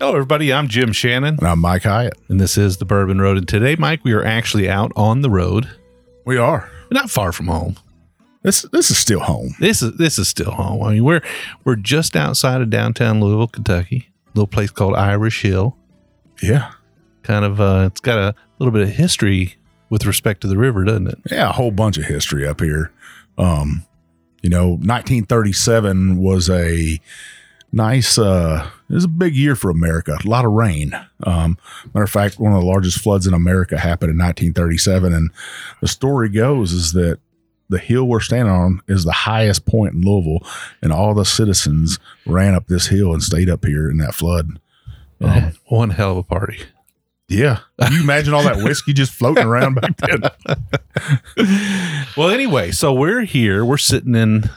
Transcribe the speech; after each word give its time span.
Hello, 0.00 0.12
everybody. 0.12 0.50
I'm 0.52 0.66
Jim 0.68 0.92
Shannon, 0.92 1.36
And 1.38 1.46
I'm 1.46 1.58
Mike 1.60 1.82
Hyatt. 1.82 2.14
and 2.28 2.40
this 2.40 2.56
is 2.56 2.78
the 2.78 2.84
Bourbon 2.86 3.20
Road. 3.20 3.36
And 3.36 3.46
today, 3.46 3.76
Mike, 3.76 4.02
we 4.02 4.12
are 4.12 4.24
actually 4.24 4.68
out 4.68 4.92
on 4.96 5.20
the 5.20 5.28
road, 5.30 5.68
We 6.24 6.38
are. 6.38 6.70
not 6.90 7.10
far 7.10 7.32
from 7.32 7.48
home. 7.48 7.76
This 8.42 8.62
this 8.72 8.90
is 8.90 8.96
still 8.96 9.20
home. 9.20 9.54
This 9.60 9.82
is 9.82 9.98
this 9.98 10.18
is 10.18 10.26
still 10.26 10.52
home. 10.52 10.82
I 10.82 10.94
mean, 10.94 11.04
we're 11.04 11.20
we're 11.64 11.76
just 11.76 12.16
outside 12.16 12.62
of 12.62 12.70
downtown 12.70 13.20
Louisville, 13.20 13.48
Kentucky. 13.48 14.08
A 14.28 14.30
little 14.38 14.46
place 14.46 14.70
called 14.70 14.94
Irish 14.96 15.42
Hill. 15.42 15.76
Yeah. 16.42 16.70
Kind 17.22 17.44
of, 17.44 17.60
uh, 17.60 17.88
it's 17.90 18.00
got 18.00 18.16
a 18.16 18.34
little 18.58 18.72
bit 18.72 18.80
of 18.82 18.88
history 18.88 19.56
with 19.90 20.06
respect 20.06 20.40
to 20.40 20.48
the 20.48 20.56
river, 20.56 20.84
doesn't 20.84 21.08
it? 21.08 21.18
Yeah, 21.30 21.50
a 21.50 21.52
whole 21.52 21.70
bunch 21.70 21.98
of 21.98 22.04
history 22.04 22.46
up 22.48 22.60
here. 22.62 22.90
Um, 23.36 23.84
you 24.42 24.48
know, 24.48 24.68
1937 24.70 26.16
was 26.16 26.48
a 26.48 26.98
nice 27.72 28.16
uh 28.16 28.70
it 28.90 28.94
was 28.94 29.04
a 29.04 29.08
big 29.08 29.34
year 29.36 29.54
for 29.56 29.70
America. 29.70 30.18
A 30.22 30.28
lot 30.28 30.44
of 30.44 30.50
rain. 30.52 30.92
Um, 31.22 31.56
matter 31.94 32.04
of 32.04 32.10
fact, 32.10 32.38
one 32.40 32.52
of 32.52 32.60
the 32.60 32.66
largest 32.66 32.98
floods 32.98 33.26
in 33.26 33.32
America 33.34 33.78
happened 33.78 34.10
in 34.10 34.18
1937 34.18 35.12
and 35.14 35.30
the 35.80 35.88
story 35.88 36.28
goes 36.28 36.72
is 36.72 36.92
that 36.92 37.18
the 37.68 37.78
hill 37.78 38.04
we're 38.04 38.18
standing 38.18 38.52
on 38.52 38.80
is 38.88 39.04
the 39.04 39.12
highest 39.12 39.64
point 39.64 39.94
in 39.94 40.00
Louisville, 40.02 40.44
and 40.82 40.92
all 40.92 41.14
the 41.14 41.24
citizens 41.24 42.00
ran 42.26 42.52
up 42.54 42.66
this 42.66 42.88
hill 42.88 43.12
and 43.12 43.22
stayed 43.22 43.48
up 43.48 43.64
here 43.64 43.88
in 43.88 43.98
that 43.98 44.12
flood. 44.12 44.58
Um, 45.20 45.52
One 45.66 45.90
hell 45.90 46.10
of 46.10 46.16
a 46.16 46.22
party. 46.24 46.58
yeah, 47.28 47.60
Can 47.80 47.92
you 47.92 48.02
imagine 48.02 48.34
all 48.34 48.42
that 48.42 48.56
whiskey 48.64 48.92
just 48.92 49.12
floating 49.12 49.44
around 49.46 49.74
back 49.74 49.96
then. 49.98 50.22
Well, 52.16 52.30
anyway, 52.30 52.72
so 52.72 52.92
we're 52.92 53.22
here. 53.22 53.64
We're 53.64 53.78
sitting 53.78 54.16
in 54.16 54.50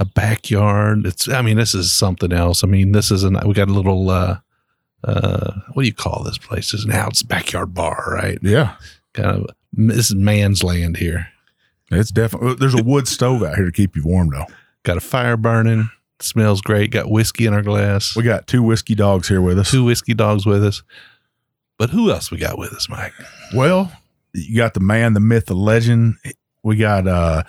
a 0.00 0.04
backyard. 0.04 1.06
It's, 1.06 1.28
I 1.28 1.42
mean, 1.42 1.56
this 1.56 1.74
is 1.74 1.92
something 1.92 2.32
else. 2.32 2.64
I 2.64 2.66
mean, 2.66 2.90
this 2.92 3.10
is 3.12 3.22
an, 3.22 3.38
we 3.46 3.54
got 3.54 3.68
a 3.68 3.72
little, 3.72 4.10
uh, 4.10 4.38
uh, 5.04 5.52
what 5.72 5.82
do 5.82 5.86
you 5.86 5.94
call 5.94 6.24
this 6.24 6.38
place? 6.38 6.74
It's 6.74 6.86
now 6.86 7.06
it's 7.08 7.22
backyard 7.22 7.72
bar, 7.74 8.04
right? 8.12 8.38
Yeah, 8.42 8.74
Kind 9.12 9.28
of, 9.28 9.46
this 9.72 10.10
is 10.10 10.16
man's 10.16 10.62
land 10.64 10.96
here. 10.96 11.28
it's 11.90 12.10
definitely. 12.10 12.54
There's 12.54 12.74
a 12.74 12.82
wood 12.82 13.06
stove 13.06 13.42
out 13.42 13.56
here 13.56 13.66
to 13.66 13.72
keep 13.72 13.94
you 13.94 14.02
warm, 14.04 14.30
though. 14.30 14.46
Got 14.82 14.96
a 14.96 15.00
fire 15.00 15.36
burning. 15.36 15.90
Smells 16.20 16.60
great. 16.60 16.90
Got 16.90 17.10
whiskey 17.10 17.46
in 17.46 17.54
our 17.54 17.62
glass. 17.62 18.14
We 18.16 18.22
got 18.24 18.46
two 18.46 18.62
whiskey 18.62 18.94
dogs 18.94 19.28
here 19.28 19.40
with 19.40 19.58
us. 19.58 19.70
Two 19.70 19.84
whiskey 19.84 20.12
dogs 20.14 20.44
with 20.44 20.64
us. 20.64 20.82
But 21.78 21.90
who 21.90 22.10
else 22.10 22.30
we 22.30 22.36
got 22.38 22.58
with 22.58 22.72
us, 22.72 22.88
Mike? 22.90 23.14
Well, 23.54 23.90
you 24.34 24.56
got 24.56 24.74
the 24.74 24.80
man, 24.80 25.14
the 25.14 25.20
myth, 25.20 25.46
the 25.46 25.54
legend. 25.54 26.16
We 26.62 26.76
got 26.76 27.06
uh 27.08 27.44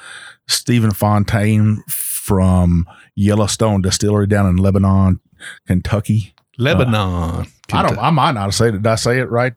Stephen 0.47 0.91
Fontaine 0.91 1.83
from 2.21 2.87
Yellowstone 3.15 3.81
Distillery 3.81 4.27
down 4.27 4.45
in 4.47 4.57
Lebanon, 4.57 5.19
Kentucky. 5.65 6.35
Lebanon. 6.57 7.47
I 7.73 7.81
don't. 7.83 7.97
I 7.97 8.11
might 8.11 8.33
not 8.33 8.43
have 8.43 8.55
said 8.55 8.75
it. 8.75 8.83
Did 8.83 8.87
I 8.87 8.95
say 8.95 9.19
it 9.19 9.29
right? 9.29 9.53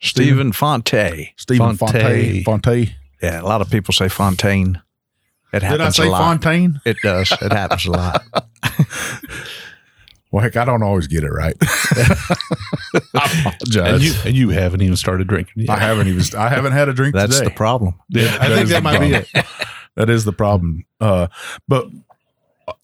Stephen 0.00 0.52
Fante. 0.52 1.30
Stephen 1.36 1.76
Fontaine. 1.76 2.42
Fontaine. 2.42 2.44
Fontaine. 2.44 2.94
Yeah, 3.22 3.40
a 3.40 3.44
lot 3.44 3.60
of 3.60 3.70
people 3.70 3.92
say 3.92 4.08
Fontaine. 4.08 4.80
It 5.52 5.62
happens. 5.62 5.78
Did 5.78 5.80
I 5.86 5.90
say 5.90 6.06
a 6.08 6.10
lot. 6.10 6.18
Fontaine? 6.20 6.80
It 6.86 6.96
does. 7.02 7.30
It 7.32 7.52
happens 7.52 7.86
a 7.86 7.90
lot. 7.90 8.22
Well, 10.32 10.42
heck, 10.42 10.56
I 10.56 10.64
don't 10.64 10.82
always 10.82 11.06
get 11.06 11.22
it 11.22 11.30
right. 11.30 11.54
I 11.62 13.40
apologize. 13.40 13.94
And 13.94 14.02
you, 14.02 14.12
and 14.24 14.34
you 14.34 14.48
haven't 14.50 14.82
even 14.82 14.96
started 14.96 15.28
drinking 15.28 15.62
yet. 15.62 15.70
I 15.70 15.78
haven't 15.78 16.08
even. 16.08 16.22
I 16.36 16.48
haven't 16.48 16.72
had 16.72 16.88
a 16.88 16.92
drink 16.92 17.14
That's 17.14 17.38
today. 17.38 17.48
the 17.48 17.54
problem. 17.54 17.94
Yeah, 18.08 18.36
I 18.40 18.48
That 18.48 18.56
think 18.56 18.68
that 18.68 18.74
the 18.74 18.80
might 18.82 18.98
be 18.98 19.14
it. 19.14 19.28
That 19.94 20.10
is 20.10 20.24
the 20.24 20.32
problem. 20.32 20.84
Uh, 21.00 21.28
but 21.68 21.86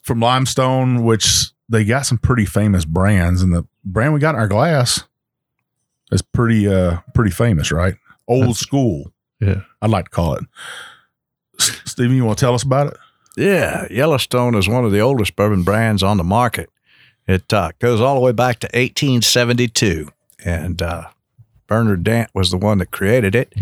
from 0.02 0.20
Limestone, 0.20 1.04
which 1.04 1.50
they 1.68 1.84
got 1.84 2.06
some 2.06 2.18
pretty 2.18 2.44
famous 2.46 2.84
brands, 2.84 3.42
and 3.42 3.52
the 3.54 3.66
brand 3.84 4.12
we 4.14 4.20
got 4.20 4.34
in 4.34 4.40
our 4.40 4.48
glass 4.48 5.04
is 6.10 6.22
pretty 6.22 6.68
uh 6.68 6.98
pretty 7.14 7.30
famous, 7.30 7.72
right? 7.72 7.94
Old 8.28 8.56
school, 8.56 9.12
Yeah. 9.40 9.62
I'd 9.80 9.90
like 9.90 10.06
to 10.06 10.10
call 10.10 10.34
it. 10.34 10.44
S- 11.58 11.80
Steven, 11.84 12.16
you 12.16 12.24
want 12.24 12.38
to 12.38 12.44
tell 12.44 12.54
us 12.54 12.62
about 12.62 12.88
it? 12.88 12.96
Yeah, 13.36 13.86
Yellowstone 13.90 14.54
is 14.54 14.68
one 14.68 14.84
of 14.84 14.92
the 14.92 15.00
oldest 15.00 15.34
bourbon 15.36 15.62
brands 15.62 16.02
on 16.02 16.18
the 16.18 16.24
market. 16.24 16.70
It 17.26 17.52
uh, 17.52 17.72
goes 17.78 18.00
all 18.00 18.14
the 18.16 18.20
way 18.20 18.32
back 18.32 18.58
to 18.60 18.66
1872, 18.74 20.08
and 20.44 20.82
uh, 20.82 21.04
Bernard 21.66 22.04
Dant 22.04 22.30
was 22.34 22.50
the 22.50 22.56
one 22.58 22.78
that 22.78 22.90
created 22.90 23.34
it. 23.34 23.54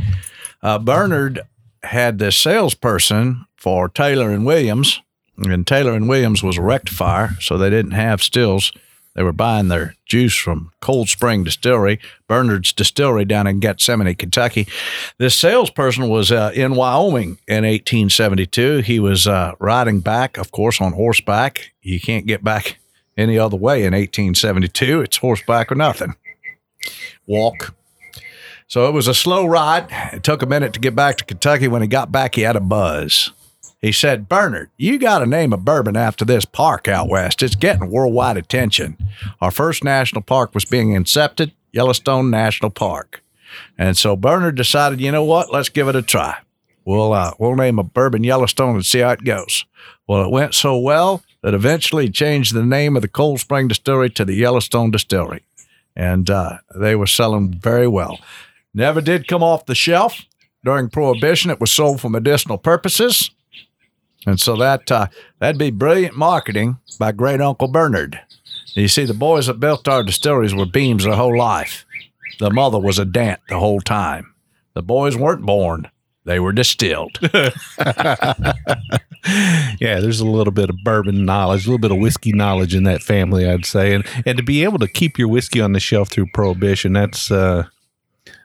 Uh, 0.62 0.78
Bernard 0.78 1.41
had 1.84 2.19
the 2.19 2.32
salesperson 2.32 3.47
for 3.56 3.88
Taylor 3.88 4.31
and 4.31 4.44
Williams, 4.44 5.00
and 5.41 5.67
Taylor 5.67 5.93
and 5.93 6.09
Williams 6.09 6.43
was 6.43 6.59
a 6.59 6.62
rectifier, 6.62 7.31
so 7.41 7.56
they 7.56 7.71
didn't 7.71 7.93
have 7.93 8.23
stills. 8.23 8.73
They 9.15 9.25
were 9.25 9.33
buying 9.33 9.69
their 9.69 9.97
juice 10.06 10.37
from 10.37 10.71
Cold 10.81 11.09
Spring 11.09 11.43
Distillery, 11.43 11.99
Bernard's 12.28 12.73
distillery 12.73 13.25
down 13.25 13.47
in 13.47 13.59
Gethsemane, 13.59 14.15
Kentucky. 14.15 14.69
This 15.19 15.34
salesperson 15.34 16.09
was 16.09 16.31
uh, 16.31 16.53
in 16.55 16.77
Wyoming 16.77 17.39
in 17.49 17.65
1872. 17.65 18.79
He 18.79 19.00
was 19.00 19.27
uh, 19.27 19.55
riding 19.59 20.00
back, 20.00 20.39
of 20.39 20.53
course, 20.53 20.81
on 20.81 20.93
horseback. 20.93 21.73
You 21.83 21.99
can't 21.99 22.27
get 22.27 22.45
back 22.45 22.79
any 23.17 23.39
other 23.39 23.56
way 23.56 23.81
in 23.81 23.93
1872. 23.95 25.00
It's 25.00 25.17
horseback 25.17 25.73
or 25.73 25.75
nothing. 25.75 26.15
Walk. 27.27 27.75
So 28.69 28.87
it 28.87 28.93
was 28.93 29.09
a 29.09 29.15
slow 29.15 29.45
ride. 29.45 29.89
It 30.12 30.23
took 30.23 30.43
a 30.43 30.47
minute 30.47 30.73
to 30.75 30.81
get 30.81 30.95
back 30.95 31.17
to 31.17 31.25
Kentucky. 31.25 31.67
When 31.67 31.83
he 31.83 31.89
got 31.89 32.12
back, 32.12 32.37
he 32.37 32.43
had 32.43 32.55
a 32.55 32.61
buzz. 32.61 33.33
He 33.81 33.93
said, 33.93 34.29
Bernard, 34.29 34.71
you 34.77 34.99
got 34.99 35.21
to 35.21 35.27
name 35.27 35.53
a 35.53 35.57
bourbon 35.57 35.97
after 35.97 36.25
this 36.25 36.45
park 36.45 36.87
out 36.87 37.09
west. 37.09 37.43
It's 37.43 37.55
getting 37.55 37.91
worldwide 37.91 38.37
attention. 38.37 38.99
Our 39.41 39.50
first 39.50 39.82
national 39.82 40.23
park 40.23 40.55
was 40.55 40.67
being 40.67 40.91
incepted, 40.91 41.53
Yellowstone 41.73 42.31
National 42.31 42.71
Park. 42.71 43.23
And 43.79 43.97
so 43.97 44.17
Bernard 44.17 44.56
decided, 44.56 45.00
you 45.00 45.11
know 45.11 45.25
what? 45.25 45.53
Let's 45.53 45.71
give 45.71 45.88
it 45.88 45.97
a 45.97 46.03
try. 46.03 46.38
We'll 46.85 47.12
uh, 47.12 47.32
we'll 47.38 47.56
name 47.56 47.79
a 47.79 47.82
bourbon 47.85 48.25
Yellowstone 48.25 48.75
and 48.75 48.85
see 48.85 49.00
how 49.00 49.11
it 49.11 49.25
goes. 49.25 49.65
Well, 50.06 50.25
it 50.25 50.31
went 50.31 50.55
so 50.55 50.79
well 50.79 51.23
that 51.43 51.55
eventually 51.55 52.11
changed 52.11 52.55
the 52.55 52.65
name 52.65 52.97
of 52.97 53.03
the 53.03 53.09
Cold 53.09 53.41
Spring 53.41 53.69
Distillery 53.69 54.11
to 54.11 54.25
the 54.25 54.35
Yellowstone 54.35 54.91
Distillery, 54.91 55.43
and 55.94 56.29
uh, 56.29 56.59
they 56.75 56.97
were 56.97 57.06
selling 57.06 57.53
very 57.53 57.87
well. 57.87 58.19
Never 58.75 59.00
did 59.00 59.29
come 59.29 59.43
off 59.43 59.67
the 59.67 59.75
shelf 59.75 60.23
during 60.65 60.88
Prohibition. 60.88 61.50
It 61.50 61.61
was 61.61 61.71
sold 61.71 62.00
for 62.00 62.09
medicinal 62.09 62.59
purposes, 62.59 63.31
and 64.26 64.40
so 64.40 64.56
that 64.56 64.90
uh, 64.90 65.06
that'd 65.38 65.58
be 65.58 65.70
brilliant 65.70 66.17
marketing 66.17 66.78
by 66.99 67.12
Great 67.12 67.40
Uncle 67.40 67.69
Bernard. 67.69 68.20
You 68.75 68.88
see, 68.88 69.05
the 69.05 69.14
boys 69.14 69.46
that 69.46 69.61
built 69.61 69.88
our 69.88 70.02
distilleries 70.02 70.55
were 70.55 70.67
beams 70.67 71.05
their 71.05 71.14
whole 71.14 71.37
life. 71.37 71.84
The 72.38 72.50
mother 72.50 72.78
was 72.78 72.99
a 72.99 73.05
dant 73.05 73.40
the 73.49 73.58
whole 73.58 73.81
time. 73.81 74.34
The 74.75 74.82
boys 74.82 75.17
weren't 75.17 75.44
born; 75.44 75.90
they 76.25 76.38
were 76.38 76.52
distilled. 76.52 77.19
yeah, 79.81 80.00
there's 80.00 80.20
a 80.20 80.26
little 80.26 80.52
bit 80.52 80.70
of 80.70 80.76
bourbon 80.84 81.25
knowledge, 81.25 81.66
a 81.66 81.69
little 81.69 81.81
bit 81.81 81.93
of 81.93 81.99
whiskey 81.99 82.32
knowledge 82.32 82.75
in 82.75 82.84
that 82.84 83.02
family, 83.02 83.49
I'd 83.49 83.66
say, 83.66 83.94
and 83.94 84.06
and 84.25 84.38
to 84.38 84.44
be 84.44 84.64
able 84.64 84.78
to 84.78 84.88
keep 84.88 85.19
your 85.19 85.28
whiskey 85.28 85.61
on 85.61 85.73
the 85.73 85.81
shelf 85.81 86.08
through 86.08 86.28
prohibition, 86.32 86.93
that's 86.93 87.31
uh, 87.31 87.64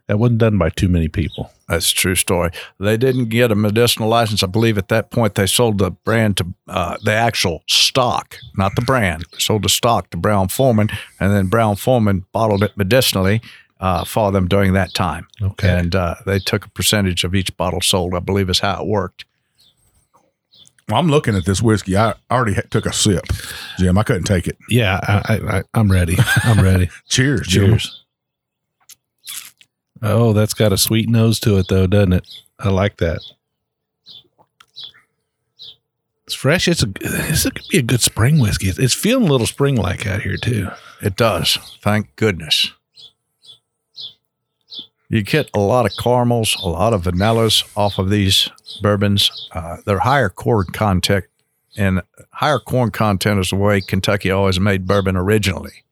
that 0.07 0.19
wasn't 0.19 0.39
done 0.39 0.57
by 0.57 0.69
too 0.69 0.89
many 0.89 1.07
people. 1.07 1.51
That's 1.67 1.91
a 1.91 1.95
true 1.95 2.15
story. 2.15 2.51
They 2.79 2.95
didn't 2.95 3.29
get 3.29 3.51
a 3.51 3.55
medicinal 3.55 4.07
license. 4.07 4.43
I 4.43 4.47
believe 4.47 4.77
at 4.77 4.89
that 4.89 5.09
point 5.09 5.35
they 5.35 5.47
sold 5.47 5.79
the 5.79 5.91
brand 5.91 6.37
to 6.37 6.53
uh, 6.67 6.97
the 7.03 7.13
actual 7.13 7.63
stock, 7.67 8.37
not 8.55 8.75
the 8.75 8.83
brand. 8.83 9.25
They 9.31 9.39
sold 9.39 9.63
the 9.63 9.69
stock 9.69 10.11
to 10.11 10.17
Brown-Forman, 10.17 10.89
and 11.19 11.33
then 11.33 11.47
Brown-Forman 11.47 12.25
bottled 12.31 12.63
it 12.63 12.77
medicinally 12.77 13.41
uh, 13.79 14.03
for 14.05 14.31
them 14.31 14.47
during 14.47 14.73
that 14.73 14.93
time. 14.93 15.27
Okay. 15.41 15.69
And 15.69 15.95
uh, 15.95 16.15
they 16.25 16.39
took 16.39 16.65
a 16.65 16.69
percentage 16.69 17.23
of 17.23 17.33
each 17.33 17.55
bottle 17.57 17.81
sold, 17.81 18.13
I 18.13 18.19
believe 18.19 18.49
is 18.49 18.59
how 18.59 18.81
it 18.81 18.87
worked. 18.87 19.25
Well, 20.87 20.99
I'm 20.99 21.09
looking 21.09 21.35
at 21.35 21.45
this 21.45 21.63
whiskey. 21.63 21.97
I 21.97 22.13
already 22.29 22.53
ha- 22.53 22.61
took 22.69 22.85
a 22.85 22.93
sip, 22.93 23.25
Jim. 23.79 23.97
I 23.97 24.03
couldn't 24.03 24.25
take 24.25 24.47
it. 24.47 24.55
Yeah, 24.69 24.99
I, 25.01 25.33
I, 25.33 25.57
I, 25.57 25.63
I'm 25.73 25.91
ready. 25.91 26.15
I'm 26.43 26.63
ready. 26.63 26.89
Cheers, 27.09 27.47
Jim. 27.47 27.71
Cheers. 27.71 28.04
Oh, 30.01 30.33
that's 30.33 30.53
got 30.53 30.73
a 30.73 30.77
sweet 30.77 31.09
nose 31.09 31.39
to 31.41 31.57
it, 31.57 31.67
though, 31.69 31.87
doesn't 31.87 32.13
it? 32.13 32.27
I 32.59 32.69
like 32.69 32.97
that. 32.97 33.21
It's 36.25 36.33
fresh. 36.33 36.67
It's 36.67 36.81
a. 36.81 36.87
This 36.87 37.43
could 37.43 37.61
be 37.69 37.77
a 37.77 37.83
good 37.83 38.01
spring 38.01 38.39
whiskey. 38.39 38.67
It's, 38.69 38.93
feeling 38.93 39.27
a 39.27 39.31
little 39.31 39.45
spring-like 39.45 40.07
out 40.07 40.21
here 40.21 40.37
too. 40.37 40.69
It 41.01 41.15
does. 41.15 41.57
Thank 41.81 42.15
goodness. 42.15 42.71
You 45.07 45.21
get 45.21 45.51
a 45.53 45.59
lot 45.59 45.85
of 45.85 45.91
caramels, 46.01 46.57
a 46.63 46.67
lot 46.67 46.93
of 46.93 47.03
vanillas 47.03 47.63
off 47.77 47.99
of 47.99 48.09
these 48.09 48.49
bourbons. 48.81 49.49
Uh, 49.53 49.77
they're 49.85 49.99
higher 49.99 50.29
corn 50.29 50.65
content, 50.73 51.25
and 51.77 52.01
higher 52.31 52.57
corn 52.59 52.89
content 52.89 53.39
is 53.39 53.51
the 53.51 53.55
way 53.55 53.81
Kentucky 53.81 54.31
always 54.31 54.59
made 54.59 54.87
bourbon 54.87 55.15
originally. 55.15 55.83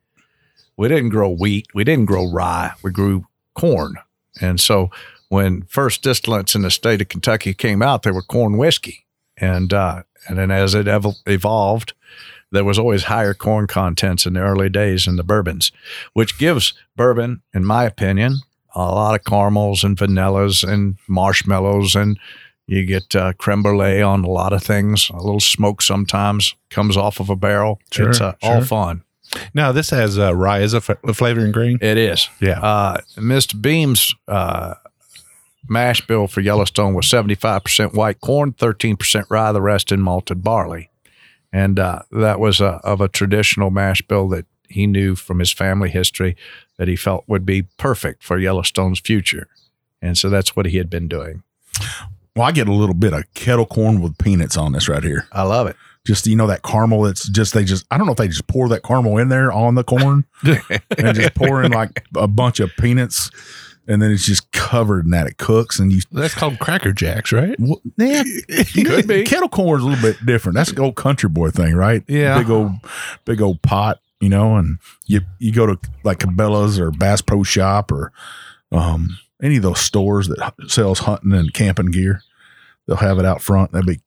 We 0.76 0.88
didn't 0.88 1.10
grow 1.10 1.30
wheat, 1.30 1.68
we 1.76 1.84
didn't 1.84 2.06
grow 2.06 2.28
rye, 2.28 2.72
we 2.82 2.90
grew 2.90 3.28
corn. 3.56 3.96
And 4.42 4.60
so 4.60 4.90
when 5.30 5.64
first 5.64 6.04
distillates 6.04 6.56
in 6.56 6.62
the 6.62 6.72
state 6.72 7.02
of 7.02 7.10
Kentucky 7.10 7.54
came 7.54 7.82
out, 7.82 8.04
they 8.04 8.12
were 8.12 8.22
corn 8.22 8.58
whiskey. 8.58 9.06
And, 9.38 9.74
uh, 9.74 10.04
and 10.28 10.38
then 10.38 10.52
as 10.52 10.76
it 10.76 10.88
ev- 10.88 11.16
evolved, 11.26 11.94
there 12.52 12.64
was 12.64 12.78
always 12.78 13.06
higher 13.06 13.34
corn 13.34 13.66
contents 13.66 14.26
in 14.26 14.34
the 14.34 14.42
early 14.42 14.70
days 14.70 15.08
in 15.08 15.16
the 15.16 15.24
bourbons, 15.24 15.72
which 16.14 16.38
gives 16.38 16.74
bourbon, 16.96 17.42
in 17.54 17.66
my 17.66 17.84
opinion, 17.84 18.38
a 18.76 18.82
lot 18.82 19.16
of 19.16 19.26
caramels 19.26 19.84
and 19.84 19.98
vanillas 19.98 20.68
and 20.68 20.98
marshmallows, 21.08 21.96
and 21.96 22.20
you 22.68 22.86
get 22.86 23.16
uh, 23.16 23.34
creme 23.34 23.64
brulee 23.64 24.02
on 24.02 24.24
a 24.24 24.30
lot 24.30 24.54
of 24.54 24.64
things. 24.64 25.10
A 25.10 25.18
little 25.18 25.40
smoke 25.40 25.82
sometimes 25.82 26.56
comes 26.70 26.96
off 26.96 27.20
of 27.20 27.30
a 27.30 27.36
barrel. 27.36 27.80
Sure, 27.92 28.10
it's 28.10 28.22
uh, 28.22 28.34
all 28.42 28.62
fun. 28.64 29.04
Now 29.54 29.72
this 29.72 29.90
has 29.90 30.18
uh, 30.20 30.36
rye 30.36 30.62
as 30.62 30.74
a, 30.74 30.78
f- 30.78 30.90
a 31.04 31.14
flavoring 31.14 31.52
grain. 31.52 31.78
It 31.82 31.98
is. 31.98 32.30
Yeah. 32.40 32.60
Uh, 32.62 33.02
Mr. 33.18 33.60
Beam's 33.60 34.14
uh, 34.28 34.76
mash 35.68 36.06
bill 36.06 36.28
for 36.28 36.42
Yellowstone 36.42 36.94
was 36.94 37.06
75% 37.08 37.94
white 37.94 38.22
corn, 38.22 38.54
13% 38.54 39.26
rye, 39.30 39.52
the 39.52 39.62
rest 39.62 39.92
in 39.92 40.02
malted 40.02 40.44
barley. 40.44 40.90
And 41.52 41.80
uh, 41.80 42.02
that 42.12 42.40
was 42.40 42.62
uh, 42.62 42.80
of 42.84 43.00
a 43.02 43.08
traditional 43.08 43.70
mash 43.70 44.02
bill 44.02 44.28
that 44.30 44.46
he 44.70 44.88
knew 44.88 45.16
from 45.16 45.40
his 45.40 45.52
family 45.52 45.90
history 45.90 46.36
that 46.78 46.88
he 46.88 46.96
felt 46.96 47.24
would 47.28 47.46
be 47.46 47.64
perfect 47.78 48.24
for 48.24 48.40
Yellowstone's 48.40 49.00
future. 49.00 49.48
And 50.02 50.18
so 50.18 50.30
that's 50.30 50.56
what 50.56 50.66
he 50.66 50.78
had 50.78 50.90
been 50.90 51.08
doing. 51.08 51.44
Well, 52.36 52.48
I 52.48 52.52
get 52.52 52.68
a 52.68 52.74
little 52.74 52.96
bit 52.96 53.14
of 53.14 53.32
kettle 53.36 53.68
corn 53.68 54.02
with 54.02 54.18
peanuts 54.18 54.58
on 54.58 54.72
this 54.72 54.90
right 54.90 55.04
here. 55.04 55.28
I 55.32 55.44
love 55.44 55.68
it. 55.68 55.76
Just 56.06 56.28
you 56.28 56.36
know 56.36 56.48
that 56.48 56.64
caramel. 56.64 57.06
It's 57.06 57.30
just 57.30 57.54
they 57.54 57.64
just 57.64 57.86
I 57.90 57.98
don't 57.98 58.06
know 58.06 58.12
if 58.12 58.18
they 58.18 58.28
just 58.28 58.48
pour 58.48 58.68
that 58.70 58.84
caramel 58.84 59.18
in 59.18 59.30
there 59.30 59.52
on 59.52 59.76
the 59.76 59.84
corn 59.86 60.26
and 60.44 61.16
just 61.16 61.34
pour 61.36 61.64
in 61.64 61.72
like 61.72 62.06
a 62.16 62.28
bunch 62.28 62.60
of 62.60 62.72
peanuts, 62.78 63.32
and 63.88 64.02
then 64.02 64.12
it's 64.12 64.26
just 64.26 64.52
covered 64.52 65.06
in 65.06 65.12
that. 65.12 65.28
It 65.28 65.38
cooks 65.38 65.80
and 65.80 65.94
you. 65.94 66.02
That's 66.12 66.34
called 66.36 66.60
Cracker 66.60 66.92
Jacks, 66.92 67.32
right? 67.32 67.56
Well, 67.58 67.82
yeah, 67.98 68.24
Could 68.74 69.08
be. 69.08 69.24
Kettle 69.24 69.48
corn's 69.48 69.84
a 69.84 69.88
little 69.88 70.02
bit 70.02 70.26
different. 70.26 70.56
That's 70.58 70.72
an 70.72 70.80
old 70.80 70.96
country 70.96 71.30
boy 71.30 71.52
thing, 71.52 71.74
right? 71.74 72.04
Yeah. 72.10 72.38
big 72.38 72.50
old, 72.50 72.72
big 73.24 73.42
old 73.42 73.62
pot, 73.62 74.00
you 74.20 74.28
know. 74.28 74.58
And 74.58 74.80
you 75.06 75.22
you 75.40 75.54
go 75.54 75.66
to 75.66 75.80
like 76.04 76.20
Cabela's 76.20 76.80
or 76.80 76.92
Bass 76.92 77.22
Pro 77.22 77.44
Shop 77.44 77.94
or 77.94 78.12
um, 78.74 79.18
any 79.42 79.56
of 79.56 79.64
those 79.64 79.80
stores 79.80 80.28
that 80.28 80.54
sells 80.68 81.00
hunting 81.00 81.32
and 81.32 81.54
camping 81.54 81.92
gear. 81.92 82.24
They'll 82.88 82.98
have 82.98 83.20
it 83.20 83.26
out 83.26 83.42
front. 83.42 83.72
They'll 83.72 83.84
be 83.86 84.02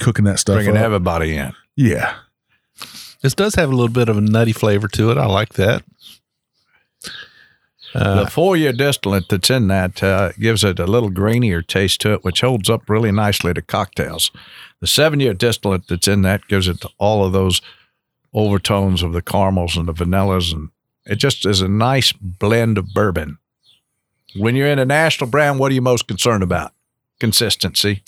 cooking 0.00 0.24
that 0.24 0.38
stuff. 0.38 0.56
Bringing 0.56 0.76
up. 0.76 0.82
everybody 0.82 1.36
in. 1.36 1.52
yeah, 1.76 2.16
This 3.22 3.34
does 3.34 3.54
have 3.54 3.68
a 3.70 3.74
little 3.74 3.92
bit 3.92 4.08
of 4.08 4.16
a 4.16 4.20
nutty 4.20 4.52
flavor 4.52 4.88
to 4.88 5.10
it. 5.10 5.18
I 5.18 5.26
like 5.26 5.54
that. 5.54 5.84
Uh, 7.92 8.24
the 8.24 8.30
four 8.30 8.56
year 8.56 8.72
distillate 8.72 9.28
that's 9.28 9.50
in 9.50 9.66
that 9.68 10.02
uh, 10.02 10.30
gives 10.38 10.62
it 10.62 10.78
a 10.78 10.86
little 10.86 11.10
grainier 11.10 11.66
taste 11.66 12.00
to 12.02 12.12
it, 12.12 12.24
which 12.24 12.40
holds 12.40 12.70
up 12.70 12.88
really 12.88 13.10
nicely 13.10 13.52
to 13.52 13.62
cocktails. 13.62 14.30
The 14.80 14.86
seven 14.86 15.18
year 15.20 15.34
distillate 15.34 15.88
that's 15.88 16.06
in 16.06 16.22
that 16.22 16.46
gives 16.46 16.68
it 16.68 16.84
all 16.98 17.24
of 17.24 17.32
those 17.32 17.60
overtones 18.32 19.02
of 19.02 19.12
the 19.12 19.22
caramels 19.22 19.76
and 19.76 19.88
the 19.88 19.92
vanillas, 19.92 20.52
and 20.52 20.70
it 21.04 21.16
just 21.16 21.44
is 21.44 21.60
a 21.62 21.68
nice 21.68 22.12
blend 22.12 22.78
of 22.78 22.94
bourbon. 22.94 23.38
When 24.36 24.54
you're 24.54 24.68
in 24.68 24.78
a 24.78 24.84
national 24.84 25.28
brand, 25.28 25.58
what 25.58 25.72
are 25.72 25.74
you 25.74 25.82
most 25.82 26.06
concerned 26.06 26.44
about? 26.44 26.72
Consistency. 27.20 28.02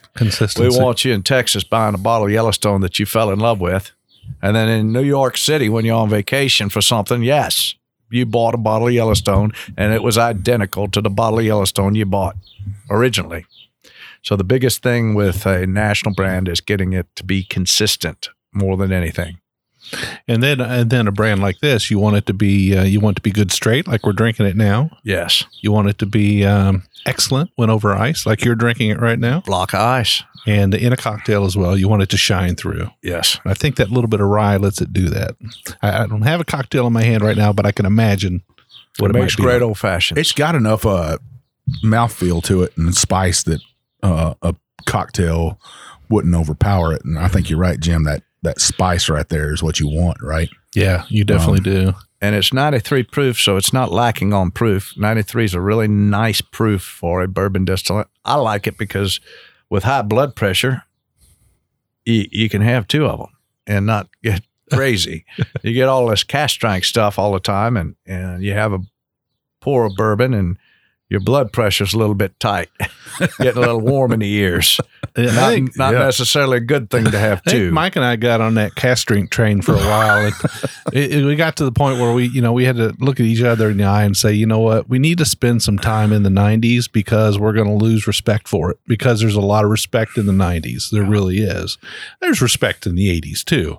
We 0.76 0.82
want 0.82 1.04
you 1.04 1.12
in 1.12 1.22
Texas 1.22 1.62
buying 1.62 1.94
a 1.94 1.98
bottle 1.98 2.26
of 2.26 2.32
Yellowstone 2.32 2.80
that 2.80 2.98
you 2.98 3.06
fell 3.06 3.30
in 3.30 3.38
love 3.38 3.60
with. 3.60 3.92
And 4.40 4.56
then 4.56 4.68
in 4.68 4.92
New 4.92 5.02
York 5.02 5.36
City, 5.36 5.68
when 5.68 5.84
you're 5.84 5.96
on 5.96 6.08
vacation 6.08 6.68
for 6.68 6.80
something, 6.80 7.22
yes, 7.22 7.74
you 8.10 8.26
bought 8.26 8.54
a 8.54 8.58
bottle 8.58 8.88
of 8.88 8.94
Yellowstone 8.94 9.52
and 9.76 9.92
it 9.92 10.02
was 10.02 10.18
identical 10.18 10.88
to 10.88 11.00
the 11.00 11.10
bottle 11.10 11.38
of 11.38 11.44
Yellowstone 11.44 11.94
you 11.94 12.06
bought 12.06 12.36
originally. 12.90 13.46
So 14.22 14.36
the 14.36 14.44
biggest 14.44 14.82
thing 14.82 15.14
with 15.14 15.46
a 15.46 15.66
national 15.66 16.14
brand 16.14 16.48
is 16.48 16.60
getting 16.60 16.92
it 16.92 17.06
to 17.16 17.24
be 17.24 17.42
consistent 17.42 18.28
more 18.52 18.76
than 18.76 18.92
anything. 18.92 19.38
And 20.28 20.42
then 20.42 20.60
and 20.60 20.90
then 20.90 21.06
a 21.08 21.12
brand 21.12 21.40
like 21.40 21.60
this, 21.60 21.90
you 21.90 21.98
want 21.98 22.16
it 22.16 22.26
to 22.26 22.32
be 22.34 22.76
uh, 22.76 22.84
you 22.84 23.00
want 23.00 23.14
it 23.14 23.20
to 23.20 23.22
be 23.22 23.30
good 23.32 23.52
straight, 23.52 23.86
like 23.88 24.04
we're 24.06 24.12
drinking 24.12 24.46
it 24.46 24.56
now. 24.56 24.90
Yes. 25.02 25.44
You 25.60 25.72
want 25.72 25.88
it 25.88 25.98
to 25.98 26.06
be 26.06 26.44
um, 26.44 26.82
excellent 27.06 27.50
when 27.56 27.70
over 27.70 27.92
ice, 27.94 28.24
like 28.26 28.44
you're 28.44 28.54
drinking 28.54 28.90
it 28.90 29.00
right 29.00 29.18
now, 29.18 29.40
Block 29.40 29.74
of 29.74 29.80
ice. 29.80 30.22
and 30.46 30.74
in 30.74 30.92
a 30.92 30.96
cocktail 30.96 31.44
as 31.44 31.56
well. 31.56 31.76
You 31.76 31.88
want 31.88 32.02
it 32.02 32.08
to 32.10 32.16
shine 32.16 32.56
through. 32.56 32.88
Yes. 33.02 33.38
I 33.44 33.54
think 33.54 33.76
that 33.76 33.90
little 33.90 34.08
bit 34.08 34.20
of 34.20 34.28
rye 34.28 34.56
lets 34.56 34.80
it 34.80 34.92
do 34.92 35.08
that. 35.10 35.36
I, 35.82 36.04
I 36.04 36.06
don't 36.06 36.22
have 36.22 36.40
a 36.40 36.44
cocktail 36.44 36.86
in 36.86 36.92
my 36.92 37.02
hand 37.04 37.22
right 37.22 37.36
now, 37.36 37.52
but 37.52 37.66
I 37.66 37.72
can 37.72 37.86
imagine 37.86 38.42
what 38.98 39.10
It 39.10 39.16
it, 39.16 39.20
makes 39.20 39.38
might 39.38 39.44
great 39.44 39.54
like. 39.54 39.62
old 39.62 39.78
fashioned. 39.78 40.18
it's 40.18 40.32
got 40.32 40.54
enough 40.54 40.84
uh 40.86 41.18
mouthfeel 41.84 42.42
to 42.44 42.62
it 42.62 42.76
and 42.76 42.94
spice 42.94 43.42
that 43.44 43.60
uh, 44.02 44.34
a 44.42 44.54
cocktail 44.84 45.60
wouldn't 46.08 46.34
overpower 46.34 46.92
it. 46.92 47.04
And 47.04 47.18
I 47.18 47.28
think 47.28 47.48
you're 47.48 47.58
right, 47.58 47.78
Jim. 47.78 48.04
That 48.04 48.22
that 48.42 48.60
spice 48.60 49.08
right 49.08 49.28
there 49.28 49.52
is 49.52 49.62
what 49.62 49.80
you 49.80 49.88
want, 49.88 50.18
right? 50.20 50.48
Yeah, 50.74 51.04
you 51.08 51.24
definitely 51.24 51.70
um, 51.70 51.84
do. 51.86 51.94
and 52.20 52.34
it's 52.34 52.52
93 52.52 53.04
proof, 53.04 53.40
so 53.40 53.56
it's 53.56 53.72
not 53.72 53.92
lacking 53.92 54.32
on 54.32 54.50
proof. 54.50 54.94
93 54.96 55.44
is 55.44 55.54
a 55.54 55.60
really 55.60 55.88
nice 55.88 56.40
proof 56.40 56.82
for 56.82 57.22
a 57.22 57.28
bourbon 57.28 57.64
distillate. 57.64 58.08
I 58.24 58.36
like 58.36 58.66
it 58.66 58.76
because 58.76 59.20
with 59.70 59.84
high 59.84 60.02
blood 60.02 60.34
pressure, 60.34 60.84
you, 62.04 62.26
you 62.30 62.48
can 62.48 62.62
have 62.62 62.88
two 62.88 63.06
of 63.06 63.18
them 63.18 63.28
and 63.66 63.86
not 63.86 64.08
get 64.22 64.42
crazy. 64.72 65.24
you 65.62 65.72
get 65.72 65.88
all 65.88 66.08
this 66.08 66.24
cask 66.24 66.54
strength 66.54 66.86
stuff 66.86 67.18
all 67.18 67.32
the 67.32 67.40
time, 67.40 67.76
and, 67.76 67.96
and 68.06 68.42
you 68.42 68.52
have 68.54 68.72
a 68.72 68.80
pour 69.60 69.84
of 69.84 69.94
bourbon, 69.94 70.34
and 70.34 70.58
your 71.12 71.20
blood 71.20 71.52
pressure's 71.52 71.94
a 71.94 71.98
little 71.98 72.14
bit 72.16 72.38
tight, 72.40 72.68
getting 73.38 73.58
a 73.58 73.66
little 73.66 73.80
warm 73.80 74.10
in 74.12 74.20
the 74.20 74.32
ears. 74.32 74.80
Not, 75.16 75.50
think, 75.52 75.76
not 75.76 75.92
yeah. 75.92 75.98
necessarily 76.04 76.56
a 76.56 76.60
good 76.60 76.88
thing 76.90 77.04
to 77.04 77.18
have 77.18 77.42
too. 77.44 77.70
Mike 77.70 77.96
and 77.96 78.04
I 78.04 78.16
got 78.16 78.40
on 78.40 78.54
that 78.54 78.74
cask 78.74 79.02
strength 79.02 79.28
train 79.30 79.60
for 79.60 79.72
a 79.74 79.76
while. 79.76 80.24
and 80.26 80.34
it, 80.92 81.12
it- 81.16 81.24
we 81.26 81.36
got 81.36 81.56
to 81.56 81.64
the 81.64 81.72
point 81.72 82.00
where 82.00 82.12
we, 82.14 82.26
you 82.28 82.40
know, 82.40 82.52
we 82.54 82.64
had 82.64 82.76
to 82.76 82.94
look 82.98 83.20
at 83.20 83.26
each 83.26 83.42
other 83.42 83.70
in 83.70 83.76
the 83.76 83.84
eye 83.84 84.04
and 84.04 84.16
say, 84.16 84.32
you 84.32 84.46
know 84.46 84.58
what, 84.60 84.88
we 84.88 84.98
need 84.98 85.18
to 85.18 85.26
spend 85.26 85.62
some 85.62 85.78
time 85.78 86.12
in 86.12 86.22
the 86.22 86.30
90s 86.30 86.90
because 86.90 87.38
we're 87.38 87.52
going 87.52 87.68
to 87.68 87.74
lose 87.74 88.06
respect 88.06 88.48
for 88.48 88.70
it 88.70 88.78
because 88.86 89.20
there's 89.20 89.34
a 89.36 89.40
lot 89.40 89.64
of 89.64 89.70
respect 89.70 90.16
in 90.16 90.24
the 90.26 90.32
90s. 90.32 90.88
There 90.90 91.04
really 91.04 91.38
is. 91.42 91.76
There's 92.20 92.40
respect 92.40 92.86
in 92.86 92.94
the 92.94 93.20
80s 93.20 93.44
too. 93.44 93.78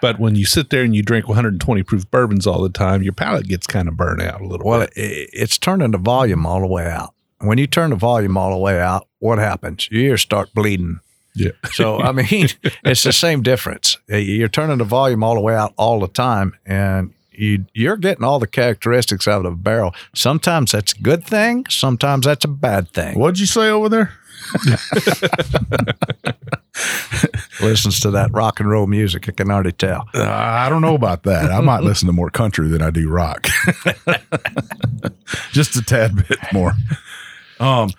But 0.00 0.20
when 0.20 0.34
you 0.36 0.44
sit 0.44 0.70
there 0.70 0.82
and 0.84 0.94
you 0.94 1.02
drink 1.02 1.26
120 1.26 1.82
proof 1.82 2.08
bourbons 2.10 2.46
all 2.46 2.62
the 2.62 2.68
time, 2.68 3.02
your 3.02 3.12
palate 3.14 3.48
gets 3.48 3.66
kind 3.66 3.88
of 3.88 3.96
burnt 3.96 4.22
out 4.22 4.40
a 4.40 4.46
little 4.46 4.66
Well, 4.68 4.80
bit. 4.80 4.92
it, 4.96 5.30
it's 5.32 5.56
turning 5.58 5.90
the 5.92 5.98
volume 5.98 6.46
all 6.58 6.66
the 6.66 6.72
way 6.72 6.86
out. 6.86 7.14
When 7.40 7.58
you 7.58 7.68
turn 7.68 7.90
the 7.90 7.96
volume 7.96 8.36
all 8.36 8.50
the 8.50 8.58
way 8.58 8.80
out, 8.80 9.06
what 9.20 9.38
happens? 9.38 9.88
Your 9.90 10.02
ears 10.02 10.22
start 10.22 10.52
bleeding. 10.54 11.00
Yeah. 11.34 11.52
So, 11.72 12.00
I 12.00 12.10
mean, 12.30 12.48
it's 12.84 13.04
the 13.04 13.12
same 13.12 13.42
difference. 13.42 13.96
You're 14.08 14.48
turning 14.48 14.78
the 14.78 14.84
volume 14.84 15.22
all 15.22 15.34
the 15.34 15.40
way 15.40 15.54
out 15.54 15.72
all 15.76 16.00
the 16.00 16.08
time, 16.08 16.56
and 16.66 17.14
you, 17.30 17.66
you're 17.74 17.96
getting 17.96 18.24
all 18.24 18.40
the 18.40 18.48
characteristics 18.48 19.28
out 19.28 19.46
of 19.46 19.52
the 19.52 19.56
barrel. 19.56 19.94
Sometimes 20.14 20.72
that's 20.72 20.92
a 20.92 21.00
good 21.00 21.24
thing. 21.24 21.66
Sometimes 21.68 22.26
that's 22.26 22.44
a 22.44 22.48
bad 22.48 22.88
thing. 22.88 23.18
What'd 23.18 23.38
you 23.38 23.46
say 23.46 23.70
over 23.70 23.88
there? 23.88 24.12
Listens 27.60 28.00
to 28.00 28.10
that 28.12 28.30
rock 28.32 28.60
and 28.60 28.70
roll 28.70 28.86
music, 28.86 29.28
I 29.28 29.32
can 29.32 29.50
already 29.50 29.72
tell. 29.72 30.08
Uh, 30.14 30.22
I 30.28 30.68
don't 30.68 30.82
know 30.82 30.94
about 30.94 31.24
that. 31.24 31.50
I 31.50 31.60
might 31.60 31.82
listen 31.84 32.06
to 32.06 32.12
more 32.12 32.30
country 32.30 32.68
than 32.68 32.82
I 32.82 32.90
do 32.90 33.08
rock. 33.08 33.46
Just 35.52 35.76
a 35.76 35.82
tad 35.82 36.16
bit 36.28 36.38
more. 36.52 36.72
Um, 37.60 37.90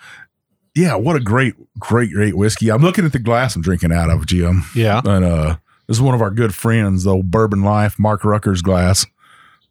yeah, 0.76 0.96
what 0.96 1.16
a 1.16 1.20
great, 1.20 1.56
great, 1.78 2.12
great 2.14 2.36
whiskey. 2.38 2.70
I'm 2.72 2.82
looking 2.82 3.06
at 3.06 3.12
the 3.12 3.20
glass 3.20 3.56
I'm 3.56 3.62
drinking 3.62 3.92
out 3.92 4.10
of, 4.10 4.26
Jim. 4.26 4.64
Yeah. 4.76 5.02
And 5.04 5.26
uh 5.26 5.58
this 5.88 5.98
is 5.98 6.02
one 6.02 6.14
of 6.14 6.22
our 6.22 6.30
good 6.30 6.54
friends, 6.54 7.04
the 7.04 7.12
old 7.16 7.32
Bourbon 7.32 7.64
Life, 7.64 7.98
Mark 7.98 8.24
Rucker's 8.24 8.62
glass 8.62 9.08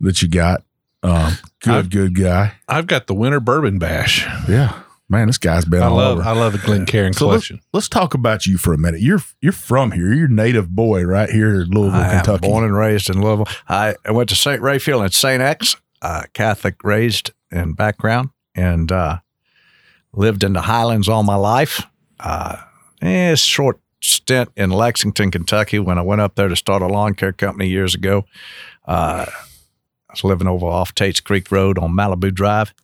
that 0.00 0.20
you 0.20 0.28
got. 0.28 0.64
Um, 1.04 1.34
good, 1.60 1.74
I've- 1.74 1.88
good 1.88 2.14
guy. 2.16 2.54
I've 2.68 2.88
got 2.88 3.06
the 3.06 3.14
winter 3.14 3.38
bourbon 3.40 3.78
bash. 3.78 4.26
Yeah. 4.48 4.82
Man, 5.10 5.26
this 5.26 5.38
guy's 5.38 5.64
been 5.64 5.82
I 5.82 5.86
all 5.86 5.96
love 5.96 6.18
over. 6.18 6.28
I 6.28 6.32
love 6.32 6.52
the 6.52 6.58
Glencairn 6.58 7.14
So 7.14 7.28
let's, 7.28 7.50
let's 7.72 7.88
talk 7.88 8.12
about 8.12 8.44
you 8.44 8.58
for 8.58 8.74
a 8.74 8.78
minute. 8.78 9.00
You're 9.00 9.22
you're 9.40 9.52
from 9.52 9.92
here. 9.92 10.12
You're 10.12 10.26
a 10.26 10.30
native 10.30 10.68
boy 10.68 11.02
right 11.04 11.30
here 11.30 11.62
in 11.62 11.70
Louisville, 11.70 12.00
I 12.00 12.16
Kentucky. 12.16 12.46
born 12.46 12.64
and 12.64 12.76
raised 12.76 13.08
in 13.08 13.22
Louisville. 13.22 13.48
I, 13.68 13.94
I 14.04 14.12
went 14.12 14.28
to 14.28 14.34
St. 14.34 14.60
Raphael 14.60 15.00
and 15.00 15.12
St. 15.12 15.40
X, 15.40 15.76
uh, 16.02 16.24
Catholic 16.34 16.84
raised 16.84 17.30
in 17.50 17.72
background, 17.72 18.30
and 18.54 18.92
uh, 18.92 19.20
lived 20.12 20.44
in 20.44 20.52
the 20.52 20.62
Highlands 20.62 21.08
all 21.08 21.22
my 21.22 21.36
life. 21.36 21.86
Uh, 22.20 22.56
eh, 23.00 23.34
short 23.34 23.80
stint 24.02 24.50
in 24.56 24.70
Lexington, 24.70 25.30
Kentucky, 25.30 25.78
when 25.78 25.98
I 25.98 26.02
went 26.02 26.20
up 26.20 26.34
there 26.34 26.48
to 26.48 26.56
start 26.56 26.82
a 26.82 26.86
lawn 26.86 27.14
care 27.14 27.32
company 27.32 27.68
years 27.68 27.94
ago. 27.94 28.26
Uh, 28.86 29.24
I 29.26 30.12
was 30.12 30.22
living 30.22 30.48
over 30.48 30.66
off 30.66 30.94
Tates 30.94 31.20
Creek 31.20 31.50
Road 31.50 31.78
on 31.78 31.92
Malibu 31.92 32.32
Drive, 32.32 32.74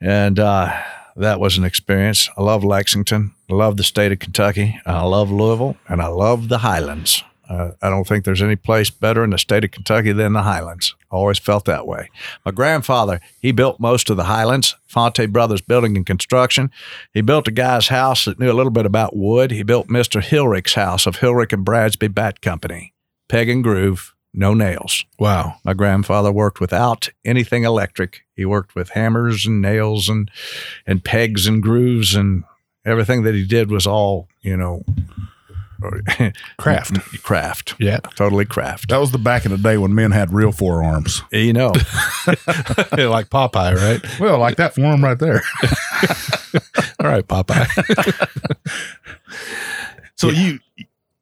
and 0.00 0.38
uh, 0.38 0.74
that 1.16 1.40
was 1.40 1.56
an 1.56 1.64
experience. 1.64 2.28
I 2.36 2.42
love 2.42 2.64
Lexington. 2.64 3.34
I 3.50 3.54
love 3.54 3.76
the 3.76 3.84
state 3.84 4.12
of 4.12 4.18
Kentucky. 4.18 4.80
I 4.84 5.02
love 5.02 5.30
Louisville, 5.30 5.76
and 5.88 6.02
I 6.02 6.08
love 6.08 6.48
the 6.48 6.58
Highlands. 6.58 7.22
Uh, 7.48 7.72
I 7.82 7.90
don't 7.90 8.06
think 8.06 8.24
there's 8.24 8.42
any 8.42 8.56
place 8.56 8.88
better 8.90 9.22
in 9.22 9.30
the 9.30 9.38
state 9.38 9.64
of 9.64 9.70
Kentucky 9.70 10.12
than 10.12 10.32
the 10.32 10.42
Highlands. 10.42 10.94
I 11.12 11.16
always 11.16 11.38
felt 11.38 11.66
that 11.66 11.86
way. 11.86 12.10
My 12.44 12.52
grandfather, 12.52 13.20
he 13.40 13.52
built 13.52 13.78
most 13.78 14.08
of 14.08 14.16
the 14.16 14.24
Highlands, 14.24 14.74
Fante 14.90 15.30
Brothers 15.30 15.60
Building 15.60 15.96
and 15.96 16.06
Construction. 16.06 16.70
He 17.12 17.20
built 17.20 17.46
a 17.46 17.50
guy's 17.50 17.88
house 17.88 18.24
that 18.24 18.38
knew 18.38 18.50
a 18.50 18.54
little 18.54 18.72
bit 18.72 18.86
about 18.86 19.16
wood. 19.16 19.50
He 19.50 19.62
built 19.62 19.88
Mr. 19.88 20.22
Hillerich's 20.22 20.74
house 20.74 21.06
of 21.06 21.16
Hilrich 21.16 21.52
and 21.52 21.64
Bradsby 21.64 22.08
Bat 22.08 22.40
Company. 22.40 22.94
Peg 23.28 23.48
and 23.48 23.62
groove, 23.62 24.13
no 24.34 24.52
nails. 24.52 25.04
Wow. 25.18 25.56
My 25.64 25.72
grandfather 25.74 26.32
worked 26.32 26.60
without 26.60 27.08
anything 27.24 27.64
electric. 27.64 28.22
He 28.34 28.44
worked 28.44 28.74
with 28.74 28.90
hammers 28.90 29.46
and 29.46 29.62
nails 29.62 30.08
and 30.08 30.30
and 30.86 31.04
pegs 31.04 31.46
and 31.46 31.62
grooves 31.62 32.14
and 32.14 32.44
everything 32.84 33.22
that 33.22 33.34
he 33.34 33.44
did 33.46 33.70
was 33.70 33.86
all, 33.86 34.28
you 34.42 34.56
know, 34.56 34.84
Craft. 36.58 36.98
craft. 37.22 37.74
Yeah. 37.78 37.98
Totally 37.98 38.44
craft. 38.46 38.88
That 38.88 38.98
was 38.98 39.10
the 39.12 39.18
back 39.18 39.44
in 39.44 39.50
the 39.50 39.58
day 39.58 39.76
when 39.76 39.94
men 39.94 40.12
had 40.12 40.32
real 40.32 40.52
forearms. 40.52 41.22
You 41.32 41.52
know, 41.52 41.68
like 42.26 43.28
Popeye, 43.28 43.74
right? 43.76 44.20
Well, 44.20 44.38
like 44.38 44.56
that 44.56 44.74
forearm 44.74 45.04
right 45.04 45.18
there. 45.18 45.42
All 47.00 47.08
right, 47.10 47.26
Popeye. 47.26 47.68
So 50.16 50.30
you 50.30 50.58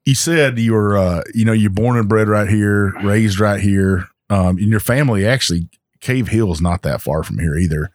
you 0.05 0.15
said 0.15 0.59
you 0.59 0.73
were 0.73 0.97
uh, 0.97 1.23
you 1.35 1.45
know 1.45 1.53
you're 1.53 1.71
born 1.71 1.97
and 1.97 2.09
bred 2.09 2.29
right 2.29 2.49
here, 2.49 2.93
raised 3.03 3.41
right 3.41 3.61
here. 3.61 4.09
Um, 4.31 4.57
and 4.57 4.69
your 4.69 4.81
family 4.81 5.27
actually 5.27 5.69
Cave 6.01 6.29
Hill 6.29 6.53
is 6.53 6.61
not 6.61 6.83
that 6.83 7.01
far 7.01 7.23
from 7.23 7.39
here 7.39 7.57
either. 7.57 7.91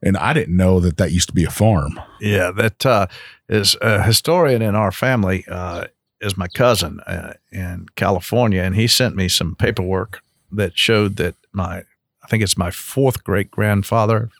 And 0.00 0.16
I 0.16 0.32
didn't 0.32 0.56
know 0.56 0.78
that 0.80 0.96
that 0.96 1.10
used 1.10 1.28
to 1.28 1.34
be 1.34 1.44
a 1.44 1.50
farm. 1.50 2.00
yeah, 2.20 2.52
that 2.52 2.86
uh, 2.86 3.06
is 3.48 3.76
a 3.80 4.02
historian 4.02 4.62
in 4.62 4.74
our 4.74 4.92
family. 4.92 5.44
Uh, 5.48 5.86
is 6.20 6.36
my 6.36 6.48
cousin 6.48 7.00
uh, 7.00 7.34
in 7.52 7.86
California, 7.94 8.62
and 8.62 8.74
he 8.74 8.86
sent 8.86 9.14
me 9.14 9.28
some 9.28 9.54
paperwork 9.54 10.20
that 10.50 10.76
showed 10.76 11.16
that 11.16 11.36
my, 11.52 11.78
I 12.22 12.26
think 12.28 12.42
it's 12.42 12.58
my 12.58 12.72
fourth 12.72 13.22
great 13.22 13.50
grandfather, 13.50 14.30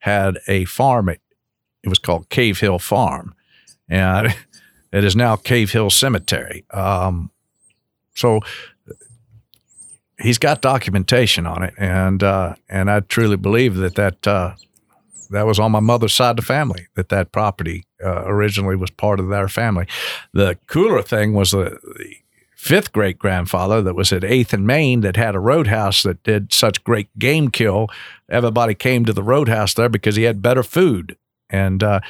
had 0.00 0.38
a 0.48 0.66
farm. 0.66 1.08
It, 1.08 1.20
it 1.82 1.88
was 1.88 1.98
called 1.98 2.28
Cave 2.28 2.60
Hill 2.60 2.78
Farm, 2.78 3.34
and 3.88 4.34
it 4.94 5.04
is 5.04 5.16
now 5.16 5.36
Cave 5.36 5.72
Hill 5.72 5.90
Cemetery. 5.90 6.64
Um, 6.70 7.30
so 8.14 8.40
he's 10.20 10.38
got 10.38 10.60
documentation 10.60 11.46
on 11.46 11.62
it, 11.64 11.74
and 11.76 12.22
uh, 12.22 12.54
and 12.68 12.90
I 12.90 13.00
truly 13.00 13.36
believe 13.36 13.74
that 13.76 13.96
that 13.96 14.26
uh, 14.26 14.54
that 15.30 15.46
was 15.46 15.58
on 15.58 15.72
my 15.72 15.80
mother's 15.80 16.14
side 16.14 16.30
of 16.30 16.36
the 16.36 16.42
family 16.42 16.86
that 16.94 17.08
that 17.08 17.32
property 17.32 17.86
uh, 18.02 18.22
originally 18.24 18.76
was 18.76 18.90
part 18.90 19.18
of 19.18 19.28
their 19.28 19.48
family. 19.48 19.86
The 20.32 20.58
cooler 20.68 21.02
thing 21.02 21.34
was 21.34 21.50
the, 21.50 21.78
the 21.82 22.16
fifth 22.54 22.92
great 22.92 23.18
grandfather 23.18 23.82
that 23.82 23.94
was 23.94 24.12
at 24.12 24.24
Eighth 24.24 24.52
and 24.52 24.66
Main 24.66 25.00
that 25.00 25.16
had 25.16 25.34
a 25.34 25.40
roadhouse 25.40 26.02
that 26.04 26.22
did 26.22 26.52
such 26.52 26.84
great 26.84 27.08
game 27.18 27.50
kill. 27.50 27.88
Everybody 28.28 28.74
came 28.74 29.04
to 29.04 29.12
the 29.12 29.22
roadhouse 29.22 29.74
there 29.74 29.88
because 29.88 30.16
he 30.16 30.22
had 30.22 30.40
better 30.40 30.62
food. 30.62 31.16
And 31.50 31.82
uh, 31.82 32.00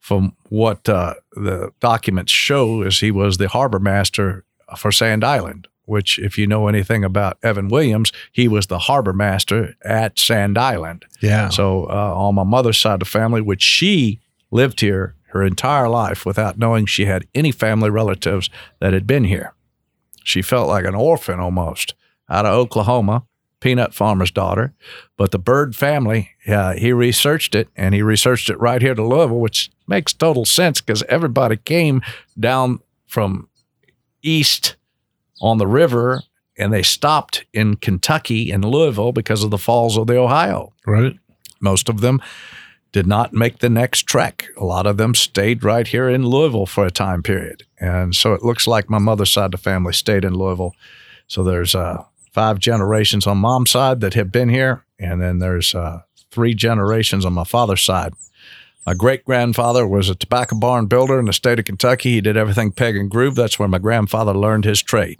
from 0.00 0.34
what 0.48 0.88
uh, 0.88 1.14
the 1.32 1.72
documents 1.78 2.32
show, 2.32 2.82
is 2.82 2.98
he 2.98 3.12
was 3.12 3.36
the 3.36 3.48
harbor 3.48 3.78
master 3.78 4.44
for 4.76 4.90
Sand 4.90 5.22
Island. 5.22 5.68
Which, 5.86 6.20
if 6.20 6.38
you 6.38 6.46
know 6.46 6.68
anything 6.68 7.02
about 7.02 7.36
Evan 7.42 7.66
Williams, 7.66 8.12
he 8.30 8.46
was 8.46 8.68
the 8.68 8.78
harbor 8.78 9.12
master 9.12 9.74
at 9.84 10.20
Sand 10.20 10.56
Island. 10.56 11.04
Yeah. 11.20 11.48
So 11.48 11.86
uh, 11.90 12.14
on 12.14 12.36
my 12.36 12.44
mother's 12.44 12.78
side 12.78 12.94
of 12.94 13.00
the 13.00 13.06
family, 13.06 13.40
which 13.40 13.62
she 13.62 14.20
lived 14.52 14.80
here 14.80 15.16
her 15.30 15.42
entire 15.42 15.88
life 15.88 16.24
without 16.24 16.58
knowing 16.58 16.86
she 16.86 17.06
had 17.06 17.26
any 17.34 17.50
family 17.50 17.90
relatives 17.90 18.50
that 18.78 18.92
had 18.92 19.06
been 19.06 19.24
here. 19.24 19.52
She 20.22 20.42
felt 20.42 20.68
like 20.68 20.84
an 20.84 20.94
orphan 20.94 21.40
almost 21.40 21.94
out 22.28 22.46
of 22.46 22.54
Oklahoma, 22.54 23.24
peanut 23.60 23.94
farmer's 23.94 24.30
daughter. 24.30 24.72
But 25.16 25.30
the 25.30 25.38
Bird 25.38 25.76
family, 25.76 26.30
uh, 26.48 26.74
he 26.74 26.92
researched 26.92 27.54
it 27.54 27.68
and 27.76 27.94
he 27.94 28.02
researched 28.02 28.50
it 28.50 28.58
right 28.58 28.82
here 28.82 28.94
to 28.94 29.06
Louisville, 29.06 29.40
which 29.40 29.70
makes 29.86 30.12
total 30.12 30.44
sense 30.44 30.80
because 30.80 31.02
everybody 31.04 31.56
came 31.56 32.02
down 32.38 32.80
from 33.06 33.48
east 34.22 34.76
on 35.40 35.58
the 35.58 35.66
river 35.66 36.22
and 36.58 36.72
they 36.72 36.82
stopped 36.82 37.44
in 37.52 37.76
Kentucky 37.76 38.50
and 38.50 38.64
Louisville 38.64 39.12
because 39.12 39.42
of 39.42 39.50
the 39.50 39.58
falls 39.58 39.96
of 39.96 40.06
the 40.06 40.16
Ohio. 40.16 40.72
right. 40.86 41.16
Most 41.62 41.90
of 41.90 42.00
them 42.00 42.22
did 42.92 43.06
not 43.06 43.32
make 43.32 43.58
the 43.58 43.68
next 43.68 44.02
trek. 44.02 44.46
A 44.56 44.64
lot 44.64 44.86
of 44.86 44.96
them 44.96 45.14
stayed 45.14 45.62
right 45.62 45.86
here 45.86 46.08
in 46.08 46.26
Louisville 46.26 46.66
for 46.66 46.86
a 46.86 46.90
time 46.90 47.22
period. 47.22 47.64
And 47.78 48.14
so 48.14 48.32
it 48.32 48.42
looks 48.42 48.66
like 48.66 48.90
my 48.90 48.98
mother's 48.98 49.30
side 49.30 49.46
of 49.46 49.50
the 49.52 49.58
family 49.58 49.92
stayed 49.92 50.24
in 50.24 50.34
Louisville. 50.34 50.74
So 51.26 51.44
there's 51.44 51.74
uh, 51.74 52.04
five 52.30 52.58
generations 52.58 53.26
on 53.26 53.38
mom's 53.38 53.70
side 53.70 54.00
that 54.00 54.14
have 54.14 54.32
been 54.32 54.48
here. 54.48 54.84
And 54.98 55.20
then 55.20 55.38
there's 55.38 55.74
uh, 55.74 56.02
three 56.30 56.54
generations 56.54 57.24
on 57.24 57.32
my 57.32 57.44
father's 57.44 57.82
side. 57.82 58.12
My 58.86 58.94
great 58.94 59.24
grandfather 59.24 59.86
was 59.86 60.08
a 60.08 60.14
tobacco 60.14 60.58
barn 60.58 60.86
builder 60.86 61.18
in 61.18 61.26
the 61.26 61.32
state 61.32 61.58
of 61.58 61.64
Kentucky. 61.64 62.12
He 62.12 62.20
did 62.20 62.36
everything 62.36 62.72
peg 62.72 62.96
and 62.96 63.10
groove. 63.10 63.34
That's 63.34 63.58
where 63.58 63.68
my 63.68 63.78
grandfather 63.78 64.34
learned 64.34 64.64
his 64.64 64.82
trade. 64.82 65.18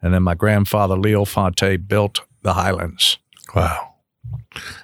And 0.00 0.14
then 0.14 0.22
my 0.22 0.34
grandfather, 0.34 0.96
Leo 0.96 1.24
Fante, 1.24 1.88
built 1.88 2.20
the 2.42 2.54
Highlands. 2.54 3.18
Wow. 3.54 3.94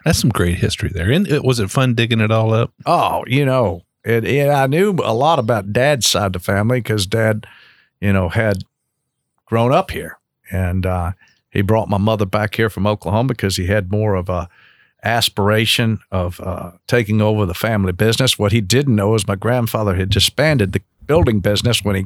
That's 0.04 0.18
some 0.18 0.30
great 0.30 0.56
history 0.56 0.90
there. 0.92 1.10
And 1.10 1.28
it, 1.28 1.44
was 1.44 1.60
it 1.60 1.70
fun 1.70 1.94
digging 1.94 2.20
it 2.20 2.30
all 2.30 2.52
up? 2.52 2.72
Oh, 2.86 3.24
you 3.26 3.44
know, 3.44 3.82
it, 4.04 4.24
it, 4.24 4.48
I 4.48 4.66
knew 4.66 4.96
a 5.04 5.14
lot 5.14 5.38
about 5.38 5.72
dad's 5.72 6.08
side 6.08 6.26
of 6.26 6.32
the 6.32 6.38
family 6.40 6.80
because 6.80 7.06
dad, 7.06 7.46
you 8.00 8.12
know, 8.12 8.28
had 8.28 8.64
grown 9.46 9.72
up 9.72 9.90
here. 9.90 10.18
And 10.50 10.84
uh, 10.84 11.12
he 11.50 11.62
brought 11.62 11.88
my 11.88 11.98
mother 11.98 12.26
back 12.26 12.54
here 12.54 12.70
from 12.70 12.86
Oklahoma 12.86 13.28
because 13.28 13.56
he 13.56 13.66
had 13.66 13.90
more 13.90 14.14
of 14.14 14.28
a 14.28 14.48
aspiration 15.02 15.98
of 16.10 16.40
uh, 16.40 16.72
taking 16.86 17.20
over 17.20 17.46
the 17.46 17.54
family 17.54 17.92
business. 17.92 18.38
What 18.38 18.52
he 18.52 18.60
didn't 18.60 18.96
know 18.96 19.14
is 19.14 19.26
my 19.26 19.36
grandfather 19.36 19.96
had 19.96 20.10
disbanded 20.10 20.72
the 20.72 20.82
building 21.06 21.40
business 21.40 21.82
when 21.84 21.96
he 21.96 22.04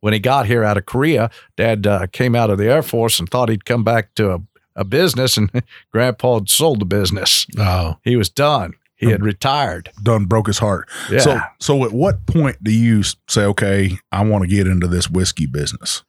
when 0.00 0.12
he 0.12 0.18
got 0.18 0.46
here 0.46 0.64
out 0.64 0.76
of 0.76 0.86
Korea. 0.86 1.30
Dad 1.56 1.86
uh, 1.86 2.06
came 2.06 2.34
out 2.34 2.50
of 2.50 2.58
the 2.58 2.66
Air 2.70 2.82
Force 2.82 3.18
and 3.18 3.28
thought 3.28 3.48
he'd 3.48 3.64
come 3.64 3.84
back 3.84 4.14
to 4.14 4.32
a, 4.32 4.40
a 4.76 4.84
business, 4.84 5.36
and 5.36 5.50
Grandpa 5.92 6.34
had 6.38 6.48
sold 6.48 6.80
the 6.80 6.84
business. 6.84 7.46
Oh, 7.58 7.96
He 8.04 8.16
was 8.16 8.28
done. 8.28 8.74
He 8.96 9.10
had 9.10 9.22
retired. 9.22 9.90
Done 10.02 10.24
broke 10.24 10.48
his 10.48 10.58
heart. 10.58 10.88
Yeah. 11.08 11.20
So 11.20 11.40
so 11.60 11.84
at 11.84 11.92
what 11.92 12.26
point 12.26 12.62
do 12.64 12.72
you 12.72 13.04
say, 13.28 13.42
okay, 13.44 13.96
I 14.10 14.24
want 14.24 14.42
to 14.42 14.48
get 14.48 14.66
into 14.66 14.88
this 14.88 15.08
whiskey 15.08 15.46
business? 15.46 16.02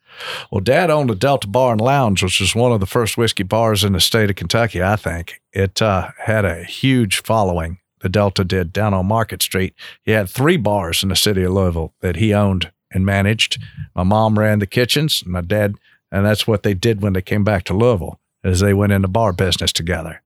Well, 0.52 0.62
Dad 0.62 0.90
owned 0.90 1.12
a 1.12 1.16
Delta 1.16 1.48
Bar 1.48 1.74
and 1.74 1.82
Lounge, 1.82 2.24
which 2.24 2.40
was 2.40 2.56
one 2.56 2.72
of 2.72 2.80
the 2.80 2.86
first 2.86 3.18
whiskey 3.18 3.44
bars 3.44 3.84
in 3.84 3.94
the 3.94 4.00
state 4.00 4.30
of 4.30 4.36
Kentucky. 4.36 4.82
I 4.82 4.96
think 4.96 5.42
it 5.54 5.82
uh, 5.82 6.10
had 6.18 6.46
a 6.46 6.64
huge 6.64 7.22
following. 7.24 7.80
The 8.02 8.10
Delta 8.10 8.44
did 8.44 8.72
down 8.72 8.94
on 8.94 9.08
Market 9.08 9.42
Street. 9.42 9.74
He 10.04 10.12
had 10.12 10.30
three 10.30 10.58
bars 10.58 11.04
in 11.04 11.10
the 11.10 11.16
city 11.16 11.44
of 11.44 11.52
Louisville 11.52 11.94
that 12.02 12.16
he 12.16 12.34
owned 12.34 12.72
and 12.92 13.06
managed. 13.06 13.62
My 13.96 14.04
mom 14.04 14.40
ran 14.40 14.60
the 14.60 14.68
kitchens. 14.68 15.22
and 15.22 15.32
My 15.32 15.42
dad, 15.42 15.76
and 16.12 16.26
that's 16.26 16.48
what 16.48 16.64
they 16.64 16.74
did 16.74 17.02
when 17.02 17.14
they 17.14 17.22
came 17.22 17.44
back 17.44 17.66
to 17.66 17.74
Louisville, 17.74 18.20
is 18.44 18.60
they 18.60 18.74
went 18.74 18.94
into 18.94 19.08
bar 19.08 19.34
business 19.34 19.74
together. 19.74 20.22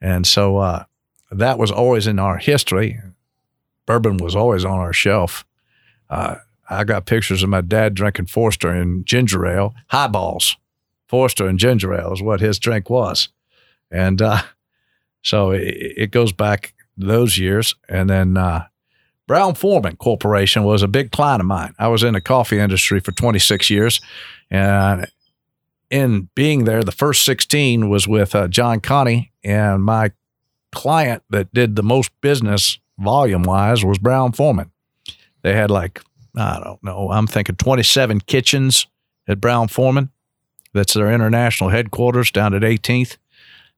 And 0.00 0.26
so 0.26 0.58
uh, 0.58 0.84
that 1.30 1.58
was 1.58 1.70
always 1.70 2.06
in 2.06 2.18
our 2.18 2.38
history. 2.38 3.00
Bourbon 3.86 4.16
was 4.16 4.34
always 4.34 4.64
on 4.64 4.78
our 4.78 4.92
shelf. 4.92 5.44
Uh, 6.08 6.36
I 6.72 6.84
got 6.84 7.06
pictures 7.06 7.42
of 7.42 7.48
my 7.48 7.60
dad 7.60 7.94
drinking 7.94 8.26
Forester 8.26 8.70
and 8.70 9.04
ginger 9.06 9.46
ale, 9.46 9.74
highballs. 9.88 10.56
Forester 11.08 11.46
and 11.46 11.58
ginger 11.58 11.94
ale 11.94 12.12
is 12.12 12.22
what 12.22 12.40
his 12.40 12.58
drink 12.58 12.88
was. 12.88 13.28
And 13.90 14.20
uh, 14.22 14.42
so 15.22 15.50
it, 15.50 15.74
it 15.96 16.10
goes 16.10 16.32
back 16.32 16.74
those 16.96 17.38
years. 17.38 17.74
And 17.88 18.08
then 18.08 18.36
uh, 18.36 18.66
Brown-Forman 19.26 19.96
Corporation 19.96 20.64
was 20.64 20.82
a 20.82 20.88
big 20.88 21.10
client 21.10 21.40
of 21.40 21.46
mine. 21.46 21.74
I 21.78 21.88
was 21.88 22.02
in 22.02 22.14
the 22.14 22.20
coffee 22.20 22.58
industry 22.58 23.00
for 23.00 23.12
26 23.12 23.70
years, 23.70 24.00
and 24.50 25.06
in 25.90 26.28
being 26.34 26.64
there, 26.64 26.82
the 26.82 26.92
first 26.92 27.24
16 27.24 27.88
was 27.88 28.08
with 28.08 28.34
uh, 28.34 28.48
John 28.48 28.80
Conti, 28.80 29.32
and 29.44 29.84
my 29.84 30.12
client 30.72 31.22
that 31.30 31.52
did 31.52 31.76
the 31.76 31.82
most 31.82 32.10
business 32.20 32.78
volume 32.98 33.42
wise 33.42 33.84
was 33.84 33.98
Brown-Forman. 33.98 34.70
They 35.42 35.54
had 35.54 35.70
like, 35.70 36.02
I 36.36 36.60
don't 36.62 36.82
know, 36.82 37.10
I'm 37.10 37.26
thinking 37.26 37.56
27 37.56 38.20
kitchens 38.20 38.86
at 39.28 39.40
Brown-Forman. 39.40 40.10
That's 40.72 40.94
their 40.94 41.12
international 41.12 41.70
headquarters 41.70 42.30
down 42.30 42.54
at 42.54 42.62
18th. 42.62 43.18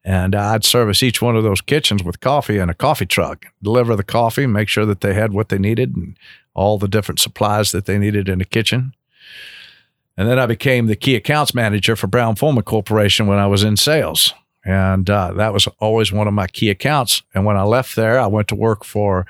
And 0.04 0.34
I'd 0.34 0.64
service 0.64 1.02
each 1.02 1.22
one 1.22 1.34
of 1.34 1.42
those 1.42 1.62
kitchens 1.62 2.04
with 2.04 2.20
coffee 2.20 2.58
in 2.58 2.68
a 2.68 2.74
coffee 2.74 3.06
truck, 3.06 3.46
deliver 3.62 3.96
the 3.96 4.04
coffee, 4.04 4.46
make 4.46 4.68
sure 4.68 4.84
that 4.84 5.00
they 5.00 5.14
had 5.14 5.32
what 5.32 5.48
they 5.48 5.58
needed 5.58 5.96
and 5.96 6.16
all 6.52 6.78
the 6.78 6.88
different 6.88 7.20
supplies 7.20 7.72
that 7.72 7.86
they 7.86 7.98
needed 7.98 8.28
in 8.28 8.38
the 8.38 8.44
kitchen. 8.44 8.94
And 10.16 10.28
then 10.28 10.38
I 10.38 10.46
became 10.46 10.86
the 10.86 10.94
key 10.94 11.16
accounts 11.16 11.54
manager 11.54 11.96
for 11.96 12.06
Brown-Forman 12.06 12.64
Corporation 12.64 13.26
when 13.26 13.38
I 13.38 13.46
was 13.46 13.64
in 13.64 13.76
sales. 13.76 14.32
And 14.64 15.10
uh, 15.10 15.32
that 15.32 15.52
was 15.52 15.66
always 15.78 16.12
one 16.12 16.28
of 16.28 16.34
my 16.34 16.46
key 16.46 16.70
accounts. 16.70 17.22
And 17.34 17.44
when 17.44 17.56
I 17.56 17.64
left 17.64 17.96
there, 17.96 18.20
I 18.20 18.26
went 18.26 18.48
to 18.48 18.54
work 18.54 18.84
for 18.84 19.26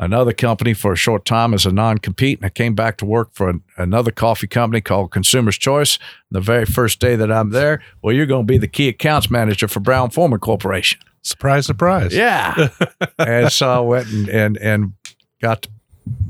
another 0.00 0.32
company 0.32 0.72
for 0.72 0.92
a 0.92 0.96
short 0.96 1.24
time 1.24 1.54
as 1.54 1.66
a 1.66 1.70
non 1.70 1.98
compete. 1.98 2.38
And 2.38 2.46
I 2.46 2.48
came 2.48 2.74
back 2.74 2.96
to 2.98 3.04
work 3.04 3.30
for 3.32 3.48
an, 3.48 3.62
another 3.76 4.10
coffee 4.10 4.48
company 4.48 4.80
called 4.80 5.12
Consumer's 5.12 5.58
Choice. 5.58 5.98
The 6.30 6.40
very 6.40 6.64
first 6.64 6.98
day 6.98 7.14
that 7.14 7.30
I'm 7.30 7.50
there, 7.50 7.82
well, 8.02 8.14
you're 8.14 8.26
going 8.26 8.46
to 8.46 8.52
be 8.52 8.58
the 8.58 8.66
key 8.66 8.88
accounts 8.88 9.30
manager 9.30 9.68
for 9.68 9.80
Brown-Forman 9.80 10.40
Corporation. 10.40 10.98
Surprise, 11.22 11.66
surprise. 11.66 12.14
Yeah. 12.14 12.68
and 13.18 13.52
so 13.52 13.68
I 13.68 13.80
went 13.80 14.08
and, 14.08 14.28
and, 14.28 14.58
and 14.58 14.92
got 15.40 15.62
to 15.62 15.68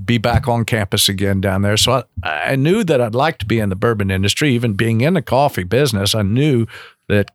be 0.05 0.19
back 0.19 0.49
on 0.49 0.65
campus 0.65 1.09
again 1.09 1.41
down 1.41 1.63
there. 1.63 1.77
So 1.77 2.05
I, 2.23 2.29
I 2.29 2.57
knew 2.57 2.83
that 2.85 3.01
I'd 3.01 3.15
like 3.15 3.39
to 3.39 3.47
be 3.47 3.61
in 3.61 3.69
the 3.69 3.77
bourbon 3.77 4.11
industry, 4.11 4.53
even 4.53 4.75
being 4.75 5.01
in 5.01 5.15
the 5.15 5.23
coffee 5.23 5.63
business. 5.63 6.15
I 6.15 6.23
knew 6.23 6.67
that 7.09 7.31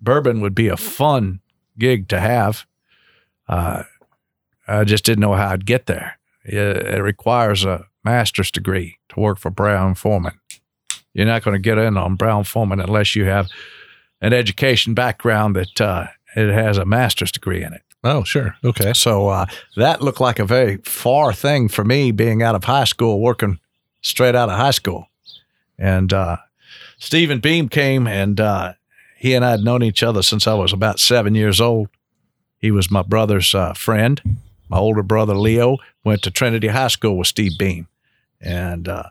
bourbon 0.00 0.40
would 0.40 0.54
be 0.54 0.68
a 0.68 0.76
fun 0.76 1.40
gig 1.76 2.08
to 2.08 2.20
have. 2.20 2.64
Uh, 3.48 3.82
I 4.70 4.84
just 4.84 5.04
didn't 5.04 5.20
know 5.20 5.34
how 5.34 5.48
I'd 5.48 5.66
get 5.66 5.86
there. 5.86 6.18
It, 6.44 6.54
it 6.56 7.02
requires 7.02 7.64
a 7.64 7.86
master's 8.04 8.50
degree 8.50 8.98
to 9.10 9.20
work 9.20 9.38
for 9.38 9.50
Brown-Forman. 9.50 10.38
You're 11.12 11.26
not 11.26 11.42
going 11.42 11.54
to 11.54 11.60
get 11.60 11.78
in 11.78 11.96
on 11.96 12.14
Brown-Forman 12.14 12.80
unless 12.80 13.16
you 13.16 13.24
have 13.24 13.48
an 14.20 14.32
education 14.32 14.94
background 14.94 15.56
that 15.56 15.80
uh, 15.80 16.06
it 16.36 16.50
has 16.52 16.78
a 16.78 16.84
master's 16.84 17.32
degree 17.32 17.64
in 17.64 17.72
it. 17.72 17.82
Oh, 18.04 18.24
sure. 18.24 18.54
Okay. 18.64 18.92
So 18.94 19.28
uh, 19.28 19.46
that 19.76 20.02
looked 20.02 20.20
like 20.20 20.38
a 20.38 20.44
very 20.44 20.78
far 20.78 21.32
thing 21.32 21.68
for 21.68 21.84
me 21.84 22.12
being 22.12 22.42
out 22.42 22.54
of 22.54 22.64
high 22.64 22.84
school, 22.84 23.20
working 23.20 23.58
straight 24.00 24.34
out 24.34 24.48
of 24.48 24.56
high 24.56 24.70
school. 24.70 25.08
And 25.78 26.12
uh, 26.12 26.36
Stephen 26.98 27.40
Beam 27.40 27.68
came 27.68 28.06
and 28.06 28.40
uh, 28.40 28.74
he 29.16 29.34
and 29.34 29.44
I 29.44 29.50
had 29.50 29.60
known 29.60 29.82
each 29.82 30.02
other 30.02 30.22
since 30.22 30.46
I 30.46 30.54
was 30.54 30.72
about 30.72 30.98
seven 30.98 31.34
years 31.34 31.60
old. 31.60 31.88
He 32.58 32.70
was 32.70 32.90
my 32.90 33.02
brother's 33.02 33.54
uh, 33.54 33.74
friend. 33.74 34.38
My 34.70 34.78
older 34.78 35.02
brother 35.02 35.34
Leo 35.34 35.78
went 36.04 36.22
to 36.22 36.30
Trinity 36.30 36.68
High 36.68 36.88
School 36.88 37.18
with 37.18 37.26
Steve 37.26 37.58
Beam. 37.58 37.88
And 38.40 38.88
uh, 38.88 39.10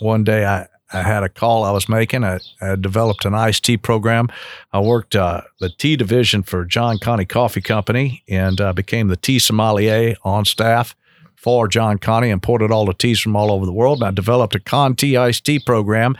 one 0.00 0.24
day 0.24 0.44
I, 0.44 0.68
I 0.92 1.02
had 1.02 1.22
a 1.22 1.28
call 1.28 1.64
I 1.64 1.70
was 1.70 1.88
making. 1.88 2.22
I, 2.22 2.38
I 2.60 2.76
developed 2.76 3.24
an 3.24 3.34
iced 3.34 3.64
tea 3.64 3.78
program. 3.78 4.28
I 4.72 4.80
worked 4.80 5.16
uh, 5.16 5.40
the 5.58 5.70
tea 5.70 5.96
division 5.96 6.42
for 6.42 6.66
John 6.66 6.98
Conti 6.98 7.24
Coffee 7.24 7.62
Company 7.62 8.22
and 8.28 8.60
uh, 8.60 8.74
became 8.74 9.08
the 9.08 9.16
tea 9.16 9.38
sommelier 9.38 10.16
on 10.22 10.44
staff 10.44 10.94
for 11.34 11.66
John 11.66 11.98
Conti, 11.98 12.28
imported 12.28 12.70
all 12.70 12.84
the 12.84 12.94
teas 12.94 13.20
from 13.20 13.34
all 13.34 13.50
over 13.50 13.64
the 13.66 13.72
world. 13.72 14.00
And 14.00 14.08
I 14.08 14.10
developed 14.10 14.54
a 14.54 14.60
Conti 14.60 15.16
iced 15.16 15.46
tea 15.46 15.58
program 15.58 16.16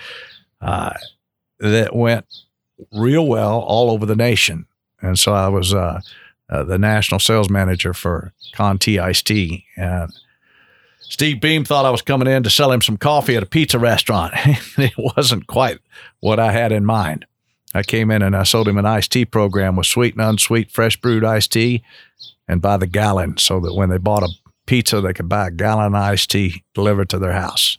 uh, 0.61 0.95
that 1.61 1.95
went 1.95 2.25
real 2.93 3.27
well 3.27 3.61
all 3.61 3.91
over 3.91 4.07
the 4.07 4.17
nation. 4.17 4.67
And 5.03 5.19
so 5.19 5.35
I 5.35 5.49
was 5.49 5.75
uh, 6.53 6.63
the 6.63 6.79
national 6.79 7.19
sales 7.19 7.49
manager 7.49 7.95
for 7.95 8.35
Conti 8.53 8.99
iced 9.01 9.27
tea. 9.27 9.65
And 9.75 10.13
Steve 11.01 11.41
Beam 11.41 11.65
thought 11.65 11.87
I 11.87 11.91
was 11.91 12.03
coming 12.03 12.29
in 12.29 12.43
to 12.43 12.51
sell 12.51 12.71
him 12.71 12.83
some 12.83 12.99
coffee 12.99 13.37
at 13.37 13.43
a 13.43 13.47
pizza 13.47 13.79
restaurant. 13.79 14.35
it 14.77 14.93
wasn't 14.99 15.47
quite 15.47 15.79
what 16.21 16.39
I 16.39 16.53
had 16.53 16.71
in 16.71 16.85
mind. 16.85 17.25
I 17.75 17.83
came 17.83 18.11
in 18.11 18.21
and 18.21 18.37
I 18.37 18.43
sold 18.43 18.69
him 18.69 18.77
an 18.77 18.85
iced 18.85 19.13
tea 19.13 19.25
program 19.25 19.77
with 19.77 19.87
sweet 19.87 20.15
and 20.15 20.23
unsweet 20.23 20.71
fresh 20.71 21.01
brewed 21.01 21.25
iced 21.25 21.53
tea 21.53 21.83
and 22.47 22.61
by 22.61 22.77
the 22.77 22.87
gallon 22.87 23.39
so 23.39 23.59
that 23.61 23.75
when 23.75 23.89
they 23.89 23.97
bought 23.97 24.23
a 24.23 24.29
pizza, 24.67 25.01
they 25.01 25.15
could 25.15 25.31
buy 25.31 25.49
a 25.49 25.51
gallon 25.51 25.87
of 25.87 25.95
iced 25.95 26.31
tea 26.31 26.65
delivered 26.75 27.09
to 27.09 27.19
their 27.19 27.33
house. 27.33 27.79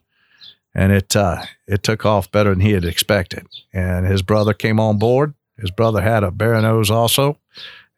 And 0.73 0.91
it, 0.91 1.15
uh, 1.15 1.43
it 1.67 1.83
took 1.83 2.07
off 2.07 2.31
better 2.31 2.49
than 2.49 2.61
he 2.61 2.71
had 2.71 2.85
expected. 2.85 3.45
And 3.71 4.07
his 4.07 4.23
brother 4.23 4.55
came 4.55 4.79
on 4.79 4.97
board. 4.97 5.35
His 5.59 5.69
brother 5.69 6.01
had 6.01 6.23
a 6.23 6.31
Bearno's 6.31 6.89
also. 6.89 7.37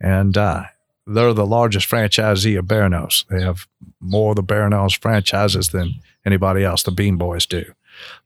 And 0.01 0.37
uh, 0.37 0.63
they're 1.07 1.33
the 1.33 1.45
largest 1.45 1.89
franchisee 1.89 2.57
of 2.57 2.65
Bearno's. 2.65 3.25
They 3.29 3.41
have 3.41 3.67
more 3.99 4.31
of 4.31 4.35
the 4.35 4.43
Bearno's 4.43 4.93
franchises 4.93 5.69
than 5.69 5.95
anybody 6.25 6.63
else, 6.63 6.83
the 6.83 6.91
Beam 6.91 7.17
Boys 7.17 7.45
do. 7.45 7.63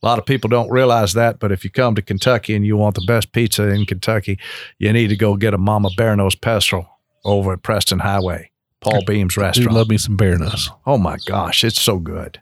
A 0.01 0.05
lot 0.05 0.17
of 0.17 0.25
people 0.25 0.49
don't 0.49 0.71
realize 0.71 1.13
that, 1.13 1.37
but 1.39 1.51
if 1.51 1.63
you 1.63 1.69
come 1.69 1.93
to 1.95 2.01
Kentucky 2.01 2.55
and 2.55 2.65
you 2.65 2.75
want 2.75 2.95
the 2.95 3.03
best 3.05 3.31
pizza 3.33 3.67
in 3.69 3.85
Kentucky, 3.85 4.39
you 4.79 4.91
need 4.91 5.09
to 5.09 5.15
go 5.15 5.35
get 5.35 5.53
a 5.53 5.59
Mama 5.59 5.89
Bearno's 5.95 6.35
Pestle 6.35 6.89
over 7.23 7.53
at 7.53 7.61
Preston 7.61 7.99
Highway, 7.99 8.49
Paul 8.81 9.03
Beam's 9.05 9.37
I 9.37 9.41
do 9.41 9.45
restaurant. 9.45 9.73
love 9.73 9.89
me 9.89 9.97
some 9.99 10.17
Baroness. 10.17 10.69
oh 10.87 10.97
my 10.97 11.17
gosh, 11.27 11.63
it's 11.63 11.79
so 11.81 11.99
good. 11.99 12.41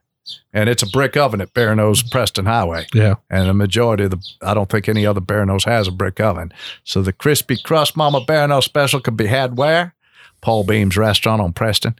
And 0.53 0.69
it's 0.69 0.83
a 0.83 0.87
brick 0.87 1.15
oven 1.17 1.41
at 1.41 1.53
Bearno's 1.53 2.03
Preston 2.03 2.45
Highway. 2.45 2.87
Yeah. 2.93 3.15
And 3.29 3.49
the 3.49 3.53
majority 3.53 4.05
of 4.05 4.11
the, 4.11 4.25
I 4.41 4.53
don't 4.53 4.69
think 4.69 4.89
any 4.89 5.05
other 5.05 5.21
Bearno's 5.21 5.65
has 5.65 5.87
a 5.87 5.91
brick 5.91 6.19
oven. 6.19 6.51
So 6.83 7.01
the 7.01 7.13
crispy 7.13 7.57
crust 7.57 7.95
Mama 7.97 8.21
Barano 8.21 8.63
special 8.63 8.99
can 8.99 9.15
be 9.15 9.27
had 9.27 9.57
where? 9.57 9.93
Paul 10.41 10.63
Beam's 10.63 10.95
restaurant 10.97 11.41
on 11.41 11.53
Preston. 11.53 11.95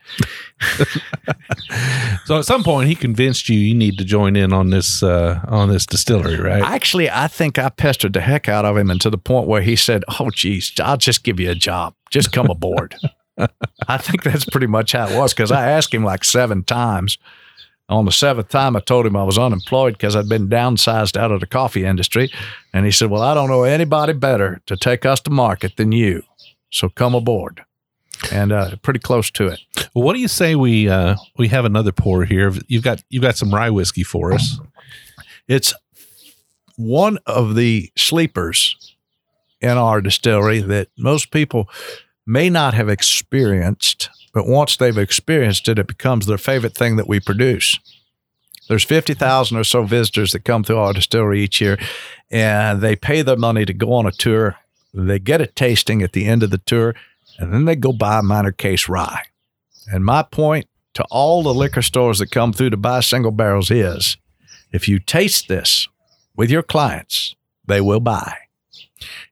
So 2.28 2.38
at 2.38 2.44
some 2.46 2.62
point, 2.62 2.90
he 2.90 2.96
convinced 2.96 3.48
you 3.48 3.58
you 3.58 3.74
need 3.74 3.98
to 4.00 4.04
join 4.04 4.36
in 4.36 4.52
on 4.52 4.70
this 4.70 5.02
uh, 5.02 5.40
on 5.48 5.70
this 5.70 5.86
distillery, 5.86 6.38
right? 6.38 6.62
Actually, 6.62 7.10
I 7.10 7.30
think 7.30 7.58
I 7.58 7.70
pestered 7.70 8.12
the 8.12 8.20
heck 8.20 8.50
out 8.50 8.66
of 8.66 8.76
him 8.76 8.90
and 8.90 9.00
to 9.00 9.10
the 9.10 9.18
point 9.18 9.48
where 9.48 9.62
he 9.62 9.78
said, 9.78 10.04
Oh, 10.20 10.30
geez, 10.30 10.74
I'll 10.84 10.98
just 10.98 11.24
give 11.24 11.40
you 11.40 11.50
a 11.50 11.56
job. 11.56 11.96
Just 12.10 12.34
come 12.34 12.50
aboard. 12.50 12.96
I 13.88 13.98
think 13.98 14.24
that's 14.24 14.44
pretty 14.44 14.68
much 14.68 14.92
how 14.92 15.08
it 15.08 15.18
was 15.18 15.34
because 15.34 15.54
I 15.54 15.70
asked 15.72 15.94
him 15.94 16.04
like 16.04 16.26
seven 16.26 16.66
times. 16.66 17.18
On 17.90 18.04
the 18.04 18.12
seventh 18.12 18.50
time, 18.50 18.76
I 18.76 18.82
told 18.82 19.06
him 19.06 19.16
I 19.16 19.24
was 19.24 19.38
unemployed 19.38 19.94
because 19.94 20.16
I'd 20.16 20.28
been 20.28 20.50
downsized 20.50 21.16
out 21.16 21.32
of 21.32 21.40
the 21.40 21.48
coffee 21.48 21.86
industry. 21.86 22.32
And 22.74 22.86
he 22.86 22.92
said, 22.92 23.10
Well, 23.10 23.22
I 23.22 23.34
don't 23.34 23.50
know 23.50 23.64
anybody 23.64 24.14
better 24.14 24.62
to 24.66 24.76
take 24.76 25.06
us 25.06 25.22
to 25.22 25.30
market 25.30 25.78
than 25.78 25.94
you. 25.94 26.24
So 26.70 26.90
come 26.90 27.16
aboard. 27.16 27.64
And 28.32 28.52
uh, 28.52 28.76
pretty 28.82 29.00
close 29.00 29.30
to 29.32 29.48
it. 29.48 29.60
well, 29.94 30.04
what 30.04 30.14
do 30.14 30.20
you 30.20 30.28
say 30.28 30.56
we 30.56 30.90
uh, 30.90 31.16
we 31.38 31.48
have 31.50 31.66
another 31.66 31.92
pour 31.92 32.26
here? 32.26 32.52
You've 32.68 32.84
got 32.84 33.04
you've 33.10 33.22
got 33.22 33.38
some 33.38 33.54
rye 33.54 33.70
whiskey 33.70 34.04
for 34.04 34.34
us. 34.34 34.60
It's 35.48 35.74
one 36.76 37.20
of 37.26 37.56
the 37.56 37.92
sleepers 37.96 38.96
in 39.62 39.78
our 39.78 40.02
distillery 40.02 40.62
that 40.62 40.90
most 40.98 41.32
people 41.32 41.70
may 42.26 42.50
not 42.50 42.74
have 42.74 42.90
experienced, 42.90 44.10
but 44.38 44.46
once 44.46 44.78
they've 44.78 45.00
experienced 45.00 45.68
it, 45.68 45.80
it 45.80 45.88
becomes 45.88 46.28
their 46.28 46.38
favorite 46.38 46.76
thing 46.76 46.96
that 46.98 47.08
we 47.08 47.20
produce. 47.20 47.80
There's 48.70 48.84
50,000 48.84 49.58
or 49.58 49.64
so 49.64 49.82
visitors 49.82 50.32
that 50.32 50.46
come 50.46 50.64
through 50.64 50.78
our 50.78 50.94
distillery 50.94 51.42
each 51.42 51.60
year, 51.60 51.80
and 52.30 52.80
they 52.80 52.96
pay 52.96 53.24
their 53.24 53.36
money 53.36 53.66
to 53.66 53.74
go 53.74 53.92
on 53.94 54.06
a 54.06 54.12
tour. 54.12 54.56
They 54.94 55.18
get 55.18 55.42
a 55.42 55.48
tasting 55.48 56.04
at 56.04 56.14
the 56.14 56.28
end 56.28 56.44
of 56.44 56.52
the 56.52 56.60
tour, 56.60 56.94
and 57.40 57.52
then 57.52 57.66
they 57.66 57.76
go 57.76 57.92
buy 57.92 58.22
minor 58.22 58.52
case 58.52 58.88
rye. 58.88 59.24
And 59.92 60.06
my 60.06 60.22
point 60.22 60.68
to 60.94 61.04
all 61.10 61.42
the 61.42 61.52
liquor 61.52 61.82
stores 61.82 62.20
that 62.20 62.30
come 62.30 62.54
through 62.54 62.70
to 62.70 62.78
buy 62.78 63.00
single 63.00 63.32
barrels 63.32 63.72
is 63.72 64.18
if 64.72 64.88
you 64.88 65.00
taste 65.00 65.48
this 65.48 65.88
with 66.36 66.52
your 66.52 66.62
clients, 66.62 67.34
they 67.66 67.82
will 67.82 68.02
buy. 68.02 68.36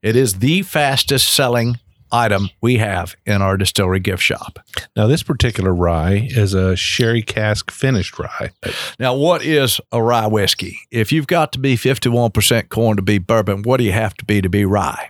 It 0.02 0.15
is 0.15 0.39
the 0.39 0.63
fastest 0.63 1.32
selling 1.32 1.78
item 2.15 2.49
we 2.62 2.78
have 2.78 3.15
in 3.25 3.41
our 3.41 3.58
distillery 3.58 3.99
gift 3.99 4.23
shop. 4.23 4.60
Now, 4.95 5.08
this 5.08 5.23
particular 5.23 5.73
rye 5.73 6.28
is 6.32 6.54
a 6.54 6.75
sherry 6.75 7.21
cask 7.21 7.71
finished 7.71 8.17
rye. 8.17 8.51
Now, 8.99 9.15
what 9.15 9.43
is 9.43 9.82
a 9.91 10.01
rye 10.01 10.28
whiskey? 10.28 10.80
If 10.91 11.12
you've 11.12 11.28
got 11.28 11.51
to 11.54 11.60
be 11.60 11.75
51% 11.75 12.69
corn 12.69 12.95
to 12.95 13.01
be 13.01 13.17
bourbon, 13.17 13.63
what 13.63 13.78
do 13.78 13.84
you 13.84 13.91
have 13.91 14.15
to 14.15 14.25
be 14.25 14.41
to 14.41 14.49
be 14.49 14.65
rye? 14.65 15.10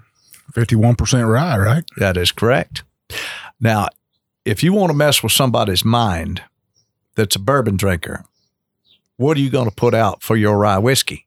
51% 0.54 1.32
rye, 1.32 1.58
right? 1.58 1.84
That 1.98 2.18
is 2.18 2.32
correct. 2.32 2.84
Now, 3.60 3.88
if 4.44 4.64
you 4.64 4.74
want 4.74 4.92
to 4.92 4.98
mess 4.98 5.22
with 5.22 5.32
somebody's 5.32 5.86
mind 5.86 6.42
that's 7.16 7.36
a 7.36 7.40
bourbon 7.40 7.78
drinker, 7.78 8.26
what 9.18 9.38
are 9.38 9.42
you 9.42 9.50
going 9.50 9.70
to 9.70 9.76
put 9.76 9.94
out 9.94 10.24
for 10.24 10.36
your 10.36 10.58
rye 10.58 10.78
whiskey? 10.78 11.25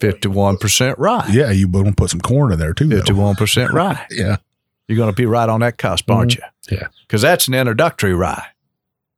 51% 0.00 0.94
rye. 0.98 1.28
Yeah, 1.30 1.50
you 1.50 1.68
want 1.68 1.88
to 1.88 1.92
put 1.94 2.10
some 2.10 2.20
corn 2.20 2.52
in 2.52 2.58
there 2.58 2.72
too. 2.72 2.88
51% 2.88 3.72
rye. 3.72 4.06
Yeah. 4.10 4.36
You're 4.86 4.96
going 4.96 5.12
to 5.12 5.16
be 5.16 5.26
right 5.26 5.48
on 5.50 5.60
that 5.60 5.76
cusp, 5.76 6.10
aren't 6.10 6.32
mm-hmm. 6.32 6.74
you? 6.74 6.78
Yeah. 6.78 6.88
Because 7.06 7.20
that's 7.20 7.46
an 7.46 7.52
introductory 7.52 8.14
rye. 8.14 8.46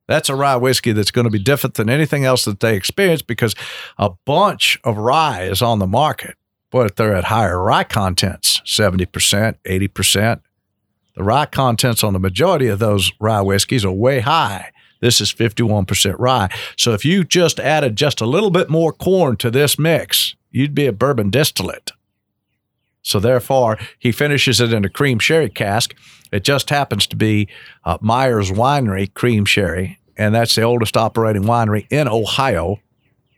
That's 0.08 0.28
a 0.28 0.34
rye 0.34 0.56
whiskey 0.56 0.90
that's 0.90 1.12
going 1.12 1.26
to 1.26 1.30
be 1.30 1.38
different 1.38 1.74
than 1.74 1.88
anything 1.88 2.24
else 2.24 2.44
that 2.44 2.58
they 2.58 2.74
experience 2.74 3.22
because 3.22 3.54
a 3.96 4.10
bunch 4.24 4.80
of 4.82 4.98
rye 4.98 5.44
is 5.44 5.62
on 5.62 5.78
the 5.78 5.86
market, 5.86 6.34
but 6.72 6.96
they're 6.96 7.14
at 7.14 7.24
higher 7.24 7.62
rye 7.62 7.84
contents 7.84 8.60
70%, 8.66 9.54
80%. 9.64 10.40
The 11.14 11.22
rye 11.22 11.46
contents 11.46 12.02
on 12.02 12.12
the 12.12 12.18
majority 12.18 12.66
of 12.66 12.80
those 12.80 13.12
rye 13.20 13.40
whiskeys 13.40 13.84
are 13.84 13.92
way 13.92 14.18
high. 14.18 14.72
This 15.00 15.20
is 15.20 15.32
51% 15.32 16.16
rye. 16.18 16.50
So 16.76 16.92
if 16.92 17.04
you 17.04 17.22
just 17.22 17.60
added 17.60 17.94
just 17.94 18.20
a 18.20 18.26
little 18.26 18.50
bit 18.50 18.68
more 18.68 18.92
corn 18.92 19.36
to 19.36 19.50
this 19.50 19.78
mix, 19.78 20.34
you'd 20.50 20.74
be 20.74 20.86
a 20.86 20.92
bourbon 20.92 21.30
distillate. 21.30 21.92
So 23.02 23.18
therefore, 23.18 23.78
he 23.98 24.12
finishes 24.12 24.60
it 24.60 24.72
in 24.72 24.84
a 24.84 24.90
cream 24.90 25.18
sherry 25.18 25.48
cask. 25.48 25.94
It 26.32 26.44
just 26.44 26.70
happens 26.70 27.06
to 27.08 27.16
be 27.16 27.48
uh, 27.84 27.98
Meier's 28.00 28.50
Winery 28.50 29.12
cream 29.14 29.44
sherry, 29.44 29.98
and 30.16 30.34
that's 30.34 30.54
the 30.54 30.62
oldest 30.62 30.96
operating 30.96 31.44
winery 31.44 31.86
in 31.90 32.08
Ohio. 32.08 32.80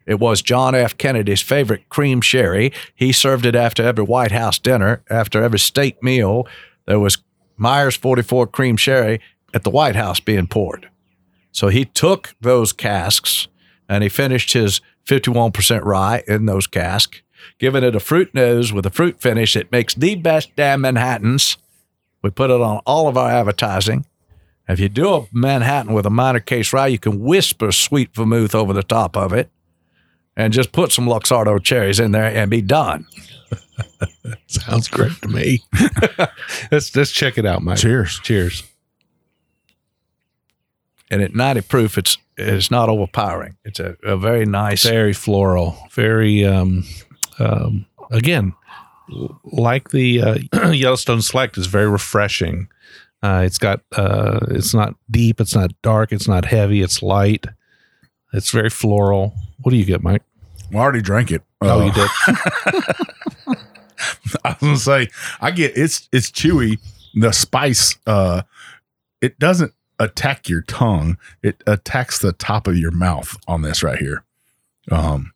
It 0.04 0.18
was 0.18 0.42
John 0.42 0.74
F. 0.74 0.98
Kennedy's 0.98 1.42
favorite 1.42 1.88
cream 1.88 2.20
sherry. 2.20 2.72
He 2.94 3.12
served 3.12 3.46
it 3.46 3.54
after 3.54 3.84
every 3.84 4.04
White 4.04 4.32
House 4.32 4.58
dinner, 4.58 5.02
after 5.08 5.42
every 5.42 5.60
state 5.60 6.02
meal. 6.02 6.46
There 6.86 6.98
was 6.98 7.18
Meier's 7.56 7.96
44 7.96 8.48
cream 8.48 8.76
sherry 8.76 9.20
at 9.54 9.62
the 9.62 9.70
White 9.70 9.94
House 9.96 10.18
being 10.18 10.48
poured. 10.48 10.88
So 11.52 11.68
he 11.68 11.84
took 11.84 12.34
those 12.40 12.72
casks 12.72 13.46
and 13.88 14.02
he 14.02 14.08
finished 14.08 14.54
his 14.54 14.80
51% 15.06 15.84
rye 15.84 16.22
in 16.26 16.46
those 16.46 16.66
casks, 16.66 17.22
giving 17.58 17.84
it 17.84 17.96
a 17.96 18.00
fruit 18.00 18.32
nose 18.34 18.72
with 18.72 18.86
a 18.86 18.90
fruit 18.90 19.20
finish 19.20 19.54
that 19.54 19.72
makes 19.72 19.94
the 19.94 20.14
best 20.14 20.54
damn 20.56 20.82
Manhattans. 20.82 21.56
We 22.22 22.30
put 22.30 22.50
it 22.50 22.60
on 22.60 22.80
all 22.86 23.08
of 23.08 23.16
our 23.16 23.30
advertising. 23.30 24.06
If 24.68 24.78
you 24.78 24.88
do 24.88 25.14
a 25.14 25.26
Manhattan 25.32 25.92
with 25.92 26.06
a 26.06 26.10
minor 26.10 26.40
case 26.40 26.72
rye, 26.72 26.86
you 26.86 26.98
can 26.98 27.20
whisper 27.20 27.72
sweet 27.72 28.14
vermouth 28.14 28.54
over 28.54 28.72
the 28.72 28.84
top 28.84 29.16
of 29.16 29.32
it 29.32 29.50
and 30.36 30.52
just 30.52 30.72
put 30.72 30.92
some 30.92 31.06
Luxardo 31.06 31.62
cherries 31.62 32.00
in 32.00 32.12
there 32.12 32.34
and 32.34 32.50
be 32.50 32.62
done. 32.62 33.06
Sounds 34.46 34.88
great 34.88 35.12
to 35.22 35.28
me. 35.28 35.62
let's 36.70 36.94
let's 36.94 37.12
check 37.12 37.38
it 37.38 37.44
out, 37.44 37.62
Mike. 37.62 37.78
Cheers. 37.78 38.20
Cheers. 38.20 38.62
And 41.12 41.20
at 41.20 41.34
90 41.34 41.60
proof, 41.62 41.98
it's 41.98 42.16
it's 42.38 42.70
not 42.70 42.88
overpowering. 42.88 43.58
It's 43.66 43.78
a, 43.78 43.96
a 44.02 44.16
very 44.16 44.46
nice. 44.46 44.82
Very 44.84 45.12
floral. 45.12 45.76
Very 45.90 46.46
um, 46.46 46.84
um 47.38 47.84
again, 48.10 48.54
like 49.44 49.90
the 49.90 50.22
uh, 50.22 50.70
Yellowstone 50.70 51.20
Select 51.20 51.58
is 51.58 51.66
very 51.66 51.86
refreshing. 51.88 52.68
Uh, 53.22 53.42
it's 53.44 53.58
got 53.58 53.82
uh, 53.94 54.40
it's 54.48 54.72
not 54.72 54.94
deep, 55.10 55.38
it's 55.38 55.54
not 55.54 55.70
dark, 55.82 56.12
it's 56.12 56.26
not 56.26 56.46
heavy, 56.46 56.80
it's 56.80 57.02
light. 57.02 57.44
It's 58.32 58.50
very 58.50 58.70
floral. 58.70 59.34
What 59.60 59.72
do 59.72 59.76
you 59.76 59.84
get, 59.84 60.02
Mike? 60.02 60.22
Well, 60.72 60.80
I 60.80 60.84
already 60.84 61.02
drank 61.02 61.30
it. 61.30 61.42
Oh, 61.60 61.80
Uh, 61.80 61.84
you 61.84 61.92
did. 61.92 62.10
I 64.44 64.48
was 64.48 64.58
gonna 64.60 64.76
say 64.78 65.08
I 65.42 65.50
get 65.50 65.76
it's 65.76 66.08
it's 66.10 66.30
chewy. 66.30 66.78
The 67.14 67.32
spice 67.32 67.96
uh 68.06 68.42
it 69.20 69.38
doesn't 69.38 69.74
attack 69.98 70.48
your 70.48 70.62
tongue. 70.62 71.18
It 71.42 71.62
attacks 71.66 72.18
the 72.18 72.32
top 72.32 72.66
of 72.66 72.76
your 72.76 72.90
mouth 72.90 73.36
on 73.46 73.62
this 73.62 73.82
right 73.82 73.98
here. 73.98 74.24
Um 74.90 75.32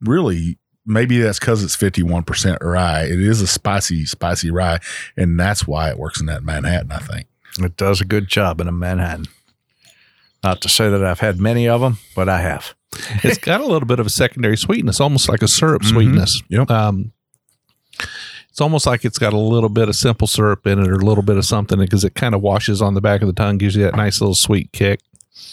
really 0.00 0.58
maybe 0.86 1.18
that's 1.20 1.38
because 1.38 1.62
it's 1.62 1.76
51% 1.76 2.58
rye. 2.62 3.04
It 3.04 3.20
is 3.20 3.42
a 3.42 3.46
spicy, 3.46 4.06
spicy 4.06 4.50
rye, 4.50 4.78
and 5.16 5.38
that's 5.38 5.66
why 5.66 5.90
it 5.90 5.98
works 5.98 6.18
in 6.18 6.26
that 6.26 6.42
Manhattan, 6.42 6.90
I 6.92 6.98
think. 6.98 7.26
It 7.58 7.76
does 7.76 8.00
a 8.00 8.06
good 8.06 8.26
job 8.26 8.58
in 8.60 8.68
a 8.68 8.72
Manhattan. 8.72 9.26
Not 10.42 10.62
to 10.62 10.68
say 10.70 10.88
that 10.88 11.04
I've 11.04 11.20
had 11.20 11.38
many 11.40 11.68
of 11.68 11.80
them, 11.82 11.98
but 12.16 12.28
I 12.28 12.40
have. 12.40 12.74
it's 13.22 13.36
got 13.38 13.60
a 13.60 13.66
little 13.66 13.86
bit 13.86 14.00
of 14.00 14.06
a 14.06 14.10
secondary 14.10 14.56
sweetness, 14.56 14.98
almost 14.98 15.28
like 15.28 15.42
a 15.42 15.48
syrup 15.48 15.82
Mhm. 15.82 15.90
sweetness. 15.90 16.42
Yep. 16.48 16.70
Um, 16.70 17.12
it's 18.58 18.62
almost 18.62 18.86
like 18.86 19.04
it's 19.04 19.18
got 19.18 19.32
a 19.32 19.38
little 19.38 19.68
bit 19.68 19.88
of 19.88 19.94
simple 19.94 20.26
syrup 20.26 20.66
in 20.66 20.80
it, 20.80 20.88
or 20.88 20.94
a 20.94 21.04
little 21.04 21.22
bit 21.22 21.36
of 21.36 21.44
something, 21.44 21.78
because 21.78 22.02
it 22.02 22.16
kind 22.16 22.34
of 22.34 22.40
washes 22.42 22.82
on 22.82 22.94
the 22.94 23.00
back 23.00 23.20
of 23.22 23.28
the 23.28 23.32
tongue, 23.32 23.56
gives 23.56 23.76
you 23.76 23.84
that 23.84 23.94
nice 23.94 24.20
little 24.20 24.34
sweet 24.34 24.72
kick. 24.72 24.98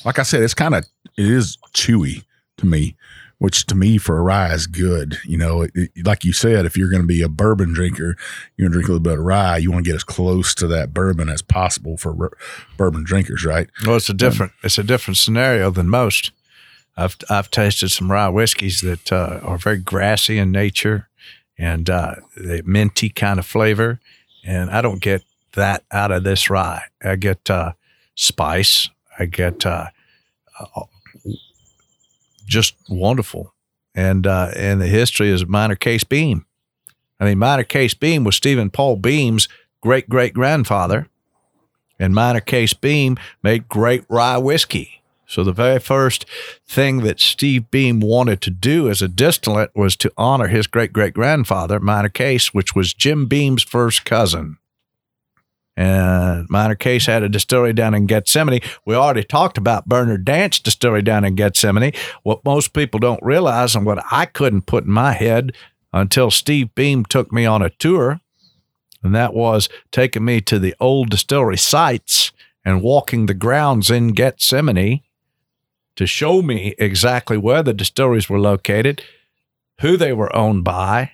Like 0.03 0.17
I 0.17 0.23
said, 0.23 0.41
it's 0.41 0.55
kind 0.55 0.73
of 0.73 0.85
it 1.15 1.27
is 1.27 1.59
chewy 1.75 2.23
to 2.57 2.65
me, 2.65 2.95
which 3.37 3.67
to 3.67 3.75
me 3.75 3.99
for 3.99 4.17
a 4.17 4.23
rye 4.23 4.51
is 4.53 4.65
good. 4.65 5.19
You 5.23 5.37
know, 5.37 5.61
it, 5.61 5.71
it- 5.75 5.91
like 6.03 6.25
you 6.25 6.33
said, 6.33 6.65
if 6.65 6.75
you're 6.75 6.89
going 6.89 7.03
to 7.03 7.07
be 7.07 7.21
a 7.21 7.29
bourbon 7.29 7.73
drinker, 7.73 8.17
you're 8.57 8.67
going 8.67 8.71
to 8.71 8.77
drink 8.77 8.87
a 8.89 8.91
little 8.93 9.03
bit 9.03 9.19
of 9.19 9.23
rye. 9.23 9.57
You 9.57 9.71
want 9.71 9.85
to 9.85 9.89
get 9.91 9.95
as 9.95 10.03
close 10.03 10.55
to 10.55 10.65
that 10.65 10.91
bourbon 10.91 11.29
as 11.29 11.43
possible 11.43 11.97
for 11.97 12.11
bur- 12.11 12.35
bourbon 12.75 13.03
drinkers, 13.03 13.45
right? 13.45 13.69
Well, 13.85 13.97
it's 13.97 14.09
a 14.09 14.15
different 14.15 14.51
it's 14.63 14.79
a 14.79 14.83
different 14.83 15.17
scenario 15.17 15.69
than 15.69 15.89
most. 15.91 16.31
I've 16.97 17.17
I've 17.29 17.51
tasted 17.51 17.89
some 17.89 18.11
rye 18.11 18.29
whiskeys 18.29 18.81
that 18.81 19.11
uh, 19.13 19.41
are 19.43 19.59
very 19.59 19.77
grassy 19.77 20.39
in 20.39 20.51
nature 20.51 21.07
and 21.57 21.89
uh, 21.89 22.15
they 22.37 22.61
minty 22.63 23.09
kind 23.09 23.39
of 23.39 23.45
flavor, 23.45 23.99
and 24.43 24.69
I 24.69 24.81
don't 24.81 25.01
get 25.01 25.23
that 25.53 25.83
out 25.91 26.11
of 26.11 26.23
this 26.23 26.49
rye. 26.49 26.83
I 27.03 27.15
get 27.15 27.49
uh, 27.49 27.73
spice. 28.15 28.89
I 29.17 29.25
get 29.25 29.65
uh, 29.65 29.87
just 32.45 32.75
wonderful, 32.89 33.53
and 33.93 34.27
uh, 34.27 34.51
and 34.55 34.81
the 34.81 34.87
history 34.87 35.29
is 35.29 35.45
Minor 35.45 35.75
Case 35.75 36.03
Beam. 36.03 36.45
I 37.19 37.25
mean, 37.25 37.39
Minor 37.39 37.63
Case 37.63 37.93
Beam 37.93 38.23
was 38.23 38.35
Stephen 38.35 38.69
Paul 38.69 38.97
Beam's 38.97 39.47
great 39.81 40.09
great 40.09 40.33
grandfather 40.33 41.07
and 41.99 42.13
Minor 42.13 42.41
Case 42.41 42.73
Beam 42.73 43.17
made 43.43 43.69
great 43.69 44.03
rye 44.09 44.37
whiskey. 44.37 45.01
So 45.27 45.43
the 45.43 45.51
very 45.51 45.79
first 45.79 46.25
thing 46.67 46.99
that 46.99 47.19
Steve 47.19 47.69
Beam 47.71 47.99
wanted 47.99 48.41
to 48.41 48.51
do 48.51 48.89
as 48.89 49.01
a 49.01 49.07
distillate 49.07 49.71
was 49.75 49.95
to 49.97 50.11
honor 50.17 50.47
his 50.47 50.67
great 50.67 50.93
great 50.93 51.13
grandfather, 51.13 51.79
Minor 51.79 52.09
Case, 52.09 52.53
which 52.53 52.75
was 52.75 52.93
Jim 52.93 53.25
Beam's 53.27 53.63
first 53.63 54.05
cousin. 54.05 54.57
And 55.77 56.47
Minor 56.49 56.75
Case 56.75 57.05
had 57.05 57.23
a 57.23 57.29
distillery 57.29 57.73
down 57.73 57.93
in 57.93 58.05
Gethsemane. 58.05 58.61
We 58.85 58.95
already 58.95 59.23
talked 59.23 59.57
about 59.57 59.87
Bernard 59.87 60.23
Dant's 60.23 60.59
distillery 60.59 61.01
down 61.01 61.25
in 61.25 61.35
Gethsemane. 61.35 61.91
What 62.23 62.45
most 62.45 62.71
people 62.71 62.99
don't 62.99 63.21
realize, 63.21 63.75
and 63.75 63.85
what 63.85 64.03
I 64.09 64.25
couldn't 64.25 64.67
put 64.67 64.85
in 64.85 64.91
my 64.91 65.11
head 65.11 65.53
until 65.91 66.31
Steve 66.31 66.73
Beam 66.75 67.03
took 67.03 67.31
me 67.33 67.45
on 67.45 67.61
a 67.61 67.69
tour, 67.71 68.21
and 69.03 69.13
that 69.15 69.33
was 69.33 69.67
taking 69.91 70.23
me 70.23 70.39
to 70.41 70.59
the 70.59 70.75
old 70.79 71.09
distillery 71.09 71.57
sites 71.57 72.31
and 72.63 72.81
walking 72.81 73.25
the 73.25 73.33
grounds 73.33 73.91
in 73.91 74.13
Gethsemane 74.13 75.01
to 75.95 76.05
show 76.05 76.41
me 76.41 76.75
exactly 76.77 77.37
where 77.37 77.63
the 77.63 77.73
distilleries 77.73 78.29
were 78.29 78.39
located, 78.39 79.01
who 79.81 79.97
they 79.97 80.13
were 80.13 80.33
owned 80.35 80.63
by, 80.63 81.11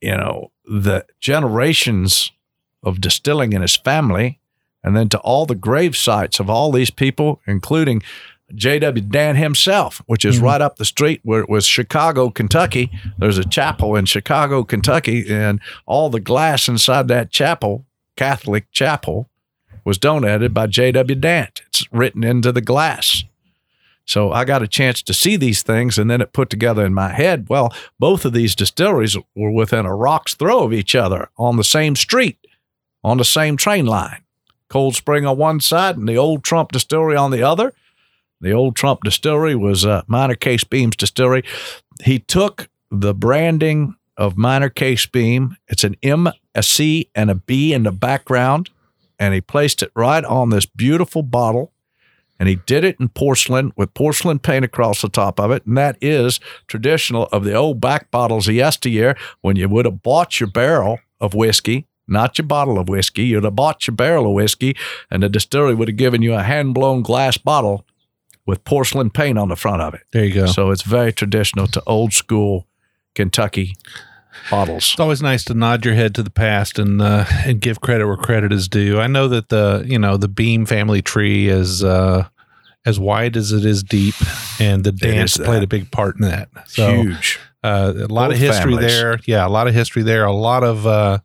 you 0.00 0.16
know, 0.16 0.50
the 0.64 1.04
generations 1.20 2.32
of 2.82 3.00
distilling 3.00 3.52
in 3.52 3.62
his 3.62 3.76
family, 3.76 4.38
and 4.84 4.96
then 4.96 5.08
to 5.08 5.18
all 5.20 5.46
the 5.46 5.54
grave 5.54 5.96
sites 5.96 6.40
of 6.40 6.50
all 6.50 6.72
these 6.72 6.90
people, 6.90 7.40
including 7.46 8.02
J.W. 8.54 9.02
Dant 9.04 9.38
himself, 9.38 10.02
which 10.06 10.24
is 10.24 10.38
Mhm. 10.38 10.42
right 10.42 10.60
up 10.60 10.76
the 10.76 10.84
street 10.84 11.20
where 11.22 11.40
it 11.40 11.48
was 11.48 11.64
Chicago, 11.64 12.28
Kentucky. 12.30 12.90
There's 13.16 13.38
a 13.38 13.44
chapel 13.48 13.96
in 13.96 14.04
Chicago, 14.04 14.62
Kentucky, 14.64 15.24
and 15.32 15.60
all 15.86 16.10
the 16.10 16.20
glass 16.20 16.68
inside 16.68 17.08
that 17.08 17.30
chapel, 17.30 17.86
Catholic 18.16 18.70
chapel, 18.70 19.30
was 19.84 19.96
donated 19.98 20.52
by 20.52 20.66
J.W. 20.66 21.14
Dant. 21.18 21.62
It's 21.68 21.86
written 21.92 22.22
into 22.24 22.52
the 22.52 22.60
glass. 22.60 23.24
So 24.04 24.32
I 24.32 24.44
got 24.44 24.62
a 24.62 24.68
chance 24.68 25.00
to 25.02 25.14
see 25.14 25.36
these 25.36 25.62
things, 25.62 25.96
and 25.96 26.10
then 26.10 26.20
it 26.20 26.32
put 26.32 26.50
together 26.50 26.84
in 26.84 26.94
my 26.94 27.12
head. 27.12 27.46
Well, 27.48 27.72
both 27.98 28.24
of 28.24 28.32
these 28.32 28.54
distilleries 28.54 29.16
were 29.36 29.50
within 29.50 29.86
a 29.86 29.94
rock's 29.94 30.34
throw 30.34 30.64
of 30.64 30.72
each 30.72 30.94
other 30.94 31.28
on 31.36 31.56
the 31.56 31.64
same 31.64 31.96
street, 31.96 32.38
on 33.04 33.18
the 33.18 33.24
same 33.24 33.56
train 33.56 33.86
line. 33.86 34.22
Cold 34.68 34.96
Spring 34.96 35.26
on 35.26 35.36
one 35.36 35.60
side 35.60 35.96
and 35.96 36.08
the 36.08 36.16
old 36.16 36.42
Trump 36.42 36.72
distillery 36.72 37.16
on 37.16 37.30
the 37.30 37.42
other. 37.42 37.72
The 38.40 38.52
old 38.52 38.74
Trump 38.74 39.04
distillery 39.04 39.54
was 39.54 39.86
uh, 39.86 40.02
Minor 40.06 40.34
Case 40.34 40.64
Beam's 40.64 40.96
distillery. 40.96 41.44
He 42.02 42.18
took 42.18 42.68
the 42.90 43.14
branding 43.14 43.94
of 44.16 44.36
Minor 44.36 44.68
Case 44.68 45.06
Beam. 45.06 45.56
It's 45.68 45.84
an 45.84 45.96
M, 46.02 46.28
a 46.54 46.62
C, 46.62 47.08
and 47.14 47.30
a 47.30 47.34
B 47.34 47.72
in 47.72 47.84
the 47.84 47.92
background, 47.92 48.70
and 49.18 49.32
he 49.32 49.40
placed 49.40 49.82
it 49.82 49.92
right 49.94 50.24
on 50.24 50.50
this 50.50 50.66
beautiful 50.66 51.22
bottle. 51.22 51.71
And 52.38 52.48
he 52.48 52.56
did 52.66 52.82
it 52.82 52.96
in 52.98 53.08
porcelain 53.08 53.72
with 53.76 53.94
porcelain 53.94 54.38
paint 54.38 54.64
across 54.64 55.02
the 55.02 55.08
top 55.08 55.38
of 55.38 55.50
it. 55.50 55.64
And 55.64 55.76
that 55.76 55.96
is 56.00 56.40
traditional 56.66 57.28
of 57.30 57.44
the 57.44 57.54
old 57.54 57.80
back 57.80 58.10
bottles 58.10 58.48
of 58.48 58.54
yesteryear 58.54 59.16
when 59.42 59.56
you 59.56 59.68
would 59.68 59.84
have 59.84 60.02
bought 60.02 60.40
your 60.40 60.50
barrel 60.50 60.98
of 61.20 61.34
whiskey, 61.34 61.86
not 62.08 62.38
your 62.38 62.46
bottle 62.46 62.78
of 62.78 62.88
whiskey. 62.88 63.24
You'd 63.24 63.44
have 63.44 63.54
bought 63.54 63.86
your 63.86 63.94
barrel 63.94 64.26
of 64.26 64.32
whiskey, 64.32 64.76
and 65.10 65.22
the 65.22 65.28
distillery 65.28 65.74
would 65.74 65.88
have 65.88 65.96
given 65.96 66.22
you 66.22 66.34
a 66.34 66.42
hand 66.42 66.74
blown 66.74 67.02
glass 67.02 67.36
bottle 67.36 67.86
with 68.44 68.64
porcelain 68.64 69.10
paint 69.10 69.38
on 69.38 69.48
the 69.48 69.56
front 69.56 69.82
of 69.82 69.94
it. 69.94 70.00
There 70.12 70.24
you 70.24 70.34
go. 70.34 70.46
So 70.46 70.70
it's 70.70 70.82
very 70.82 71.12
traditional 71.12 71.68
to 71.68 71.82
old 71.86 72.12
school 72.12 72.66
Kentucky 73.14 73.76
bottles. 74.50 74.90
It's 74.92 75.00
always 75.00 75.22
nice 75.22 75.44
to 75.44 75.54
nod 75.54 75.84
your 75.84 75.94
head 75.94 76.14
to 76.16 76.22
the 76.22 76.30
past 76.30 76.78
and 76.78 77.00
uh, 77.00 77.24
and 77.44 77.60
give 77.60 77.80
credit 77.80 78.06
where 78.06 78.16
credit 78.16 78.52
is 78.52 78.68
due. 78.68 79.00
I 79.00 79.06
know 79.06 79.28
that 79.28 79.48
the 79.48 79.84
you 79.86 79.98
know 79.98 80.16
the 80.16 80.28
Beam 80.28 80.66
family 80.66 81.02
tree 81.02 81.48
is 81.48 81.82
uh, 81.84 82.26
as 82.84 82.98
wide 82.98 83.36
as 83.36 83.52
it 83.52 83.64
is 83.64 83.82
deep, 83.82 84.14
and 84.60 84.84
the 84.84 84.92
Dants 84.92 85.36
played 85.36 85.62
a 85.62 85.66
big 85.66 85.90
part 85.90 86.16
in 86.16 86.22
that. 86.22 86.48
So 86.66 87.02
Huge. 87.02 87.38
uh, 87.62 87.92
a 87.96 88.06
lot 88.06 88.28
Both 88.28 88.34
of 88.34 88.40
history 88.40 88.72
families. 88.74 88.86
there. 88.92 89.18
Yeah, 89.26 89.46
a 89.46 89.50
lot 89.50 89.68
of 89.68 89.74
history 89.74 90.02
there. 90.02 90.24
A 90.24 90.32
lot 90.32 90.64
of 90.64 90.86
uh, 90.86 91.18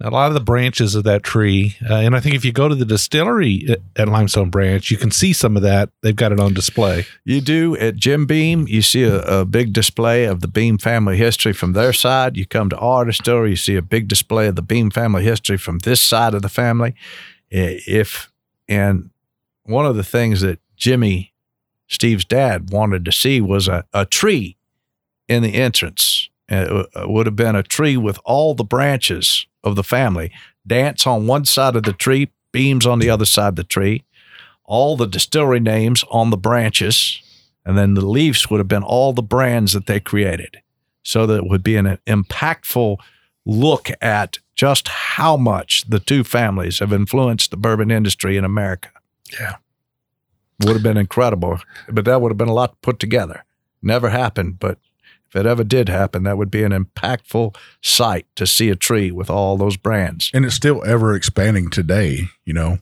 a 0.00 0.10
lot 0.10 0.28
of 0.28 0.34
the 0.34 0.40
branches 0.40 0.94
of 0.94 1.02
that 1.04 1.24
tree, 1.24 1.74
uh, 1.88 1.94
and 1.94 2.14
I 2.14 2.20
think 2.20 2.36
if 2.36 2.44
you 2.44 2.52
go 2.52 2.68
to 2.68 2.74
the 2.74 2.84
distillery 2.84 3.76
at, 3.96 4.08
Limestone 4.08 4.48
Branch, 4.48 4.88
you 4.90 4.96
can 4.96 5.10
see 5.10 5.32
some 5.32 5.56
of 5.56 5.62
that. 5.62 5.90
They've 6.02 6.14
got 6.14 6.30
it 6.30 6.38
on 6.38 6.54
display. 6.54 7.04
You 7.24 7.40
do 7.40 7.76
at 7.78 7.96
Jim 7.96 8.24
Beam, 8.24 8.68
you 8.68 8.80
see 8.80 9.02
a, 9.02 9.40
a 9.40 9.44
big 9.44 9.72
display 9.72 10.24
of 10.24 10.40
the 10.40 10.46
Beam 10.46 10.78
family 10.78 11.16
history 11.16 11.52
from 11.52 11.72
their 11.72 11.92
side. 11.92 12.36
You 12.36 12.46
come 12.46 12.70
to 12.70 12.78
our 12.78 13.04
distillery, 13.04 13.50
you 13.50 13.56
see 13.56 13.74
a 13.74 13.82
big 13.82 14.06
display 14.06 14.46
of 14.46 14.54
the 14.54 14.62
Beam 14.62 14.90
family 14.90 15.24
history 15.24 15.56
from 15.56 15.80
this 15.80 16.00
side 16.00 16.32
of 16.32 16.42
the 16.42 16.48
family. 16.48 16.94
If 17.50 18.30
and 18.68 19.10
one 19.64 19.84
of 19.84 19.96
the 19.96 20.04
things 20.04 20.42
that 20.42 20.60
Jimmy, 20.76 21.32
Steve's 21.88 22.24
dad, 22.24 22.70
wanted 22.70 23.04
to 23.04 23.12
see 23.12 23.40
was 23.40 23.66
a, 23.66 23.84
a 23.92 24.06
tree 24.06 24.56
in 25.26 25.42
the 25.42 25.54
entrance. 25.54 26.30
And 26.48 26.86
it 26.94 27.10
would 27.10 27.26
have 27.26 27.36
been 27.36 27.56
a 27.56 27.62
tree 27.62 27.96
with 27.96 28.18
all 28.24 28.54
the 28.54 28.64
branches 28.64 29.47
of 29.64 29.76
the 29.76 29.84
family. 29.84 30.32
Dants 30.66 31.06
on 31.06 31.26
one 31.26 31.44
side 31.44 31.76
of 31.76 31.84
the 31.84 31.92
tree, 31.92 32.30
beams 32.52 32.86
on 32.86 32.98
the 32.98 33.10
other 33.10 33.24
side 33.24 33.48
of 33.48 33.56
the 33.56 33.64
tree 33.64 34.04
all 34.68 34.98
the 34.98 35.06
distillery 35.06 35.58
names 35.58 36.04
on 36.10 36.30
the 36.30 36.36
branches, 36.36 37.20
and 37.64 37.76
then 37.76 37.94
the 37.94 38.06
leaves 38.06 38.48
would 38.48 38.58
have 38.58 38.68
been 38.68 38.82
all 38.82 39.12
the 39.12 39.22
brands 39.22 39.72
that 39.72 39.86
they 39.86 39.98
created. 39.98 40.58
So 41.02 41.26
that 41.26 41.38
it 41.38 41.48
would 41.48 41.62
be 41.62 41.76
an 41.76 41.98
impactful 42.06 42.98
look 43.46 43.88
at 44.02 44.38
just 44.54 44.88
how 44.88 45.38
much 45.38 45.88
the 45.88 45.98
two 45.98 46.22
families 46.22 46.80
have 46.80 46.92
influenced 46.92 47.50
the 47.50 47.56
bourbon 47.56 47.90
industry 47.90 48.36
in 48.36 48.44
America. 48.44 48.90
Yeah. 49.40 49.56
Would 50.60 50.74
have 50.74 50.82
been 50.82 50.98
incredible, 50.98 51.60
but 51.88 52.04
that 52.04 52.20
would 52.20 52.30
have 52.30 52.36
been 52.36 52.48
a 52.48 52.54
lot 52.54 52.72
to 52.72 52.78
put 52.82 52.98
together. 52.98 53.44
Never 53.80 54.10
happened, 54.10 54.58
but 54.58 54.78
if 55.28 55.36
it 55.36 55.46
ever 55.46 55.64
did 55.64 55.88
happen, 55.88 56.22
that 56.22 56.38
would 56.38 56.50
be 56.50 56.62
an 56.62 56.72
impactful 56.72 57.54
sight 57.82 58.26
to 58.36 58.46
see 58.46 58.70
a 58.70 58.76
tree 58.76 59.10
with 59.10 59.28
all 59.30 59.56
those 59.56 59.76
brands. 59.76 60.30
and 60.32 60.44
it's 60.44 60.54
still 60.54 60.84
ever 60.84 61.14
expanding 61.14 61.70
today. 61.70 62.22
You 62.44 62.54
know, 62.54 62.78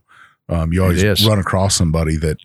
um, 0.49 0.73
you 0.73 0.83
always 0.83 1.27
run 1.27 1.39
across 1.39 1.75
somebody 1.75 2.17
that 2.19 2.39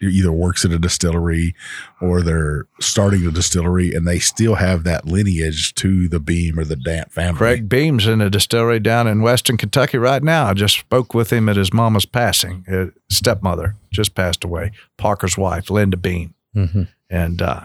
either 0.00 0.32
works 0.32 0.64
at 0.64 0.72
a 0.72 0.78
distillery 0.78 1.54
or 2.00 2.22
they're 2.22 2.66
starting 2.80 3.26
a 3.26 3.30
distillery, 3.30 3.94
and 3.94 4.06
they 4.06 4.18
still 4.18 4.56
have 4.56 4.84
that 4.84 5.06
lineage 5.06 5.74
to 5.74 6.08
the 6.08 6.18
Beam 6.18 6.58
or 6.58 6.64
the 6.64 6.76
Dant 6.76 7.12
family. 7.12 7.38
Craig 7.38 7.68
Beam's 7.68 8.06
in 8.06 8.20
a 8.20 8.30
distillery 8.30 8.80
down 8.80 9.06
in 9.06 9.22
Western 9.22 9.56
Kentucky 9.56 9.98
right 9.98 10.22
now. 10.22 10.46
I 10.46 10.54
just 10.54 10.78
spoke 10.78 11.14
with 11.14 11.32
him 11.32 11.48
at 11.48 11.56
his 11.56 11.72
mama's 11.72 12.06
passing. 12.06 12.64
His 12.66 12.90
stepmother 13.10 13.76
just 13.92 14.14
passed 14.14 14.44
away. 14.44 14.72
Parker's 14.98 15.38
wife, 15.38 15.70
Linda 15.70 15.96
Beam. 15.96 16.34
Mm-hmm. 16.56 16.82
And 17.08 17.42
uh, 17.42 17.64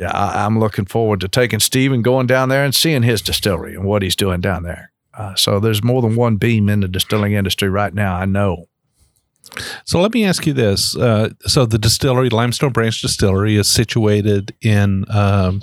yeah, 0.00 0.10
I, 0.12 0.44
I'm 0.44 0.58
looking 0.58 0.86
forward 0.86 1.20
to 1.20 1.28
taking 1.28 1.60
Steve 1.60 1.92
and 1.92 2.02
going 2.02 2.26
down 2.26 2.48
there 2.48 2.64
and 2.64 2.74
seeing 2.74 3.02
his 3.04 3.20
distillery 3.22 3.74
and 3.74 3.84
what 3.84 4.02
he's 4.02 4.16
doing 4.16 4.40
down 4.40 4.62
there. 4.64 4.90
Uh, 5.12 5.34
so 5.34 5.60
there's 5.60 5.82
more 5.84 6.00
than 6.02 6.16
one 6.16 6.36
Beam 6.36 6.68
in 6.68 6.80
the 6.80 6.88
distilling 6.88 7.32
industry 7.34 7.68
right 7.68 7.92
now. 7.94 8.14
I 8.16 8.24
know. 8.24 8.66
So 9.84 10.00
let 10.00 10.12
me 10.14 10.24
ask 10.24 10.46
you 10.46 10.52
this: 10.52 10.96
uh, 10.96 11.30
so 11.46 11.66
the 11.66 11.78
distillery, 11.78 12.30
Limestone 12.30 12.72
Branch 12.72 13.00
Distillery, 13.00 13.56
is 13.56 13.70
situated 13.70 14.54
in 14.62 15.04
um, 15.10 15.60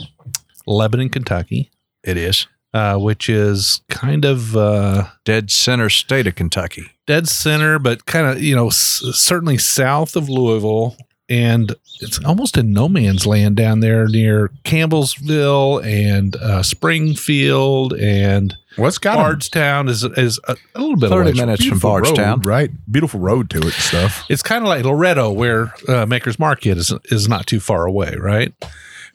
Lebanon, 0.66 1.10
Kentucky, 1.10 1.72
It 2.04 2.18
is 2.18 2.48
uh, 2.74 2.98
which 2.98 3.30
is 3.30 3.82
kind 3.90 4.26
of 4.26 4.56
uh, 4.58 5.06
dead 5.24 5.50
center 5.50 5.90
state 5.90 6.28
of 6.28 6.36
Kentucky. 6.36 6.84
dead 7.08 7.28
center, 7.30 7.80
but 7.80 8.06
kind 8.06 8.28
of 8.28 8.42
you 8.44 8.56
know 8.56 8.68
s- 8.68 9.02
certainly 9.14 9.58
south 9.58 10.16
of 10.18 10.28
Louisville, 10.28 10.96
and 11.30 11.76
it's 12.00 12.24
almost 12.24 12.58
in 12.58 12.72
no 12.74 12.88
man's 12.88 13.26
land 13.28 13.56
down 13.58 13.80
there 13.82 14.08
near 14.08 14.50
Campbellsville 14.64 15.84
and 15.84 16.36
uh, 16.38 16.64
Springfield 16.64 17.94
and 17.94 18.56
Well, 18.78 18.88
it's 18.88 18.98
got 18.98 19.16
Bardstown 19.18 19.88
is 19.90 20.04
is 20.04 20.40
a, 20.48 20.56
a 20.76 20.80
little 20.80 20.96
bit 20.96 21.10
30 21.10 21.30
away. 21.32 21.40
minutes 21.40 21.64
from 21.64 21.70
beautiful 21.72 21.90
Bardstown. 21.90 22.38
road, 22.40 22.46
right? 22.46 22.72
Beautiful 22.92 23.20
road 23.20 23.50
to 23.52 23.58
it 23.60 23.64
and 23.66 23.74
stuff. 23.74 24.26
It's 24.30 24.42
kind 24.44 24.64
of 24.64 24.70
like 24.70 24.84
Loretto, 24.86 25.32
where 25.32 25.74
uh, 25.88 26.06
Maker's 26.06 26.40
Mark 26.40 26.66
is 26.66 26.94
is 27.06 27.28
not 27.28 27.46
too 27.48 27.60
far 27.60 27.86
away, 27.86 28.16
right? 28.18 28.54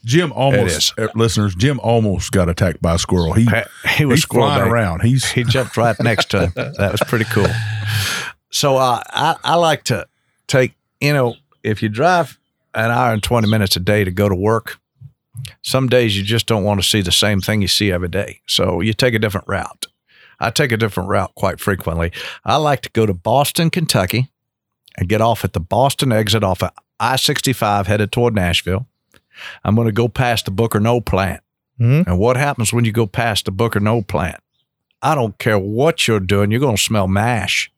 Jim 0.04 0.32
almost, 0.32 0.98
uh, 0.98 1.06
listeners, 1.14 1.54
Jim 1.54 1.78
almost 1.80 2.32
got 2.32 2.48
attacked 2.48 2.82
by 2.82 2.94
a 2.94 2.98
squirrel. 2.98 3.34
He, 3.34 3.48
He 3.96 4.04
was 4.04 4.24
flying 4.24 4.68
around. 4.68 5.02
He's 5.02 5.30
he 5.30 5.44
jumped 5.44 5.76
right 5.76 5.94
next 6.00 6.30
to 6.30 6.48
him. 6.48 6.52
That 6.76 6.90
was 6.90 7.00
pretty 7.06 7.24
cool. 7.26 7.46
So 8.50 8.76
uh, 8.76 9.00
I 9.08 9.36
I 9.44 9.54
like 9.54 9.84
to 9.84 10.06
take 10.48 10.74
you 11.00 11.12
know 11.12 11.36
if 11.62 11.82
you 11.82 11.88
drive 11.88 12.38
an 12.74 12.90
hour 12.90 13.12
and 13.12 13.22
twenty 13.22 13.48
minutes 13.48 13.76
a 13.76 13.80
day 13.80 14.04
to 14.04 14.10
go 14.10 14.28
to 14.28 14.34
work, 14.34 14.78
some 15.62 15.88
days 15.88 16.16
you 16.16 16.22
just 16.22 16.46
don't 16.46 16.64
want 16.64 16.80
to 16.82 16.88
see 16.88 17.00
the 17.02 17.12
same 17.12 17.40
thing 17.40 17.62
you 17.62 17.68
see 17.68 17.90
every 17.92 18.08
day. 18.08 18.40
So 18.46 18.80
you 18.80 18.92
take 18.92 19.14
a 19.14 19.18
different 19.18 19.48
route. 19.48 19.86
I 20.40 20.50
take 20.50 20.72
a 20.72 20.76
different 20.76 21.08
route 21.08 21.34
quite 21.36 21.60
frequently. 21.60 22.12
I 22.44 22.56
like 22.56 22.80
to 22.82 22.90
go 22.90 23.06
to 23.06 23.14
Boston, 23.14 23.70
Kentucky, 23.70 24.28
and 24.98 25.08
get 25.08 25.20
off 25.20 25.44
at 25.44 25.52
the 25.52 25.60
Boston 25.60 26.12
exit 26.12 26.42
off 26.44 26.62
of 26.62 26.70
I 27.00 27.16
sixty 27.16 27.52
five 27.52 27.86
headed 27.86 28.12
toward 28.12 28.34
Nashville. 28.34 28.86
I'm 29.64 29.74
going 29.74 29.86
to 29.86 29.92
go 29.92 30.08
past 30.08 30.44
the 30.44 30.50
Booker 30.50 30.78
Noe 30.80 31.00
plant. 31.00 31.40
Mhm. 31.80 32.06
And 32.06 32.18
what 32.18 32.36
happens 32.36 32.72
when 32.72 32.84
you 32.84 32.92
go 32.92 33.06
past 33.06 33.46
the 33.46 33.50
Booker 33.50 33.80
Noe 33.80 34.02
plant? 34.02 34.40
I 35.00 35.14
don't 35.14 35.36
care 35.38 35.58
what 35.58 36.06
you're 36.06 36.20
doing, 36.20 36.50
you're 36.50 36.60
going 36.60 36.76
to 36.76 36.82
smell 36.82 37.08
mash. 37.08 37.71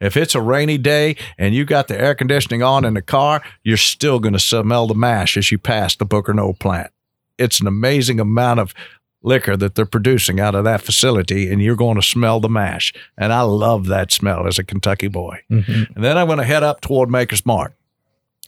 If 0.00 0.16
it's 0.16 0.34
a 0.34 0.40
rainy 0.40 0.78
day 0.78 1.16
and 1.38 1.54
you 1.54 1.64
got 1.64 1.88
the 1.88 2.00
air 2.00 2.14
conditioning 2.14 2.62
on 2.62 2.84
in 2.84 2.94
the 2.94 3.02
car, 3.02 3.42
you're 3.62 3.76
still 3.76 4.18
going 4.18 4.32
to 4.32 4.38
smell 4.38 4.86
the 4.86 4.94
mash 4.94 5.36
as 5.36 5.50
you 5.50 5.58
pass 5.58 5.94
the 5.96 6.04
Booker 6.04 6.32
Noe 6.34 6.52
plant. 6.52 6.90
It's 7.38 7.60
an 7.60 7.66
amazing 7.66 8.20
amount 8.20 8.60
of 8.60 8.74
liquor 9.22 9.56
that 9.56 9.74
they're 9.74 9.84
producing 9.86 10.40
out 10.40 10.54
of 10.54 10.64
that 10.64 10.80
facility, 10.80 11.52
and 11.52 11.60
you're 11.60 11.76
going 11.76 11.96
to 11.96 12.02
smell 12.02 12.40
the 12.40 12.48
mash. 12.48 12.92
And 13.18 13.32
I 13.32 13.42
love 13.42 13.86
that 13.86 14.12
smell 14.12 14.46
as 14.46 14.58
a 14.58 14.64
Kentucky 14.64 15.08
boy. 15.08 15.40
Mhm. 15.50 15.94
And 15.94 16.04
then 16.04 16.16
I'm 16.16 16.26
going 16.26 16.38
to 16.38 16.44
head 16.44 16.62
up 16.62 16.80
toward 16.80 17.10
Maker's 17.10 17.44
Mark. 17.44 17.74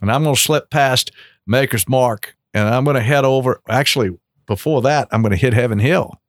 And 0.01 0.11
I'm 0.11 0.23
going 0.25 0.35
to 0.35 0.41
slip 0.41 0.71
past 0.71 1.13
Maker's 1.47 1.89
Mark 1.89 2.37
and 2.55 2.69
I'm 2.69 2.85
going 2.85 2.97
to 2.97 3.03
head 3.03 3.25
over. 3.25 3.61
Actually, 3.69 4.19
before 4.47 4.83
that, 4.83 5.09
I'm 5.13 5.23
going 5.23 5.31
to 5.31 5.37
hit 5.37 5.55
Heaven 5.55 5.79
Hill. 5.79 6.21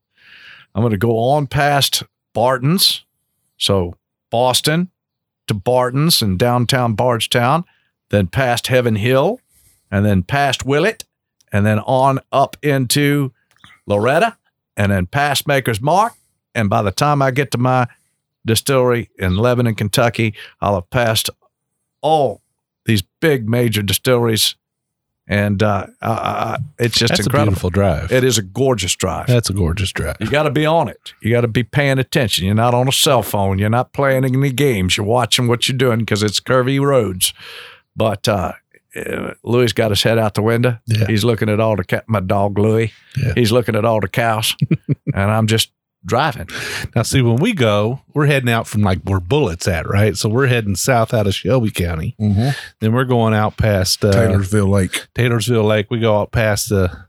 I'm 0.75 0.81
going 0.81 0.91
to 0.91 0.97
go 0.97 1.17
on 1.17 1.47
past 1.47 2.03
Barton's. 2.33 3.03
So 3.57 3.95
Boston 4.29 4.89
to 5.47 5.53
Barton's 5.53 6.21
and 6.21 6.39
downtown 6.39 6.93
Bardstown, 6.93 7.65
then 8.10 8.27
past 8.27 8.67
Heaven 8.67 8.95
Hill, 8.95 9.39
and 9.91 10.06
then 10.06 10.23
past 10.23 10.65
Willett, 10.65 11.06
and 11.51 11.65
then 11.65 11.79
on 11.79 12.19
up 12.32 12.58
into 12.62 13.32
Loretto, 13.86 14.34
and 14.75 14.91
then 14.91 15.06
past 15.06 15.47
Maker's 15.47 15.82
Mark. 15.82 16.13
And 16.56 16.69
by 16.69 16.82
the 16.82 16.91
time 16.91 17.21
I 17.21 17.32
get 17.32 17.51
to 17.51 17.58
my 17.58 17.88
distillery 18.45 19.10
in 19.17 19.38
Lebanon, 19.38 19.75
Kentucky, 19.75 20.34
I'll 20.62 20.75
have 20.75 20.89
passed 20.89 21.29
all 22.01 22.41
these 22.86 23.03
big 23.21 23.49
major 23.49 23.82
distilleries, 23.82 24.56
and 25.27 25.63
uh, 25.63 25.88
I, 26.01 26.57
it's 26.79 26.97
just 26.97 27.12
That's 27.12 27.21
a 27.21 27.23
incredible. 27.23 27.51
beautiful 27.51 27.69
drive. 27.69 28.12
It 28.12 28.23
is 28.23 28.38
a 28.38 28.41
gorgeous 28.41 28.95
drive. 28.95 29.27
That's 29.27 29.49
a 29.49 29.53
gorgeous 29.53 29.91
drive. 29.91 30.17
You 30.19 30.29
got 30.29 30.43
to 30.43 30.51
be 30.51 30.65
on 30.65 30.89
it. 30.89 31.13
You 31.21 31.31
got 31.31 31.41
to 31.41 31.47
be 31.47 31.63
paying 31.63 31.97
attention. 31.99 32.45
You're 32.45 32.55
not 32.55 32.73
on 32.73 32.88
a 32.88 32.91
cell 32.91 33.23
phone. 33.23 33.57
You're 33.59 33.69
not 33.69 33.93
playing 33.93 34.25
any 34.25 34.51
games. 34.51 34.97
You're 34.97 35.05
watching 35.05 35.47
what 35.47 35.67
you're 35.67 35.77
doing 35.77 35.99
because 35.99 36.23
it's 36.23 36.39
curvy 36.39 36.81
roads. 36.81 37.33
But 37.95 38.27
uh, 38.27 38.53
uh, 38.95 39.33
Louis 39.43 39.71
got 39.71 39.91
his 39.91 40.03
head 40.03 40.17
out 40.19 40.33
the 40.33 40.41
window. 40.41 40.79
Yeah. 40.88 41.05
He's 41.07 41.23
looking 41.23 41.47
at 41.49 41.59
all 41.59 41.75
the 41.77 41.83
cat. 41.86 42.03
My 42.07 42.19
dog 42.19 42.57
Louis. 42.57 42.91
Yeah. 43.17 43.33
He's 43.36 43.51
looking 43.51 43.75
at 43.75 43.86
all 43.86 44.01
the 44.01 44.07
cows, 44.09 44.55
and 45.13 45.31
I'm 45.31 45.47
just 45.47 45.71
driving. 46.05 46.47
Now, 46.95 47.03
see, 47.03 47.21
when 47.21 47.37
we 47.37 47.53
go, 47.53 48.01
we're 48.13 48.25
heading 48.25 48.49
out 48.49 48.67
from 48.67 48.81
like 48.81 49.01
where 49.03 49.19
Bulleit's 49.19 49.67
at, 49.67 49.87
right? 49.87 50.17
So 50.17 50.29
we're 50.29 50.47
heading 50.47 50.75
south 50.75 51.13
out 51.13 51.27
of 51.27 51.35
Shelby 51.35 51.71
County. 51.71 52.15
Then 52.79 52.93
we're 52.93 53.05
going 53.05 53.33
out 53.33 53.57
past 53.57 54.03
uh, 54.03 54.11
Taylorsville 54.11 54.69
Lake. 54.69 55.07
Taylorsville 55.15 55.63
Lake. 55.63 55.87
We 55.89 55.99
go 55.99 56.19
out 56.19 56.31
past 56.31 56.69
the, 56.69 57.05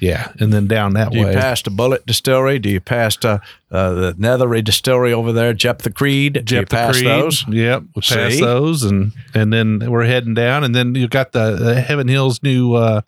yeah, 0.00 0.32
and 0.40 0.52
then 0.52 0.66
down 0.66 0.94
that 0.94 1.12
way. 1.12 1.20
Do 1.20 1.26
you 1.26 1.32
pass 1.32 1.62
the 1.62 1.70
Bullet 1.70 2.04
Distillery? 2.06 2.58
Do 2.58 2.68
you 2.68 2.80
pass 2.80 3.16
uh, 3.24 3.38
uh, 3.70 3.92
the 3.92 4.14
Nethery 4.14 4.62
Distillery 4.64 5.12
over 5.12 5.32
there, 5.32 5.54
Jeptha 5.54 5.94
Creed? 5.94 6.44
Do 6.44 6.60
the 6.60 6.66
pass 6.66 6.96
Creed. 6.96 7.06
those? 7.06 7.44
Yep, 7.48 7.82
we 7.94 8.02
pass 8.02 8.32
See? 8.32 8.40
those, 8.40 8.82
and 8.84 9.12
and 9.34 9.52
then 9.52 9.90
we're 9.90 10.04
heading 10.04 10.34
down, 10.34 10.64
and 10.64 10.74
then 10.74 10.94
you 10.94 11.06
got 11.08 11.32
the, 11.32 11.56
the 11.56 11.80
Heaven 11.80 12.08
Hills 12.08 12.42
new 12.42 12.74
uh, 12.74 13.02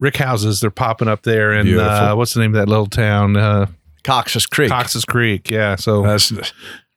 rick 0.00 0.16
houses. 0.16 0.60
They're 0.60 0.70
popping 0.70 1.08
up 1.08 1.22
there, 1.22 1.52
and 1.52 1.78
uh, 1.78 2.14
what's 2.14 2.32
the 2.32 2.40
name 2.40 2.54
of 2.54 2.60
that 2.60 2.70
little 2.70 2.86
town? 2.86 3.68
Cox's 4.04 4.46
Creek. 4.46 4.70
Cox's 4.70 5.04
Creek. 5.04 5.50
Yeah, 5.50 5.76
so 5.76 6.02
That's 6.02 6.32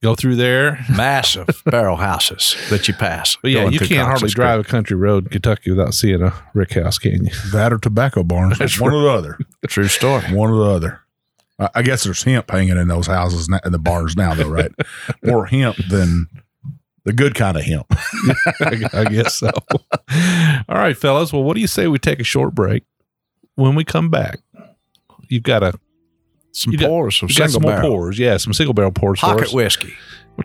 go 0.06 0.16
through 0.16 0.36
there. 0.36 0.86
massive 0.96 1.48
barrel 1.66 1.98
houses 1.98 2.56
that 2.70 2.88
you 2.88 2.94
pass. 2.94 3.38
But 3.42 3.52
yeah, 3.52 3.68
you 3.68 3.80
can't 3.80 4.08
hardly 4.08 4.22
Cox's 4.22 4.34
drive 4.34 4.60
a 4.60 4.64
country 4.64 4.96
road 4.96 5.26
in 5.26 5.30
Kentucky 5.32 5.72
without 5.72 5.94
seeing 5.94 6.22
a 6.22 6.34
rick 6.54 6.74
house, 6.74 6.98
can 6.98 7.26
you? 7.26 7.32
That 7.52 7.74
or 7.74 7.78
tobacco 7.78 8.24
barns. 8.24 8.60
That's 8.60 8.80
one 8.80 8.94
or 8.94 9.02
the 9.02 9.10
other. 9.10 9.40
True 9.68 9.88
story. 9.88 10.24
One 10.34 10.50
or 10.50 10.58
the 10.58 10.72
other. 10.72 11.02
I 11.60 11.70
I 11.76 11.82
guess 11.82 12.04
there's 12.04 12.24
hemp 12.24 12.52
hanging 12.52 12.78
in 12.78 12.88
those 12.88 13.08
houses 13.08 13.48
and 13.48 13.74
the 13.74 13.80
barns 13.80 14.16
now, 14.16 14.34
though, 14.34 14.50
right? 14.50 14.72
More 15.24 15.46
hemp 15.46 15.78
than 15.90 16.28
the 17.06 17.14
good 17.14 17.36
kind 17.36 17.56
of 17.56 17.64
hemp. 17.64 17.88
I, 18.60 18.90
I 18.94 19.06
guess 19.06 19.36
so. 19.36 19.52
All 20.68 20.78
right, 20.78 20.98
fellas. 20.98 21.32
Well, 21.32 21.44
what 21.44 21.56
do 21.56 21.62
you 21.62 21.68
say 21.68 21.88
we 21.88 22.00
take 22.00 22.20
a 22.20 22.26
short 22.26 22.54
break? 22.54 22.84
When 23.56 23.74
we 23.76 23.86
come 23.86 24.10
back, 24.10 24.40
you've 25.30 25.44
got 25.44 25.64
a 25.64 25.80
Some 26.58 26.72
You 26.72 26.80
pours, 26.80 27.18
some 27.18 27.28
single 27.28 27.52
some 27.52 27.64
barrel. 27.64 27.90
pours. 27.92 28.18
Yeah, 28.18 28.38
some 28.38 28.54
single 28.54 28.74
barrel 28.74 28.92
pours. 28.92 29.20
for 29.20 29.26
Pocket 29.26 29.52
whiskey. 29.52 29.94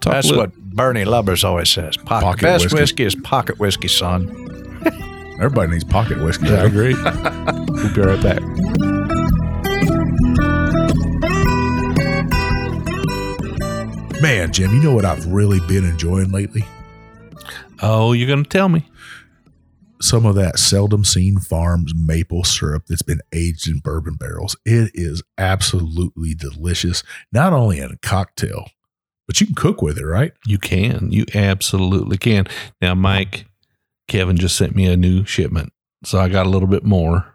That's 0.03 0.27
little- 0.27 0.43
what 0.43 0.57
Bernie 0.57 1.05
Lubbers 1.05 1.45
always 1.45 1.69
says. 1.71 1.97
Pocket, 1.97 2.25
Pocket 2.25 2.43
best 2.43 2.65
whiskey. 2.65 2.81
whiskey. 2.81 3.05
is 3.05 3.15
pocket 3.15 3.59
whiskey, 3.61 3.87
son. 3.87 4.29
Everybody 5.41 5.71
needs 5.71 5.85
pocket 5.85 6.21
whiskey. 6.21 6.47
Yeah, 6.49 6.63
I 6.63 6.65
agree. 6.65 6.95
we'll 6.95 7.95
be 7.95 8.01
right 8.03 8.23
back. 8.23 9.51
Man, 14.21 14.53
Jim, 14.53 14.75
you 14.75 14.83
know 14.83 14.95
what 14.95 15.05
I've 15.05 15.25
really 15.27 15.61
been 15.67 15.85
enjoying 15.85 16.31
lately? 16.31 16.65
Oh, 17.83 18.13
you're 18.13 18.27
going 18.27 18.43
to 18.45 18.49
tell 18.49 18.69
me? 18.69 18.87
Some 20.03 20.25
of 20.25 20.35
that 20.37 20.59
seldom 20.59 21.05
seen 21.05 21.39
farms 21.39 21.93
maple 21.95 22.43
syrup 22.45 22.85
that's 22.89 23.03
been 23.03 23.21
aged 23.33 23.69
in 23.69 23.81
bourbon 23.81 24.15
barrels. 24.15 24.57
It 24.65 24.93
is 24.95 25.23
absolutely 25.37 26.35
delicious, 26.35 27.03
not 27.33 27.53
only 27.53 27.79
in 27.79 27.91
a 27.91 27.99
cocktail, 27.99 28.71
but 29.27 29.41
you 29.41 29.47
can 29.47 29.55
cook 29.55 29.83
with 29.83 29.99
it, 29.99 30.07
right? 30.07 30.33
You 30.47 30.59
can. 30.59 31.13
You 31.13 31.25
absolutely 31.35 32.17
can. 32.17 32.47
Now, 32.81 32.95
Mike, 32.95 33.47
Kevin 34.09 34.37
just 34.37 34.57
sent 34.57 34.75
me 34.75 34.87
a 34.87 34.97
new 34.97 35.25
shipment. 35.25 35.73
So 36.05 36.19
I 36.19 36.29
got 36.29 36.47
a 36.47 36.51
little 36.51 36.69
bit 36.69 36.85
more. 36.85 37.35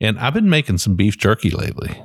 And 0.00 0.18
I've 0.18 0.34
been 0.34 0.48
making 0.48 0.78
some 0.78 0.96
beef 0.96 1.18
jerky 1.18 1.50
lately. 1.50 2.02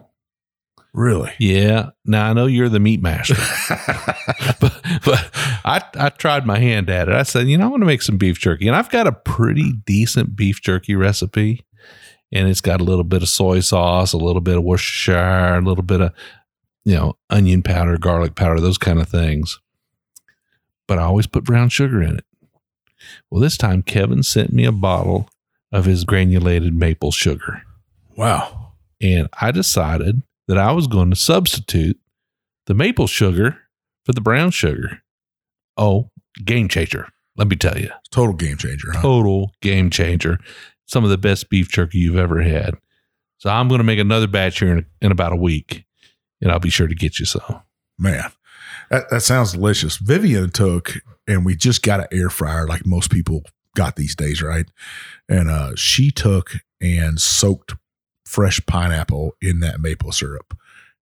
Really? 0.94 1.32
Yeah. 1.38 1.92
Now 2.06 2.30
I 2.30 2.34
know 2.34 2.48
you're 2.48 2.70
the 2.70 2.80
meat 2.80 3.02
master, 3.02 3.36
but, 4.60 4.82
but 5.06 5.30
I, 5.64 5.82
I 5.96 6.10
tried 6.10 6.46
my 6.46 6.58
hand 6.58 6.90
at 6.90 7.10
it. 7.10 7.16
I 7.16 7.24
said, 7.24 7.48
you 7.48 7.58
know, 7.58 7.66
I 7.66 7.70
want 7.70 7.82
to 7.82 7.88
make 7.88 8.02
some 8.02 8.18
beef 8.18 8.40
jerky. 8.40 8.68
And 8.68 8.76
I've 8.76 8.90
got 8.90 9.08
a 9.08 9.12
pretty 9.12 9.74
decent 9.86 10.36
beef 10.36 10.62
jerky 10.62 10.96
recipe. 10.96 11.66
And 12.32 12.48
it's 12.48 12.62
got 12.62 12.82
a 12.82 12.84
little 12.84 13.04
bit 13.04 13.24
of 13.24 13.30
soy 13.30 13.60
sauce, 13.60 14.14
a 14.14 14.18
little 14.18 14.42
bit 14.42 14.58
of 14.58 14.64
Worcestershire, 14.64 15.58
a 15.58 15.62
little 15.62 15.84
bit 15.84 16.02
of, 16.02 16.14
you 16.86 16.96
know, 16.96 17.18
onion 17.30 17.64
powder, 17.64 17.98
garlic 17.98 18.36
powder, 18.36 18.60
those 18.60 18.78
kind 18.78 19.00
of 19.00 19.10
things. 19.10 19.60
But 20.88 21.00
I 21.00 21.04
always 21.04 21.28
put 21.28 21.44
brown 21.44 21.70
sugar 21.70 22.02
in 22.02 22.18
it. 22.18 22.26
Well, 23.30 23.42
this 23.42 23.58
time 23.58 23.82
Kevin 23.82 24.24
sent 24.24 24.54
me 24.54 24.66
a 24.66 24.72
bottle 24.72 25.30
of 25.72 25.86
his 25.86 26.04
granulated 26.04 26.74
maple 26.74 27.12
sugar. 27.12 27.64
Wow. 28.16 28.74
And 29.02 29.30
I 29.40 29.52
decided 29.52 30.24
that 30.50 30.58
I 30.58 30.72
was 30.72 30.88
going 30.88 31.12
to 31.12 31.16
substitute 31.16 31.98
the 32.66 32.74
maple 32.74 33.06
sugar 33.06 33.60
for 34.04 34.14
the 34.14 34.20
brown 34.20 34.50
sugar. 34.50 35.04
Oh, 35.78 36.10
game 36.44 36.68
changer. 36.68 37.08
Let 37.38 37.48
me 37.48 37.56
tell 37.56 37.78
you, 37.78 37.92
Total 38.12 38.34
game 38.34 38.58
changer, 38.58 38.92
huh? 38.92 39.02
total 39.02 39.52
game 39.62 39.92
changer. 39.92 40.40
Some 40.88 41.04
of 41.04 41.12
the 41.12 41.20
best 41.20 41.50
beef 41.52 41.70
jerky 41.70 42.00
you've 42.00 42.18
ever 42.18 42.42
had. 42.42 42.74
So 43.38 43.52
I'm 43.52 43.68
going 43.68 43.78
to 43.78 43.86
make 43.86 44.00
another 44.00 44.28
batch 44.28 44.60
here 44.60 44.76
in, 44.76 44.86
in 45.02 45.12
about 45.12 45.34
a 45.34 45.38
week, 45.38 45.86
and 46.42 46.52
I'll 46.52 46.60
be 46.60 46.72
sure 46.72 46.88
to 46.88 46.96
get 46.96 47.20
you 47.20 47.26
some. 47.26 47.62
Man, 48.00 48.32
that, 48.90 49.10
that 49.12 49.22
sounds 49.22 49.54
delicious. 49.54 49.98
Vivian 49.98 50.50
took, 50.50 50.96
and 51.28 51.46
we 51.46 51.56
just 51.56 51.84
got 51.84 52.00
an 52.00 52.08
air 52.12 52.32
fryer 52.32 52.68
like 52.68 52.88
most 52.88 53.12
people 53.12 53.44
got 53.76 53.98
these 53.98 54.16
days, 54.16 54.42
right? 54.42 54.66
And 55.30 55.48
uh, 55.50 55.76
she 55.76 56.10
took 56.10 56.56
and 56.82 57.22
soaked 57.22 57.76
fresh 58.30 58.62
pineapple 58.68 59.36
in 59.42 59.60
that 59.62 59.80
maple 59.82 60.12
syrup 60.12 60.56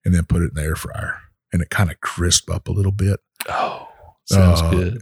and 0.06 0.14
then 0.16 0.24
put 0.26 0.42
it 0.42 0.50
in 0.50 0.54
the 0.56 0.62
air 0.64 0.76
fryer. 0.76 1.20
And 1.52 1.62
it 1.62 1.70
kind 1.70 1.92
of 1.92 2.00
crisp 2.02 2.50
up 2.50 2.68
a 2.68 2.72
little 2.72 2.92
bit. 2.92 3.20
Oh, 3.50 3.88
sounds 4.26 4.62
Uh, 4.62 4.70
good. 4.72 5.02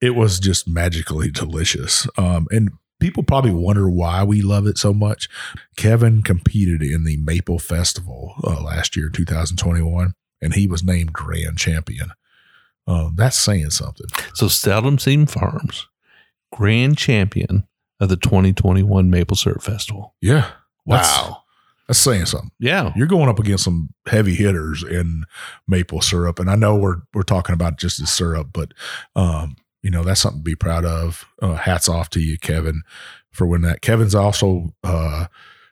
It 0.00 0.14
was 0.14 0.38
just 0.38 0.68
magically 0.68 1.30
delicious. 1.30 2.06
Um, 2.18 2.46
and 2.50 2.70
people 3.00 3.22
probably 3.22 3.52
wonder 3.52 3.88
why 3.88 4.22
we 4.22 4.42
love 4.42 4.66
it 4.66 4.78
so 4.78 4.92
much. 4.92 5.28
Kevin 5.76 6.22
competed 6.22 6.82
in 6.82 7.04
the 7.04 7.16
Maple 7.18 7.58
Festival 7.58 8.34
uh, 8.44 8.60
last 8.62 8.96
year, 8.96 9.08
2021, 9.08 10.12
and 10.42 10.54
he 10.54 10.66
was 10.66 10.82
named 10.84 11.12
grand 11.12 11.56
champion. 11.58 12.10
Um, 12.86 13.14
that's 13.16 13.38
saying 13.38 13.70
something. 13.70 14.06
So 14.34 14.46
Seldom 14.48 14.98
Seen 14.98 15.26
Farms, 15.26 15.88
grand 16.52 16.98
champion 16.98 17.66
of 18.00 18.08
the 18.08 18.16
2021 18.16 19.10
Maple 19.10 19.36
Syrup 19.36 19.62
Festival. 19.62 20.14
Yeah. 20.20 20.50
Wow. 20.86 21.42
That's 21.86 21.98
saying 21.98 22.26
something. 22.26 22.50
Yeah. 22.58 22.92
You're 22.96 23.06
going 23.06 23.28
up 23.28 23.38
against 23.38 23.64
some 23.64 23.90
heavy 24.06 24.34
hitters 24.34 24.82
in 24.82 25.24
maple 25.68 26.00
syrup. 26.00 26.38
And 26.38 26.50
I 26.50 26.56
know 26.56 26.76
we're 26.76 27.02
we're 27.12 27.22
talking 27.22 27.52
about 27.52 27.78
just 27.78 28.00
the 28.00 28.06
syrup, 28.06 28.48
but 28.52 28.72
um, 29.14 29.56
you 29.82 29.90
know, 29.90 30.02
that's 30.02 30.22
something 30.22 30.40
to 30.40 30.44
be 30.44 30.54
proud 30.54 30.86
of. 30.86 31.26
Uh, 31.42 31.54
hats 31.54 31.88
off 31.88 32.08
to 32.10 32.20
you, 32.20 32.38
Kevin, 32.38 32.82
for 33.30 33.46
winning 33.46 33.68
that. 33.68 33.82
Kevin's 33.82 34.14
also 34.14 34.74
uh 34.82 35.26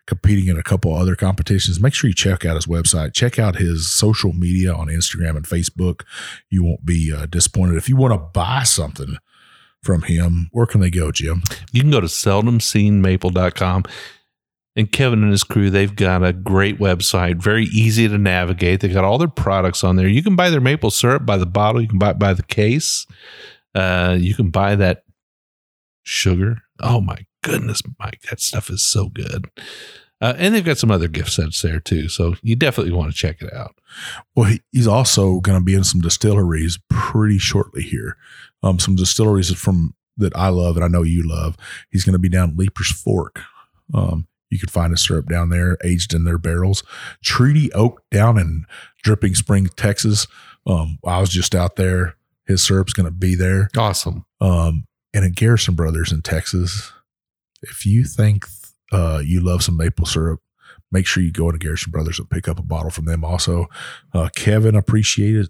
competing 0.07 0.49
in 0.49 0.59
a 0.59 0.63
couple 0.63 0.95
other 0.95 1.17
competitions. 1.17 1.81
Make 1.81 1.95
sure 1.95 2.09
you 2.09 2.15
check 2.15 2.45
out 2.45 2.57
his 2.57 2.67
website. 2.67 3.15
Check 3.15 3.39
out 3.39 3.57
his 3.57 3.89
social 3.89 4.33
media 4.33 4.75
on 4.75 4.89
Instagram 4.89 5.37
and 5.37 5.47
Facebook. 5.47 6.03
You 6.51 6.65
won't 6.65 6.85
be 6.85 7.13
uh, 7.13 7.27
disappointed. 7.27 7.77
If 7.77 7.89
you 7.89 7.97
want 7.97 8.13
to 8.13 8.19
buy 8.19 8.65
something 8.65 9.17
from 9.83 10.03
him, 10.03 10.49
where 10.53 10.66
can 10.66 10.81
they 10.81 10.90
go, 10.90 11.11
Jim? 11.11 11.42
You 11.73 11.81
can 11.81 11.90
go 11.90 12.01
to 12.01 12.07
seldomseenmaple.com. 12.07 13.85
And 14.75 14.90
Kevin 14.90 15.23
and 15.23 15.31
his 15.31 15.45
crew, 15.45 15.68
they've 15.68 15.95
got 15.95 16.25
a 16.25 16.33
great 16.33 16.79
website, 16.79 17.37
very 17.37 17.64
easy 17.64 18.09
to 18.09 18.16
navigate. 18.16 18.81
They've 18.81 18.92
got 18.92 19.05
all 19.05 19.18
their 19.18 19.29
products 19.29 19.85
on 19.85 19.97
there. 19.97 20.09
You 20.09 20.23
can 20.23 20.35
buy 20.35 20.49
their 20.49 20.62
maple 20.62 20.90
syrup 20.90 21.27
by 21.27 21.37
the 21.37 21.45
bottle, 21.45 21.83
you 21.83 21.88
can 21.88 21.99
buy 21.99 22.11
it 22.11 22.18
by 22.18 22.33
the 22.33 22.42
case. 22.42 23.07
Uh, 23.75 24.16
you 24.18 24.35
can 24.35 24.51
buy 24.51 24.75
that 24.77 25.05
sugar. 26.03 26.62
Oh 26.81 27.01
my 27.03 27.27
goodness, 27.42 27.83
Mike, 27.99 28.23
that 28.31 28.40
stuff 28.40 28.71
is 28.71 28.83
so 28.83 29.09
good. 29.09 29.51
Uh, 30.23 30.35
and 30.38 30.55
they've 30.55 30.64
got 30.64 30.79
some 30.79 30.90
other 30.90 31.09
gift 31.09 31.33
sets 31.33 31.61
there 31.62 31.81
too. 31.81 32.09
So 32.09 32.37
you 32.42 32.55
definitely 32.55 32.92
want 32.92 33.11
to 33.11 33.16
check 33.16 33.42
it 33.42 33.53
out. 33.53 33.75
Well, 34.37 34.51
he, 34.51 34.61
he's 34.71 34.87
also 34.87 35.40
going 35.40 35.59
to 35.59 35.64
be 35.64 35.75
in 35.75 35.85
some 35.85 36.01
distilleries 36.01 36.79
pretty 36.88 37.38
shortly 37.38 37.83
here. 37.83 38.16
Um, 38.62 38.79
some 38.79 38.96
distilleries 38.96 39.53
from 39.55 39.94
that 40.16 40.37
I 40.37 40.48
love 40.48 40.77
and 40.77 40.85
I 40.85 40.88
know 40.88 41.03
you 41.03 41.27
love. 41.27 41.57
He's 41.90 42.05
going 42.05 42.12
to 42.12 42.18
be 42.18 42.29
down 42.29 42.57
Leiper's 42.57 42.92
Fork. 42.92 43.40
Um, 43.94 44.27
you 44.51 44.59
can 44.59 44.68
find 44.68 44.92
his 44.92 45.03
syrup 45.03 45.29
down 45.29 45.48
there, 45.48 45.79
aged 45.83 46.12
in 46.12 46.25
their 46.25 46.38
barrels. 46.38 46.83
Treaty 47.25 47.72
Oak 47.72 48.03
down 48.11 48.38
in 48.38 48.66
Dripping 49.03 49.35
Spring, 49.35 49.68
Texas. 49.77 50.27
Um, 50.66 50.98
I 51.05 51.20
was 51.20 51.31
just 51.31 51.55
out 51.55 51.77
there. 51.77 52.16
His 52.46 52.62
syrup's 52.62 52.92
going 52.92 53.07
to 53.07 53.12
be 53.12 53.35
there. 53.35 53.70
Awesome. 53.77 54.27
Um, 54.40 54.87
and 55.14 55.25
at 55.25 55.35
Garrison 55.35 55.75
Brothers 55.75 56.12
in 56.12 56.22
Texas, 56.22 56.92
if 57.62 57.87
you 57.87 58.05
think 58.05 58.44
uh, 58.92 59.22
you 59.25 59.40
love 59.40 59.62
some 59.62 59.77
maple 59.77 60.07
syrup, 60.07 60.40
make 60.90 61.07
sure 61.07 61.22
you 61.22 61.33
go 61.33 61.51
to 61.51 61.59
Garrison 61.59 61.90
Brothers 61.90 62.18
and 62.18 62.29
pick 62.29 62.46
up 62.46 62.59
a 62.59 62.62
bottle 62.62 62.90
from 62.90 63.07
them. 63.07 63.25
Also, 63.25 63.66
uh, 64.12 64.29
Kevin 64.37 64.75
appreciated. 64.75 65.48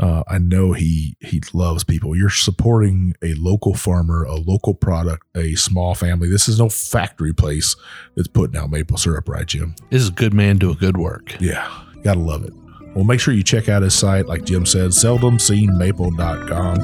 Uh, 0.00 0.22
I 0.26 0.38
know 0.38 0.72
he 0.72 1.14
he 1.20 1.42
loves 1.52 1.84
people. 1.84 2.16
You're 2.16 2.30
supporting 2.30 3.12
a 3.22 3.34
local 3.34 3.74
farmer, 3.74 4.24
a 4.24 4.36
local 4.36 4.72
product, 4.72 5.26
a 5.36 5.54
small 5.56 5.94
family. 5.94 6.30
This 6.30 6.48
is 6.48 6.58
no 6.58 6.70
factory 6.70 7.34
place 7.34 7.76
that's 8.16 8.26
putting 8.26 8.58
out 8.58 8.70
maple 8.70 8.96
syrup, 8.96 9.28
right, 9.28 9.46
Jim? 9.46 9.74
This 9.90 10.00
is 10.02 10.08
a 10.08 10.12
good 10.12 10.32
man 10.32 10.56
doing 10.56 10.78
good 10.80 10.96
work. 10.96 11.38
Yeah, 11.38 11.70
gotta 12.02 12.20
love 12.20 12.44
it. 12.44 12.54
Well, 12.94 13.04
make 13.04 13.20
sure 13.20 13.34
you 13.34 13.42
check 13.42 13.68
out 13.68 13.82
his 13.82 13.94
site, 13.94 14.24
like 14.26 14.44
Jim 14.44 14.64
said, 14.64 14.90
seldomseenmaple.com. 14.90 16.76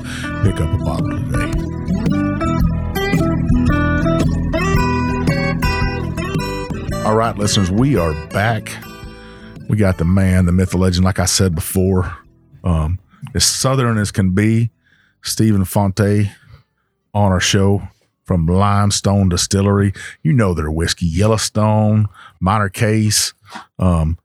Pick 0.44 0.60
up 0.60 0.74
a 0.74 0.84
bottle 0.84 1.08
today. 1.08 1.52
All 7.04 7.16
right, 7.16 7.36
listeners, 7.38 7.70
we 7.70 7.96
are 7.96 8.12
back. 8.28 8.76
We 9.68 9.76
got 9.78 9.96
the 9.98 10.04
man, 10.04 10.44
the 10.46 10.52
myth, 10.52 10.70
the 10.70 10.78
legend, 10.78 11.04
like 11.04 11.18
I 11.18 11.24
said 11.24 11.54
before, 11.54 12.16
um, 12.62 12.98
as 13.34 13.44
southern 13.44 13.98
as 13.98 14.10
can 14.10 14.30
be, 14.30 14.70
Stephen 15.22 15.62
Fante 15.64 16.30
on 17.12 17.32
our 17.32 17.40
show 17.40 17.88
from 18.24 18.46
Limestone 18.46 19.28
Distillery. 19.28 19.92
You 20.22 20.32
know 20.32 20.54
their 20.54 20.70
whiskey, 20.70 21.06
Yellowstone, 21.06 22.08
Minor 22.40 22.68
Case. 22.68 23.32
Um, 23.78 24.18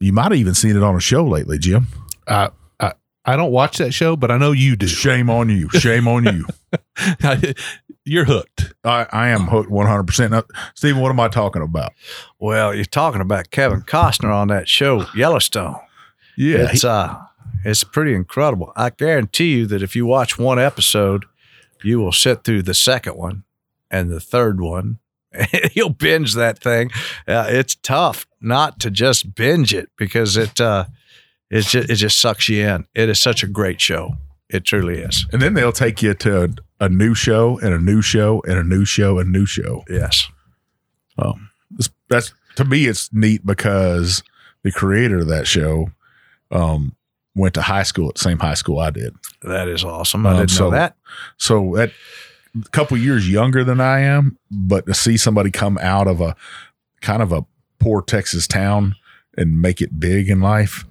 you 0.00 0.12
might 0.12 0.32
have 0.32 0.34
even 0.34 0.54
seen 0.54 0.76
it 0.76 0.82
on 0.82 0.96
a 0.96 1.00
show 1.00 1.24
lately, 1.24 1.58
Jim. 1.58 1.86
I, 2.26 2.50
I, 2.80 2.92
I 3.24 3.36
don't 3.36 3.52
watch 3.52 3.78
that 3.78 3.92
show, 3.92 4.16
but 4.16 4.30
I 4.30 4.38
know 4.38 4.52
you 4.52 4.76
do. 4.76 4.86
Shame 4.86 5.30
on 5.30 5.48
you. 5.48 5.68
Shame 5.70 6.08
on 6.08 6.24
you. 6.24 6.46
You're 8.04 8.24
hooked. 8.24 8.74
I, 8.84 9.06
I 9.12 9.28
am 9.28 9.42
hooked 9.42 9.70
100%. 9.70 10.30
Now, 10.30 10.42
Stephen, 10.74 11.00
what 11.00 11.10
am 11.10 11.20
I 11.20 11.28
talking 11.28 11.62
about? 11.62 11.92
Well, 12.40 12.74
you're 12.74 12.84
talking 12.84 13.20
about 13.20 13.50
Kevin 13.52 13.82
Costner 13.82 14.34
on 14.34 14.48
that 14.48 14.68
show, 14.68 15.06
Yellowstone. 15.14 15.76
Yeah. 16.36 16.70
it's 16.72 16.82
uh, 16.82 17.16
it's 17.64 17.84
pretty 17.84 18.14
incredible. 18.14 18.72
I 18.76 18.90
guarantee 18.90 19.52
you 19.52 19.66
that 19.66 19.82
if 19.82 19.94
you 19.94 20.06
watch 20.06 20.38
one 20.38 20.58
episode, 20.58 21.24
you 21.82 22.00
will 22.00 22.12
sit 22.12 22.44
through 22.44 22.62
the 22.62 22.74
second 22.74 23.16
one 23.16 23.44
and 23.90 24.10
the 24.10 24.20
third 24.20 24.60
one 24.60 24.98
You'll 25.72 25.90
binge 25.90 26.34
that 26.34 26.58
thing. 26.58 26.90
Uh, 27.26 27.46
it's 27.48 27.74
tough 27.76 28.26
not 28.40 28.80
to 28.80 28.90
just 28.90 29.34
binge 29.34 29.72
it 29.74 29.90
because 29.96 30.36
it 30.36 30.60
uh, 30.60 30.86
it 31.50 31.62
just, 31.62 31.90
it 31.90 31.96
just 31.96 32.20
sucks 32.20 32.48
you 32.48 32.66
in. 32.66 32.86
It 32.94 33.08
is 33.08 33.20
such 33.20 33.42
a 33.42 33.46
great 33.46 33.80
show. 33.80 34.16
It 34.48 34.64
truly 34.64 34.98
is. 34.98 35.26
And 35.32 35.40
then 35.40 35.54
they'll 35.54 35.72
take 35.72 36.02
you 36.02 36.12
to 36.14 36.44
a, 36.44 36.84
a 36.84 36.88
new 36.88 37.14
show 37.14 37.58
and 37.60 37.72
a 37.72 37.78
new 37.78 38.02
show 38.02 38.42
and 38.46 38.58
a 38.58 38.64
new 38.64 38.84
show 38.84 39.18
and 39.18 39.34
a 39.34 39.38
new 39.38 39.46
show. 39.46 39.82
Yes. 39.88 40.28
Um, 41.18 41.50
that's 42.08 42.34
to 42.56 42.64
me, 42.64 42.86
it's 42.86 43.12
neat 43.12 43.46
because 43.46 44.22
the 44.62 44.72
creator 44.72 45.18
of 45.18 45.28
that 45.28 45.46
show 45.46 45.90
um, 46.50 46.94
went 47.34 47.54
to 47.54 47.62
high 47.62 47.82
school 47.82 48.08
at 48.08 48.14
the 48.16 48.20
same 48.20 48.38
high 48.38 48.54
school 48.54 48.78
I 48.78 48.90
did. 48.90 49.14
That 49.42 49.68
is 49.68 49.84
awesome. 49.84 50.26
I 50.26 50.32
Um, 50.32 50.36
didn't 50.38 50.50
so- 50.50 50.64
know 50.64 50.70
that. 50.76 50.96
So 51.38 51.72
that 51.76 51.92
a 52.54 52.68
couple 52.70 52.96
years 52.98 53.28
younger 53.30 53.64
than 53.64 53.80
I 53.80 54.00
am, 54.00 54.38
but 54.50 54.86
to 54.86 54.94
see 54.94 55.16
somebody 55.16 55.50
come 55.50 55.78
out 55.80 56.06
of 56.06 56.20
a 56.20 56.36
kind 57.00 57.22
of 57.22 57.32
a 57.32 57.44
poor 57.80 58.02
Texas 58.02 58.46
town 58.46 58.94
and 59.36 59.60
make 59.60 59.80
it 59.80 59.98
big 59.98 60.28
in 60.28 60.40
life 60.40 60.84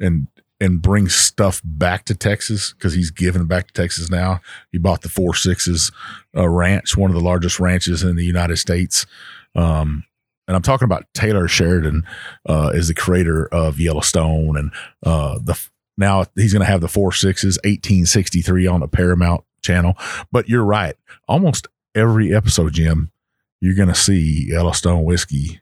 and 0.00 0.26
and 0.62 0.82
bring 0.82 1.08
stuff 1.08 1.62
back 1.64 2.04
to 2.04 2.14
Texas 2.14 2.74
because 2.74 2.92
he's 2.92 3.10
giving 3.10 3.46
back 3.46 3.66
to 3.68 3.72
Texas 3.72 4.10
now. 4.10 4.42
He 4.70 4.76
bought 4.76 5.00
the 5.00 5.08
Four 5.08 5.34
Sixes 5.34 5.90
uh, 6.36 6.46
Ranch, 6.48 6.98
one 6.98 7.10
of 7.10 7.14
the 7.14 7.22
largest 7.22 7.58
ranches 7.58 8.02
in 8.02 8.14
the 8.16 8.24
United 8.26 8.58
States. 8.58 9.06
Um, 9.54 10.04
and 10.46 10.54
I'm 10.54 10.60
talking 10.62 10.84
about 10.84 11.06
Taylor 11.14 11.48
Sheridan 11.48 12.02
uh, 12.46 12.72
is 12.74 12.88
the 12.88 12.94
creator 12.94 13.46
of 13.46 13.80
Yellowstone, 13.80 14.58
and 14.58 14.70
uh, 15.02 15.38
the 15.42 15.58
now 16.00 16.24
he's 16.34 16.52
going 16.52 16.64
to 16.64 16.70
have 16.70 16.80
the 16.80 16.88
Four 16.88 17.12
Sixes 17.12 17.56
1863 17.58 18.66
on 18.66 18.80
the 18.80 18.88
Paramount 18.88 19.44
channel. 19.62 19.94
But 20.32 20.48
you're 20.48 20.64
right, 20.64 20.96
almost 21.28 21.68
every 21.94 22.34
episode, 22.34 22.72
Jim, 22.72 23.12
you're 23.60 23.74
going 23.76 23.88
to 23.88 23.94
see 23.94 24.46
Yellowstone 24.48 25.04
whiskey 25.04 25.60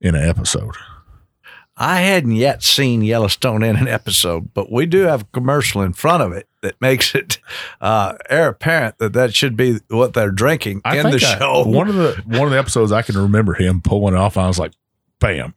in 0.00 0.14
an 0.14 0.28
episode. 0.28 0.74
I 1.74 2.00
hadn't 2.00 2.32
yet 2.32 2.62
seen 2.62 3.00
Yellowstone 3.02 3.62
in 3.62 3.76
an 3.76 3.88
episode, 3.88 4.52
but 4.52 4.70
we 4.70 4.84
do 4.84 5.00
have 5.02 5.22
a 5.22 5.26
commercial 5.32 5.80
in 5.80 5.94
front 5.94 6.22
of 6.22 6.32
it 6.32 6.46
that 6.60 6.78
makes 6.82 7.14
it 7.14 7.38
uh, 7.80 8.14
air 8.28 8.48
apparent 8.48 8.98
that 8.98 9.14
that 9.14 9.34
should 9.34 9.56
be 9.56 9.80
what 9.88 10.12
they're 10.12 10.30
drinking 10.30 10.82
in 10.84 11.02
the 11.04 11.18
think 11.18 11.22
I- 11.24 11.38
show. 11.38 11.64
one 11.66 11.88
of 11.88 11.94
the 11.94 12.22
one 12.26 12.42
of 12.42 12.50
the 12.50 12.58
episodes 12.58 12.92
I 12.92 13.00
can 13.02 13.16
remember 13.16 13.54
him 13.54 13.80
pulling 13.80 14.14
it 14.14 14.18
off. 14.18 14.36
And 14.36 14.44
I 14.44 14.48
was 14.48 14.58
like, 14.58 14.72
"Bam, 15.18 15.54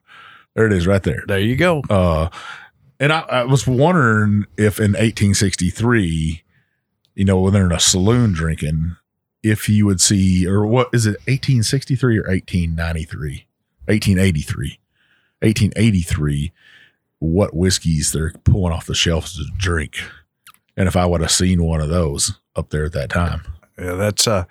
there 0.55 0.65
it 0.65 0.73
is, 0.73 0.87
right 0.87 1.03
there." 1.03 1.23
there 1.27 1.39
you 1.39 1.57
go. 1.57 1.81
Uh, 1.89 2.29
and 2.99 3.11
I, 3.11 3.19
I 3.21 3.43
was 3.43 3.67
wondering 3.67 4.45
if 4.57 4.79
in 4.79 4.93
1863, 4.93 6.43
you 7.15 7.25
know, 7.25 7.39
when 7.39 7.53
they're 7.53 7.65
in 7.65 7.71
a 7.71 7.79
saloon 7.79 8.33
drinking, 8.33 8.95
if 9.43 9.69
you 9.69 9.85
would 9.85 10.01
see, 10.01 10.47
or 10.47 10.65
what 10.65 10.89
is 10.93 11.05
it, 11.05 11.19
1863 11.27 12.17
or 12.17 12.21
1893, 12.21 13.47
1883, 13.85 14.79
1883, 15.41 16.53
what 17.19 17.55
whiskeys 17.55 18.11
they're 18.11 18.33
pulling 18.43 18.73
off 18.73 18.87
the 18.87 18.95
shelves 18.95 19.37
to 19.37 19.45
drink, 19.57 19.99
and 20.75 20.87
if 20.87 20.95
I 20.95 21.05
would 21.05 21.21
have 21.21 21.31
seen 21.31 21.63
one 21.63 21.81
of 21.81 21.89
those 21.89 22.33
up 22.55 22.69
there 22.69 22.85
at 22.85 22.93
that 22.93 23.09
time. 23.09 23.41
Yeah, 23.77 23.93
that's 23.93 24.27
uh, 24.27 24.45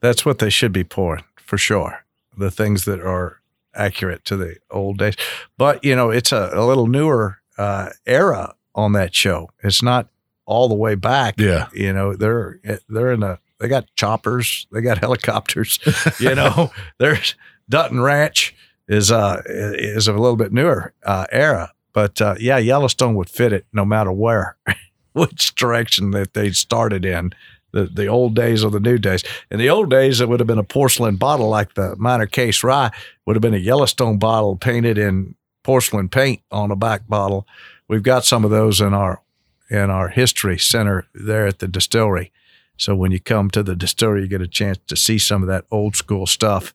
that's 0.00 0.24
what 0.24 0.38
they 0.38 0.50
should 0.50 0.72
be 0.72 0.84
pouring 0.84 1.24
for 1.36 1.58
sure. 1.58 2.04
The 2.36 2.50
things 2.50 2.84
that 2.84 3.00
are 3.00 3.40
accurate 3.74 4.24
to 4.26 4.36
the 4.36 4.56
old 4.70 4.98
days, 4.98 5.16
but 5.58 5.84
you 5.84 5.96
know, 5.96 6.10
it's 6.10 6.32
a, 6.32 6.50
a 6.52 6.64
little 6.64 6.86
newer 6.86 7.39
uh, 7.60 7.90
era 8.06 8.54
on 8.74 8.92
that 8.92 9.14
show. 9.14 9.50
It's 9.62 9.82
not 9.82 10.08
all 10.46 10.68
the 10.68 10.74
way 10.74 10.94
back. 10.94 11.34
Yeah, 11.38 11.68
You 11.74 11.92
know, 11.92 12.14
they're 12.14 12.58
they're 12.88 13.12
in 13.12 13.22
a 13.22 13.38
they 13.58 13.68
got 13.68 13.86
choppers, 13.96 14.66
they 14.72 14.80
got 14.80 14.98
helicopters. 15.06 15.78
you 16.18 16.34
know, 16.34 16.72
there's 16.98 17.34
Dutton 17.68 18.00
Ranch 18.00 18.54
is 18.88 19.12
uh 19.12 19.42
is 19.46 20.08
a 20.08 20.12
little 20.12 20.36
bit 20.36 20.52
newer 20.52 20.94
uh, 21.04 21.26
era, 21.30 21.72
but 21.92 22.20
uh, 22.22 22.34
yeah, 22.40 22.56
Yellowstone 22.56 23.14
would 23.14 23.28
fit 23.28 23.52
it 23.52 23.66
no 23.72 23.84
matter 23.84 24.10
where, 24.10 24.56
which 25.12 25.54
direction 25.54 26.12
that 26.12 26.32
they 26.34 26.50
started 26.52 27.04
in. 27.04 27.32
The, 27.72 27.84
the 27.84 28.08
old 28.08 28.34
days 28.34 28.64
or 28.64 28.70
the 28.72 28.80
new 28.80 28.98
days. 28.98 29.22
In 29.48 29.60
the 29.60 29.70
old 29.70 29.90
days, 29.90 30.20
it 30.20 30.28
would 30.28 30.40
have 30.40 30.48
been 30.48 30.58
a 30.58 30.64
porcelain 30.64 31.14
bottle 31.14 31.48
like 31.48 31.74
the 31.74 31.94
Minor 31.98 32.26
Case 32.26 32.64
Rye, 32.64 32.90
would 33.24 33.36
have 33.36 33.42
been 33.42 33.54
a 33.54 33.58
Yellowstone 33.58 34.18
bottle 34.18 34.56
painted 34.56 34.98
in 34.98 35.36
porcelain 35.70 36.08
paint 36.08 36.42
on 36.50 36.72
a 36.72 36.76
back 36.76 37.06
bottle. 37.08 37.46
We've 37.86 38.02
got 38.02 38.24
some 38.24 38.44
of 38.44 38.50
those 38.50 38.80
in 38.80 38.92
our 38.92 39.22
in 39.70 39.88
our 39.88 40.08
history 40.08 40.58
center 40.58 41.06
there 41.14 41.46
at 41.46 41.60
the 41.60 41.68
distillery. 41.68 42.32
So 42.76 42.96
when 42.96 43.12
you 43.12 43.20
come 43.20 43.50
to 43.50 43.62
the 43.62 43.76
distillery, 43.76 44.22
you 44.22 44.26
get 44.26 44.40
a 44.40 44.48
chance 44.48 44.78
to 44.88 44.96
see 44.96 45.16
some 45.16 45.42
of 45.42 45.48
that 45.48 45.64
old 45.70 45.94
school 45.94 46.26
stuff 46.26 46.74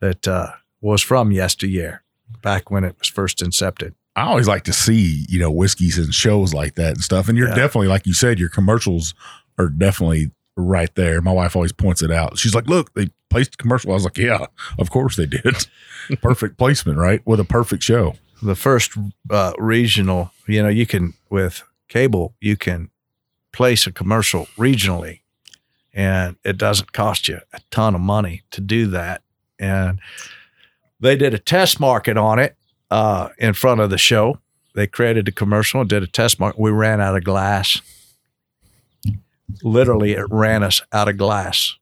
that 0.00 0.26
uh, 0.26 0.48
was 0.80 1.02
from 1.02 1.30
yesteryear, 1.30 2.02
back 2.42 2.68
when 2.68 2.82
it 2.82 2.96
was 2.98 3.06
first 3.06 3.38
incepted. 3.38 3.94
I 4.16 4.22
always 4.22 4.48
like 4.48 4.64
to 4.64 4.72
see, 4.72 5.24
you 5.28 5.38
know, 5.38 5.52
whiskeys 5.52 5.98
and 5.98 6.12
shows 6.12 6.52
like 6.52 6.74
that 6.74 6.94
and 6.94 7.00
stuff. 7.04 7.28
And 7.28 7.38
you're 7.38 7.48
Yeah. 7.50 7.54
definitely, 7.54 7.86
like 7.86 8.08
you 8.08 8.14
said, 8.14 8.40
your 8.40 8.48
commercials 8.48 9.14
are 9.56 9.68
definitely 9.68 10.32
right 10.56 10.92
there. 10.96 11.20
My 11.20 11.30
wife 11.32 11.54
always 11.54 11.72
points 11.72 12.02
it 12.02 12.10
out. 12.10 12.38
She's 12.38 12.56
like, 12.56 12.66
look, 12.66 12.92
they 12.94 13.10
placed 13.30 13.54
a 13.54 13.56
commercial. 13.56 13.92
I 13.92 13.94
was 13.94 14.02
like, 14.04 14.18
yeah, 14.18 14.46
of 14.80 14.90
course 14.90 15.14
they 15.14 15.26
did. 15.26 15.54
perfect 16.22 16.58
placement, 16.58 16.98
right? 16.98 17.24
With 17.24 17.38
a 17.38 17.44
perfect 17.44 17.84
show. 17.84 18.14
The 18.42 18.56
first 18.56 18.92
uh, 19.30 19.52
regional, 19.56 20.32
you 20.46 20.62
know, 20.62 20.68
you 20.68 20.86
can 20.86 21.14
with 21.30 21.62
cable, 21.88 22.34
you 22.40 22.56
can 22.56 22.90
place 23.52 23.86
a 23.86 23.92
commercial 23.92 24.46
regionally, 24.56 25.20
and 25.94 26.36
it 26.44 26.58
doesn't 26.58 26.92
cost 26.92 27.28
you 27.28 27.40
a 27.52 27.60
ton 27.70 27.94
of 27.94 28.00
money 28.00 28.42
to 28.50 28.60
do 28.60 28.86
that. 28.88 29.22
And 29.58 30.00
they 30.98 31.16
did 31.16 31.34
a 31.34 31.38
test 31.38 31.78
market 31.78 32.16
on 32.16 32.38
it 32.38 32.56
uh, 32.90 33.28
in 33.38 33.52
front 33.52 33.80
of 33.80 33.90
the 33.90 33.98
show. 33.98 34.38
They 34.74 34.86
created 34.86 35.28
a 35.28 35.32
commercial 35.32 35.80
and 35.80 35.88
did 35.88 36.02
a 36.02 36.06
test 36.06 36.40
market. 36.40 36.60
We 36.60 36.70
ran 36.70 37.00
out 37.00 37.16
of 37.16 37.24
glass. 37.24 37.80
Literally, 39.62 40.12
it 40.12 40.26
ran 40.30 40.62
us 40.62 40.80
out 40.92 41.08
of 41.08 41.18
glass. 41.18 41.76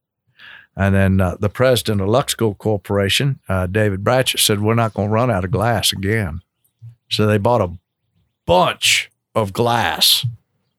And 0.76 0.94
then 0.94 1.20
uh, 1.20 1.36
the 1.38 1.48
president 1.48 2.00
of 2.00 2.08
Luxco 2.08 2.56
Corporation, 2.56 3.40
uh, 3.48 3.66
David 3.66 4.02
Bratcher, 4.02 4.38
said, 4.38 4.61
We're 4.61 4.74
not 4.74 4.94
going 4.94 5.08
to 5.08 5.14
run 5.14 5.30
out 5.30 5.44
of 5.44 5.50
glass 5.50 5.92
again. 5.92 6.40
So 7.11 7.26
they 7.26 7.38
bought 7.38 7.61
a 7.61 7.72
bunch 8.46 9.11
of 9.34 9.52
glass 9.52 10.26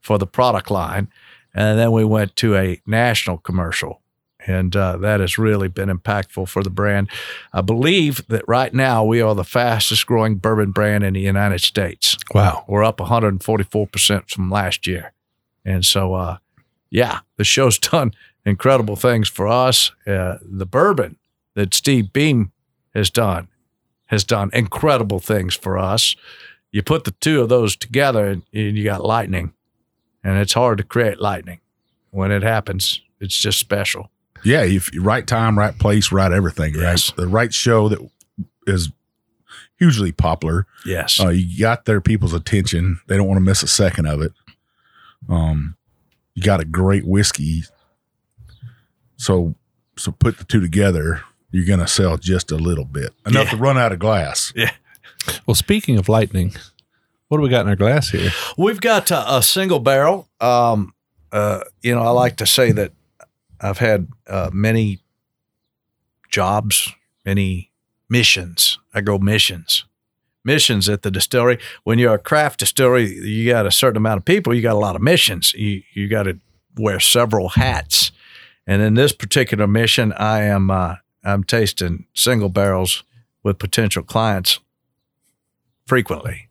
for 0.01 0.17
the 0.17 0.27
product 0.27 0.71
line. 0.71 1.09
And 1.53 1.77
then 1.77 1.91
we 1.91 2.05
went 2.05 2.35
to 2.37 2.55
a 2.55 2.81
national 2.85 3.37
commercial. 3.37 4.01
And 4.47 4.75
uh, 4.75 4.97
that 4.97 5.19
has 5.19 5.37
really 5.37 5.67
been 5.67 5.89
impactful 5.89 6.47
for 6.49 6.63
the 6.63 6.69
brand. 6.69 7.09
I 7.53 7.61
believe 7.61 8.25
that 8.27 8.43
right 8.47 8.73
now 8.73 9.03
we 9.03 9.21
are 9.21 9.35
the 9.35 9.43
fastest 9.43 10.07
growing 10.07 10.37
bourbon 10.37 10.71
brand 10.71 11.03
in 11.03 11.13
the 11.13 11.21
United 11.21 11.61
States. 11.61 12.17
Wow. 12.33 12.65
We're 12.67 12.83
up 12.83 12.97
144% 12.97 14.29
from 14.29 14.49
last 14.49 14.87
year. 14.87 15.13
And 15.63 15.85
so, 15.85 16.15
uh, 16.15 16.37
yeah, 16.89 17.19
the 17.37 17.43
show's 17.43 17.77
done 17.91 18.13
incredible 18.45 18.95
things 18.95 19.29
for 19.29 19.47
us. 19.47 19.91
Uh, 20.07 20.37
the 20.41 20.65
bourbon 20.65 21.17
that 21.53 21.73
Steve 21.73 22.11
Beam 22.11 22.51
has 22.95 23.09
done 23.09 23.47
has 24.11 24.23
done 24.23 24.51
incredible 24.53 25.19
things 25.19 25.55
for 25.55 25.77
us. 25.79 26.15
You 26.71 26.83
put 26.83 27.05
the 27.05 27.11
two 27.11 27.41
of 27.41 27.49
those 27.49 27.75
together 27.75 28.27
and 28.27 28.43
you 28.53 28.83
got 28.83 29.03
lightning. 29.03 29.53
And 30.23 30.37
it's 30.37 30.53
hard 30.53 30.77
to 30.77 30.83
create 30.83 31.19
lightning. 31.19 31.59
When 32.11 32.31
it 32.31 32.43
happens, 32.43 33.01
it's 33.19 33.35
just 33.35 33.57
special. 33.57 34.11
Yeah, 34.43 34.61
if 34.63 34.89
right 34.99 35.25
time, 35.25 35.57
right 35.57 35.77
place, 35.77 36.11
right 36.11 36.31
everything, 36.31 36.75
Yes. 36.75 37.09
right? 37.09 37.17
The 37.17 37.27
right 37.27 37.53
show 37.53 37.89
that 37.89 37.99
is 38.67 38.91
hugely 39.79 40.11
popular. 40.11 40.67
Yes. 40.85 41.19
Uh, 41.19 41.29
you 41.29 41.59
got 41.59 41.85
their 41.85 42.01
people's 42.01 42.33
attention. 42.33 42.99
They 43.07 43.17
don't 43.17 43.27
want 43.27 43.37
to 43.37 43.41
miss 43.43 43.63
a 43.63 43.67
second 43.67 44.05
of 44.07 44.21
it. 44.21 44.33
Um, 45.29 45.75
you 46.35 46.43
got 46.43 46.59
a 46.59 46.65
great 46.65 47.05
whiskey. 47.05 47.63
So, 49.17 49.55
so 49.97 50.11
put 50.11 50.37
the 50.37 50.43
two 50.43 50.59
together, 50.61 51.21
you're 51.51 51.65
going 51.65 51.79
to 51.79 51.87
sell 51.87 52.17
just 52.17 52.51
a 52.51 52.55
little 52.57 52.85
bit, 52.85 53.13
enough 53.25 53.45
Yeah. 53.45 53.51
to 53.51 53.57
run 53.57 53.77
out 53.77 53.91
of 53.91 53.99
glass. 53.99 54.51
Yeah. 54.55 54.71
Well, 55.45 55.55
speaking 55.55 55.97
of 55.97 56.09
lightning, 56.09 56.53
what 57.27 57.37
do 57.37 57.43
we 57.43 57.49
got 57.49 57.61
in 57.61 57.69
our 57.69 57.75
glass 57.75 58.09
here? 58.09 58.31
We've 58.57 58.81
got 58.81 59.11
uh, 59.11 59.25
a 59.27 59.43
single 59.43 59.79
barrel. 59.79 60.27
Um, 60.39 60.93
uh, 61.31 61.61
you 61.81 61.93
know, 61.95 62.01
I 62.01 62.09
like 62.09 62.37
to 62.37 62.45
say 62.45 62.71
that 62.71 62.91
I've 63.59 63.77
had 63.77 64.07
uh, 64.27 64.49
many 64.51 64.99
jobs, 66.29 66.91
many 67.25 67.71
missions. 68.09 68.79
I 68.93 69.01
go 69.01 69.17
missions, 69.17 69.85
missions 70.43 70.89
at 70.89 71.01
the 71.03 71.11
distillery. 71.11 71.59
When 71.83 71.99
you're 71.99 72.15
a 72.15 72.19
craft 72.19 72.59
distillery, 72.59 73.07
you 73.13 73.49
got 73.49 73.65
a 73.65 73.71
certain 73.71 73.97
amount 73.97 74.17
of 74.19 74.25
people. 74.25 74.53
You 74.53 74.61
got 74.61 74.75
a 74.75 74.79
lot 74.79 74.95
of 74.95 75.01
missions. 75.01 75.53
You 75.53 75.83
you 75.93 76.07
got 76.07 76.23
to 76.23 76.39
wear 76.77 76.99
several 76.99 77.49
hats. 77.49 78.11
And 78.67 78.81
in 78.81 78.93
this 78.93 79.11
particular 79.11 79.67
mission, 79.67 80.13
I 80.13 80.41
am 80.43 80.69
uh, 80.71 80.95
I'm 81.23 81.43
tasting 81.43 82.05
single 82.13 82.49
barrels 82.49 83.03
with 83.43 83.59
potential 83.59 84.03
clients 84.03 84.59
frequently. 85.85 86.49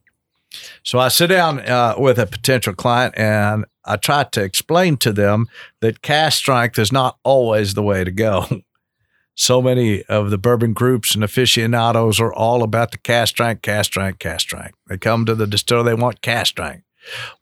So 0.83 0.99
I 0.99 1.09
sit 1.09 1.29
down 1.29 1.61
uh, 1.61 1.95
with 1.99 2.19
a 2.19 2.27
potential 2.27 2.75
client 2.75 3.15
and 3.17 3.65
I 3.85 3.97
try 3.97 4.25
to 4.25 4.43
explain 4.43 4.97
to 4.99 5.13
them 5.13 5.47
that 5.81 6.03
cask 6.03 6.39
strength 6.39 6.79
is 6.79 6.93
not 6.93 7.19
always 7.23 7.75
the 7.75 7.83
way 7.83 8.05
to 8.05 8.11
go. 8.11 8.47
so 9.35 9.63
many 9.63 10.03
of 10.05 10.31
the 10.31 10.39
bourbon 10.39 10.73
groups 10.73 11.15
and 11.15 11.25
aficionados 11.25 12.21
are 12.21 12.33
all 12.33 12.63
about 12.63 12.91
the 12.91 12.99
cask 12.99 13.31
strength, 13.35 13.63
cask 13.63 13.91
strength, 13.91 14.19
cask 14.19 14.41
strength. 14.41 14.77
They 14.89 14.99
come 14.99 15.25
to 15.27 15.35
the 15.35 15.47
distiller, 15.47 15.83
they 15.83 15.95
want 15.95 16.21
cask 16.21 16.49
strength. 16.49 16.85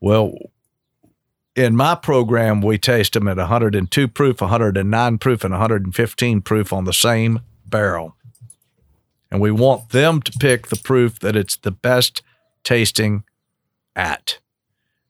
Well, 0.00 0.34
in 1.58 1.74
my 1.74 1.96
program, 1.96 2.60
we 2.60 2.78
taste 2.78 3.14
them 3.14 3.26
at 3.26 3.36
102 3.36 4.08
proof, 4.08 4.40
109 4.40 5.18
proof, 5.18 5.44
and 5.44 5.52
115 5.52 6.40
proof 6.42 6.72
on 6.72 6.84
the 6.84 6.92
same 6.92 7.40
barrel. 7.66 8.14
And 9.30 9.40
we 9.40 9.50
want 9.50 9.90
them 9.90 10.22
to 10.22 10.32
pick 10.38 10.68
the 10.68 10.76
proof 10.76 11.18
that 11.18 11.34
it's 11.34 11.56
the 11.56 11.72
best 11.72 12.22
tasting 12.62 13.24
at. 13.96 14.38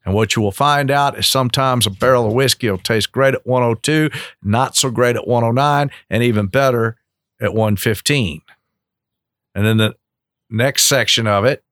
And 0.04 0.14
what 0.14 0.34
you 0.34 0.42
will 0.42 0.52
find 0.52 0.90
out 0.90 1.18
is 1.18 1.26
sometimes 1.26 1.86
a 1.86 1.90
barrel 1.90 2.26
of 2.26 2.32
whiskey 2.32 2.70
will 2.70 2.78
taste 2.78 3.12
great 3.12 3.34
at 3.34 3.46
102, 3.46 4.08
not 4.42 4.74
so 4.74 4.90
great 4.90 5.16
at 5.16 5.28
109, 5.28 5.90
and 6.08 6.22
even 6.22 6.46
better 6.46 6.96
at 7.40 7.52
115. 7.52 8.40
And 9.54 9.66
then 9.66 9.76
the 9.76 9.96
next 10.48 10.84
section 10.84 11.26
of 11.26 11.44
it, 11.44 11.62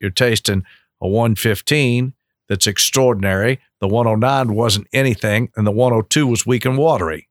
you're 0.00 0.10
tasting 0.10 0.64
a 1.02 1.06
115 1.06 2.14
that's 2.48 2.66
extraordinary. 2.66 3.60
The 3.80 3.88
109 3.88 4.54
wasn't 4.54 4.88
anything, 4.92 5.50
and 5.56 5.66
the 5.66 5.72
102 5.72 6.26
was 6.26 6.46
weak 6.46 6.64
and 6.64 6.78
watery. 6.78 7.28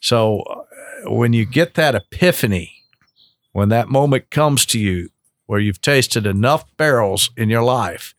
So 0.00 0.40
uh, 0.40 1.10
when 1.10 1.32
you 1.32 1.44
get 1.44 1.74
that 1.74 1.94
epiphany, 1.94 2.72
when 3.52 3.68
that 3.68 3.88
moment 3.88 4.30
comes 4.30 4.64
to 4.66 4.78
you 4.78 5.10
where 5.46 5.60
you've 5.60 5.82
tasted 5.82 6.26
enough 6.26 6.64
barrels 6.76 7.30
in 7.36 7.50
your 7.50 7.62
life 7.62 8.14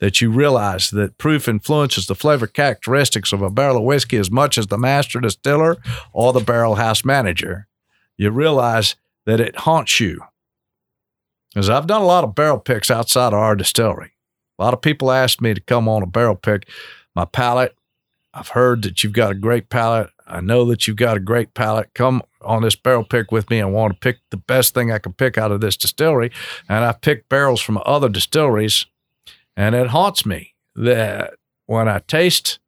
that 0.00 0.20
you 0.20 0.30
realize 0.30 0.90
that 0.90 1.18
proof 1.18 1.48
influences 1.48 2.06
the 2.06 2.14
flavor 2.14 2.46
characteristics 2.46 3.32
of 3.32 3.42
a 3.42 3.50
barrel 3.50 3.78
of 3.78 3.82
whiskey 3.82 4.16
as 4.16 4.30
much 4.30 4.56
as 4.56 4.68
the 4.68 4.78
master 4.78 5.20
distiller 5.20 5.76
or 6.12 6.32
the 6.32 6.40
barrel 6.40 6.76
house 6.76 7.04
manager, 7.04 7.66
you 8.16 8.30
realize 8.30 8.96
that 9.26 9.40
it 9.40 9.56
haunts 9.56 10.00
you. 10.00 10.20
Because 11.52 11.68
I've 11.68 11.86
done 11.86 12.02
a 12.02 12.06
lot 12.06 12.24
of 12.24 12.34
barrel 12.34 12.58
picks 12.58 12.90
outside 12.90 13.32
of 13.32 13.40
our 13.40 13.56
distillery. 13.56 14.12
A 14.58 14.64
lot 14.64 14.74
of 14.74 14.82
people 14.82 15.10
ask 15.10 15.40
me 15.40 15.54
to 15.54 15.60
come 15.60 15.88
on 15.88 16.02
a 16.02 16.06
barrel 16.06 16.34
pick. 16.34 16.68
My 17.14 17.24
palate, 17.24 17.76
I've 18.34 18.48
heard 18.48 18.82
that 18.82 19.02
you've 19.02 19.12
got 19.12 19.30
a 19.30 19.36
great 19.36 19.68
palate. 19.68 20.10
I 20.26 20.40
know 20.40 20.64
that 20.66 20.86
you've 20.86 20.96
got 20.96 21.16
a 21.16 21.20
great 21.20 21.54
palate. 21.54 21.94
Come 21.94 22.22
on 22.42 22.62
this 22.62 22.76
barrel 22.76 23.04
pick 23.04 23.32
with 23.32 23.48
me. 23.50 23.60
I 23.60 23.66
want 23.66 23.94
to 23.94 23.98
pick 23.98 24.18
the 24.30 24.36
best 24.36 24.74
thing 24.74 24.92
I 24.92 24.98
can 24.98 25.12
pick 25.12 25.38
out 25.38 25.52
of 25.52 25.60
this 25.60 25.76
distillery. 25.76 26.30
And 26.68 26.84
I've 26.84 27.00
picked 27.00 27.28
barrels 27.28 27.60
from 27.60 27.80
other 27.86 28.08
distilleries, 28.08 28.86
and 29.56 29.74
it 29.74 29.88
haunts 29.88 30.26
me 30.26 30.54
that 30.74 31.34
when 31.66 31.88
I 31.88 32.00
taste 32.00 32.58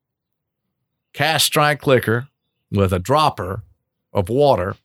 cask 1.12 1.46
strength 1.46 1.86
liquor 1.86 2.28
with 2.70 2.92
a 2.92 2.98
dropper 2.98 3.62
of 4.12 4.28
water, 4.28 4.76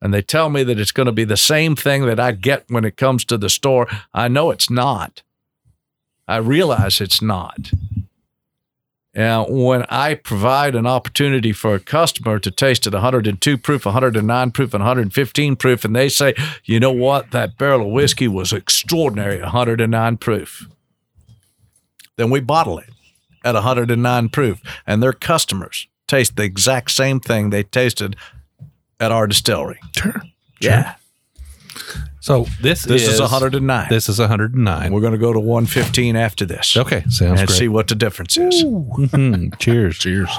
and 0.00 0.12
they 0.12 0.22
tell 0.22 0.48
me 0.48 0.62
that 0.64 0.80
it's 0.80 0.92
going 0.92 1.06
to 1.06 1.12
be 1.12 1.24
the 1.24 1.36
same 1.36 1.76
thing 1.76 2.06
that 2.06 2.20
I 2.20 2.32
get 2.32 2.64
when 2.68 2.84
it 2.84 2.96
comes 2.96 3.24
to 3.26 3.38
the 3.38 3.50
store, 3.50 3.86
I 4.12 4.28
know 4.28 4.50
it's 4.50 4.68
not. 4.70 5.22
I 6.26 6.36
realize 6.36 7.00
it's 7.00 7.22
not. 7.22 7.70
And 9.14 9.46
when 9.50 9.84
I 9.90 10.14
provide 10.14 10.74
an 10.74 10.86
opportunity 10.86 11.52
for 11.52 11.74
a 11.74 11.80
customer 11.80 12.38
to 12.38 12.50
taste 12.50 12.86
at 12.86 12.94
102 12.94 13.58
proof, 13.58 13.84
109 13.84 14.50
proof, 14.52 14.72
and 14.72 14.82
115 14.82 15.56
proof, 15.56 15.84
and 15.84 15.94
they 15.94 16.08
say, 16.08 16.34
you 16.64 16.80
know 16.80 16.92
what, 16.92 17.30
that 17.30 17.58
barrel 17.58 17.86
of 17.86 17.92
whiskey 17.92 18.26
was 18.26 18.54
extraordinary, 18.54 19.40
109 19.40 20.16
proof, 20.16 20.66
then 22.16 22.30
we 22.30 22.40
bottle 22.40 22.78
it 22.78 22.88
at 23.44 23.54
109 23.54 24.28
proof. 24.30 24.62
And 24.86 25.02
their 25.02 25.12
customers 25.12 25.88
taste 26.06 26.36
the 26.36 26.44
exact 26.44 26.90
same 26.90 27.20
thing 27.20 27.50
they 27.50 27.64
tasted 27.64 28.16
at 28.98 29.12
our 29.12 29.26
distillery. 29.26 29.80
Sure. 29.94 30.22
Yeah. 30.60 30.94
So 32.20 32.46
this, 32.60 32.82
This 32.84 33.02
is, 33.08 33.14
is 33.14 33.20
109. 33.20 33.86
This 33.90 34.08
is 34.08 34.18
109. 34.18 34.92
We're 34.92 35.00
going 35.00 35.12
to 35.12 35.18
go 35.18 35.32
to 35.32 35.40
115 35.40 36.14
after 36.16 36.44
this. 36.46 36.76
Okay, 36.76 37.02
sounds 37.08 37.40
And 37.40 37.48
great. 37.48 37.58
see 37.58 37.68
what 37.68 37.88
the 37.88 37.94
difference 37.96 38.36
is. 38.36 38.62
Mhm. 38.64 39.58
Cheers. 39.58 39.98
Cheers. 39.98 40.30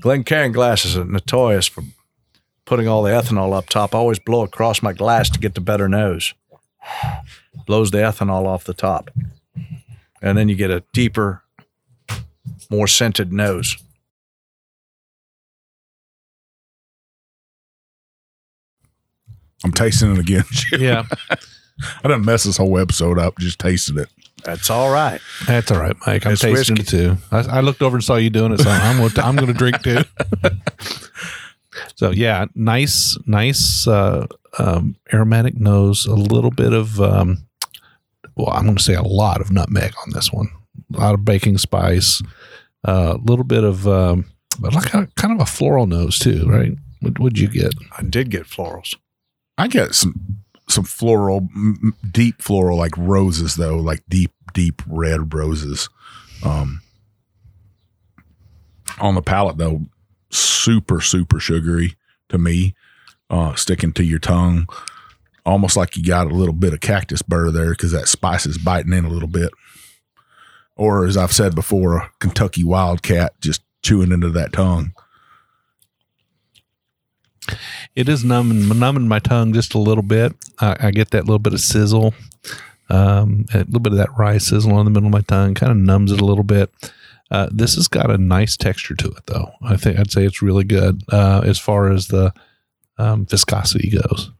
Glencairn 0.00 0.52
glasses 0.52 0.96
are 0.96 1.04
notorious 1.04 1.66
for 1.66 1.82
putting 2.64 2.86
all 2.88 3.02
the 3.02 3.10
ethanol 3.10 3.52
up 3.56 3.68
top. 3.68 3.94
I 3.94 3.98
always 3.98 4.18
blow 4.18 4.42
across 4.42 4.82
my 4.82 4.92
glass 4.92 5.28
to 5.30 5.38
get 5.38 5.54
the 5.54 5.60
better 5.60 5.88
nose. 5.88 6.32
Blows 7.66 7.90
the 7.90 7.98
ethanol 7.98 8.46
off 8.46 8.64
the 8.64 8.74
top. 8.74 9.10
And 10.22 10.38
then 10.38 10.48
you 10.48 10.54
get 10.54 10.70
a 10.70 10.82
deeper, 10.92 11.42
more 12.70 12.86
scented 12.86 13.32
nose. 13.32 13.76
I'm 19.64 19.72
tasting 19.72 20.12
it 20.12 20.18
again. 20.18 20.44
Yeah, 20.78 21.04
I 22.04 22.08
done 22.08 22.24
mess 22.24 22.44
this 22.44 22.56
whole 22.56 22.78
episode 22.78 23.18
up 23.18 23.38
just 23.38 23.58
tasting 23.58 23.98
it. 23.98 24.08
That's 24.44 24.70
all 24.70 24.90
right. 24.90 25.20
that's 25.46 25.70
all 25.70 25.78
right, 25.80 25.96
Mike. 26.06 26.24
I'm 26.26 26.32
It's 26.32 26.40
tasting 26.42 26.76
whiskey. 26.76 26.96
it 26.96 27.16
too. 27.16 27.16
I, 27.30 27.58
I 27.58 27.60
looked 27.60 27.82
over 27.82 27.96
and 27.96 28.04
saw 28.04 28.16
you 28.16 28.30
doing 28.30 28.52
it, 28.52 28.60
so 28.60 28.70
I'm 28.70 28.96
going 28.98 29.10
to, 29.10 29.24
I'm 29.24 29.36
going 29.36 29.48
to 29.48 29.52
drink 29.52 29.82
too. 29.82 29.98
so 31.94 32.10
yeah, 32.10 32.46
nice, 32.54 33.18
nice 33.26 33.86
uh, 33.86 34.26
um, 34.58 34.96
aromatic 35.12 35.58
nose. 35.58 36.06
A 36.06 36.14
little 36.14 36.50
bit 36.50 36.72
of, 36.72 37.00
um, 37.00 37.46
well, 38.36 38.50
I'm 38.50 38.64
going 38.64 38.76
to 38.76 38.82
say 38.82 38.94
a 38.94 39.02
lot 39.02 39.40
of 39.40 39.50
nutmeg 39.50 39.92
on 40.06 40.12
this 40.12 40.32
one. 40.32 40.48
A 40.94 40.98
lot 40.98 41.14
of 41.14 41.24
baking 41.24 41.58
spice. 41.58 42.22
A 42.84 43.18
little 43.22 43.44
bit 43.44 43.64
of, 43.64 43.86
um, 43.86 44.24
but 44.58 44.74
like 44.74 44.94
a, 44.94 45.06
kind 45.16 45.34
of 45.34 45.40
a 45.40 45.50
floral 45.50 45.86
nose 45.86 46.18
too, 46.18 46.46
right? 46.48 46.72
What 47.00 47.18
would 47.18 47.38
you 47.38 47.48
get? 47.48 47.72
I 47.96 48.02
did 48.02 48.30
get 48.30 48.44
florals. 48.44 48.94
I 49.60 49.68
get 49.68 49.94
some 49.94 50.14
some 50.70 50.84
floral, 50.84 51.48
deep 52.10 52.40
floral, 52.40 52.78
like 52.78 52.96
roses 52.96 53.56
though, 53.56 53.76
like 53.76 54.02
deep, 54.08 54.32
deep 54.54 54.80
red 54.86 55.34
roses. 55.34 55.90
Um, 56.42 56.80
on 58.98 59.14
the 59.14 59.20
palate 59.20 59.58
though, 59.58 59.82
super, 60.30 61.02
super 61.02 61.40
sugary 61.40 61.96
to 62.30 62.38
me, 62.38 62.74
uh, 63.28 63.54
sticking 63.54 63.92
to 63.94 64.04
your 64.04 64.18
tongue, 64.18 64.66
almost 65.44 65.76
like 65.76 65.94
you 65.94 66.04
got 66.04 66.28
a 66.28 66.34
little 66.34 66.54
bit 66.54 66.72
of 66.72 66.80
cactus 66.80 67.20
burr 67.20 67.50
there 67.50 67.70
because 67.70 67.92
that 67.92 68.08
spice 68.08 68.46
is 68.46 68.56
biting 68.56 68.94
in 68.94 69.04
a 69.04 69.10
little 69.10 69.28
bit. 69.28 69.50
Or 70.74 71.04
as 71.04 71.18
I've 71.18 71.32
said 71.32 71.54
before, 71.54 71.98
a 71.98 72.10
Kentucky 72.18 72.64
wildcat 72.64 73.38
just 73.42 73.62
chewing 73.82 74.12
into 74.12 74.30
that 74.30 74.54
tongue. 74.54 74.94
It 77.94 78.08
is 78.08 78.24
numbing 78.24 78.68
numbing 78.78 79.08
my 79.08 79.18
tongue 79.18 79.52
just 79.52 79.74
a 79.74 79.78
little 79.78 80.02
bit. 80.02 80.34
I, 80.60 80.76
I 80.80 80.90
get 80.90 81.10
that 81.10 81.24
little 81.24 81.38
bit 81.38 81.52
of 81.54 81.60
sizzle, 81.60 82.14
um, 82.88 83.46
a 83.52 83.58
little 83.58 83.80
bit 83.80 83.92
of 83.92 83.98
that 83.98 84.16
rye 84.18 84.38
sizzle 84.38 84.72
on 84.74 84.84
the 84.84 84.90
middle 84.90 85.08
of 85.08 85.12
my 85.12 85.22
tongue, 85.22 85.54
kind 85.54 85.72
of 85.72 85.78
numbs 85.78 86.12
it 86.12 86.20
a 86.20 86.24
little 86.24 86.44
bit. 86.44 86.70
Uh, 87.30 87.48
this 87.52 87.76
has 87.76 87.86
got 87.86 88.10
a 88.10 88.18
nice 88.18 88.56
texture 88.56 88.94
to 88.96 89.08
it, 89.08 89.26
though. 89.26 89.52
I 89.62 89.76
think 89.76 89.98
I'd 89.98 90.10
say 90.10 90.24
it's 90.24 90.42
really 90.42 90.64
good 90.64 91.02
uh, 91.12 91.42
as 91.44 91.58
far 91.58 91.90
as 91.90 92.08
the 92.08 92.32
um, 92.98 93.24
viscosity 93.26 93.90
goes. 93.90 94.32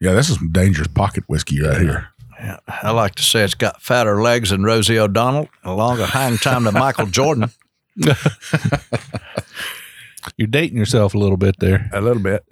Yeah, 0.00 0.14
this 0.14 0.28
is 0.28 0.36
some 0.36 0.50
dangerous 0.50 0.88
pocket 0.88 1.22
whiskey 1.28 1.62
right 1.62 1.80
here. 1.80 2.08
Yeah, 2.40 2.58
I 2.66 2.90
like 2.90 3.14
to 3.16 3.22
say 3.22 3.44
it's 3.44 3.54
got 3.54 3.80
fatter 3.80 4.20
legs 4.20 4.50
than 4.50 4.64
Rosie 4.64 4.98
O'Donnell, 4.98 5.48
a 5.62 5.72
longer 5.72 6.06
hang 6.06 6.38
time 6.38 6.64
than 6.64 6.74
Michael 6.74 7.06
Jordan. 7.06 7.50
You're 10.36 10.48
dating 10.48 10.76
yourself 10.78 11.14
a 11.14 11.18
little 11.18 11.36
bit 11.36 11.56
there. 11.58 11.88
A 11.92 12.00
little 12.00 12.22
bit. 12.22 12.44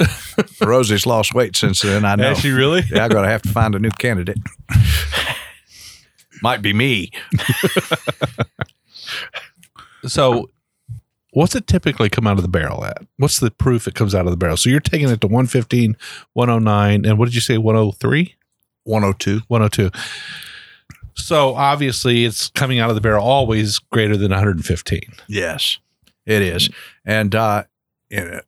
Rosie's 0.61 1.07
lost 1.07 1.35
weight 1.35 1.57
since 1.57 1.83
then. 1.83 2.05
I 2.05 2.15
know. 2.15 2.29
Has 2.29 2.41
she 2.41 2.51
really? 2.51 2.83
Yeah, 2.91 3.05
I'm 3.05 3.11
going 3.11 3.25
to 3.25 3.31
have 3.31 3.43
to 3.43 3.49
find 3.49 3.75
a 3.75 3.79
new 3.79 3.91
candidate. 3.91 4.39
Might 6.43 6.63
be 6.63 6.73
me. 6.73 7.11
So, 10.07 10.51
what's 11.33 11.55
it 11.55 11.67
typically 11.67 12.09
come 12.09 12.27
out 12.27 12.37
of 12.37 12.43
the 12.43 12.49
barrel 12.49 12.85
at? 12.85 13.03
What's 13.19 13.39
the 13.41 13.51
proof 13.51 13.87
it 13.87 13.95
comes 13.95 14.15
out 14.15 14.27
of 14.27 14.31
the 14.31 14.37
barrel? 14.37 14.57
So 14.57 14.71
you're 14.71 14.81
taking 14.81 15.09
it 15.09 15.21
to 15.21 15.27
115, 15.27 15.97
109, 16.33 17.05
and 17.05 17.19
what 17.19 17.27
did 17.27 17.35
you 17.35 17.41
say, 17.41 17.59
103? 17.59 18.35
102. 18.85 19.41
102. 19.49 19.91
So 21.15 21.55
obviously, 21.55 22.25
it's 22.25 22.49
coming 22.51 22.79
out 22.79 22.89
of 22.89 22.95
the 22.95 23.03
barrel 23.03 23.25
always 23.25 23.79
greater 23.79 24.17
than 24.17 24.31
115. 24.31 25.01
Yes, 25.29 25.79
it 26.25 26.43
is. 26.43 26.71
And 27.05 27.35
uh, 27.35 27.65
yeah, 28.11 28.41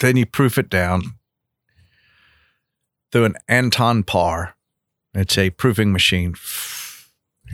then 0.00 0.16
you 0.16 0.26
proof 0.26 0.58
it 0.58 0.68
down 0.68 1.02
through 3.12 3.24
an 3.24 3.36
Anton 3.48 4.02
Paar. 4.02 4.54
It's 5.14 5.38
a 5.38 5.50
proofing 5.50 5.92
machine, 5.92 6.34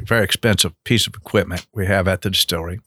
very 0.05 0.25
expensive 0.25 0.73
piece 0.85 1.07
of 1.07 1.15
equipment 1.15 1.67
we 1.73 1.87
have 1.87 2.09
at 2.09 2.23
the 2.23 2.31
distillery. 2.31 2.81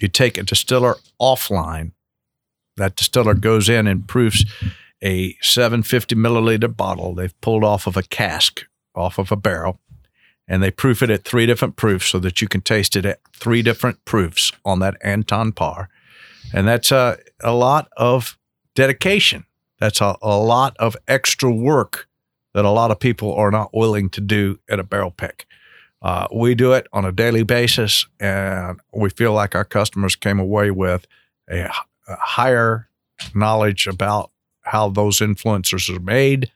You 0.00 0.08
take 0.08 0.38
a 0.38 0.42
distiller 0.42 0.96
offline. 1.20 1.92
That 2.76 2.96
distiller 2.96 3.34
goes 3.34 3.68
in 3.68 3.86
and 3.86 4.06
proofs 4.06 4.44
a 5.02 5.36
750 5.40 6.14
milliliter 6.14 6.74
bottle 6.74 7.14
they've 7.14 7.40
pulled 7.40 7.64
off 7.64 7.86
of 7.86 7.96
a 7.96 8.02
cask, 8.02 8.66
off 8.94 9.18
of 9.18 9.32
a 9.32 9.36
barrel, 9.36 9.80
and 10.46 10.62
they 10.62 10.70
proof 10.70 11.02
it 11.02 11.10
at 11.10 11.24
three 11.24 11.46
different 11.46 11.76
proofs 11.76 12.06
so 12.06 12.18
that 12.18 12.40
you 12.40 12.48
can 12.48 12.60
taste 12.60 12.96
it 12.96 13.04
at 13.04 13.20
three 13.34 13.62
different 13.62 14.04
proofs 14.04 14.52
on 14.64 14.78
that 14.80 14.96
Anton 15.02 15.52
Paar. 15.52 15.88
And 16.52 16.66
that's 16.66 16.92
uh 16.92 17.16
a 17.42 17.52
lot 17.52 17.88
of 17.96 18.38
dedication. 18.74 19.44
That's 19.78 20.00
a, 20.00 20.16
a 20.22 20.36
lot 20.36 20.76
of 20.78 20.96
extra 21.06 21.50
work 21.52 22.08
that 22.54 22.64
a 22.64 22.70
lot 22.70 22.90
of 22.90 22.98
people 22.98 23.34
are 23.34 23.50
not 23.50 23.72
willing 23.72 24.08
to 24.10 24.20
do 24.20 24.58
at 24.68 24.80
a 24.80 24.82
barrel 24.82 25.10
pick. 25.10 25.46
Uh, 26.00 26.26
we 26.34 26.54
do 26.54 26.72
it 26.72 26.86
on 26.92 27.04
a 27.04 27.12
daily 27.12 27.42
basis, 27.42 28.06
and 28.20 28.80
we 28.92 29.10
feel 29.10 29.32
like 29.32 29.54
our 29.54 29.64
customers 29.64 30.16
came 30.16 30.38
away 30.38 30.70
with 30.70 31.06
a 31.50 31.68
higher 32.08 32.88
knowledge 33.34 33.86
about 33.86 34.30
how 34.62 34.88
those 34.88 35.18
influencers 35.18 35.94
are 35.94 36.00
made, 36.00 36.50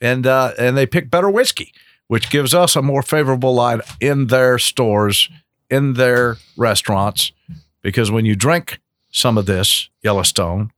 and 0.00 0.26
uh, 0.26 0.52
and 0.58 0.76
they 0.76 0.86
pick 0.86 1.10
better 1.10 1.30
whiskey, 1.30 1.72
which 2.08 2.30
gives 2.30 2.52
us 2.52 2.76
a 2.76 2.82
more 2.82 3.02
favorable 3.02 3.54
line 3.54 3.80
in 4.00 4.26
their 4.26 4.58
stores, 4.58 5.30
in 5.70 5.94
their 5.94 6.36
restaurants, 6.56 7.32
because 7.80 8.10
when 8.10 8.24
you 8.26 8.36
drink 8.36 8.80
some 9.14 9.38
of 9.38 9.46
this 9.46 9.88
Yellowstone, 10.02 10.72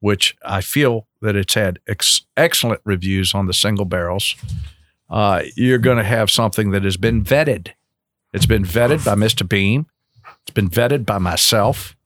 which 0.00 0.36
I 0.44 0.60
feel 0.60 1.06
that 1.22 1.34
it's 1.34 1.54
had 1.54 1.80
ex- 1.88 2.26
excellent 2.36 2.82
reviews 2.84 3.34
on 3.34 3.46
the 3.46 3.54
single 3.54 3.86
barrels, 3.86 4.36
uh, 5.08 5.42
you're 5.56 5.78
going 5.78 5.96
to 5.96 6.04
have 6.04 6.30
something 6.30 6.70
that 6.70 6.84
has 6.84 6.98
been 6.98 7.24
vetted. 7.24 7.68
It's 8.32 8.46
been 8.46 8.64
vetted 8.64 9.04
by 9.04 9.14
Mr. 9.14 9.48
Beam. 9.48 9.86
It's 10.42 10.52
been 10.52 10.68
vetted 10.68 11.04
by 11.06 11.18
myself. 11.18 11.96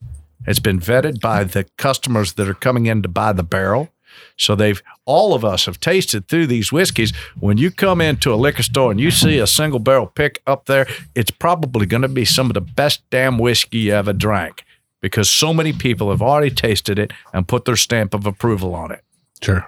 It's 0.47 0.61
been 0.61 0.79
vetted 0.79 1.21
by 1.21 1.43
the 1.43 1.65
customers 1.77 2.35
that 2.35 2.49
are 2.49 2.55
coming 2.55 2.87
in 2.87 3.03
to 3.03 3.09
buy 3.09 3.33
the 3.33 3.43
barrel. 3.43 3.91
So 4.37 4.55
they've 4.55 4.81
all 5.05 5.35
of 5.35 5.45
us 5.45 5.67
have 5.67 5.81
tasted 5.81 6.29
through 6.29 6.47
these 6.47 6.71
whiskeys. 6.71 7.13
When 7.41 7.59
you 7.59 7.73
come 7.73 8.01
into 8.01 8.33
a 8.33 8.37
liquor 8.37 8.63
store 8.63 8.93
and 8.93 9.01
you 9.01 9.11
see 9.11 9.39
a 9.39 9.47
single 9.47 9.81
barrel 9.81 10.07
pick 10.07 10.41
up 10.47 10.67
there, 10.67 10.87
it's 11.17 11.33
probably 11.33 11.87
going 11.87 12.03
to 12.03 12.09
be 12.09 12.25
some 12.25 12.49
of 12.49 12.55
the 12.55 12.61
best 12.61 13.03
damn 13.11 13.39
whiskey 13.39 13.79
you 13.79 13.93
ever 13.93 14.13
drank 14.13 14.65
because 15.05 15.29
so 15.29 15.53
many 15.53 15.71
people 15.71 16.09
have 16.09 16.23
already 16.23 16.49
tasted 16.49 16.99
it 16.99 17.13
and 17.35 17.47
put 17.47 17.67
their 17.67 17.77
stamp 17.77 18.15
of 18.15 18.25
approval 18.25 18.75
on 18.75 18.91
it. 18.91 19.05
Sure. 19.43 19.67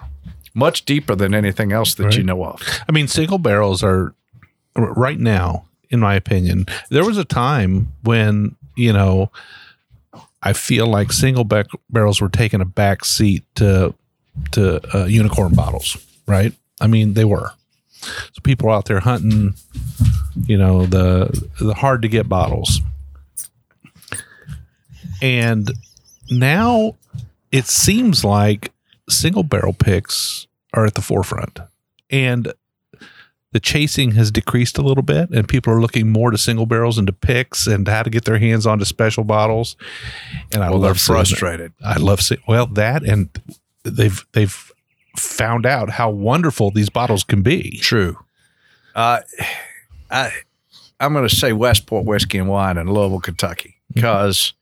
Much 0.55 0.87
deeper 0.87 1.15
than 1.15 1.35
anything 1.35 1.73
else 1.73 1.95
that 1.97 2.17
you 2.17 2.23
know 2.23 2.43
of. 2.43 2.63
I 2.89 2.93
mean, 2.93 3.07
single 3.07 3.37
barrels 3.37 3.85
are 3.85 4.15
right 4.75 5.19
now, 5.19 5.67
in 5.91 6.01
my 6.01 6.15
opinion. 6.15 6.65
There 6.89 7.05
was 7.05 7.19
a 7.19 7.25
time 7.25 7.93
when 8.03 8.57
you 8.77 8.95
know, 8.95 9.31
I 10.43 10.55
feel 10.55 10.87
like 10.87 11.13
single 11.13 11.45
back 11.45 11.67
barrels 11.91 12.19
were 12.23 12.31
taking 12.31 12.63
a 12.63 12.65
back 12.65 13.05
seat 13.05 13.45
to 13.57 13.93
to 14.53 14.97
uh, 14.97 15.05
unicorn 15.05 15.55
bottles. 15.55 15.99
Right? 16.27 16.55
I 16.81 16.87
mean, 16.87 17.13
they 17.13 17.27
were. 17.27 17.51
So 18.01 18.41
people 18.43 18.71
are 18.71 18.73
out 18.73 18.87
there 18.87 19.01
hunting, 19.01 19.55
you 20.47 20.57
know, 20.57 20.87
the 20.87 21.47
the 21.61 21.75
hard 21.75 22.01
to 22.01 22.09
get 22.09 22.27
bottles, 22.27 22.81
and 25.23 25.71
now 26.31 26.97
it 27.53 27.67
seems 27.67 28.25
like 28.25 28.73
single 29.09 29.43
barrel 29.43 29.73
picks 29.73 30.47
are 30.75 30.85
at 30.87 30.95
the 30.95 31.01
forefront. 31.03 31.61
And 32.11 32.53
the 33.53 33.61
chasing 33.61 34.13
has 34.13 34.31
decreased 34.31 34.77
a 34.77 34.83
little 34.83 35.03
bit 35.03 35.31
and 35.31 35.49
people 35.49 35.73
are 35.73 35.81
looking 35.81 36.11
more 36.11 36.31
to 36.31 36.37
single 36.39 36.67
barrels 36.67 36.99
and 36.99 37.07
to 37.07 37.13
picks 37.13 37.67
and 37.67 37.87
how 37.89 38.03
to 38.03 38.11
get 38.11 38.25
their 38.25 38.39
hands 38.39 38.67
onto 38.67 38.85
special 38.85 39.25
bottles. 39.25 39.77
And 40.53 40.63
i 40.63 40.69
Well, 40.71 40.81
they're 40.81 40.91
love 40.91 41.01
frustrated. 41.01 41.73
i 41.83 41.97
love 41.97 42.21
seeing 42.21 42.43
well 42.47 42.67
that 42.67 43.03
and 43.03 43.31
they've 43.85 44.27
they've 44.33 44.73
found 45.17 45.65
out 45.65 45.91
how 45.91 46.11
wonderful 46.11 46.71
these 46.71 46.91
bottles 46.91 47.25
can 47.25 47.43
be. 47.43 47.79
True. 47.79 48.19
Uh, 48.95 49.21
I 50.11 50.33
I'm 51.01 51.13
going 51.13 51.27
to 51.29 51.35
say 51.35 51.53
Westport 51.53 52.05
Whiskey 52.05 52.39
and 52.39 52.49
Wine 52.49 52.77
in 52.79 52.93
Louisville, 52.93 53.21
Kentucky, 53.21 53.77
because 53.95 54.53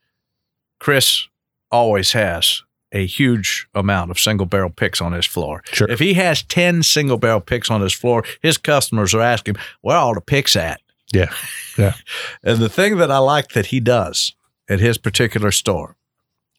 Chris 0.85 1.29
always 1.71 2.13
has 2.13 2.63
a 2.93 3.07
huge 3.07 3.67
amount 3.75 4.11
of 4.11 4.19
single 4.19 4.45
barrel 4.45 4.69
picks 4.69 5.01
on 5.01 5.13
his 5.13 5.25
floor. 5.25 5.63
Sure. 5.73 5.91
If 5.91 5.99
he 5.99 6.13
has 6.13 6.43
ten 6.43 6.83
single 6.83 7.17
barrel 7.17 7.41
picks 7.41 7.71
on 7.71 7.81
his 7.81 7.95
floor, 7.95 8.23
his 8.43 8.59
customers 8.59 9.15
are 9.15 9.23
asking, 9.23 9.57
"Where 9.81 9.97
are 9.97 10.01
all 10.05 10.15
the 10.15 10.21
picks 10.21 10.55
at?" 10.57 10.83
yeah 11.11 11.33
Yeah. 11.79 11.95
And 12.43 12.59
the 12.59 12.69
thing 12.69 12.99
that 12.99 13.11
I 13.11 13.17
like 13.17 13.49
that 13.55 13.67
he 13.67 13.81
does 13.81 14.35
at 14.69 14.81
his 14.81 14.99
particular 14.99 15.53
store 15.53 15.97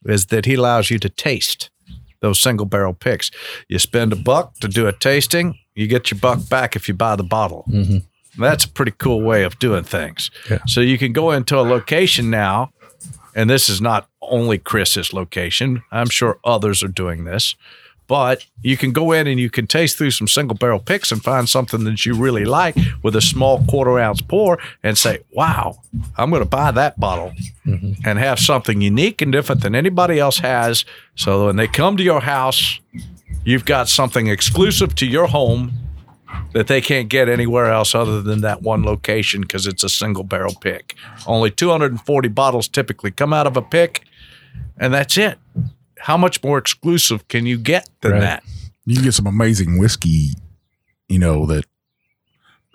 is 0.05 0.25
that 0.27 0.45
he 0.45 0.55
allows 0.55 0.89
you 0.89 0.97
to 0.99 1.09
taste 1.09 1.69
those 2.21 2.39
single 2.39 2.65
barrel 2.65 2.93
picks. 2.95 3.29
You 3.69 3.77
spend 3.77 4.11
a 4.11 4.15
buck 4.15 4.55
to 4.61 4.67
do 4.67 4.87
a 4.87 4.91
tasting, 4.91 5.59
you 5.75 5.85
get 5.85 6.09
your 6.09 6.19
buck 6.19 6.49
back 6.49 6.75
if 6.75 6.87
you 6.87 6.95
buy 6.95 7.15
the 7.15 7.23
bottle. 7.37 7.63
Mhm. 7.69 8.05
That's 8.39 8.65
a 8.65 8.69
pretty 8.69 8.93
cool 8.97 9.21
way 9.21 9.43
of 9.43 9.59
doing 9.59 9.83
things. 9.83 10.31
Yeah. 10.49 10.63
So 10.65 10.81
you 10.81 10.97
can 10.97 11.13
go 11.13 11.29
into 11.31 11.59
a 11.59 11.61
location 11.75 12.31
now, 12.31 12.71
and 13.35 13.49
this 13.49 13.69
is 13.69 13.81
not 13.81 14.09
only 14.21 14.57
Chris's 14.57 15.13
location. 15.13 15.83
I'm 15.91 16.09
sure 16.09 16.39
others 16.43 16.81
are 16.81 16.87
doing 16.87 17.25
this. 17.25 17.55
But 18.07 18.45
you 18.61 18.77
can 18.77 18.91
go 18.91 19.11
in 19.11 19.25
and 19.25 19.39
you 19.39 19.49
can 19.49 19.65
taste 19.65 19.97
through 19.97 20.11
some 20.11 20.27
single 20.27 20.55
barrel 20.55 20.79
picks 20.79 21.11
and 21.11 21.23
find 21.23 21.49
something 21.49 21.85
that 21.85 22.05
you 22.05 22.13
really 22.13 22.45
like 22.45 22.75
with 23.01 23.15
a 23.15 23.21
small 23.21 23.65
quarter 23.65 23.97
ounce 23.97 24.21
pour 24.21 24.59
and 24.83 24.95
say, 24.95 25.19
wow, 25.31 25.79
I'm 26.15 26.29
going 26.29 26.43
to 26.43 26.47
buy 26.47 26.69
that 26.71 26.99
bottle 26.99 27.33
mm-hmm. 27.65 27.93
and 28.07 28.19
have 28.19 28.39
something 28.39 28.79
unique 28.79 29.23
and 29.23 29.31
different 29.31 29.61
than 29.61 29.73
anybody 29.73 30.19
else 30.19 30.37
has. 30.37 30.85
So 31.15 31.47
when 31.47 31.55
they 31.55 31.67
come 31.67 31.97
to 31.97 32.03
your 32.03 32.21
house, 32.21 32.79
you've 33.43 33.65
got 33.65 33.89
something 33.89 34.27
exclusive 34.27 34.93
to 34.95 35.07
your 35.07 35.25
home 35.25 35.73
that 36.53 36.67
they 36.67 36.81
can't 36.81 37.09
get 37.09 37.29
anywhere 37.29 37.71
else 37.71 37.93
other 37.95 38.21
than 38.21 38.41
that 38.41 38.61
one 38.61 38.83
location 38.83 39.41
because 39.41 39.67
it's 39.67 39.83
a 39.83 39.89
single 39.89 40.23
barrel 40.23 40.55
pick. 40.59 40.95
Only 41.27 41.51
240 41.51 42.27
bottles 42.29 42.67
typically 42.67 43.11
come 43.11 43.33
out 43.33 43.47
of 43.47 43.55
a 43.57 43.61
pick, 43.61 44.03
and 44.77 44.93
that's 44.93 45.17
it. 45.17 45.37
How 45.99 46.17
much 46.17 46.43
more 46.43 46.57
exclusive 46.57 47.27
can 47.27 47.45
you 47.45 47.57
get 47.57 47.89
than 48.01 48.13
Right. 48.13 48.21
that? 48.21 48.43
You 48.85 49.01
get 49.01 49.13
some 49.13 49.27
amazing 49.27 49.77
whiskey, 49.79 50.33
you 51.09 51.17
know, 51.19 51.45
that 51.47 51.65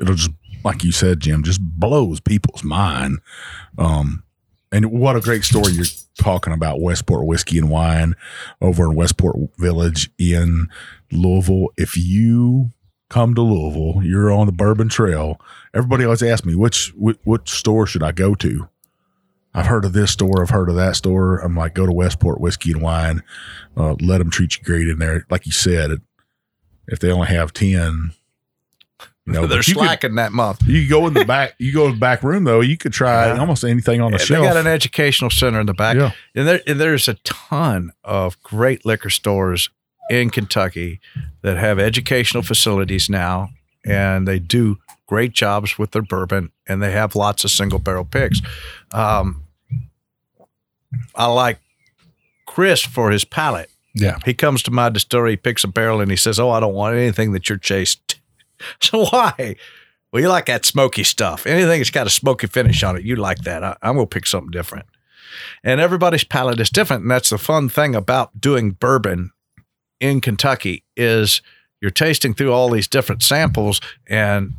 it'll 0.00 0.14
just, 0.16 0.30
like 0.64 0.82
you 0.82 0.92
said, 0.92 1.20
Jim, 1.20 1.42
just 1.42 1.60
blows 1.60 2.20
people's 2.20 2.64
mind. 2.64 3.18
Um, 3.78 4.24
and 4.72 4.90
what 4.90 5.16
a 5.16 5.20
great 5.20 5.44
story 5.44 5.72
you're 5.72 5.84
talking 6.18 6.52
about 6.52 6.80
Westport 6.80 7.26
Whiskey 7.26 7.58
and 7.58 7.70
Wine 7.70 8.14
over 8.60 8.84
in 8.84 8.94
Westport 8.94 9.36
Village 9.58 10.10
in 10.18 10.68
Louisville. 11.12 11.68
If 11.76 11.96
you 11.96 12.70
come 13.10 13.34
to 13.34 13.42
Louisville, 13.42 14.02
you're 14.02 14.32
on 14.32 14.46
the 14.46 14.52
Bourbon 14.52 14.88
Trail. 14.88 15.38
Everybody 15.74 16.04
always 16.04 16.22
asks 16.22 16.46
me, 16.46 16.54
which, 16.54 16.92
which, 16.96 17.18
which 17.24 17.50
store 17.50 17.86
should 17.86 18.02
I 18.02 18.12
go 18.12 18.34
to? 18.36 18.68
I've 19.52 19.66
heard 19.66 19.84
of 19.84 19.92
this 19.92 20.12
store. 20.12 20.42
I've 20.42 20.50
heard 20.50 20.68
of 20.70 20.76
that 20.76 20.94
store. 20.96 21.38
I'm 21.38 21.56
like, 21.56 21.74
go 21.74 21.84
to 21.84 21.92
Westport 21.92 22.40
Whiskey 22.40 22.70
and 22.72 22.80
Wine. 22.80 23.22
Uh, 23.76 23.96
let 24.00 24.18
them 24.18 24.30
treat 24.30 24.56
you 24.56 24.62
great 24.62 24.88
in 24.88 24.98
there. 25.00 25.26
Like 25.28 25.44
you 25.44 25.52
said, 25.52 25.90
if 26.86 27.00
they 27.00 27.10
only 27.10 27.26
have 27.28 27.52
10, 27.52 28.12
you 29.26 29.32
know, 29.32 29.46
They're 29.48 29.58
you 29.58 29.74
could, 29.74 29.82
slacking 29.84 30.14
that 30.14 30.30
month. 30.32 30.62
you 30.64 30.88
go 30.88 31.06
in 31.08 31.14
the 31.14 31.24
back, 31.24 31.54
you 31.58 31.72
go 31.72 31.86
in 31.86 31.92
the 31.94 31.98
back 31.98 32.22
room 32.22 32.44
though, 32.44 32.60
you 32.60 32.76
could 32.76 32.92
try 32.92 33.26
Yeah. 33.26 33.38
almost 33.40 33.64
anything 33.64 34.00
on 34.00 34.12
the 34.12 34.18
They 34.18 34.24
shelf. 34.24 34.42
They 34.44 34.48
got 34.52 34.56
an 34.56 34.68
educational 34.68 35.30
center 35.30 35.58
in 35.60 35.66
the 35.66 35.74
back. 35.74 35.96
Yeah. 35.96 36.12
And, 36.36 36.46
there, 36.46 36.60
and 36.68 36.78
there's 36.80 37.08
a 37.08 37.14
ton 37.14 37.90
of 38.04 38.40
great 38.44 38.86
liquor 38.86 39.10
stores 39.10 39.68
in 40.10 40.28
Kentucky 40.28 41.00
that 41.42 41.56
have 41.56 41.78
educational 41.78 42.42
facilities 42.42 43.08
now, 43.08 43.50
and 43.86 44.26
they 44.28 44.38
do 44.38 44.78
great 45.06 45.32
jobs 45.32 45.78
with 45.78 45.92
their 45.92 46.02
bourbon, 46.02 46.50
and 46.68 46.82
they 46.82 46.90
have 46.90 47.14
lots 47.14 47.44
of 47.44 47.50
single 47.50 47.78
barrel 47.78 48.04
picks. 48.04 48.40
Um, 48.92 49.44
I 51.14 51.26
like 51.26 51.60
Chris 52.46 52.82
for 52.82 53.10
his 53.10 53.24
palate. 53.24 53.70
yeah 53.94 54.18
He 54.24 54.34
comes 54.34 54.62
to 54.64 54.70
my 54.70 54.88
distillery, 54.88 55.36
picks 55.36 55.64
a 55.64 55.68
barrel, 55.68 56.00
and 56.00 56.10
he 56.10 56.16
says, 56.16 56.38
"Oh, 56.38 56.50
I 56.50 56.60
don't 56.60 56.74
want 56.74 56.96
anything 56.96 57.32
that 57.32 57.48
you're 57.48 57.58
chased." 57.58 58.16
so 58.80 59.06
why? 59.06 59.56
Well, 60.12 60.20
you 60.20 60.28
like 60.28 60.46
that 60.46 60.64
smoky 60.64 61.04
stuff. 61.04 61.46
Anything 61.46 61.78
that's 61.78 61.90
got 61.90 62.08
a 62.08 62.10
smoky 62.10 62.48
finish 62.48 62.82
on 62.82 62.96
it, 62.96 63.04
you 63.04 63.14
like 63.14 63.38
that. 63.38 63.62
I, 63.62 63.76
I'm 63.80 63.94
gonna 63.94 64.06
pick 64.06 64.26
something 64.26 64.50
different. 64.50 64.86
And 65.62 65.80
everybody's 65.80 66.24
palate 66.24 66.58
is 66.58 66.70
different, 66.70 67.02
and 67.02 67.10
that's 67.10 67.30
the 67.30 67.38
fun 67.38 67.68
thing 67.68 67.94
about 67.94 68.40
doing 68.40 68.72
bourbon 68.72 69.30
in 70.00 70.20
Kentucky 70.20 70.84
is 70.96 71.42
you're 71.80 71.90
tasting 71.90 72.34
through 72.34 72.52
all 72.52 72.70
these 72.70 72.88
different 72.88 73.22
samples, 73.22 73.80
and 74.06 74.54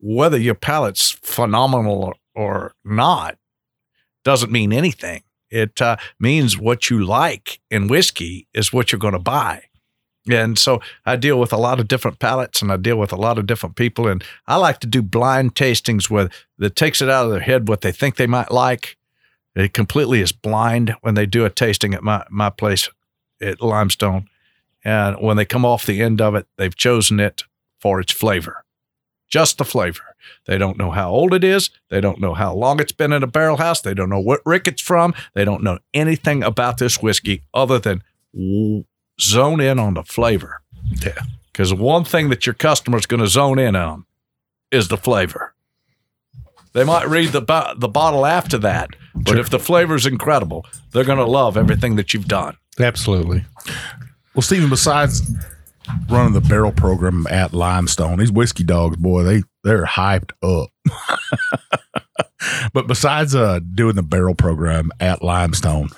whether 0.00 0.38
your 0.38 0.54
palate's 0.54 1.10
phenomenal 1.10 2.14
or 2.34 2.74
not 2.84 3.38
doesn't 4.24 4.52
mean 4.52 4.72
anything. 4.72 5.22
It 5.50 5.80
uh, 5.80 5.96
means 6.20 6.58
what 6.58 6.90
you 6.90 7.04
like 7.04 7.60
in 7.70 7.88
whiskey 7.88 8.46
is 8.52 8.72
what 8.72 8.92
you're 8.92 8.98
going 8.98 9.14
to 9.14 9.18
buy. 9.18 9.64
And 10.30 10.58
so 10.58 10.80
I 11.06 11.16
deal 11.16 11.40
with 11.40 11.52
a 11.52 11.56
lot 11.56 11.80
of 11.80 11.88
different 11.88 12.18
palates 12.18 12.60
and 12.60 12.70
I 12.70 12.76
deal 12.76 12.98
with 12.98 13.12
a 13.12 13.16
lot 13.16 13.38
of 13.38 13.46
different 13.46 13.76
people. 13.76 14.06
And 14.06 14.22
I 14.46 14.56
like 14.56 14.78
to 14.80 14.86
do 14.86 15.00
blind 15.00 15.54
tastings 15.54 16.10
where 16.10 16.28
that 16.58 16.76
takes 16.76 17.00
it 17.00 17.08
out 17.08 17.24
of 17.24 17.30
their 17.30 17.40
head 17.40 17.68
what 17.68 17.80
they 17.80 17.92
think 17.92 18.16
they 18.16 18.26
might 18.26 18.50
like. 18.50 18.98
It 19.54 19.72
completely 19.72 20.20
is 20.20 20.32
blind 20.32 20.94
when 21.00 21.14
they 21.14 21.26
do 21.26 21.44
a 21.44 21.50
tasting 21.50 21.94
at 21.94 22.02
my, 22.02 22.24
my 22.30 22.50
place 22.50 22.88
at 23.40 23.62
Limestone. 23.62 24.28
And 24.88 25.16
when 25.20 25.36
they 25.36 25.44
come 25.44 25.66
off 25.66 25.84
the 25.84 26.00
end 26.00 26.20
of 26.22 26.34
it, 26.34 26.46
they've 26.56 26.74
chosen 26.74 27.20
it 27.20 27.42
for 27.78 28.00
its 28.00 28.10
flavor, 28.12 28.64
just 29.28 29.58
the 29.58 29.64
flavor. 29.64 30.00
They 30.46 30.56
don't 30.56 30.78
know 30.78 30.90
how 30.90 31.10
old 31.10 31.34
it 31.34 31.44
is. 31.44 31.68
They 31.90 32.00
don't 32.00 32.20
know 32.20 32.32
how 32.34 32.54
long 32.54 32.80
it's 32.80 32.92
been 32.92 33.12
in 33.12 33.22
a 33.22 33.26
barrel 33.26 33.58
house. 33.58 33.80
They 33.82 33.92
don't 33.92 34.08
know 34.08 34.18
what 34.20 34.40
rick 34.46 34.66
it's 34.66 34.80
from. 34.82 35.14
They 35.34 35.44
don't 35.44 35.62
know 35.62 35.78
anything 35.92 36.42
about 36.42 36.78
this 36.78 37.02
whiskey 37.02 37.42
other 37.52 37.78
than 37.78 38.02
zone 39.20 39.60
in 39.60 39.78
on 39.78 39.94
the 39.94 40.02
flavor. 40.04 40.62
Yeah. 41.04 41.18
Because 41.52 41.74
one 41.74 42.04
thing 42.04 42.30
that 42.30 42.46
your 42.46 42.54
customer's 42.54 43.04
going 43.06 43.20
to 43.20 43.26
zone 43.26 43.58
in 43.58 43.76
on 43.76 44.06
is 44.70 44.88
the 44.88 44.96
flavor. 44.96 45.54
They 46.72 46.84
might 46.84 47.08
read 47.08 47.30
the 47.30 47.40
bo- 47.42 47.74
the 47.76 47.88
bottle 47.88 48.24
after 48.24 48.58
that, 48.58 48.90
but 49.14 49.32
Sure. 49.32 49.38
if 49.40 49.50
the 49.50 49.58
flavor's 49.58 50.06
incredible, 50.06 50.64
they're 50.92 51.04
going 51.04 51.18
to 51.18 51.24
love 51.24 51.56
everything 51.56 51.96
that 51.96 52.14
you've 52.14 52.28
done. 52.28 52.56
Absolutely. 52.78 53.44
Well, 54.38 54.44
Stephen, 54.44 54.70
besides 54.70 55.28
running 56.08 56.32
the 56.32 56.40
barrel 56.40 56.70
program 56.70 57.26
at 57.28 57.52
Limestone, 57.52 58.20
these 58.20 58.30
whiskey 58.30 58.62
dogs, 58.62 58.96
boy, 58.96 59.24
they 59.24 59.42
they're 59.64 59.84
hyped 59.84 60.30
up. 60.44 60.70
but 62.72 62.86
besides 62.86 63.34
uh, 63.34 63.58
doing 63.74 63.96
the 63.96 64.04
barrel 64.04 64.36
program 64.36 64.92
at 65.00 65.24
Limestone, 65.24 65.88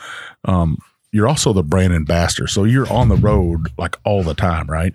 um, 0.47 0.79
you're 1.13 1.29
also 1.29 1.53
the 1.53 1.63
brand 1.63 1.93
ambassador, 1.93 2.47
so 2.47 2.65
you're 2.65 2.91
on 2.91 3.11
the 3.11 3.17
road 3.17 3.67
like 3.77 3.99
all 4.05 4.23
the 4.23 4.33
time, 4.33 4.67
right? 4.69 4.95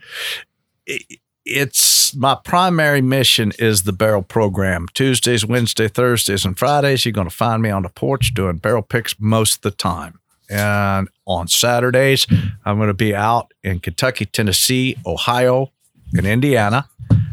it- 0.88 1.20
it's 1.46 2.16
my 2.16 2.36
primary 2.44 3.02
mission 3.02 3.52
is 3.60 3.84
the 3.84 3.94
barrel 3.94 4.24
program. 4.24 4.88
Tuesdays, 4.96 5.46
Wednesday, 5.46 5.88
Thursdays, 5.88 6.46
and 6.46 6.58
Fridays, 6.58 7.06
you're 7.06 7.12
going 7.14 7.30
to 7.30 7.36
find 7.36 7.62
me 7.62 7.70
on 7.70 7.84
the 7.84 7.90
porch 7.90 8.34
doing 8.34 8.58
barrel 8.58 8.82
picks 8.82 9.14
most 9.20 9.58
of 9.58 9.62
the 9.62 9.70
time. 9.70 10.18
And 10.50 11.10
on 11.26 11.48
Saturdays, 11.48 12.28
I'm 12.66 12.78
going 12.78 12.88
to 12.88 12.94
be 12.94 13.16
out 13.16 13.54
in 13.64 13.80
Kentucky, 13.80 14.26
Tennessee, 14.26 14.96
Ohio, 15.06 15.72
and 16.14 16.26
Indiana. 16.26 16.88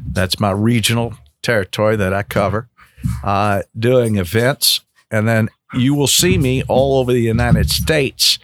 That's 0.07 0.41
my 0.41 0.51
regional 0.51 1.15
territory 1.43 1.97
that 1.97 2.13
I 2.13 2.23
cover, 2.23 2.69
uh, 3.25 3.63
doing 3.79 4.17
events. 4.17 4.81
And 5.11 5.29
then 5.29 5.49
you 5.75 5.95
will 5.95 6.07
see 6.07 6.39
me 6.39 6.63
all 6.69 6.99
over 6.99 7.13
the 7.13 7.21
United 7.21 7.71
States 7.71 8.39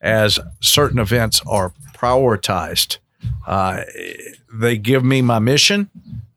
as 0.00 0.38
certain 0.60 0.98
events 0.98 1.40
are 1.46 1.72
prioritized. 1.94 2.98
Uh, 3.46 3.82
they 4.52 4.76
give 4.76 5.04
me 5.04 5.22
my 5.22 5.38
mission 5.38 5.90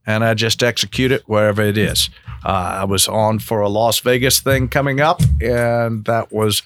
and 0.05 0.23
I 0.23 0.33
just 0.33 0.63
execute 0.63 1.11
it 1.11 1.23
wherever 1.25 1.61
it 1.61 1.77
is. 1.77 2.09
Uh, 2.43 2.81
I 2.81 2.83
was 2.83 3.07
on 3.07 3.39
for 3.39 3.61
a 3.61 3.69
Las 3.69 3.99
Vegas 3.99 4.39
thing 4.39 4.67
coming 4.67 5.01
up, 5.01 5.21
and 5.41 6.05
that 6.05 6.31
was 6.31 6.61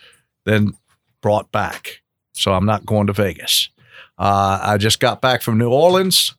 then 0.46 0.74
brought 1.22 1.52
back. 1.52 2.02
So 2.34 2.54
I'm 2.54 2.66
not 2.66 2.86
going 2.86 3.08
to 3.08 3.14
Vegas. 3.14 3.70
Uh, 4.18 4.60
I 4.62 4.78
just 4.78 5.00
got 5.00 5.22
back 5.22 5.42
from 5.42 5.58
New 5.58 5.70
Orleans. 5.70 6.36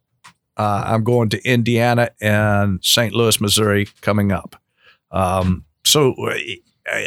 Uh, 0.57 0.85
I'm 0.87 1.05
going 1.05 1.31
to 1.31 1.43
Indiana 1.49 2.11
and 2.21 2.81
St. 2.83 3.15
Louis, 3.15 3.41
Missouri 3.41 3.89
coming 4.03 4.33
up. 4.33 4.61
Um, 5.11 5.65
so 5.85 6.15
I, 6.19 6.59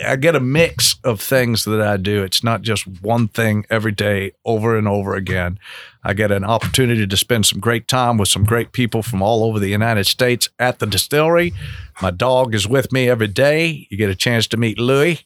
I 0.08 0.16
get 0.16 0.36
a 0.36 0.40
mix 0.40 0.96
of 1.04 1.20
things 1.20 1.66
that 1.66 1.82
I 1.82 1.98
do. 1.98 2.24
It's 2.24 2.44
not 2.44 2.62
just 2.62 2.88
one 3.02 3.28
thing 3.28 3.66
every 3.70 3.92
day 3.92 4.32
over 4.46 4.78
and 4.78 4.88
over 4.88 5.16
again. 5.16 5.60
I 6.04 6.14
get 6.14 6.32
an 6.32 6.44
opportunity 6.44 7.06
to 7.06 7.18
spend 7.18 7.46
some 7.46 7.60
great 7.60 7.88
time 7.88 8.18
with 8.18 8.30
some 8.30 8.44
great 8.44 8.72
people 8.72 9.04
from 9.04 9.22
all 9.22 9.44
over 9.44 9.60
the 9.60 9.70
United 9.70 10.06
States 10.06 10.50
at 10.60 10.80
the 10.80 10.86
distillery. 10.86 11.54
My 12.02 12.12
dog 12.12 12.56
is 12.56 12.68
with 12.68 12.92
me 12.92 13.10
every 13.10 13.28
day. 13.28 13.88
You 13.90 13.98
get 13.98 14.10
a 14.10 14.16
chance 14.16 14.48
to 14.48 14.58
meet 14.58 14.80
Louis, 14.80 15.26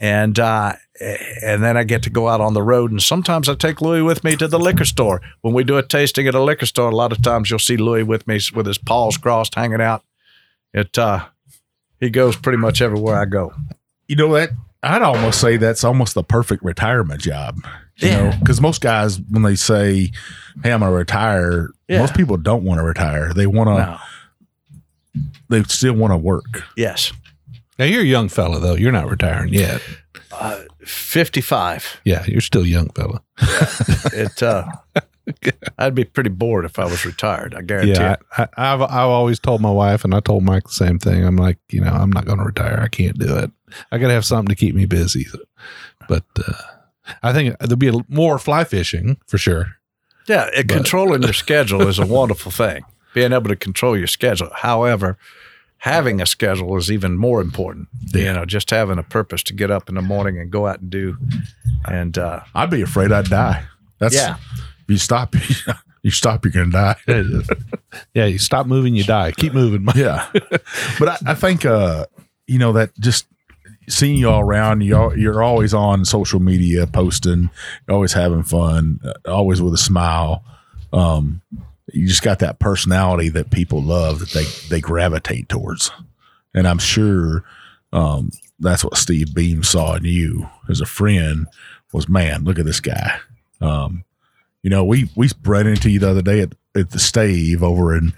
and 0.00 0.38
uh, 0.38 0.74
and 1.00 1.62
then 1.62 1.76
I 1.76 1.84
get 1.84 2.02
to 2.04 2.10
go 2.10 2.28
out 2.28 2.40
on 2.40 2.54
the 2.54 2.62
road. 2.62 2.90
And 2.90 3.02
sometimes 3.02 3.48
I 3.48 3.54
take 3.54 3.80
Louis 3.80 4.02
with 4.02 4.24
me 4.24 4.36
to 4.36 4.48
the 4.48 4.58
liquor 4.58 4.84
store. 4.84 5.20
When 5.42 5.54
we 5.54 5.64
do 5.64 5.76
a 5.78 5.82
tasting 5.82 6.26
at 6.28 6.34
a 6.34 6.42
liquor 6.42 6.66
store, 6.66 6.90
a 6.90 6.94
lot 6.96 7.12
of 7.12 7.22
times 7.22 7.50
you'll 7.50 7.58
see 7.58 7.76
Louis 7.76 8.02
with 8.02 8.26
me 8.26 8.38
with 8.54 8.66
his 8.66 8.78
paws 8.78 9.16
crossed, 9.16 9.54
hanging 9.54 9.80
out. 9.80 10.02
It 10.74 10.96
uh, 10.98 11.26
he 12.00 12.10
goes 12.10 12.36
pretty 12.36 12.58
much 12.58 12.80
everywhere 12.82 13.16
I 13.16 13.24
go. 13.24 13.52
You 14.08 14.16
know 14.16 14.32
that 14.34 14.50
I'd 14.82 15.02
almost 15.02 15.40
say 15.40 15.56
that's 15.56 15.82
almost 15.84 16.14
the 16.14 16.22
perfect 16.22 16.62
retirement 16.62 17.20
job. 17.22 17.58
You 17.96 18.08
Yeah. 18.08 18.30
know, 18.30 18.36
because 18.38 18.60
most 18.60 18.82
guys 18.82 19.18
when 19.30 19.42
they 19.42 19.56
say, 19.56 20.12
"Hey, 20.62 20.72
I'm 20.72 20.80
gonna 20.80 20.92
retire," 20.92 21.70
Yeah. 21.88 22.00
most 22.00 22.14
people 22.14 22.36
don't 22.36 22.62
want 22.62 22.78
to 22.78 22.84
retire. 22.84 23.32
They 23.32 23.46
want 23.46 23.68
to. 23.68 23.74
No. 23.78 23.98
They 25.48 25.62
still 25.64 25.94
want 25.94 26.12
to 26.12 26.16
work. 26.18 26.64
Yes, 26.76 27.12
Now 27.78 27.84
you're 27.84 28.02
a 28.02 28.06
young 28.06 28.28
fella 28.28 28.58
though. 28.60 28.74
You're 28.74 28.92
not 28.92 29.08
retiring 29.10 29.52
yet. 29.52 29.82
uh, 30.32 30.62
fifty-five. 30.84 32.00
Yeah, 32.04 32.24
you're 32.26 32.40
still 32.40 32.62
a 32.62 32.66
young 32.66 32.88
fella. 32.90 33.22
It. 34.12 34.42
Uh, 34.42 34.66
I'd 35.78 35.94
be 35.94 36.04
pretty 36.04 36.30
bored 36.30 36.64
if 36.64 36.78
I 36.78 36.84
was 36.84 37.04
retired. 37.04 37.54
I 37.54 37.62
guarantee 37.62 37.92
Yeah, 37.92 38.12
it. 38.12 38.20
I, 38.38 38.42
I, 38.56 38.72
I've 38.74 38.82
I've 38.82 39.08
always 39.08 39.38
told 39.40 39.60
my 39.60 39.70
wife, 39.70 40.04
and 40.04 40.14
I 40.14 40.20
told 40.20 40.44
Mike 40.44 40.64
the 40.64 40.70
same 40.70 40.98
thing. 40.98 41.24
I'm 41.24 41.36
like, 41.36 41.58
you 41.70 41.80
know, 41.80 41.90
I'm 41.92 42.10
not 42.12 42.26
going 42.26 42.38
to 42.38 42.44
retire. 42.44 42.78
I 42.80 42.88
can't 42.88 43.18
do 43.18 43.36
it. 43.36 43.50
I 43.90 43.98
got 43.98 44.06
to 44.08 44.14
have 44.14 44.24
something 44.24 44.48
to 44.48 44.54
keep 44.54 44.74
me 44.74 44.86
busy. 44.86 45.26
But 46.08 46.22
uh, 46.38 46.52
I 47.24 47.32
think 47.32 47.58
there'll 47.58 47.76
be 47.76 47.88
a, 47.88 47.94
more 48.08 48.38
fly 48.38 48.62
fishing 48.64 49.16
for 49.26 49.36
sure. 49.38 49.72
Yeah, 50.28 50.48
it, 50.54 50.68
controlling 50.68 51.22
your 51.24 51.32
schedule 51.32 51.86
is 51.88 51.98
a 51.98 52.06
wonderful 52.06 52.52
thing. 52.52 52.84
Being 53.12 53.32
able 53.32 53.48
to 53.48 53.56
control 53.56 53.96
your 53.98 54.06
schedule. 54.06 54.50
However, 54.54 55.18
having 55.78 56.20
a 56.20 56.26
schedule 56.26 56.76
is 56.76 56.90
even 56.90 57.16
more 57.16 57.40
important. 57.40 57.88
You 58.26 58.32
know, 58.32 58.44
just 58.44 58.70
having 58.70 58.98
a 58.98 59.02
purpose 59.02 59.42
to 59.44 59.54
get 59.54 59.70
up 59.70 59.88
in 59.88 59.94
the 59.94 60.02
morning 60.02 60.38
and 60.38 60.50
go 60.50 60.66
out 60.66 60.80
and 60.80 60.90
do. 60.90 61.16
And 61.84 62.16
uh, 62.18 62.40
I'd 62.54 62.70
be 62.70 62.82
afraid 62.82 63.12
I'd 63.12 63.26
die. 63.26 63.64
That's 63.98 64.14
Yeah. 64.14 64.36
If 64.54 64.90
you 64.90 64.98
stop, 64.98 65.34
you 66.02 66.10
stop, 66.10 66.44
you're 66.44 66.52
gonna 66.52 66.70
die. 66.70 66.96
yeah, 68.14 68.26
you 68.26 68.38
stop 68.38 68.66
moving, 68.66 68.94
you 68.94 69.04
die. 69.04 69.32
Keep 69.32 69.54
moving. 69.54 69.86
Yeah, 69.96 70.28
but 70.98 71.08
I, 71.08 71.18
I 71.26 71.34
think 71.34 71.64
uh, 71.64 72.06
you 72.46 72.58
know 72.58 72.72
that 72.74 72.96
just 73.00 73.26
seeing 73.88 74.16
you 74.16 74.28
all 74.30 74.40
around, 74.40 74.82
you 74.82 74.96
all, 74.96 75.18
you're 75.18 75.42
always 75.42 75.74
on 75.74 76.04
social 76.04 76.40
media 76.40 76.86
posting, 76.86 77.50
you're 77.86 77.94
always 77.94 78.12
having 78.12 78.42
fun, 78.42 79.00
uh, 79.04 79.14
always 79.30 79.60
with 79.60 79.74
a 79.74 79.78
smile. 79.78 80.44
Um, 80.92 81.42
you 81.92 82.06
just 82.08 82.22
got 82.22 82.40
that 82.40 82.58
personality 82.58 83.28
that 83.30 83.50
people 83.50 83.82
love 83.82 84.18
that 84.20 84.30
they 84.30 84.44
they 84.68 84.80
gravitate 84.80 85.48
towards, 85.48 85.90
and 86.54 86.66
I'm 86.66 86.78
sure 86.78 87.44
um, 87.92 88.30
that's 88.58 88.84
what 88.84 88.96
Steve 88.96 89.34
Beam 89.34 89.62
saw 89.62 89.94
in 89.94 90.04
you 90.04 90.48
as 90.68 90.80
a 90.80 90.86
friend 90.86 91.46
was 91.92 92.08
man. 92.08 92.44
Look 92.44 92.58
at 92.58 92.64
this 92.66 92.80
guy. 92.80 93.18
Um, 93.60 94.04
you 94.62 94.70
know, 94.70 94.84
we 94.84 95.08
we 95.14 95.30
ran 95.44 95.66
into 95.66 95.90
you 95.90 96.00
the 96.00 96.10
other 96.10 96.22
day 96.22 96.40
at, 96.40 96.54
at 96.76 96.90
the 96.90 96.98
stave 96.98 97.62
over 97.62 97.96
in 97.96 98.12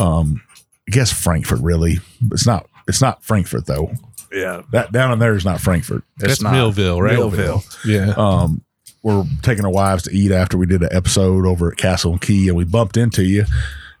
um, 0.00 0.42
I 0.88 0.92
guess 0.92 1.12
Frankfort 1.12 1.60
really. 1.60 1.98
It's 2.32 2.46
not 2.46 2.68
it's 2.88 3.02
not 3.02 3.22
Frankfort 3.22 3.66
though. 3.66 3.92
yeah, 4.32 4.62
That 4.72 4.92
down 4.92 5.12
in 5.12 5.18
there 5.18 5.34
is 5.34 5.44
not 5.44 5.60
Frankfort. 5.60 6.04
That's 6.16 6.40
not. 6.40 6.52
Millville, 6.52 7.00
right? 7.02 7.12
Millville. 7.18 7.62
Yeah. 7.84 8.14
Um 8.16 8.64
we're 9.02 9.24
taking 9.42 9.64
our 9.64 9.70
wives 9.70 10.02
to 10.04 10.10
eat 10.10 10.30
after 10.30 10.58
we 10.58 10.66
did 10.66 10.82
an 10.82 10.90
episode 10.92 11.46
over 11.46 11.70
at 11.70 11.78
Castle 11.78 12.12
and 12.12 12.20
Key 12.20 12.48
and 12.48 12.56
we 12.56 12.64
bumped 12.64 12.96
into 12.96 13.24
you 13.24 13.44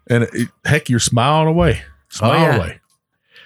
and 0.08 0.24
it, 0.24 0.48
heck 0.64 0.88
you're 0.88 0.98
smiling 0.98 1.48
away. 1.48 1.82
Smiling 2.08 2.42
yeah. 2.42 2.56
away. 2.56 2.80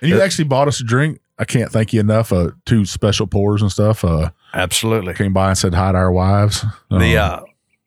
And 0.00 0.10
you 0.10 0.20
actually 0.20 0.44
bought 0.44 0.68
us 0.68 0.80
a 0.80 0.84
drink. 0.84 1.20
I 1.38 1.44
can't 1.44 1.70
thank 1.70 1.92
you 1.92 2.00
enough. 2.00 2.32
Uh 2.32 2.50
two 2.64 2.84
special 2.84 3.26
pours 3.26 3.62
and 3.62 3.70
stuff. 3.70 4.04
Uh 4.04 4.30
absolutely. 4.52 5.14
came 5.14 5.32
by 5.32 5.48
and 5.48 5.58
said 5.58 5.74
hi 5.74 5.92
to 5.92 5.98
our 5.98 6.12
wives. 6.12 6.64
The 6.90 7.16
Um, 7.18 7.42
uh, 7.44 7.46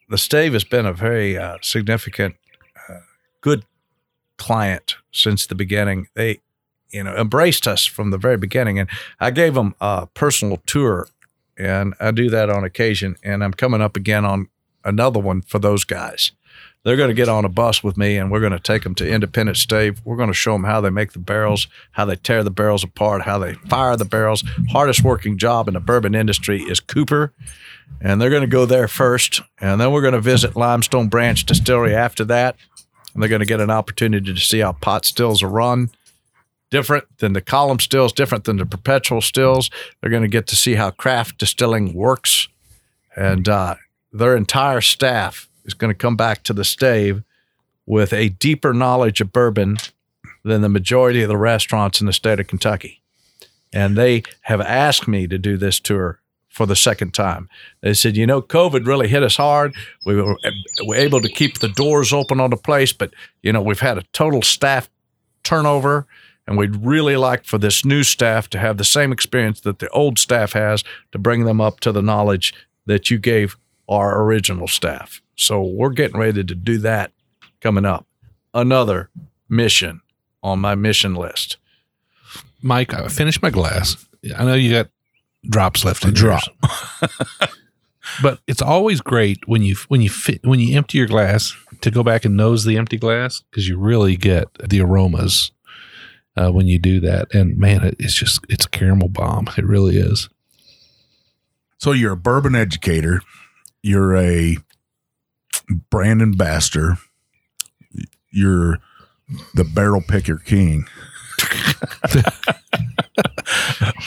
the 0.09 0.17
stave 0.17 0.53
has 0.53 0.63
been 0.63 0.85
a 0.85 0.93
very 0.93 1.37
uh, 1.37 1.57
significant, 1.61 2.35
uh, 2.89 2.99
good 3.41 3.65
client 4.37 4.95
since 5.11 5.45
the 5.45 5.55
beginning. 5.55 6.07
They, 6.13 6.39
you 6.89 7.03
know, 7.03 7.15
embraced 7.15 7.67
us 7.67 7.85
from 7.85 8.11
the 8.11 8.17
very 8.17 8.37
beginning, 8.37 8.79
and 8.79 8.89
I 9.19 9.31
gave 9.31 9.53
them 9.53 9.75
a 9.81 10.07
personal 10.07 10.61
tour, 10.65 11.07
and 11.57 11.93
I 11.99 12.11
do 12.11 12.29
that 12.29 12.49
on 12.49 12.63
occasion. 12.63 13.15
And 13.23 13.43
I'm 13.43 13.53
coming 13.53 13.81
up 13.81 13.95
again 13.95 14.25
on 14.25 14.49
another 14.83 15.19
one 15.19 15.41
for 15.41 15.59
those 15.59 15.83
guys. 15.83 16.31
They're 16.83 16.95
going 16.95 17.09
to 17.09 17.13
get 17.13 17.27
on 17.27 17.43
a 17.43 17.49
bus 17.49 17.83
with 17.83 17.97
me, 17.97 18.17
and 18.17 18.31
we're 18.31 18.39
going 18.39 18.53
to 18.53 18.59
take 18.59 18.83
them 18.83 18.95
to 18.95 19.09
Independent 19.09 19.57
Stave. 19.57 20.01
We're 20.05 20.15
going 20.15 20.29
to 20.29 20.33
show 20.33 20.53
them 20.53 20.63
how 20.63 20.79
they 20.79 20.89
make 20.89 21.11
the 21.11 21.19
barrels, 21.19 21.67
how 21.91 22.05
they 22.05 22.15
tear 22.15 22.43
the 22.43 22.51
barrels 22.51 22.83
apart, 22.83 23.23
how 23.23 23.39
they 23.39 23.55
fire 23.55 23.97
the 23.97 24.05
barrels. 24.05 24.43
Hardest 24.71 25.03
working 25.03 25.37
job 25.37 25.67
in 25.67 25.73
the 25.73 25.81
bourbon 25.81 26.15
industry 26.15 26.61
is 26.61 26.79
Cooper 26.79 27.33
and 28.01 28.21
they're 28.21 28.29
going 28.29 28.41
to 28.41 28.47
go 28.47 28.65
there 28.65 28.87
first, 28.87 29.41
and 29.59 29.81
then 29.81 29.91
we're 29.91 30.01
going 30.01 30.13
to 30.13 30.21
visit 30.21 30.55
Limestone 30.55 31.07
Branch 31.07 31.43
Distillery 31.45 31.95
after 31.95 32.23
that, 32.25 32.55
and 33.13 33.21
they're 33.21 33.29
going 33.29 33.39
to 33.39 33.45
get 33.45 33.59
an 33.59 33.71
opportunity 33.71 34.33
to 34.33 34.39
see 34.39 34.59
how 34.59 34.73
pot 34.73 35.05
stills 35.05 35.41
are 35.41 35.49
run. 35.49 35.89
Different 36.69 37.05
than 37.19 37.33
the 37.33 37.41
column 37.41 37.79
stills, 37.79 38.11
different 38.11 38.43
than 38.43 38.57
the 38.57 38.65
perpetual 38.65 39.21
stills. 39.21 39.69
They're 40.01 40.09
going 40.09 40.23
to 40.23 40.27
get 40.27 40.47
to 40.47 40.55
see 40.55 40.75
how 40.75 40.91
craft 40.91 41.37
distilling 41.37 41.93
works, 41.93 42.49
and 43.15 43.47
uh, 43.47 43.75
their 44.11 44.35
entire 44.35 44.81
staff 44.81 45.47
is 45.63 45.73
going 45.73 45.93
to 45.93 45.97
come 45.97 46.17
back 46.17 46.43
to 46.43 46.53
the 46.53 46.65
stave 46.65 47.23
with 47.85 48.11
a 48.11 48.29
deeper 48.29 48.73
knowledge 48.73 49.21
of 49.21 49.31
bourbon 49.31 49.77
than 50.43 50.61
the 50.61 50.69
majority 50.69 51.21
of 51.21 51.29
the 51.29 51.37
restaurants 51.37 52.01
in 52.01 52.07
the 52.07 52.13
state 52.13 52.39
of 52.39 52.47
Kentucky. 52.47 53.01
And 53.73 53.97
they 53.97 54.23
have 54.41 54.61
asked 54.61 55.07
me 55.07 55.27
to 55.27 55.37
do 55.37 55.57
this 55.57 55.79
tour 55.79 56.19
for 56.49 56.65
the 56.65 56.75
second 56.75 57.13
time. 57.13 57.47
They 57.81 57.93
said, 57.93 58.17
you 58.17 58.25
know, 58.25 58.41
COVID 58.41 58.87
really 58.87 59.07
hit 59.07 59.23
us 59.23 59.37
hard. 59.37 59.75
We 60.05 60.15
were, 60.15 60.35
were 60.85 60.95
able 60.95 61.21
to 61.21 61.29
keep 61.29 61.59
the 61.59 61.67
doors 61.69 62.11
open 62.11 62.39
on 62.39 62.49
the 62.49 62.57
place, 62.57 62.93
but, 62.93 63.13
you 63.43 63.53
know, 63.53 63.61
we've 63.61 63.79
had 63.79 63.97
a 63.97 64.03
total 64.13 64.41
staff 64.41 64.89
turnover 65.43 66.07
And 66.47 66.57
we'd 66.57 66.77
really 66.77 67.17
like 67.17 67.43
for 67.43 67.57
this 67.57 67.83
new 67.83 68.03
staff 68.03 68.49
to 68.49 68.59
have 68.59 68.77
the 68.77 68.85
same 68.85 69.11
experience 69.11 69.59
that 69.61 69.79
the 69.79 69.89
old 69.89 70.17
staff 70.17 70.53
has 70.53 70.83
to 71.11 71.19
bring 71.19 71.43
them 71.43 71.59
up 71.59 71.81
to 71.81 71.91
the 71.91 72.01
knowledge 72.01 72.53
that 72.85 73.11
you 73.11 73.17
gave 73.17 73.57
our 73.89 74.21
original 74.23 74.67
staff. 74.67 75.21
So 75.35 75.61
we're 75.61 75.89
getting 75.89 76.19
ready 76.19 76.43
to 76.43 76.55
do 76.55 76.77
that 76.79 77.11
coming 77.59 77.85
up. 77.85 78.05
Another 78.53 79.09
mission 79.49 80.01
on 80.41 80.59
my 80.59 80.75
mission 80.75 81.15
list. 81.15 81.57
Mike, 82.61 82.93
I 82.93 83.07
finished 83.09 83.41
my 83.41 83.49
glass. 83.49 84.07
I 84.35 84.45
know 84.45 84.53
you 84.53 84.71
got 84.71 84.89
drops 85.49 85.85
left 85.85 86.05
in 86.05 86.13
drop. 86.13 86.43
yours. 87.01 87.29
but 88.21 88.39
it's 88.47 88.61
always 88.61 89.01
great 89.01 89.47
when 89.47 89.61
you 89.61 89.75
when 89.89 90.01
you 90.01 90.09
fit 90.09 90.45
when 90.45 90.59
you 90.59 90.75
empty 90.77 90.97
your 90.97 91.07
glass 91.07 91.55
to 91.81 91.91
go 91.91 92.03
back 92.03 92.25
and 92.25 92.35
nose 92.35 92.65
the 92.65 92.77
empty 92.77 92.97
glass 92.97 93.43
because 93.49 93.67
you 93.67 93.77
really 93.77 94.15
get 94.15 94.47
the 94.69 94.81
aromas 94.81 95.51
uh, 96.37 96.51
when 96.51 96.67
you 96.67 96.79
do 96.79 96.99
that. 97.01 97.33
And 97.33 97.57
man, 97.57 97.83
it, 97.83 97.95
it's 97.99 98.13
just 98.13 98.39
it's 98.47 98.65
a 98.65 98.69
caramel 98.69 99.09
bomb. 99.09 99.49
It 99.57 99.65
really 99.65 99.97
is. 99.97 100.29
So 101.79 101.91
you're 101.91 102.13
a 102.13 102.17
bourbon 102.17 102.55
educator. 102.55 103.21
You're 103.81 104.15
a 104.15 104.57
brand 105.89 106.21
ambassador. 106.21 106.97
You're 108.31 108.79
the 109.55 109.63
barrel 109.63 110.03
picker 110.07 110.37
king. 110.37 110.87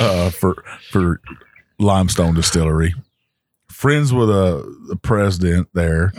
uh, 0.01 0.31
for 0.31 0.65
for 0.91 1.21
Limestone 1.79 2.35
Distillery. 2.35 2.95
Friends 3.69 4.13
with 4.13 4.31
a 4.31 4.63
the 4.89 4.97
president 4.97 5.69
there. 5.75 6.13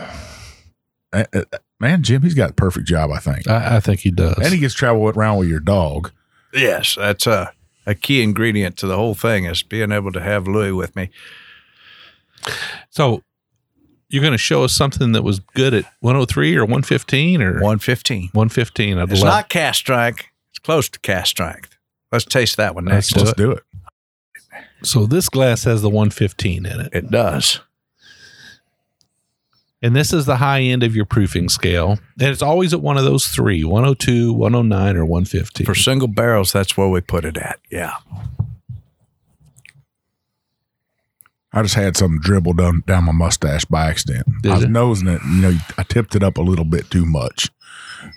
Man, 1.82 2.02
Jim, 2.02 2.22
he's 2.22 2.34
got 2.34 2.50
a 2.50 2.54
perfect 2.54 2.86
job, 2.86 3.10
I 3.10 3.18
think. 3.18 3.46
I, 3.48 3.76
I 3.76 3.80
think 3.80 4.00
he 4.00 4.10
does. 4.10 4.38
And 4.38 4.54
he 4.54 4.58
gets 4.60 4.72
to 4.74 4.78
travel 4.78 5.08
around 5.08 5.38
with 5.38 5.48
your 5.48 5.60
dog. 5.60 6.12
Yes, 6.54 6.94
that's 6.94 7.26
a, 7.26 7.52
a 7.86 7.94
key 7.94 8.22
ingredient 8.22 8.76
to 8.78 8.86
the 8.86 8.96
whole 8.96 9.14
thing 9.14 9.44
is 9.46 9.62
being 9.62 9.90
able 9.92 10.12
to 10.12 10.20
have 10.20 10.46
Louis 10.46 10.72
with 10.72 10.94
me. 10.96 11.10
so 12.90 13.22
you're 14.08 14.20
going 14.22 14.32
to 14.32 14.38
show 14.38 14.62
us 14.64 14.72
something 14.72 15.12
that 15.12 15.22
was 15.22 15.40
good 15.40 15.74
at 15.74 15.84
103 16.00 16.56
or 16.56 16.60
115 16.64 17.42
or 17.42 17.52
115. 17.54 18.30
115. 18.32 18.98
I'd 18.98 19.10
It's 19.10 19.20
love- 19.20 19.28
not 19.28 19.48
cask 19.48 19.78
strength. 19.80 20.24
It's 20.50 20.58
close 20.58 20.88
to 20.90 21.00
cask 21.00 21.28
strength. 21.28 21.76
Let's 22.12 22.26
taste 22.26 22.58
that 22.58 22.74
one 22.74 22.84
Let's 22.84 23.12
next. 23.14 23.24
Let's 23.24 23.36
do 23.36 23.52
it. 23.52 23.62
so 24.82 25.06
this 25.06 25.28
glass 25.30 25.64
has 25.64 25.80
the 25.82 25.88
115 25.88 26.66
in 26.66 26.80
it. 26.80 26.90
It 26.92 27.10
does. 27.10 27.60
And 29.82 29.96
this 29.96 30.12
is 30.12 30.26
the 30.26 30.36
high 30.36 30.60
end 30.60 30.84
of 30.84 30.94
your 30.94 31.04
proofing 31.04 31.48
scale. 31.48 31.98
And 32.20 32.28
it's 32.28 32.42
always 32.42 32.72
at 32.72 32.80
one 32.80 32.96
of 32.96 33.04
those 33.04 33.26
three 33.26 33.64
102, 33.64 34.32
109, 34.32 34.96
or 34.96 35.04
150. 35.04 35.64
For 35.64 35.74
single 35.74 36.08
barrels, 36.08 36.52
that's 36.52 36.76
where 36.76 36.88
we 36.88 37.00
put 37.00 37.24
it 37.24 37.36
at. 37.36 37.58
Yeah. 37.70 37.96
I 41.52 41.62
just 41.62 41.74
had 41.74 41.96
some 41.96 42.18
dribble 42.18 42.54
down, 42.54 42.82
down 42.86 43.04
my 43.04 43.12
mustache 43.12 43.64
by 43.66 43.88
accident. 43.88 44.26
Did 44.42 44.52
I 44.52 44.54
was 44.54 44.64
it? 44.64 44.70
nosing 44.70 45.08
it. 45.08 45.20
You 45.24 45.42
know, 45.42 45.58
I 45.76 45.82
tipped 45.82 46.14
it 46.14 46.22
up 46.22 46.38
a 46.38 46.42
little 46.42 46.64
bit 46.64 46.90
too 46.90 47.04
much. 47.04 47.50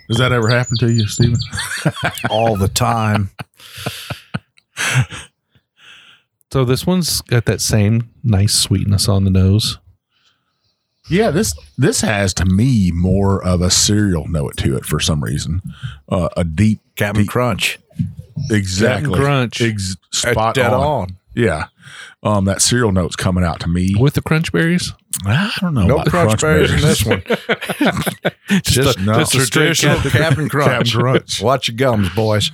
Does 0.08 0.18
that 0.18 0.32
ever 0.32 0.48
happen 0.48 0.76
to 0.78 0.90
you, 0.90 1.06
Stephen? 1.06 1.38
All 2.30 2.56
the 2.56 2.68
time. 2.68 3.30
So 6.52 6.64
this 6.64 6.86
one's 6.86 7.20
got 7.22 7.44
that 7.46 7.60
same 7.60 8.10
nice 8.24 8.54
sweetness 8.54 9.08
on 9.08 9.24
the 9.24 9.30
nose. 9.30 9.78
Yeah, 11.08 11.30
this 11.30 11.54
this 11.78 12.00
has 12.00 12.34
to 12.34 12.44
me 12.44 12.90
more 12.92 13.42
of 13.44 13.60
a 13.60 13.70
cereal 13.70 14.26
note 14.28 14.56
to 14.58 14.76
it 14.76 14.84
for 14.84 14.98
some 15.00 15.22
reason. 15.22 15.62
Uh, 16.08 16.28
a 16.36 16.44
deep, 16.44 16.80
Captain 16.96 17.22
deep 17.22 17.30
Crunch. 17.30 17.78
exactly 18.50 19.14
Crunch. 19.18 19.60
ex- 19.60 19.96
spot 20.12 20.54
dead 20.54 20.72
on. 20.72 20.80
on. 20.80 21.16
Yeah, 21.34 21.66
um, 22.22 22.46
that 22.46 22.62
cereal 22.62 22.92
note's 22.92 23.14
coming 23.14 23.44
out 23.44 23.60
to 23.60 23.68
me. 23.68 23.94
With 23.98 24.14
the 24.14 24.22
crunch 24.22 24.50
berries? 24.52 24.92
I 25.24 25.52
don't 25.60 25.74
know. 25.74 25.86
No 25.86 25.94
about 25.96 26.06
crunch 26.08 26.40
berries 26.40 26.72
in 26.72 26.80
this 26.80 27.04
one. 27.04 27.22
Just, 28.62 28.98
no. 29.00 29.18
just 29.18 29.34
a 29.34 29.46
Traditional 29.50 29.98
Captain 30.10 30.48
Crunch. 30.48 30.70
Captain 30.92 31.00
Crunch. 31.00 31.42
Watch 31.42 31.68
your 31.68 31.76
gums, 31.76 32.08
boys. 32.14 32.50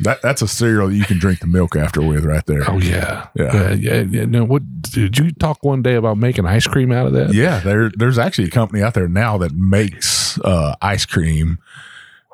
That 0.00 0.22
that's 0.22 0.42
a 0.42 0.48
cereal 0.48 0.88
that 0.88 0.94
you 0.94 1.04
can 1.04 1.18
drink 1.18 1.40
the 1.40 1.46
milk 1.46 1.74
after 1.76 2.00
with 2.00 2.24
right 2.24 2.44
there. 2.46 2.62
Oh, 2.70 2.78
yeah. 2.78 3.28
Yeah. 3.34 3.52
Yeah. 3.52 3.72
yeah, 3.74 4.00
yeah. 4.02 4.24
No, 4.26 4.44
what 4.44 4.62
did 4.82 5.18
you 5.18 5.32
talk 5.32 5.64
one 5.64 5.82
day 5.82 5.94
about 5.94 6.18
making 6.18 6.46
ice 6.46 6.66
cream 6.66 6.92
out 6.92 7.06
of 7.08 7.12
that? 7.14 7.34
Yeah, 7.34 7.58
there 7.60 7.90
there's 7.90 8.18
actually 8.18 8.48
a 8.48 8.50
company 8.50 8.82
out 8.82 8.94
there 8.94 9.08
now 9.08 9.38
that 9.38 9.52
makes 9.52 10.38
uh, 10.40 10.76
ice 10.80 11.04
cream 11.04 11.58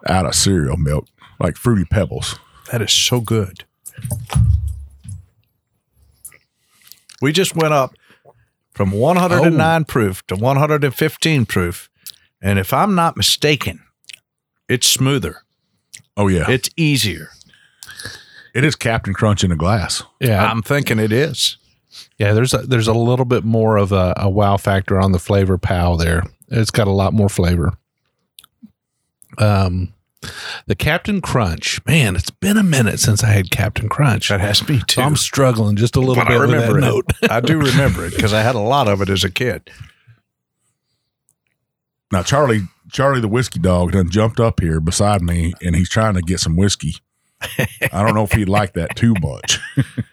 out 0.06 0.26
of 0.26 0.34
cereal 0.34 0.76
milk, 0.76 1.06
like 1.40 1.56
Fruity 1.56 1.84
Pebbles. 1.86 2.38
That 2.70 2.82
is 2.82 2.92
so 2.92 3.20
good. 3.20 3.64
We 7.22 7.32
just 7.32 7.56
went 7.56 7.72
up 7.72 7.94
from 8.72 8.90
109 8.90 9.84
proof 9.84 10.26
to 10.26 10.36
115 10.36 11.46
proof. 11.46 11.88
And 12.42 12.58
if 12.58 12.72
I'm 12.72 12.94
not 12.94 13.16
mistaken, 13.16 13.80
it's 14.68 14.86
smoother. 14.86 15.42
Oh 16.16 16.28
yeah, 16.28 16.50
It's 16.50 16.68
easier. 16.76 17.30
It 18.54 18.64
is 18.64 18.76
Captain 18.76 19.12
Crunch 19.14 19.44
in 19.44 19.52
a 19.52 19.56
glass. 19.56 20.02
Yeah. 20.20 20.44
I'm 20.44 20.62
thinking 20.62 20.98
it 20.98 21.12
is. 21.12 21.58
Yeah, 22.18 22.32
there's 22.32 22.54
a, 22.54 22.58
there's 22.58 22.88
a 22.88 22.94
little 22.94 23.24
bit 23.24 23.44
more 23.44 23.76
of 23.76 23.92
a, 23.92 24.14
a 24.16 24.30
wow 24.30 24.56
factor 24.56 25.00
on 25.00 25.12
the 25.12 25.18
flavor 25.18 25.58
pal 25.58 25.96
there. 25.96 26.22
It's 26.48 26.70
got 26.70 26.86
a 26.86 26.92
lot 26.92 27.12
more 27.12 27.28
flavor. 27.28 27.72
Um, 29.38 29.92
the 30.66 30.74
Captain 30.74 31.20
Crunch, 31.20 31.84
man, 31.86 32.16
it's 32.16 32.30
been 32.30 32.56
a 32.56 32.62
minute 32.62 33.00
since 33.00 33.22
I 33.22 33.28
had 33.28 33.50
Captain 33.50 33.88
Crunch. 33.88 34.28
That 34.28 34.40
has 34.40 34.60
to 34.60 34.64
be 34.64 34.78
So 34.78 34.84
too. 34.86 35.00
I'm 35.02 35.16
struggling 35.16 35.76
just 35.76 35.96
a 35.96 36.00
little 36.00 36.14
but 36.14 36.28
bit 36.28 36.36
I 36.36 36.40
with 36.40 36.50
that 36.50 36.72
remember 36.72 36.80
note. 36.80 37.12
I 37.28 37.40
do 37.40 37.58
remember 37.58 38.06
it 38.06 38.14
because 38.14 38.32
I 38.32 38.42
had 38.42 38.54
a 38.54 38.60
lot 38.60 38.88
of 38.88 39.02
it 39.02 39.08
as 39.10 39.24
a 39.24 39.30
kid. 39.30 39.70
Now 42.12 42.22
Charlie 42.22 42.62
Charlie 42.92 43.20
the 43.20 43.28
whiskey 43.28 43.58
dog 43.58 43.92
done 43.92 44.08
jumped 44.08 44.38
up 44.40 44.60
here 44.60 44.80
beside 44.80 45.20
me 45.20 45.52
and 45.60 45.74
he's 45.74 45.90
trying 45.90 46.14
to 46.14 46.22
get 46.22 46.40
some 46.40 46.56
whiskey. 46.56 46.94
I 47.92 48.02
don't 48.02 48.14
know 48.14 48.24
if 48.24 48.32
he'd 48.32 48.48
like 48.48 48.74
that 48.74 48.96
too 48.96 49.14
much. 49.20 49.58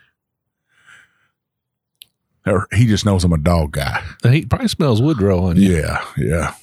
or 2.46 2.68
he 2.74 2.86
just 2.86 3.06
knows 3.06 3.24
I'm 3.24 3.34
a 3.34 3.38
dog 3.38 3.72
guy. 3.72 4.04
He 4.24 4.46
probably 4.46 4.68
smells 4.68 5.02
Woodrow 5.02 5.44
on 5.44 5.58
you. 5.58 5.78
Yeah, 5.78 6.06
yeah. 6.18 6.54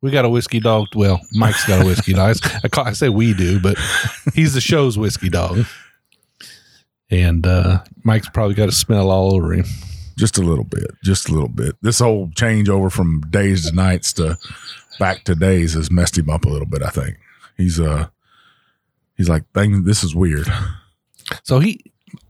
We 0.00 0.10
got 0.10 0.24
a 0.24 0.28
whiskey 0.28 0.60
dog. 0.60 0.88
Well, 0.94 1.20
Mike's 1.32 1.66
got 1.66 1.82
a 1.82 1.84
whiskey 1.84 2.12
dog. 2.12 2.36
I, 2.62 2.68
call, 2.68 2.84
I 2.84 2.92
say 2.92 3.08
we 3.08 3.34
do, 3.34 3.60
but 3.60 3.76
he's 4.34 4.54
the 4.54 4.60
show's 4.60 4.96
whiskey 4.96 5.28
dog. 5.28 5.64
And 7.10 7.46
uh, 7.46 7.82
Mike's 8.04 8.28
probably 8.28 8.54
got 8.54 8.68
a 8.68 8.72
smell 8.72 9.10
all 9.10 9.34
over 9.34 9.54
him. 9.54 9.64
Just 10.16 10.36
a 10.36 10.42
little 10.42 10.64
bit. 10.64 10.90
Just 11.02 11.28
a 11.28 11.32
little 11.32 11.48
bit. 11.48 11.76
This 11.80 12.00
whole 12.00 12.30
change 12.36 12.68
over 12.68 12.90
from 12.90 13.22
days 13.30 13.68
to 13.68 13.74
nights 13.74 14.12
to 14.14 14.36
back 14.98 15.24
to 15.24 15.34
days 15.34 15.74
has 15.74 15.90
messed 15.90 16.18
him 16.18 16.28
up 16.28 16.44
a 16.44 16.48
little 16.48 16.66
bit, 16.66 16.82
I 16.82 16.90
think. 16.90 17.16
He's 17.56 17.80
uh 17.80 18.08
he's 19.18 19.28
like, 19.28 19.44
thing 19.52 19.84
this 19.84 20.02
is 20.02 20.14
weird. 20.14 20.48
So 21.44 21.58
he 21.58 21.84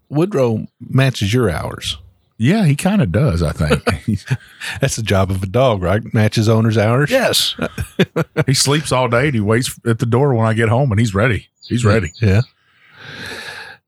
Woodrow 0.09 0.67
matches 0.81 1.33
your 1.33 1.49
hours. 1.49 1.99
Yeah, 2.37 2.65
he 2.65 2.75
kind 2.75 3.01
of 3.01 3.13
does, 3.13 3.45
I 3.45 3.53
think. 3.53 3.85
That's 4.81 4.97
the 4.97 5.05
job 5.05 5.31
of 5.31 5.41
a 5.41 5.47
dog, 5.47 5.83
right? 5.83 6.03
Matches 6.13 6.49
owner's 6.49 6.77
hours. 6.77 7.09
Yes. 7.09 7.55
he 8.47 8.55
sleeps 8.55 8.91
all 8.91 9.07
day 9.09 9.27
and 9.27 9.35
he 9.35 9.41
waits 9.41 9.79
at 9.87 10.01
the 10.01 10.07
door 10.07 10.35
when 10.35 10.47
I 10.47 10.53
get 10.53 10.69
home 10.69 10.91
and 10.91 10.99
he's 10.99 11.15
ready. 11.15 11.47
He's 11.69 11.85
ready. 11.85 12.13
Yeah. 12.21 12.41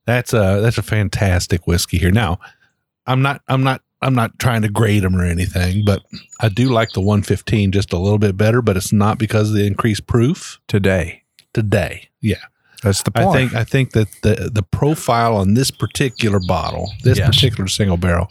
That's 0.07 0.33
a 0.33 0.61
that's 0.63 0.79
a 0.79 0.83
fantastic 0.83 1.67
whiskey 1.67 1.99
here. 1.99 2.11
Now, 2.13 2.39
I'm 3.07 3.23
not 3.23 3.43
I'm 3.49 3.63
not 3.65 3.83
I'm 4.03 4.15
not 4.15 4.39
trying 4.39 4.63
to 4.63 4.69
grade 4.69 5.03
them 5.03 5.17
or 5.17 5.25
anything, 5.25 5.85
but 5.85 6.03
I 6.41 6.49
do 6.49 6.69
like 6.69 6.93
the 6.93 7.01
115 7.01 7.73
just 7.73 7.93
a 7.93 7.99
little 7.99 8.19
bit 8.19 8.37
better. 8.37 8.63
But 8.63 8.77
it's 8.77 8.93
not 8.93 9.19
because 9.19 9.51
of 9.51 9.57
the 9.57 9.67
increased 9.67 10.07
proof 10.07 10.61
Today. 10.69 11.23
today. 11.53 12.09
Yeah, 12.21 12.45
That's 12.83 13.03
the 13.03 13.11
point. 13.11 13.29
I 13.29 13.33
think 13.33 13.55
I 13.55 13.65
think 13.65 13.91
that 13.93 14.09
the 14.23 14.51
the 14.53 14.63
profile 14.63 15.37
on 15.37 15.55
this 15.55 15.71
particular 15.71 16.41
bottle, 16.41 16.91
this 17.03 17.19
Yes. 17.19 17.35
particular 17.35 17.69
single 17.69 17.97
barrel, 17.97 18.29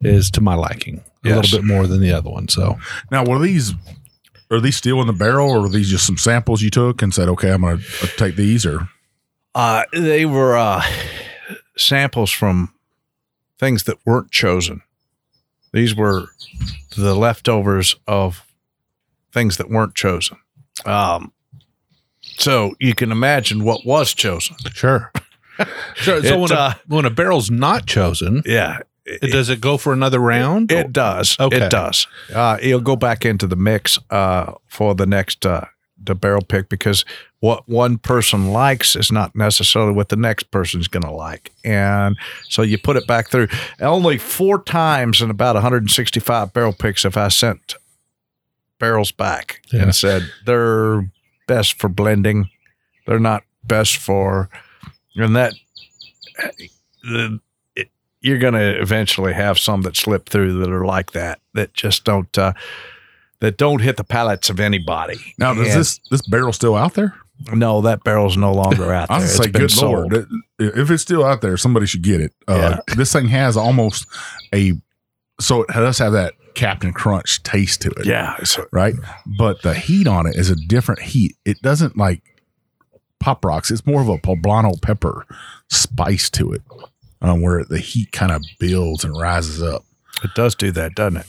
is 0.00 0.30
to 0.32 0.40
my 0.40 0.54
liking 0.54 1.02
a 1.24 1.28
little 1.28 1.58
bit 1.58 1.64
more 1.66 1.86
than 1.86 2.00
the 2.00 2.12
other 2.12 2.30
one. 2.30 2.48
So 2.48 2.78
Now, 3.10 3.24
were 3.24 3.38
these 3.38 3.74
are 4.50 4.60
these 4.60 4.76
still 4.76 5.00
in 5.00 5.06
the 5.06 5.12
barrel 5.12 5.50
or 5.50 5.66
are 5.66 5.68
these 5.68 5.90
just 5.90 6.06
some 6.06 6.16
samples 6.16 6.62
you 6.62 6.70
took 6.70 7.02
and 7.02 7.14
said, 7.14 7.28
okay, 7.28 7.50
I'm 7.52 7.60
going 7.60 7.78
to 7.78 8.06
take 8.16 8.36
these 8.36 8.64
or 8.66 8.88
Uh, 9.54 9.84
they 9.92 10.24
were 10.26 10.56
uh, 10.56 10.82
samples 11.76 12.30
from 12.30 12.72
things 13.58 13.82
that 13.84 13.98
weren't 14.06 14.30
chosen. 14.30 14.80
These 15.72 15.94
were 15.94 16.28
the 16.96 17.14
leftovers 17.14 17.96
of 18.06 18.44
things 19.32 19.56
that 19.58 19.68
weren't 19.70 19.94
chosen. 19.94 20.38
Um, 20.84 21.32
so 22.40 22.74
you 22.80 22.94
can 22.94 23.12
imagine 23.12 23.62
what 23.64 23.84
was 23.86 24.12
chosen. 24.14 24.56
sure, 24.72 25.12
sure. 25.94 26.22
So 26.22 26.34
It, 26.34 26.38
when 26.40 26.50
a, 26.52 26.54
uh, 26.54 26.74
when 26.88 27.04
a 27.04 27.10
barrel's 27.10 27.50
not 27.50 27.86
chosen, 27.86 28.42
Yeah, 28.46 28.78
it, 29.06 29.30
does 29.32 29.48
it 29.48 29.60
go 29.60 29.76
for 29.76 29.92
another 29.92 30.18
round? 30.20 30.72
it 30.72 30.92
does. 30.92 31.36
Okay. 31.38 31.66
It 31.66 31.70
does. 31.70 32.06
Uh, 32.34 32.58
it'll 32.60 32.80
go 32.80 32.96
back 32.96 33.24
into 33.24 33.46
the 33.46 33.56
mix 33.56 33.98
uh, 34.10 34.54
for 34.66 34.94
the 34.94 35.06
next 35.06 35.44
uh, 35.46 35.66
to 36.06 36.14
barrel 36.14 36.42
pick 36.42 36.68
because 36.68 37.04
what 37.40 37.68
one 37.68 37.98
person 37.98 38.52
likes 38.52 38.96
is 38.96 39.10
not 39.12 39.34
necessarily 39.36 39.92
what 39.92 40.08
the 40.10 40.16
next 40.16 40.44
person's 40.50 40.88
going 40.88 41.02
to 41.02 41.10
like. 41.10 41.50
And 41.64 42.16
so 42.48 42.62
you 42.62 42.78
put 42.78 42.96
it 42.96 43.06
back 43.06 43.30
through. 43.30 43.48
Only 43.80 44.16
four 44.18 44.62
times 44.62 45.20
in 45.22 45.30
about 45.30 45.54
165 45.56 46.52
barrel 46.52 46.72
picks 46.72 47.02
have 47.04 47.16
I 47.16 47.28
sent 47.28 47.74
barrels 48.78 49.12
back 49.12 49.62
Yeah. 49.72 49.82
and 49.82 49.94
said 49.94 50.22
they're 50.46 51.10
best 51.50 51.80
for 51.80 51.88
blending. 51.88 52.48
They're 53.06 53.18
not 53.18 53.42
best 53.64 53.96
for, 53.96 54.48
and 55.16 55.34
that 55.34 55.52
the, 57.02 57.40
it, 57.74 57.88
you're 58.20 58.38
going 58.38 58.54
to 58.54 58.80
eventually 58.80 59.32
have 59.32 59.58
some 59.58 59.82
that 59.82 59.96
slip 59.96 60.28
through 60.28 60.60
that 60.60 60.70
are 60.70 60.84
like 60.84 61.12
that 61.12 61.40
that 61.54 61.74
just 61.74 62.04
don't 62.04 62.36
uh, 62.38 62.52
that 63.40 63.56
don't 63.56 63.80
hit 63.80 63.96
the 63.96 64.04
palates 64.04 64.48
of 64.50 64.60
anybody. 64.60 65.34
Now, 65.38 65.50
And- 65.52 65.60
this 65.66 65.98
this 66.10 66.22
barrel 66.28 66.52
still 66.52 66.76
out 66.76 66.94
there? 66.94 67.14
No, 67.54 67.80
that 67.80 68.04
barrel's 68.04 68.36
no 68.36 68.52
longer 68.52 68.92
out 68.92 69.08
there. 69.08 69.16
I 69.16 69.20
was 69.22 69.30
It's 69.34 69.44
say, 69.44 69.50
been 69.50 69.62
good 69.62 69.70
sold. 69.70 70.12
lord, 70.12 70.26
if 70.58 70.90
it's 70.90 71.02
still 71.02 71.24
out 71.24 71.40
there, 71.40 71.56
somebody 71.56 71.86
should 71.86 72.02
get 72.02 72.20
it. 72.20 72.34
Uh, 72.46 72.76
This 72.96 73.12
thing 73.14 73.28
has 73.28 73.56
almost 73.56 74.06
a, 74.54 74.74
so 75.40 75.62
it 75.62 75.72
does 75.72 75.98
have 75.98 76.12
that 76.12 76.34
Captain 76.54 76.92
Crunch 76.92 77.42
taste 77.42 77.82
to 77.82 77.90
it. 77.90 78.06
Yeah, 78.06 78.36
right? 78.72 78.94
But 79.26 79.62
the 79.62 79.74
heat 79.74 80.06
on 80.06 80.26
it 80.26 80.36
is 80.36 80.50
a 80.50 80.56
different 80.56 81.02
heat. 81.02 81.36
It 81.44 81.60
doesn't 81.62 81.96
like 81.96 82.22
pop 83.18 83.44
rocks. 83.44 83.70
It's 83.70 83.86
more 83.86 84.00
of 84.00 84.08
a 84.08 84.18
poblano 84.18 84.80
pepper 84.80 85.26
spice 85.68 86.30
to 86.30 86.52
it, 86.52 86.62
um, 87.22 87.40
where 87.40 87.64
the 87.64 87.78
heat 87.78 88.12
kind 88.12 88.32
of 88.32 88.42
builds 88.58 89.04
and 89.04 89.16
rises 89.18 89.62
up. 89.62 89.84
it 90.24 90.30
does 90.34 90.54
do 90.54 90.70
that, 90.72 90.94
doesn't 90.94 91.18
it? 91.18 91.26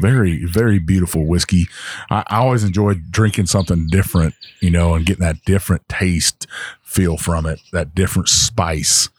Very, 0.00 0.46
very 0.46 0.78
beautiful 0.78 1.26
whiskey. 1.26 1.68
I, 2.10 2.24
I 2.28 2.38
always 2.38 2.64
enjoy 2.64 2.94
drinking 3.10 3.46
something 3.46 3.88
different, 3.88 4.34
you 4.60 4.70
know, 4.70 4.94
and 4.94 5.04
getting 5.04 5.24
that 5.24 5.44
different 5.44 5.86
taste 5.88 6.46
feel 6.82 7.18
from 7.18 7.44
it, 7.44 7.60
that 7.72 7.94
different 7.94 8.28
spice. 8.28 9.10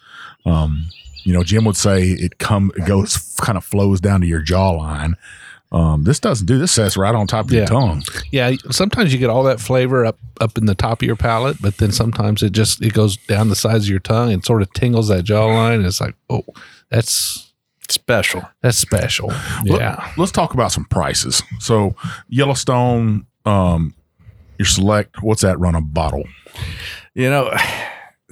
Um, 0.46 0.88
you 1.24 1.34
know, 1.34 1.44
Jim 1.44 1.66
would 1.66 1.76
say 1.78 2.04
it 2.10 2.38
come, 2.38 2.72
it 2.78 2.86
goes, 2.86 3.18
kind 3.42 3.58
of 3.58 3.64
flows 3.66 4.00
down 4.02 4.22
to 4.22 4.28
your 4.28 4.42
jawline. 4.44 5.14
Um, 5.72 6.04
this 6.04 6.20
doesn't 6.20 6.46
do 6.46 6.60
this. 6.60 6.72
Sets 6.72 6.96
right 6.98 7.16
on 7.16 7.26
top 7.26 7.46
of 7.46 7.52
Yeah. 7.52 7.60
your 7.62 7.68
tongue. 7.68 8.04
Yeah, 8.32 8.52
sometimes 8.70 9.12
you 9.12 9.18
get 9.18 9.32
all 9.32 9.42
that 9.44 9.60
flavor 9.60 10.06
up 10.06 10.20
up 10.40 10.56
in 10.58 10.68
the 10.68 10.76
top 10.76 11.02
of 11.02 11.06
your 11.08 11.16
palate, 11.16 11.58
but 11.62 11.78
then 11.78 11.92
sometimes 11.92 12.44
it 12.44 12.52
just 12.52 12.80
it 12.84 12.94
goes 12.94 13.18
down 13.18 13.50
the 13.50 13.56
sides 13.56 13.86
of 13.86 13.90
your 13.90 14.00
tongue 14.00 14.32
and 14.32 14.46
sort 14.46 14.62
of 14.62 14.72
tingles 14.74 15.08
that 15.08 15.26
jawline. 15.26 15.84
It's 15.84 16.00
like, 16.00 16.14
oh, 16.30 16.44
that's 16.90 17.50
Special. 17.90 18.44
that's 18.62 18.78
special. 18.78 19.30
Let- 19.66 19.82
Yeah. 19.82 20.12
let's 20.16 20.32
talk 20.32 20.54
about 20.54 20.72
some 20.72 20.86
prices. 20.86 21.42
So 21.60 21.96
Yellowstone, 22.30 23.26
um, 23.46 23.96
your 24.60 24.68
select, 24.68 25.24
what's 25.24 25.42
that 25.42 25.60
run 25.60 25.74
a 25.76 25.82
bottle? 25.82 26.24
You 27.16 27.30
know, 27.32 27.52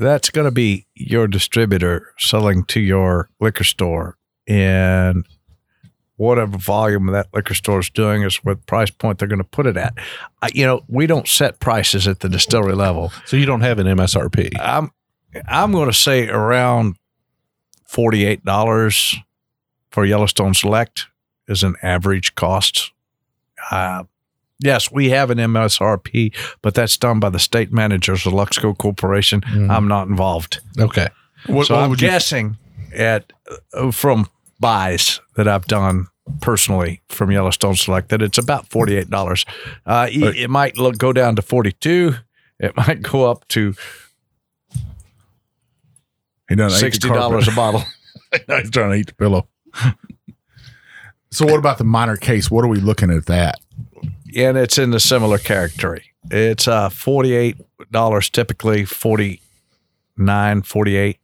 that's 0.01 0.29
going 0.29 0.45
to 0.45 0.51
be 0.51 0.87
your 0.95 1.27
distributor 1.27 2.13
selling 2.17 2.65
to 2.65 2.79
your 2.79 3.29
liquor 3.39 3.63
store, 3.63 4.17
and 4.47 5.25
whatever 6.17 6.57
volume 6.57 7.07
that 7.07 7.27
liquor 7.33 7.53
store 7.53 7.79
is 7.79 7.89
doing 7.89 8.21
is 8.21 8.37
what 8.43 8.65
price 8.65 8.91
point 8.91 9.17
they're 9.17 9.27
going 9.27 9.39
to 9.39 9.43
put 9.43 9.65
it 9.65 9.77
at. 9.77 9.93
I, 10.41 10.49
you 10.53 10.65
know, 10.65 10.81
we 10.87 11.07
don't 11.07 11.27
set 11.27 11.59
prices 11.59 12.07
at 12.07 12.19
the 12.19 12.29
distillery 12.29 12.75
level. 12.75 13.11
So 13.25 13.37
you 13.37 13.45
don't 13.45 13.61
have 13.61 13.79
an 13.79 13.87
MSRP. 13.87 14.51
I'm 14.59 14.91
I'm 15.47 15.71
going 15.71 15.89
to 15.89 15.97
say 15.97 16.27
around 16.27 16.95
forty 17.85 18.25
eight 18.25 18.43
dollars 18.43 19.15
for 19.89 20.05
Yellowstone 20.05 20.53
Select 20.53 21.07
is 21.47 21.63
an 21.63 21.75
average 21.81 22.35
cost. 22.35 22.91
Uh, 23.69 24.03
yes, 24.61 24.91
we 24.91 25.09
have 25.09 25.29
an 25.29 25.37
MSRP, 25.37 26.33
but 26.61 26.73
that's 26.73 26.97
done 26.97 27.19
by 27.19 27.29
the 27.29 27.39
state 27.39 27.71
managers 27.73 28.25
of 28.25 28.33
Luxco 28.33 28.77
Corporation. 28.77 29.41
Mhm. 29.41 29.69
I'm 29.69 29.87
not 29.87 30.07
involved, 30.07 30.59
Okay. 30.79 31.07
What, 31.47 31.67
so 31.67 31.75
what 31.75 31.83
I'm 31.83 31.89
would 31.89 32.01
you- 32.01 32.07
guessing 32.07 32.57
at 32.95 33.31
uh, 33.73 33.91
from 33.91 34.27
buys 34.59 35.19
that 35.35 35.47
I've 35.47 35.65
done 35.65 36.07
personally 36.39 37.01
from 37.09 37.31
Yellowstone 37.31 37.75
Select 37.75 38.09
that 38.09 38.21
it's 38.21 38.37
about 38.37 38.67
forty 38.69 38.95
eight 38.95 39.09
dollars. 39.09 39.45
Uh, 39.85 40.07
it- 40.11 40.21
Right. 40.21 40.35
it 40.37 40.49
might 40.49 40.77
look, 40.77 40.97
go 40.97 41.11
down 41.13 41.35
to 41.35 41.41
forty 41.41 41.71
two. 41.71 42.15
It 42.59 42.75
might 42.77 43.01
go 43.01 43.29
up 43.29 43.47
to 43.49 43.73
he 46.49 46.55
doesn't 46.55 46.77
eat 46.77 46.79
the 46.81 46.91
sixty 46.91 47.07
dollars 47.09 47.47
a 47.47 47.51
bottle. 47.51 47.83
He's 48.31 48.69
trying 48.69 48.91
to 48.91 48.93
eat 48.97 49.07
the 49.07 49.13
pillow. 49.15 49.47
so 51.31 51.45
what 51.45 51.57
about 51.59 51.77
the 51.77 51.83
minor 51.83 52.17
case? 52.17 52.51
What 52.51 52.63
are 52.63 52.67
we 52.69 52.79
looking 52.79 53.09
at 53.11 53.25
that? 53.27 53.59
And 54.35 54.57
it's 54.57 54.77
in 54.77 54.91
the 54.91 54.99
similar 54.99 55.37
category. 55.37 56.05
It's 56.29 56.67
uh 56.67 56.89
forty-eight 56.89 57.57
dollars 57.91 58.29
typically, 58.29 58.85
49 58.85 60.61
48 60.63 61.17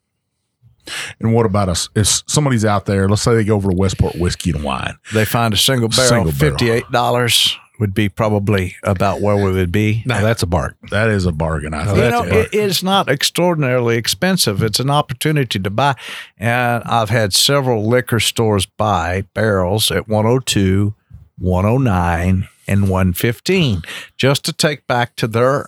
And 1.19 1.33
what 1.33 1.45
about 1.45 1.69
us? 1.69 1.89
If 1.95 2.23
somebody's 2.27 2.65
out 2.65 2.85
there, 2.85 3.07
let's 3.09 3.21
say 3.21 3.35
they 3.35 3.43
go 3.43 3.55
over 3.55 3.69
to 3.69 3.75
Westport 3.75 4.15
Whiskey 4.15 4.51
and 4.51 4.63
Wine. 4.63 4.97
They 5.13 5.25
find 5.25 5.53
a 5.53 5.57
single 5.57 5.89
barrel, 5.89 6.07
Single 6.09 6.31
barrel. 6.31 6.51
fifty-eight 6.57 6.91
dollars 6.91 7.57
would 7.79 7.93
be 7.93 8.09
probably 8.09 8.75
about 8.81 9.21
where 9.21 9.35
we 9.35 9.51
would 9.51 9.71
be. 9.71 10.01
Now 10.07 10.21
that's 10.21 10.41
a 10.41 10.47
bargain. 10.47 10.77
That 10.89 11.09
is 11.09 11.27
a 11.27 11.31
bargain, 11.31 11.75
I 11.75 11.83
Oh, 11.87 11.93
think. 11.93 11.97
you 12.05 12.09
know, 12.09 12.23
it 12.39 12.51
is 12.53 12.81
not 12.81 13.07
extraordinarily 13.07 13.97
expensive. 13.97 14.63
It's 14.63 14.79
an 14.79 14.89
opportunity 14.89 15.59
to 15.59 15.69
buy. 15.69 15.93
And 16.39 16.83
I've 16.85 17.11
had 17.11 17.33
several 17.33 17.87
liquor 17.87 18.19
stores 18.19 18.65
buy 18.65 19.25
barrels 19.35 19.91
at 19.91 20.07
102, 20.07 20.95
109, 21.37 22.47
and 22.67 22.89
115 22.89 23.81
just 24.17 24.43
to 24.45 24.53
take 24.53 24.85
back 24.87 25.15
to 25.15 25.27
their 25.27 25.67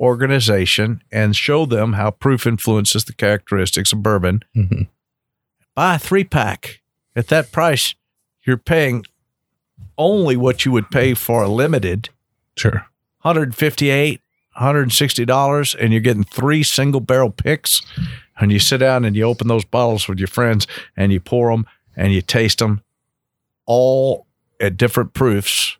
organization 0.00 1.02
and 1.12 1.34
show 1.36 1.66
them 1.66 1.94
how 1.94 2.10
proof 2.10 2.46
influences 2.46 3.04
the 3.04 3.12
characteristics 3.12 3.92
of 3.92 4.02
bourbon. 4.02 4.42
Mhm. 4.56 4.88
Buy 5.74 5.96
a 5.96 5.98
three 5.98 6.24
pack. 6.24 6.80
At 7.16 7.28
that 7.28 7.50
price, 7.52 7.94
you're 8.46 8.56
paying 8.56 9.04
only 9.96 10.36
what 10.36 10.64
you 10.64 10.72
would 10.72 10.90
pay 10.90 11.14
for 11.14 11.42
a 11.42 11.48
limited. 11.48 12.10
Sure. 12.56 12.86
158 13.22 14.20
$160 14.56 15.74
and 15.74 15.92
you're 15.92 16.00
getting 16.00 16.24
three 16.24 16.62
single 16.62 17.00
barrel 17.00 17.30
picks 17.30 17.82
and 18.40 18.50
you 18.50 18.58
sit 18.58 18.78
down 18.78 19.04
and 19.04 19.14
you 19.16 19.22
open 19.24 19.46
those 19.48 19.64
bottles 19.64 20.08
with 20.08 20.18
your 20.18 20.26
friends 20.28 20.66
and 20.96 21.12
you 21.12 21.20
pour 21.20 21.50
them 21.50 21.66
and 21.96 22.12
you 22.12 22.20
taste 22.22 22.58
them 22.58 22.82
all 23.66 24.26
at 24.60 24.76
different 24.76 25.14
proofs 25.14 25.76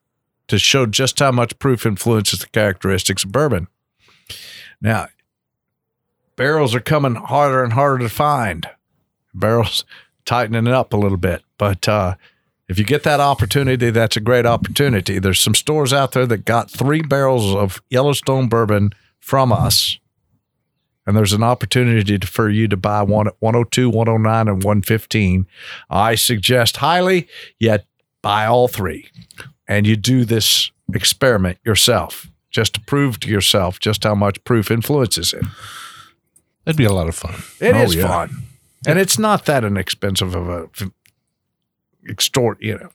to 0.48 0.58
show 0.58 0.86
just 0.86 1.18
how 1.18 1.30
much 1.30 1.58
proof 1.58 1.84
influences 1.86 2.40
the 2.40 2.46
characteristics 2.48 3.24
of 3.24 3.32
bourbon. 3.32 3.68
Now, 4.80 5.08
barrels 6.36 6.74
are 6.74 6.80
coming 6.80 7.16
harder 7.16 7.62
and 7.62 7.74
harder 7.74 7.98
to 7.98 8.08
find. 8.08 8.68
Barrels 9.34 9.84
tightening 10.24 10.66
it 10.66 10.72
up 10.72 10.92
a 10.92 10.96
little 10.96 11.18
bit, 11.18 11.42
but 11.58 11.88
uh, 11.88 12.14
if 12.68 12.78
you 12.78 12.84
get 12.84 13.02
that 13.04 13.20
opportunity, 13.20 13.90
that's 13.90 14.16
a 14.16 14.20
great 14.20 14.46
opportunity. 14.46 15.18
There's 15.18 15.40
some 15.40 15.54
stores 15.54 15.92
out 15.92 16.12
there 16.12 16.26
that 16.26 16.44
got 16.44 16.70
three 16.70 17.02
barrels 17.02 17.54
of 17.54 17.82
Yellowstone 17.88 18.48
bourbon 18.48 18.92
from 19.18 19.52
us. 19.52 19.98
And 21.06 21.16
there's 21.16 21.32
an 21.32 21.42
opportunity 21.42 22.18
for 22.18 22.50
you 22.50 22.68
to 22.68 22.76
buy 22.76 23.02
one 23.02 23.28
at 23.28 23.36
102, 23.40 23.88
109, 23.88 24.48
and 24.48 24.62
115. 24.62 25.46
I 25.88 26.14
suggest 26.14 26.76
highly 26.76 27.26
you 27.58 27.78
buy 28.22 28.46
all 28.46 28.68
three 28.68 29.10
and 29.66 29.86
you 29.86 29.96
do 29.96 30.24
this 30.24 30.70
experiment 30.94 31.58
yourself 31.64 32.26
just 32.50 32.74
to 32.74 32.80
prove 32.80 33.20
to 33.20 33.28
yourself 33.28 33.78
just 33.78 34.04
how 34.04 34.14
much 34.14 34.42
proof 34.44 34.70
influences 34.70 35.32
it. 35.32 35.44
That'd 36.64 36.76
be 36.78 36.84
a 36.84 36.92
lot 36.92 37.08
of 37.08 37.14
fun. 37.14 37.34
It 37.60 37.76
is 37.76 37.94
Oh, 37.96 37.98
yeah. 37.98 38.06
fun. 38.08 38.42
And 38.86 38.98
it's 38.98 39.18
not 39.18 39.44
that 39.46 39.64
inexpensive 39.64 40.34
of 40.34 40.48
a 40.48 40.68
extort, 42.08 42.60
you 42.62 42.78
know. 42.78 42.90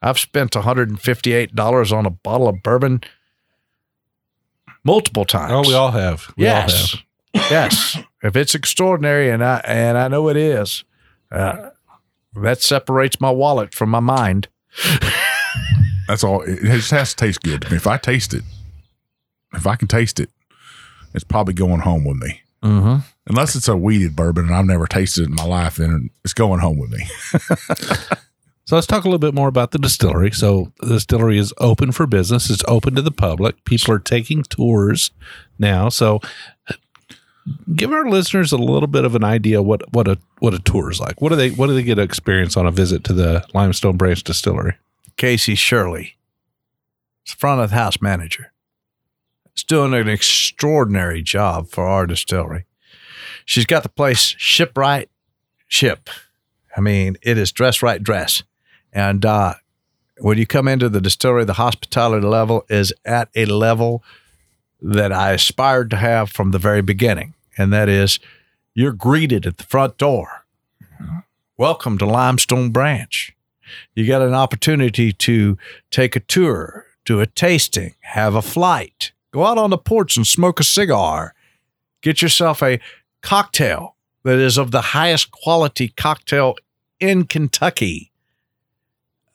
I've 0.00 0.18
spent 0.18 0.52
$158 0.52 1.92
on 1.92 2.06
a 2.06 2.10
bottle 2.10 2.48
of 2.48 2.62
bourbon 2.62 3.02
multiple 4.84 5.24
times. 5.24 5.52
Oh, 5.52 5.68
we 5.68 5.74
all 5.74 5.90
have. 5.90 6.32
We 6.36 6.46
all 6.48 6.54
yes. 6.68 6.92
have. 7.34 7.50
yes. 7.50 7.98
If 8.22 8.36
it's 8.36 8.54
extraordinary 8.54 9.30
and 9.30 9.44
I 9.44 9.60
and 9.64 9.98
I 9.98 10.08
know 10.08 10.28
it 10.28 10.36
is, 10.36 10.84
uh, 11.30 11.70
that 12.34 12.62
separates 12.62 13.20
my 13.20 13.30
wallet 13.30 13.74
from 13.74 13.90
my 13.90 14.00
mind. 14.00 14.48
That's 16.08 16.24
all. 16.24 16.42
It 16.42 16.62
just 16.62 16.90
has 16.90 17.10
to 17.10 17.16
taste 17.16 17.42
good 17.42 17.62
to 17.62 17.70
me. 17.70 17.76
If 17.76 17.86
I 17.86 17.98
taste 17.98 18.34
it, 18.34 18.44
if 19.54 19.66
I 19.66 19.76
can 19.76 19.88
taste 19.88 20.20
it, 20.20 20.30
it's 21.14 21.24
probably 21.24 21.54
going 21.54 21.80
home 21.80 22.04
with 22.04 22.16
me. 22.18 22.42
Mm-hmm. 22.62 22.96
Unless 23.28 23.56
it's 23.56 23.68
a 23.68 23.76
wheated 23.76 24.16
bourbon 24.16 24.46
and 24.46 24.54
I've 24.54 24.64
never 24.64 24.86
tasted 24.86 25.22
it 25.22 25.28
in 25.28 25.34
my 25.34 25.44
life, 25.44 25.76
then 25.76 26.10
it's 26.24 26.34
going 26.34 26.60
home 26.60 26.78
with 26.78 26.90
me. 26.90 27.06
So 28.68 28.74
let's 28.74 28.86
talk 28.86 29.04
a 29.04 29.08
little 29.08 29.18
bit 29.18 29.32
more 29.32 29.48
about 29.48 29.70
the 29.70 29.78
distillery. 29.78 30.30
So 30.30 30.74
the 30.80 30.88
distillery 30.88 31.38
is 31.38 31.54
open 31.56 31.90
for 31.90 32.06
business. 32.06 32.50
It's 32.50 32.62
open 32.68 32.94
to 32.96 33.00
the 33.00 33.10
public. 33.10 33.64
People 33.64 33.94
are 33.94 33.98
taking 33.98 34.42
tours 34.42 35.10
now. 35.58 35.88
So 35.88 36.20
give 37.74 37.92
our 37.92 38.08
listeners 38.08 38.52
a 38.52 38.58
little 38.58 38.86
bit 38.86 39.04
of 39.04 39.14
an 39.14 39.24
idea 39.24 39.62
what 39.62 39.82
what 39.92 40.08
a 40.08 40.18
what 40.40 40.54
a 40.54 40.58
tour 40.58 40.90
is 40.90 41.00
like. 41.00 41.20
What 41.20 41.30
do 41.30 41.36
they 41.36 41.50
what 41.50 41.68
do 41.68 41.74
they 41.74 41.82
get 41.82 41.96
to 41.96 42.02
experience 42.02 42.56
on 42.56 42.66
a 42.66 42.70
visit 42.70 43.04
to 43.04 43.12
the 43.12 43.44
Limestone 43.54 43.96
Branch 43.96 44.22
Distillery? 44.22 44.74
Casey 45.16 45.54
Shirley, 45.54 46.16
front 47.24 47.60
of 47.60 47.70
the 47.70 47.76
house 47.76 48.00
manager. 48.00 48.52
is 49.56 49.64
doing 49.64 49.94
an 49.94 50.08
extraordinary 50.08 51.22
job 51.22 51.68
for 51.68 51.86
our 51.86 52.06
distillery. 52.06 52.64
She's 53.44 53.66
got 53.66 53.82
the 53.82 53.88
place 53.88 54.34
ship 54.38 54.76
right, 54.76 55.08
ship. 55.66 56.08
I 56.76 56.80
mean, 56.80 57.16
it 57.22 57.38
is 57.38 57.50
dress 57.52 57.82
right, 57.82 58.02
dress. 58.02 58.42
And 58.92 59.24
uh, 59.24 59.54
when 60.18 60.38
you 60.38 60.46
come 60.46 60.68
into 60.68 60.88
the 60.88 61.00
distillery, 61.00 61.44
the 61.44 61.54
hospitality 61.54 62.26
level 62.26 62.64
is 62.68 62.92
at 63.04 63.28
a 63.34 63.46
level 63.46 64.02
that 64.80 65.12
I 65.12 65.32
aspired 65.32 65.90
to 65.90 65.96
have 65.96 66.30
from 66.30 66.50
the 66.50 66.58
very 66.58 66.82
beginning. 66.82 67.34
And 67.58 67.72
that 67.72 67.88
is, 67.88 68.20
you're 68.72 68.92
greeted 68.92 69.44
at 69.44 69.58
the 69.58 69.64
front 69.64 69.98
door. 69.98 70.46
Welcome 71.56 71.98
to 71.98 72.06
Limestone 72.06 72.70
Branch. 72.70 73.34
You 73.94 74.06
got 74.06 74.22
an 74.22 74.32
opportunity 74.32 75.12
to 75.12 75.58
take 75.90 76.14
a 76.14 76.20
tour, 76.20 76.86
do 77.04 77.20
a 77.20 77.26
tasting, 77.26 77.96
have 78.00 78.36
a 78.36 78.42
flight, 78.42 79.10
go 79.32 79.44
out 79.44 79.58
on 79.58 79.70
the 79.70 79.76
porch 79.76 80.16
and 80.16 80.24
smoke 80.24 80.60
a 80.60 80.64
cigar, 80.64 81.34
get 82.00 82.22
yourself 82.22 82.62
a 82.62 82.78
cocktail 83.22 83.96
that 84.22 84.38
is 84.38 84.56
of 84.56 84.70
the 84.70 84.80
highest 84.80 85.32
quality 85.32 85.88
cocktail 85.88 86.54
in 87.00 87.24
Kentucky. 87.24 88.12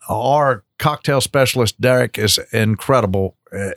Our 0.08 0.64
cocktail 0.80 1.20
specialist, 1.20 1.80
Derek, 1.80 2.18
is 2.18 2.40
incredible 2.54 3.36
uh, 3.52 3.72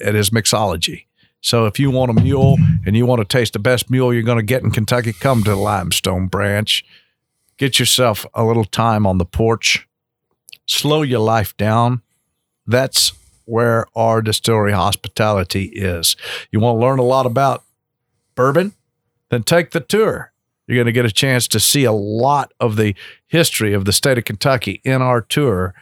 at 0.00 0.14
his 0.14 0.30
mixology. 0.30 1.06
So 1.40 1.66
if 1.66 1.78
you 1.78 1.90
want 1.90 2.10
a 2.10 2.20
mule 2.20 2.56
and 2.84 2.96
you 2.96 3.06
want 3.06 3.20
to 3.20 3.24
taste 3.24 3.52
the 3.52 3.58
best 3.58 3.90
mule 3.90 4.12
you're 4.12 4.22
going 4.22 4.38
to 4.38 4.44
get 4.44 4.62
in 4.62 4.70
Kentucky, 4.70 5.12
come 5.12 5.44
to 5.44 5.54
Limestone 5.54 6.26
Branch. 6.26 6.84
Get 7.56 7.78
yourself 7.78 8.26
a 8.34 8.44
little 8.44 8.64
time 8.64 9.06
on 9.06 9.18
the 9.18 9.24
porch. 9.24 9.88
Slow 10.66 11.02
your 11.02 11.20
life 11.20 11.56
down. 11.56 12.02
That's 12.66 13.12
where 13.44 13.86
our 13.96 14.20
distillery 14.20 14.72
hospitality 14.72 15.64
is. 15.74 16.16
You 16.52 16.60
want 16.60 16.76
to 16.76 16.80
learn 16.80 16.98
a 16.98 17.04
lot 17.04 17.24
about 17.24 17.64
bourbon? 18.34 18.74
Then 19.30 19.42
take 19.42 19.70
the 19.70 19.80
tour. 19.80 20.32
You're 20.66 20.76
going 20.76 20.86
to 20.86 20.92
get 20.92 21.06
a 21.06 21.10
chance 21.10 21.48
to 21.48 21.60
see 21.60 21.84
a 21.84 21.92
lot 21.92 22.52
of 22.60 22.76
the 22.76 22.94
history 23.26 23.72
of 23.72 23.86
the 23.86 23.92
state 23.92 24.18
of 24.18 24.24
Kentucky 24.24 24.82
in 24.84 25.00
our 25.00 25.22
tour. 25.22 25.74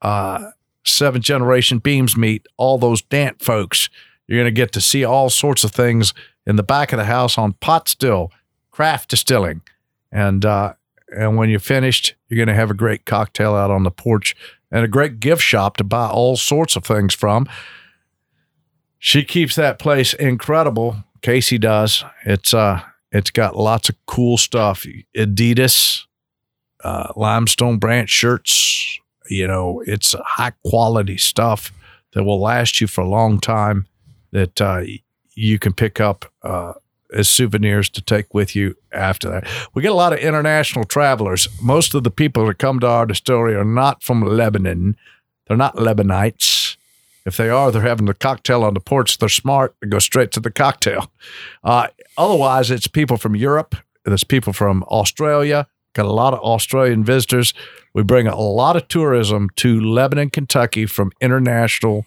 Uh, 0.00 0.52
seven 0.84 1.20
generation 1.20 1.78
beams 1.78 2.16
meet 2.16 2.46
all 2.56 2.78
those 2.78 3.02
Dant 3.02 3.42
folks. 3.42 3.90
You're 4.30 4.38
going 4.38 4.54
to 4.54 4.56
get 4.56 4.70
to 4.72 4.80
see 4.80 5.04
all 5.04 5.28
sorts 5.28 5.64
of 5.64 5.72
things 5.72 6.14
in 6.46 6.54
the 6.54 6.62
back 6.62 6.92
of 6.92 6.98
the 6.98 7.04
house 7.04 7.36
on 7.36 7.54
pot 7.54 7.88
still, 7.88 8.30
craft 8.70 9.10
distilling, 9.10 9.62
and 10.12 10.44
uh, 10.44 10.74
and 11.12 11.36
when 11.36 11.50
you're 11.50 11.58
finished, 11.58 12.14
you're 12.28 12.36
going 12.36 12.46
to 12.46 12.54
have 12.54 12.70
a 12.70 12.74
great 12.74 13.04
cocktail 13.04 13.56
out 13.56 13.72
on 13.72 13.82
the 13.82 13.90
porch 13.90 14.36
and 14.70 14.84
a 14.84 14.88
great 14.88 15.18
gift 15.18 15.42
shop 15.42 15.76
to 15.78 15.84
buy 15.84 16.06
all 16.06 16.36
sorts 16.36 16.76
of 16.76 16.84
things 16.84 17.12
from. 17.12 17.48
She 19.00 19.24
keeps 19.24 19.56
that 19.56 19.80
place 19.80 20.14
incredible. 20.14 21.02
Casey 21.22 21.58
does. 21.58 22.04
It's 22.24 22.54
uh 22.54 22.82
it's 23.10 23.32
got 23.32 23.56
lots 23.56 23.88
of 23.88 23.96
cool 24.06 24.38
stuff. 24.38 24.86
Adidas, 25.16 26.04
uh, 26.84 27.12
limestone 27.16 27.78
branch 27.78 28.10
shirts. 28.10 29.00
You 29.28 29.48
know, 29.48 29.82
it's 29.84 30.14
high 30.24 30.52
quality 30.64 31.16
stuff 31.16 31.72
that 32.12 32.22
will 32.22 32.40
last 32.40 32.80
you 32.80 32.86
for 32.86 33.00
a 33.00 33.08
long 33.08 33.40
time. 33.40 33.88
That 34.32 34.60
uh, 34.60 34.82
you 35.34 35.58
can 35.58 35.72
pick 35.72 36.00
up 36.00 36.30
uh, 36.42 36.74
as 37.12 37.28
souvenirs 37.28 37.88
to 37.90 38.00
take 38.00 38.32
with 38.32 38.54
you 38.54 38.76
after 38.92 39.28
that. 39.30 39.46
We 39.74 39.82
get 39.82 39.90
a 39.90 39.94
lot 39.94 40.12
of 40.12 40.20
international 40.20 40.84
travelers. 40.84 41.48
Most 41.60 41.94
of 41.94 42.04
the 42.04 42.10
people 42.10 42.46
that 42.46 42.58
come 42.58 42.80
to 42.80 42.86
our 42.86 43.06
distillery 43.06 43.54
are 43.54 43.64
not 43.64 44.02
from 44.02 44.22
Lebanon. 44.22 44.96
They're 45.46 45.56
not 45.56 45.76
Lebanites. 45.76 46.76
If 47.26 47.36
they 47.36 47.50
are, 47.50 47.70
they're 47.70 47.82
having 47.82 48.06
the 48.06 48.14
cocktail 48.14 48.64
on 48.64 48.74
the 48.74 48.80
porch. 48.80 49.18
They're 49.18 49.28
smart. 49.28 49.74
They 49.80 49.88
go 49.88 49.98
straight 49.98 50.30
to 50.32 50.40
the 50.40 50.50
cocktail. 50.50 51.12
Uh, 51.62 51.88
otherwise, 52.16 52.70
it's 52.70 52.86
people 52.86 53.16
from 53.16 53.36
Europe. 53.36 53.76
There's 54.04 54.24
people 54.24 54.52
from 54.52 54.84
Australia. 54.84 55.66
Got 55.92 56.06
a 56.06 56.12
lot 56.12 56.32
of 56.32 56.40
Australian 56.40 57.04
visitors. 57.04 57.52
We 57.92 58.02
bring 58.02 58.26
a 58.26 58.38
lot 58.38 58.76
of 58.76 58.88
tourism 58.88 59.50
to 59.56 59.80
Lebanon, 59.80 60.30
Kentucky 60.30 60.86
from 60.86 61.12
international, 61.20 62.06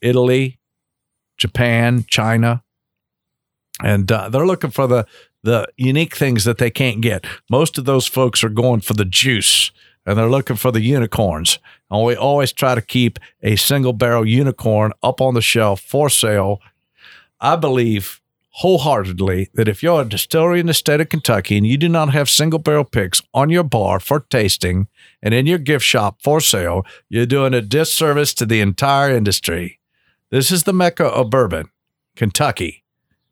Italy, 0.00 0.58
Japan, 1.36 2.04
China, 2.08 2.62
and 3.82 4.10
uh, 4.10 4.28
they're 4.28 4.46
looking 4.46 4.70
for 4.70 4.86
the 4.86 5.06
the 5.42 5.68
unique 5.76 6.16
things 6.16 6.44
that 6.44 6.56
they 6.56 6.70
can't 6.70 7.02
get. 7.02 7.26
Most 7.50 7.76
of 7.76 7.84
those 7.84 8.06
folks 8.06 8.42
are 8.42 8.48
going 8.48 8.80
for 8.80 8.94
the 8.94 9.04
juice 9.04 9.70
and 10.06 10.18
they're 10.18 10.28
looking 10.28 10.56
for 10.56 10.72
the 10.72 10.80
unicorns. 10.80 11.58
And 11.90 12.04
we 12.04 12.16
always 12.16 12.52
try 12.52 12.74
to 12.74 12.82
keep 12.82 13.18
a 13.42 13.56
single 13.56 13.92
barrel 13.92 14.26
unicorn 14.26 14.92
up 15.02 15.20
on 15.20 15.34
the 15.34 15.42
shelf 15.42 15.80
for 15.80 16.08
sale. 16.08 16.60
I 17.40 17.56
believe 17.56 18.20
wholeheartedly 18.58 19.50
that 19.54 19.68
if 19.68 19.82
you're 19.82 20.02
a 20.02 20.08
distillery 20.08 20.60
in 20.60 20.66
the 20.66 20.74
state 20.74 21.00
of 21.00 21.08
Kentucky 21.08 21.56
and 21.56 21.66
you 21.66 21.76
do 21.76 21.88
not 21.88 22.12
have 22.12 22.30
single 22.30 22.58
barrel 22.58 22.84
picks 22.84 23.20
on 23.34 23.50
your 23.50 23.64
bar 23.64 23.98
for 24.00 24.20
tasting 24.20 24.88
and 25.22 25.34
in 25.34 25.46
your 25.46 25.58
gift 25.58 25.84
shop 25.84 26.22
for 26.22 26.40
sale, 26.40 26.86
you're 27.08 27.26
doing 27.26 27.52
a 27.52 27.60
disservice 27.60 28.32
to 28.34 28.46
the 28.46 28.60
entire 28.60 29.14
industry. 29.14 29.80
This 30.34 30.50
is 30.50 30.64
the 30.64 30.72
mecca 30.72 31.04
of 31.04 31.30
bourbon, 31.30 31.70
Kentucky. 32.16 32.82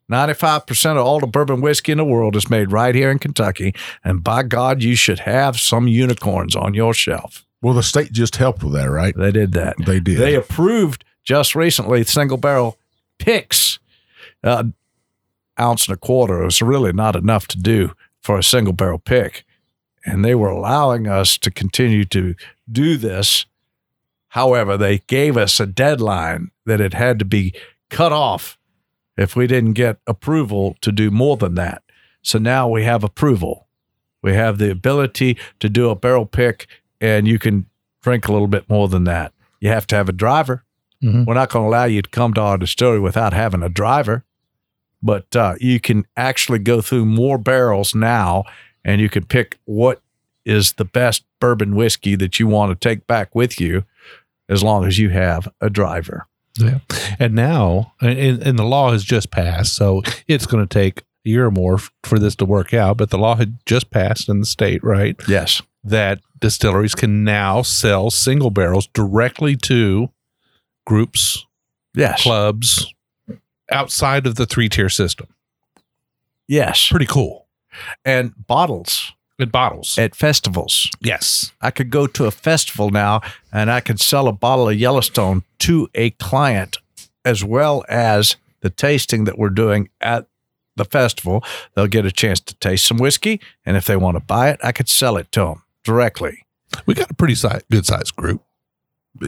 95% 0.09 0.91
of 0.91 1.05
all 1.05 1.19
the 1.19 1.27
bourbon 1.27 1.59
whiskey 1.59 1.91
in 1.91 1.97
the 1.97 2.05
world 2.05 2.33
is 2.37 2.49
made 2.49 2.71
right 2.71 2.95
here 2.95 3.11
in 3.11 3.19
Kentucky. 3.19 3.75
And 4.05 4.23
by 4.23 4.43
God, 4.43 4.81
you 4.81 4.95
should 4.95 5.19
have 5.19 5.59
some 5.59 5.89
unicorns 5.89 6.55
on 6.55 6.73
your 6.73 6.93
shelf. 6.93 7.45
Well, 7.61 7.73
the 7.73 7.83
state 7.83 8.13
just 8.13 8.37
helped 8.37 8.63
with 8.63 8.71
that, 8.75 8.89
right? 8.89 9.13
They 9.17 9.33
did 9.33 9.51
that. 9.51 9.75
They 9.85 9.99
did. 9.99 10.17
They 10.17 10.33
approved 10.33 11.03
just 11.25 11.55
recently 11.55 12.05
single 12.05 12.37
barrel 12.37 12.79
picks. 13.19 13.79
Uh, 14.41 14.63
ounce 15.59 15.89
and 15.89 15.95
a 15.95 15.99
quarter 15.99 16.45
is 16.45 16.61
really 16.61 16.93
not 16.93 17.17
enough 17.17 17.49
to 17.49 17.59
do 17.59 17.91
for 18.21 18.37
a 18.37 18.43
single 18.43 18.71
barrel 18.71 18.97
pick. 18.97 19.43
And 20.05 20.23
they 20.23 20.35
were 20.35 20.51
allowing 20.51 21.09
us 21.09 21.37
to 21.39 21.51
continue 21.51 22.05
to 22.05 22.35
do 22.71 22.95
this. 22.95 23.45
However, 24.33 24.77
they 24.77 24.97
gave 25.05 25.37
us 25.37 25.59
a 25.59 25.67
deadline 25.67 26.49
that 26.65 26.81
it 26.81 26.95
had 26.95 27.19
to 27.19 27.25
be 27.25 27.53
cut 27.91 28.11
off 28.11 28.57
if 29.15 29.35
we 29.35 29.45
didn't 29.45 29.73
get 29.73 29.99
approval 30.07 30.75
to 30.81 30.91
do 30.91 31.11
more 31.11 31.37
than 31.37 31.53
that. 31.53 31.83
So 32.23 32.39
now 32.39 32.67
we 32.67 32.83
have 32.83 33.03
approval. 33.03 33.67
We 34.23 34.33
have 34.33 34.57
the 34.57 34.71
ability 34.71 35.37
to 35.59 35.69
do 35.69 35.91
a 35.91 35.95
barrel 35.95 36.25
pick, 36.25 36.65
and 36.99 37.27
you 37.27 37.37
can 37.37 37.67
drink 38.01 38.27
a 38.27 38.31
little 38.31 38.47
bit 38.47 38.67
more 38.67 38.87
than 38.87 39.03
that. 39.03 39.33
You 39.59 39.69
have 39.69 39.85
to 39.87 39.95
have 39.95 40.09
a 40.09 40.13
driver. 40.13 40.63
Mhm. 41.03 41.27
We're 41.27 41.35
not 41.35 41.49
going 41.51 41.65
to 41.65 41.69
allow 41.69 41.85
you 41.85 42.01
to 42.01 42.09
come 42.09 42.33
to 42.33 42.41
our 42.41 42.57
distillery 42.57 42.99
without 43.01 43.33
having 43.33 43.61
a 43.61 43.69
driver, 43.69 44.23
but 45.03 45.35
uh, 45.35 45.53
you 45.59 45.79
can 45.79 46.05
actually 46.17 46.59
go 46.59 46.81
through 46.81 47.05
more 47.05 47.37
barrels 47.37 47.93
now, 47.93 48.45
and 48.83 48.99
you 48.99 49.09
can 49.09 49.25
pick 49.25 49.59
what 49.65 50.01
is 50.43 50.73
the 50.73 50.85
best 50.85 51.23
bourbon 51.39 51.75
whiskey 51.75 52.15
that 52.15 52.39
you 52.39 52.47
want 52.47 52.71
to 52.71 52.89
take 52.89 53.05
back 53.05 53.35
with 53.35 53.61
you, 53.61 53.83
as 54.49 54.63
long 54.63 54.85
as 54.85 54.97
you 54.99 55.09
have 55.09 55.47
a 55.61 55.69
driver. 55.69 56.27
Yeah. 56.59 56.79
And 57.19 57.33
now, 57.33 57.93
and, 58.01 58.41
and 58.43 58.59
the 58.59 58.63
law 58.63 58.91
has 58.91 59.03
just 59.03 59.31
passed, 59.31 59.75
so 59.75 60.03
it's 60.27 60.45
going 60.45 60.65
to 60.67 60.71
take 60.71 60.99
a 61.25 61.29
year 61.29 61.45
or 61.47 61.51
more 61.51 61.75
f- 61.75 61.91
for 62.03 62.19
this 62.19 62.35
to 62.37 62.45
work 62.45 62.73
out. 62.73 62.97
But 62.97 63.09
the 63.09 63.17
law 63.17 63.35
had 63.35 63.57
just 63.65 63.89
passed 63.89 64.29
in 64.29 64.39
the 64.39 64.45
state, 64.45 64.83
right? 64.83 65.15
Yes. 65.27 65.61
That 65.83 66.19
distilleries 66.39 66.93
can 66.95 67.23
now 67.23 67.61
sell 67.63 68.09
single 68.11 68.51
barrels 68.51 68.87
directly 68.93 69.55
to 69.57 70.09
groups, 70.85 71.45
Yes. 71.95 72.21
clubs 72.23 72.93
outside 73.71 74.27
of 74.27 74.35
the 74.35 74.45
three 74.45 74.69
tier 74.69 74.89
system. 74.89 75.27
Yes. 76.47 76.87
Pretty 76.89 77.05
cool. 77.05 77.47
And 78.05 78.33
bottles 78.47 79.13
In 79.39 79.49
bottles. 79.49 79.97
at 79.97 80.15
festivals. 80.15 80.89
yes. 81.01 81.51
I 81.61 81.71
could 81.71 81.89
go 81.89 82.05
to 82.07 82.25
a 82.25 82.31
festival 82.31 82.91
now 82.91 83.21
and 83.51 83.71
I 83.71 83.79
could 83.79 83.99
sell 83.99 84.27
a 84.27 84.31
bottle 84.31 84.69
of 84.69 84.75
Yellowstone 84.75 85.43
to 85.59 85.89
a 85.95 86.11
client 86.11 86.77
as 87.25 87.43
well 87.43 87.83
as 87.89 88.35
the 88.61 88.69
tasting 88.69 89.23
that 89.25 89.37
we're 89.37 89.49
doing 89.49 89.89
at 89.99 90.27
the 90.75 90.85
festival. 90.85 91.43
They'll 91.73 91.87
get 91.87 92.05
a 92.05 92.11
chance 92.11 92.39
to 92.41 92.55
taste 92.55 92.85
some 92.85 92.97
whiskey. 92.97 93.41
And 93.65 93.75
if 93.75 93.85
they 93.85 93.95
want 93.97 94.17
to 94.17 94.23
buy 94.23 94.49
it, 94.49 94.59
I 94.63 94.71
could 94.71 94.87
sell 94.89 95.17
it 95.17 95.31
to 95.33 95.39
them 95.41 95.63
directly. 95.83 96.45
We 96.85 96.93
got 96.93 97.11
a 97.11 97.13
pretty 97.13 97.35
si- 97.35 97.49
good 97.71 97.85
sized 97.85 98.15
group. 98.15 98.43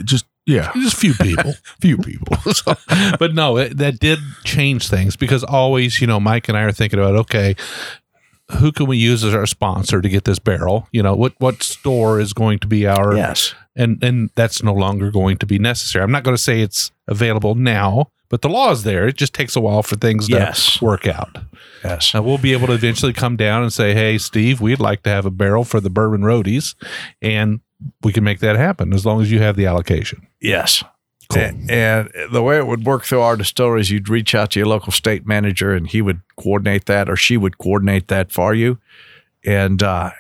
Just 0.03 0.26
yeah, 0.48 0.72
Just 0.76 0.94
a 0.94 0.98
few 0.98 1.14
people. 1.15 1.53
few 1.82 1.98
people. 1.98 2.38
So, 2.53 2.76
but 3.18 3.34
no, 3.34 3.57
it, 3.57 3.77
that 3.77 3.99
did 3.99 4.19
change 4.44 4.88
things 4.88 5.15
because 5.15 5.44
always, 5.44 5.99
you 5.99 6.06
know, 6.07 6.19
Mike 6.19 6.48
and 6.48 6.57
I 6.57 6.61
are 6.61 6.72
thinking 6.72 6.99
about 6.99 7.15
okay, 7.15 7.56
who 8.60 8.72
can 8.72 8.86
we 8.86 8.98
use 8.98 9.24
as 9.24 9.34
our 9.34 9.46
sponsor 9.46 10.02
to 10.02 10.10
get 10.10 10.24
this 10.26 10.40
barrel? 10.40 10.88
You 10.92 11.02
know, 11.04 11.16
what 11.16 11.34
what 11.40 11.64
store 11.64 12.20
is 12.20 12.34
going 12.34 12.60
to 12.60 12.68
be 12.68 12.86
our 12.88 13.16
Yes. 13.16 13.54
and 13.76 14.04
and 14.04 14.30
that's 14.36 14.62
no 14.64 14.74
longer 14.74 15.12
going 15.12 15.38
to 15.38 15.46
be 15.46 15.58
necessary. 15.60 16.04
I'm 16.04 16.12
not 16.12 16.24
going 16.24 16.36
to 16.38 16.42
say 16.42 16.62
it's 16.62 16.92
available 17.08 17.56
now, 17.56 18.12
but 18.30 18.42
the 18.42 18.50
law 18.50 18.72
is 18.72 18.84
there. 18.84 19.08
It 19.08 19.16
just 19.18 19.34
takes 19.34 19.56
a 19.56 19.60
while 19.60 19.84
for 19.84 19.96
things 19.96 20.28
to 20.28 20.34
Yes. 20.36 20.82
work 20.82 21.08
out. 21.08 21.38
Yes. 21.84 22.14
And 22.14 22.24
we'll 22.26 22.38
be 22.38 22.54
able 22.54 22.68
to 22.68 22.74
eventually 22.74 23.14
come 23.14 23.36
down 23.36 23.64
and 23.64 23.72
say, 23.74 23.94
"Hey, 23.94 24.18
Steve, 24.18 24.62
we'd 24.62 24.80
like 24.80 25.04
to 25.04 25.10
have 25.10 25.26
a 25.26 25.32
barrel 25.32 25.64
for 25.64 25.80
the 25.80 25.90
Bourbon 25.90 26.22
Roadies," 26.22 26.76
and 27.22 27.60
we 28.04 28.12
can 28.14 28.24
make 28.24 28.40
that 28.40 28.56
happen 28.56 28.94
as 28.94 29.06
long 29.06 29.22
as 29.22 29.32
you 29.32 29.40
have 29.40 29.56
the 29.56 29.66
allocation. 29.66 30.26
Yes. 30.42 30.84
Cool. 31.30 31.41
A- 31.41 31.56
And 31.69 32.10
the 32.31 32.41
way 32.43 32.57
it 32.57 32.68
would 32.68 32.85
work 32.85 33.03
through 33.03 33.22
our 33.22 33.35
distilleries, 33.38 33.89
you'd 33.91 34.10
reach 34.10 34.34
out 34.35 34.52
to 34.52 34.60
your 34.60 34.68
local 34.68 34.91
state 34.91 35.26
manager 35.26 35.73
and 35.73 35.88
he 35.88 36.02
would 36.02 36.22
coordinate 36.38 36.85
that 36.85 37.10
or 37.10 37.15
she 37.15 37.38
would 37.38 37.57
coordinate 37.57 38.07
that 38.10 38.31
for 38.31 38.53
you. 38.53 38.77
And 39.45 39.81
uh, 39.84 40.11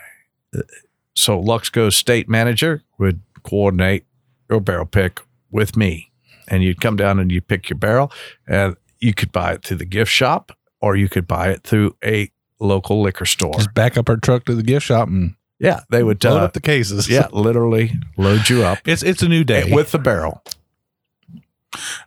so 1.13 1.39
Luxco's 1.39 1.95
state 1.95 2.27
manager 2.29 2.83
would 2.97 3.21
coordinate 3.43 4.05
your 4.49 4.59
barrel 4.59 4.85
pick 4.85 5.21
with 5.51 5.75
me. 5.75 6.11
And 6.47 6.63
you'd 6.63 6.79
come 6.81 6.95
down 6.95 7.19
and 7.19 7.31
you'd 7.31 7.47
pick 7.47 7.69
your 7.69 7.77
barrel 7.79 8.11
and 8.47 8.75
you 8.99 9.13
could 9.13 9.31
buy 9.31 9.53
it 9.53 9.63
through 9.63 9.77
the 9.77 9.85
gift 9.85 10.11
shop 10.11 10.51
or 10.79 10.95
you 10.95 11.09
could 11.09 11.27
buy 11.27 11.49
it 11.49 11.63
through 11.63 11.95
a 12.03 12.29
local 12.59 13.01
liquor 13.01 13.25
store. 13.25 13.53
Just 13.55 13.73
back 13.73 13.97
up 13.97 14.09
our 14.09 14.17
truck 14.17 14.45
to 14.45 14.53
the 14.55 14.61
gift 14.63 14.85
shop 14.85 15.07
and 15.07 15.33
Yeah, 15.59 15.81
they 15.89 16.03
would 16.03 16.23
load 16.23 16.41
uh, 16.41 16.45
up 16.45 16.53
the 16.53 16.61
cases. 16.61 17.09
yeah, 17.09 17.27
literally 17.31 17.93
load 18.17 18.47
you 18.49 18.63
up 18.63 18.79
It's 18.85 19.01
it's 19.01 19.23
a 19.23 19.27
new 19.27 19.43
day. 19.43 19.71
with 19.73 19.91
the 19.91 19.97
barrel. 19.99 20.43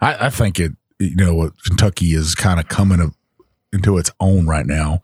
I, 0.01 0.27
I 0.27 0.31
think 0.31 0.59
it, 0.61 0.73
you 0.99 1.15
know, 1.17 1.51
Kentucky 1.65 2.13
is 2.15 2.35
kind 2.35 2.59
of 2.61 2.69
coming 2.69 3.01
of, 3.01 3.15
into 3.73 3.99
its 3.99 4.11
own 4.21 4.47
right 4.47 4.67
now 4.67 5.01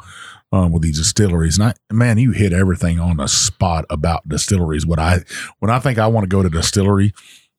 um, 0.53 0.73
with 0.73 0.83
these 0.83 0.99
distilleries. 0.99 1.59
And 1.59 1.69
I, 1.69 1.75
man, 1.93 2.19
you 2.19 2.33
hit 2.33 2.53
everything 2.53 2.99
on 2.99 3.19
the 3.19 3.27
spot 3.27 3.85
about 3.91 4.29
distilleries. 4.29 4.87
What 4.87 4.99
I, 4.99 5.21
when 5.59 5.71
I 5.71 5.79
think 5.79 5.99
I 5.99 6.07
want 6.07 6.25
to 6.25 6.29
go 6.29 6.43
to 6.43 6.49
distillery, 6.51 7.13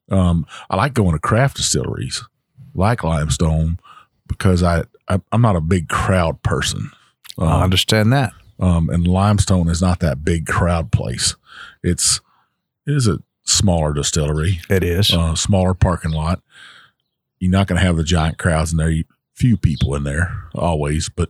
um, 0.10 0.46
I 0.70 0.76
like 0.76 0.94
going 0.94 1.14
to 1.14 1.20
craft 1.20 1.58
distilleries 1.58 2.24
like 2.74 3.04
Limestone 3.04 3.80
because 4.28 4.64
I, 4.64 4.84
I 5.08 5.20
I'm 5.32 5.42
not 5.42 5.56
a 5.56 5.62
big 5.62 5.88
crowd 5.90 6.42
person. 6.44 6.92
I 7.38 7.44
Um, 7.58 7.62
understand 7.64 8.12
that. 8.14 8.34
um, 8.60 8.90
and 8.90 9.08
Limestone 9.08 9.70
is 9.70 9.82
not 9.82 10.00
that 10.00 10.24
big 10.26 10.46
crowd 10.48 10.92
place. 10.92 11.36
It's 11.84 12.22
it 12.88 12.94
is 12.96 13.08
a 13.08 13.20
smaller 13.44 13.94
distillery 13.94 14.60
It 14.70 14.84
is. 14.84 15.14
uh, 15.14 15.36
smaller 15.36 15.74
parking 15.74 16.12
lot. 16.12 16.42
You're 17.40 17.52
not 17.52 17.68
going 17.68 17.80
to 17.80 17.86
have 17.86 17.98
the 17.98 18.04
giant 18.04 18.38
crowds 18.38 18.72
in 18.72 18.78
there. 18.78 18.90
You, 18.90 19.04
few 19.34 19.58
people 19.58 19.96
in 19.96 20.04
there 20.04 20.44
always, 20.56 21.10
but 21.10 21.30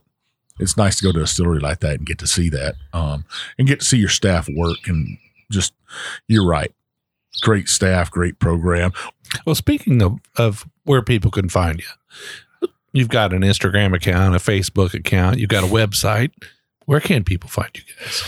it's 0.60 0.76
nice 0.76 0.96
to 0.96 1.04
go 1.04 1.12
to 1.12 1.18
a 1.18 1.22
distillery 1.22 1.60
like 1.60 1.80
that 1.80 1.98
and 1.98 2.06
get 2.06 2.18
to 2.18 2.26
see 2.26 2.48
that, 2.50 2.76
um, 2.92 3.24
and 3.58 3.66
get 3.66 3.80
to 3.80 3.86
see 3.86 3.98
your 3.98 4.08
staff 4.08 4.48
work 4.54 4.86
and 4.86 5.18
just. 5.50 5.72
You're 6.28 6.46
right. 6.46 6.72
Great 7.42 7.68
staff, 7.68 8.10
great 8.10 8.38
program. 8.38 8.92
Well, 9.44 9.54
speaking 9.54 10.02
of, 10.02 10.18
of 10.36 10.66
where 10.84 11.02
people 11.02 11.30
can 11.30 11.48
find 11.48 11.80
you, 11.80 12.68
you've 12.92 13.08
got 13.08 13.32
an 13.32 13.42
Instagram 13.42 13.94
account, 13.94 14.34
a 14.34 14.38
Facebook 14.38 14.94
account, 14.94 15.38
you've 15.38 15.50
got 15.50 15.64
a 15.64 15.66
website. 15.66 16.30
Where 16.86 17.00
can 17.00 17.24
people 17.24 17.50
find 17.50 17.70
you 17.74 17.82
guys? 17.98 18.24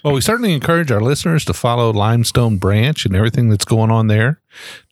Well, 0.03 0.15
we 0.15 0.21
certainly 0.21 0.53
encourage 0.53 0.91
our 0.91 1.01
listeners 1.01 1.45
to 1.47 1.55
follow 1.55 1.93
Limestone 1.93 2.59
Branch 2.59 3.05
and 3.05 3.15
everything 3.15 3.49
that's 3.49 3.65
going 3.65 3.91
on 3.91 4.07
there. 4.07 4.41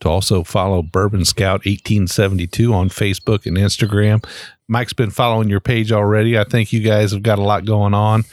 To 0.01 0.09
also 0.09 0.43
follow 0.43 0.81
Bourbon 0.81 1.23
Scout 1.23 1.65
1872 1.65 2.73
on 2.73 2.89
Facebook 2.89 3.45
and 3.45 3.57
Instagram. 3.57 4.25
Mike's 4.67 4.93
been 4.93 5.11
following 5.11 5.49
your 5.49 5.61
page 5.61 5.91
already. 5.91 6.37
I 6.37 6.43
think 6.43 6.73
you 6.73 6.81
guys 6.81 7.11
have 7.11 7.23
got 7.23 7.39
a 7.39 7.43
lot 7.43 7.65
going 7.65 7.93
on, 7.93 8.23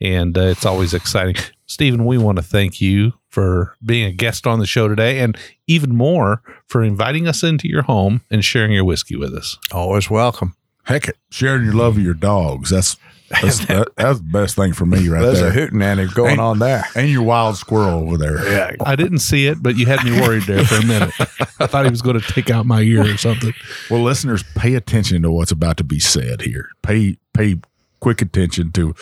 and 0.00 0.36
uh, 0.36 0.42
it's 0.42 0.64
always 0.64 0.94
exciting. 0.94 1.36
Stephen, 1.66 2.06
we 2.06 2.16
want 2.16 2.36
to 2.36 2.42
thank 2.42 2.80
you 2.80 3.12
for 3.28 3.76
being 3.84 4.06
a 4.06 4.12
guest 4.12 4.46
on 4.46 4.58
the 4.58 4.66
show 4.66 4.88
today, 4.88 5.20
and 5.20 5.36
even 5.66 5.94
more 5.94 6.42
for 6.66 6.82
inviting 6.82 7.28
us 7.28 7.42
into 7.42 7.68
your 7.68 7.82
home 7.82 8.22
and 8.30 8.44
sharing 8.44 8.72
your 8.72 8.84
whiskey 8.84 9.16
with 9.16 9.34
us. 9.34 9.58
Always 9.70 10.08
welcome. 10.08 10.56
Heck, 10.84 11.08
it. 11.08 11.18
sharing 11.30 11.64
your 11.64 11.74
love 11.74 11.98
of 11.98 12.02
your 12.02 12.14
dogs. 12.14 12.70
That's 12.70 12.96
that's, 13.30 13.66
that, 13.66 13.88
that's 13.96 14.18
the 14.18 14.24
best 14.24 14.56
thing 14.56 14.72
for 14.72 14.86
me 14.86 15.08
right 15.08 15.20
There's 15.22 15.40
there. 15.40 15.50
There's 15.50 15.68
a 15.68 15.70
hootenanny 15.70 16.14
going 16.14 16.30
Ain't- 16.32 16.40
on 16.40 16.58
there. 16.58 16.84
and 16.94 17.08
your 17.10 17.22
wild 17.22 17.56
squirrel 17.56 18.00
over 18.00 18.16
there. 18.16 18.48
Yeah. 18.50 18.76
I 18.84 18.96
didn't 18.96 19.18
see 19.18 19.46
it, 19.46 19.62
but 19.62 19.76
you 19.76 19.86
had 19.86 20.02
me 20.04 20.12
worried 20.20 20.44
there 20.44 20.64
for 20.64 20.76
a 20.76 20.84
minute. 20.86 21.12
I 21.60 21.66
thought 21.66 21.84
he 21.84 21.90
was 21.90 22.02
going 22.02 22.18
to 22.20 22.32
take 22.32 22.50
out 22.50 22.64
my 22.66 22.80
ear 22.80 23.02
or 23.02 23.16
something. 23.16 23.52
Well, 23.90 24.02
listeners, 24.02 24.42
pay 24.56 24.74
attention 24.74 25.22
to 25.22 25.30
what's 25.30 25.52
about 25.52 25.76
to 25.78 25.84
be 25.84 25.98
said 26.00 26.42
here. 26.42 26.68
Pay 26.82 27.18
pay 27.34 27.56
quick 28.00 28.22
attention 28.22 28.72
to 28.72 28.94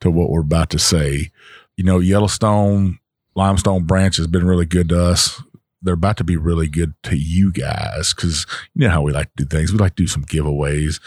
to 0.00 0.10
what 0.10 0.30
we're 0.30 0.40
about 0.40 0.70
to 0.70 0.78
say. 0.78 1.30
You 1.76 1.84
know, 1.84 1.98
Yellowstone 1.98 2.98
Limestone 3.34 3.82
Branch 3.84 4.16
has 4.16 4.28
been 4.28 4.46
really 4.46 4.66
good 4.66 4.88
to 4.90 5.02
us. 5.02 5.42
They're 5.82 5.94
about 5.94 6.16
to 6.16 6.24
be 6.24 6.36
really 6.38 6.68
good 6.68 6.94
to 7.02 7.16
you 7.16 7.52
guys 7.52 8.14
because 8.14 8.46
you 8.74 8.86
know 8.86 8.90
how 8.90 9.02
we 9.02 9.12
like 9.12 9.34
to 9.36 9.44
do 9.44 9.56
things. 9.56 9.70
We 9.72 9.78
like 9.78 9.96
to 9.96 10.02
do 10.04 10.06
some 10.06 10.24
giveaways. 10.24 10.98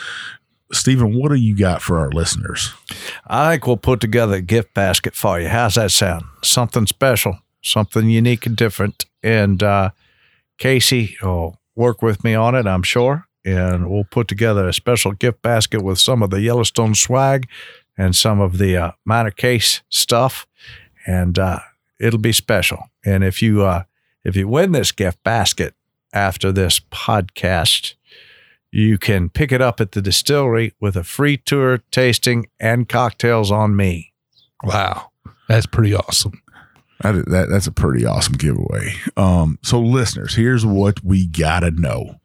Stephen, 0.72 1.18
what 1.18 1.30
do 1.30 1.36
you 1.36 1.56
got 1.56 1.82
for 1.82 1.98
our 2.00 2.10
listeners? 2.10 2.74
I 3.26 3.52
think 3.52 3.68
we'll 3.68 3.78
put 3.78 4.02
together 4.02 4.36
a 4.36 4.42
gift 4.42 4.74
basket 4.74 5.16
for 5.16 5.40
you. 5.40 5.48
How's 5.48 5.76
that 5.76 5.92
sound? 5.92 6.26
Something 6.44 6.88
special, 6.88 7.40
something 7.62 8.10
unique 8.10 8.46
and 8.46 8.56
different. 8.56 9.06
And 9.24 9.64
uh, 9.64 9.92
Casey 10.58 11.18
will 11.22 11.60
work 11.76 12.02
with 12.02 12.24
me 12.24 12.34
on 12.34 12.56
it, 12.56 12.68
I'm 12.68 12.84
sure. 12.84 13.28
And 13.46 13.90
we'll 13.90 14.04
put 14.04 14.28
together 14.28 14.68
a 14.68 14.74
special 14.74 15.14
gift 15.14 15.42
basket 15.42 15.82
with 15.82 16.00
some 16.00 16.22
of 16.22 16.32
the 16.32 16.42
Yellowstone 16.42 16.96
swag 16.96 17.48
and 17.98 18.16
some 18.16 18.42
of 18.42 18.58
the 18.58 18.76
uh, 18.76 18.92
minor 19.06 19.32
case 19.32 19.82
stuff. 19.90 20.46
And 21.06 21.40
uh, 21.40 21.60
it'll 22.00 22.20
be 22.20 22.34
special. 22.34 22.90
And 23.06 23.24
if 23.24 23.42
you 23.42 23.64
uh, 23.64 23.84
if 24.24 24.36
you 24.36 24.48
win 24.50 24.74
this 24.74 24.92
gift 24.92 25.24
basket 25.24 25.74
after 26.12 26.52
this 26.52 26.80
podcast, 26.80 27.94
you 28.72 28.98
can 28.98 29.30
pick 29.30 29.52
it 29.52 29.62
up 29.62 29.80
at 29.80 29.94
the 29.94 30.02
distillery 30.02 30.74
with 30.80 30.96
a 30.96 31.04
free 31.04 31.38
tour, 31.38 31.80
tasting, 31.92 32.48
and 32.60 32.90
cocktails 32.90 33.52
on 33.52 33.76
me. 33.76 34.14
Wow. 34.64 35.12
That's 35.48 35.66
pretty 35.66 35.96
awesome. 35.96 36.42
That, 37.02 37.26
that 37.30 37.50
that's 37.50 37.68
a 37.68 37.72
pretty 37.72 38.06
awesome 38.06 38.34
giveaway. 38.34 38.94
Um, 39.16 39.60
so 39.62 39.80
listeners, 39.80 40.36
here's 40.36 40.66
what 40.66 41.04
we 41.04 41.28
gotta 41.28 41.72
know. 41.72 42.20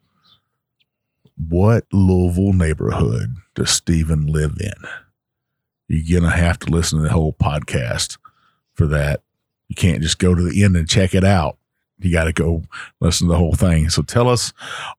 What 1.37 1.85
Louisville 1.91 2.53
neighborhood 2.53 3.35
does 3.53 3.69
Stephen 3.69 4.25
live 4.25 4.57
in? 4.59 4.73
You're 5.87 6.21
gonna 6.21 6.35
have 6.35 6.59
to 6.59 6.71
listen 6.71 6.99
to 6.99 7.03
the 7.03 7.13
whole 7.13 7.33
podcast 7.33 8.17
for 8.73 8.87
that. 8.87 9.21
You 9.67 9.75
can't 9.75 10.01
just 10.01 10.19
go 10.19 10.33
to 10.33 10.41
the 10.41 10.63
end 10.63 10.75
and 10.75 10.89
check 10.89 11.13
it 11.13 11.23
out. 11.23 11.57
You 11.99 12.11
got 12.11 12.25
to 12.25 12.33
go 12.33 12.63
listen 12.99 13.27
to 13.27 13.33
the 13.33 13.37
whole 13.37 13.53
thing. 13.55 13.89
So 13.89 14.01
tell 14.01 14.27
us 14.27 14.53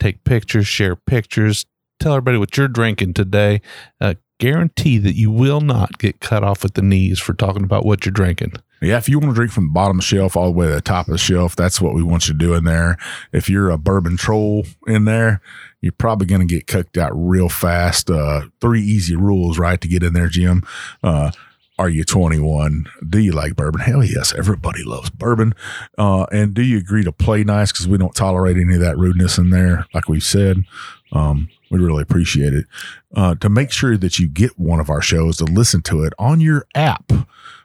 take 0.00 0.24
pictures, 0.24 0.66
share 0.66 0.96
pictures, 0.96 1.66
tell 2.00 2.12
everybody 2.12 2.38
what 2.38 2.56
you're 2.56 2.68
drinking 2.68 3.14
today. 3.14 3.60
Uh, 4.00 4.14
guarantee 4.38 4.98
that 4.98 5.14
you 5.14 5.30
will 5.30 5.60
not 5.60 5.98
get 5.98 6.20
cut 6.20 6.44
off 6.44 6.64
at 6.64 6.74
the 6.74 6.82
knees 6.82 7.18
for 7.18 7.32
talking 7.32 7.64
about 7.64 7.84
what 7.84 8.04
you're 8.04 8.12
drinking. 8.12 8.52
Yeah, 8.82 8.98
if 8.98 9.08
you 9.08 9.18
want 9.18 9.30
to 9.30 9.34
drink 9.34 9.52
from 9.52 9.68
the 9.68 9.72
bottom 9.72 10.00
shelf 10.00 10.36
all 10.36 10.46
the 10.46 10.50
way 10.50 10.66
to 10.66 10.74
the 10.74 10.80
top 10.82 11.08
of 11.08 11.12
the 11.12 11.18
shelf, 11.18 11.56
that's 11.56 11.80
what 11.80 11.94
we 11.94 12.02
want 12.02 12.28
you 12.28 12.34
to 12.34 12.38
do 12.38 12.54
in 12.54 12.64
there. 12.64 12.98
If 13.32 13.48
you're 13.48 13.70
a 13.70 13.78
bourbon 13.78 14.18
troll 14.18 14.66
in 14.86 15.06
there, 15.06 15.40
you're 15.80 15.92
probably 15.92 16.26
going 16.26 16.46
to 16.46 16.54
get 16.54 16.66
cooked 16.66 16.98
out 16.98 17.12
real 17.14 17.48
fast. 17.48 18.10
Uh, 18.10 18.42
three 18.60 18.82
easy 18.82 19.16
rules, 19.16 19.58
right, 19.58 19.80
to 19.80 19.88
get 19.88 20.02
in 20.02 20.12
there, 20.12 20.28
Jim. 20.28 20.62
Uh, 21.02 21.30
are 21.78 21.88
you 21.88 22.04
21? 22.04 22.86
Do 23.06 23.18
you 23.18 23.32
like 23.32 23.54
bourbon? 23.54 23.82
Hell 23.82 24.02
yes, 24.02 24.34
everybody 24.36 24.82
loves 24.82 25.10
bourbon. 25.10 25.54
Uh, 25.98 26.24
and 26.32 26.54
do 26.54 26.62
you 26.62 26.78
agree 26.78 27.04
to 27.04 27.12
play 27.12 27.44
nice? 27.44 27.70
Because 27.70 27.86
we 27.86 27.98
don't 27.98 28.14
tolerate 28.14 28.56
any 28.56 28.74
of 28.74 28.80
that 28.80 28.96
rudeness 28.96 29.36
in 29.36 29.50
there, 29.50 29.86
like 29.92 30.08
we've 30.08 30.22
said. 30.22 30.64
Um, 31.12 31.48
we 31.70 31.78
really 31.78 32.02
appreciate 32.02 32.54
it. 32.54 32.66
Uh, 33.14 33.34
to 33.36 33.48
make 33.48 33.70
sure 33.70 33.96
that 33.96 34.18
you 34.18 34.26
get 34.28 34.58
one 34.58 34.80
of 34.80 34.88
our 34.88 35.02
shows 35.02 35.36
to 35.38 35.44
listen 35.44 35.82
to 35.82 36.02
it 36.02 36.12
on 36.18 36.40
your 36.40 36.66
app, 36.74 37.12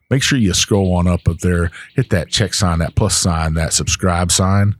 make 0.10 0.24
sure 0.24 0.38
you 0.38 0.54
scroll 0.54 0.94
on 0.94 1.08
up 1.08 1.28
up 1.28 1.40
there, 1.40 1.72
hit 1.96 2.10
that 2.10 2.30
check 2.30 2.54
sign, 2.54 2.80
that 2.80 2.96
plus 2.96 3.16
sign, 3.16 3.54
that 3.54 3.74
subscribe 3.74 4.32
sign. 4.32 4.76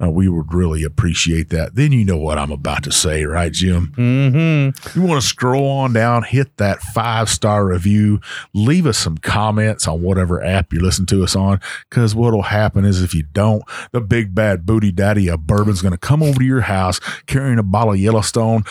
Uh, 0.00 0.10
we 0.10 0.28
would 0.28 0.54
really 0.54 0.84
appreciate 0.84 1.48
that. 1.50 1.74
Then 1.74 1.90
you 1.90 2.04
know 2.04 2.16
what 2.16 2.38
I'm 2.38 2.52
about 2.52 2.84
to 2.84 2.92
say, 2.92 3.24
right, 3.24 3.52
Jim? 3.52 3.92
Mm-hmm. 3.96 4.98
You 4.98 5.06
want 5.06 5.20
to 5.20 5.26
scroll 5.26 5.68
on 5.68 5.92
down, 5.92 6.22
hit 6.22 6.56
that 6.58 6.80
five 6.80 7.28
star 7.28 7.66
review, 7.66 8.20
leave 8.54 8.86
us 8.86 8.96
some 8.96 9.18
comments 9.18 9.88
on 9.88 10.02
whatever 10.02 10.42
app 10.42 10.72
you 10.72 10.80
listen 10.80 11.04
to 11.06 11.24
us 11.24 11.34
on. 11.34 11.60
Because 11.90 12.14
what'll 12.14 12.42
happen 12.42 12.84
is 12.84 13.02
if 13.02 13.12
you 13.12 13.24
don't, 13.24 13.62
the 13.90 14.00
big 14.00 14.34
bad 14.34 14.64
booty 14.64 14.92
daddy 14.92 15.28
of 15.28 15.46
bourbon's 15.46 15.82
going 15.82 15.92
to 15.92 15.98
come 15.98 16.22
over 16.22 16.38
to 16.38 16.44
your 16.44 16.60
house 16.60 17.00
carrying 17.26 17.58
a 17.58 17.64
bottle 17.64 17.94
of 17.94 17.98
Yellowstone 17.98 18.62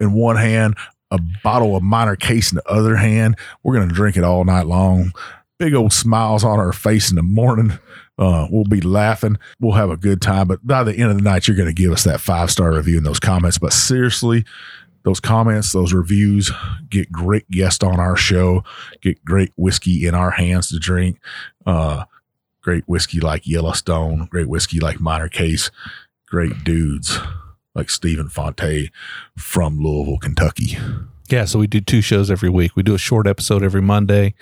in 0.00 0.12
one 0.12 0.36
hand, 0.36 0.76
a 1.12 1.20
bottle 1.44 1.76
of 1.76 1.82
minor 1.84 2.16
case 2.16 2.50
in 2.50 2.56
the 2.56 2.68
other 2.68 2.96
hand. 2.96 3.36
We're 3.62 3.74
going 3.74 3.88
to 3.88 3.94
drink 3.94 4.16
it 4.16 4.24
all 4.24 4.44
night 4.44 4.66
long. 4.66 5.12
Big 5.58 5.74
old 5.74 5.92
smiles 5.92 6.42
on 6.42 6.58
our 6.58 6.72
face 6.72 7.10
in 7.10 7.16
the 7.16 7.22
morning. 7.22 7.78
Uh, 8.18 8.46
we'll 8.50 8.64
be 8.64 8.80
laughing. 8.80 9.38
We'll 9.58 9.72
have 9.72 9.90
a 9.90 9.96
good 9.96 10.20
time. 10.20 10.48
But 10.48 10.66
by 10.66 10.84
the 10.84 10.94
end 10.94 11.10
of 11.10 11.16
the 11.16 11.22
night, 11.22 11.48
you're 11.48 11.56
going 11.56 11.68
to 11.68 11.72
give 11.72 11.92
us 11.92 12.04
that 12.04 12.20
five 12.20 12.50
star 12.50 12.72
review 12.72 12.98
in 12.98 13.04
those 13.04 13.20
comments. 13.20 13.58
But 13.58 13.72
seriously, 13.72 14.44
those 15.02 15.20
comments, 15.20 15.72
those 15.72 15.92
reviews 15.92 16.50
get 16.88 17.10
great 17.10 17.50
guests 17.50 17.82
on 17.82 17.98
our 17.98 18.16
show, 18.16 18.64
get 19.00 19.24
great 19.24 19.52
whiskey 19.56 20.06
in 20.06 20.14
our 20.14 20.30
hands 20.30 20.68
to 20.68 20.78
drink. 20.78 21.18
Uh, 21.66 22.04
great 22.60 22.84
whiskey 22.86 23.20
like 23.20 23.46
Yellowstone, 23.46 24.26
great 24.26 24.48
whiskey 24.48 24.78
like 24.78 25.00
Minor 25.00 25.28
Case, 25.28 25.70
great 26.26 26.64
dudes 26.64 27.18
like 27.74 27.90
Stephen 27.90 28.28
Fante 28.28 28.90
from 29.36 29.78
Louisville, 29.78 30.18
Kentucky. 30.18 30.76
Yeah, 31.30 31.44
so 31.46 31.58
we 31.58 31.66
do 31.66 31.80
two 31.80 32.00
shows 32.02 32.30
every 32.30 32.50
week. 32.50 32.76
We 32.76 32.82
do 32.82 32.94
a 32.94 32.98
short 32.98 33.26
episode 33.26 33.62
every 33.62 33.80
Monday, 33.80 34.34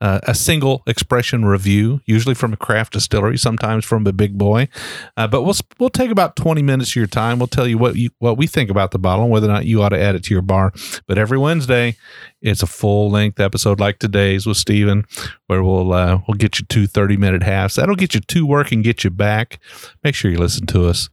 uh, 0.00 0.20
a 0.22 0.34
single 0.34 0.82
expression 0.86 1.44
review, 1.44 2.00
usually 2.06 2.34
from 2.34 2.52
a 2.52 2.56
craft 2.56 2.94
distillery, 2.94 3.36
sometimes 3.36 3.84
from 3.84 4.06
a 4.06 4.12
big 4.12 4.38
boy. 4.38 4.68
Uh, 5.16 5.26
but 5.26 5.42
we'll 5.42 5.56
we'll 5.78 5.90
take 5.90 6.10
about 6.10 6.36
twenty 6.36 6.62
minutes 6.62 6.92
of 6.92 6.96
your 6.96 7.06
time. 7.06 7.38
We'll 7.38 7.48
tell 7.48 7.66
you 7.66 7.76
what 7.76 7.96
you 7.96 8.10
what 8.18 8.38
we 8.38 8.46
think 8.46 8.70
about 8.70 8.92
the 8.92 8.98
bottle 8.98 9.24
and 9.24 9.32
whether 9.32 9.46
or 9.46 9.52
not 9.52 9.66
you 9.66 9.82
ought 9.82 9.90
to 9.90 10.00
add 10.00 10.14
it 10.14 10.22
to 10.24 10.34
your 10.34 10.42
bar. 10.42 10.72
But 11.06 11.18
every 11.18 11.38
Wednesday, 11.38 11.96
it's 12.40 12.62
a 12.62 12.66
full 12.66 13.10
length 13.10 13.40
episode 13.40 13.80
like 13.80 13.98
today's 13.98 14.46
with 14.46 14.56
Steven, 14.56 15.04
where 15.48 15.62
we'll 15.62 15.92
uh, 15.92 16.20
we'll 16.26 16.36
get 16.36 16.58
you 16.58 16.64
two 16.66 16.86
30 16.86 17.16
minute 17.16 17.42
halves. 17.42 17.74
That'll 17.74 17.96
get 17.96 18.14
you 18.14 18.20
to 18.20 18.46
work 18.46 18.72
and 18.72 18.84
get 18.84 19.04
you 19.04 19.10
back. 19.10 19.58
Make 20.04 20.14
sure 20.14 20.30
you 20.30 20.38
listen 20.38 20.66
to 20.68 20.86
us. 20.86 21.10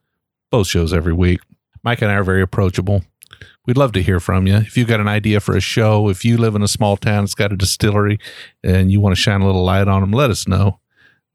Both 0.52 0.68
shows 0.68 0.94
every 0.94 1.14
week. 1.14 1.42
Mike 1.84 2.02
and 2.02 2.12
I 2.12 2.16
are 2.16 2.24
very 2.24 2.42
approachable. 2.42 3.04
We'd 3.66 3.78
love 3.78 3.92
to 3.94 4.04
hear 4.04 4.20
from 4.20 4.48
you. 4.48 4.56
If 4.56 4.78
you've 4.78 4.88
got 4.88 5.00
an 5.00 5.08
idea 5.08 5.40
for 5.40 5.56
a 5.56 5.62
show, 5.62 6.10
if 6.10 6.24
you 6.24 6.38
live 6.38 6.56
in 6.56 6.62
a 6.62 6.68
small 6.68 6.98
town 6.98 7.24
that's 7.24 7.36
got 7.36 7.52
a 7.52 7.58
distillery 7.58 8.20
and 8.64 8.92
you 8.92 9.02
want 9.02 9.16
to 9.16 9.22
shine 9.22 9.42
a 9.42 9.46
little 9.46 9.64
light 9.64 9.88
on 9.88 10.02
them, 10.02 10.12
let 10.12 10.30
us 10.30 10.48
know. 10.48 10.80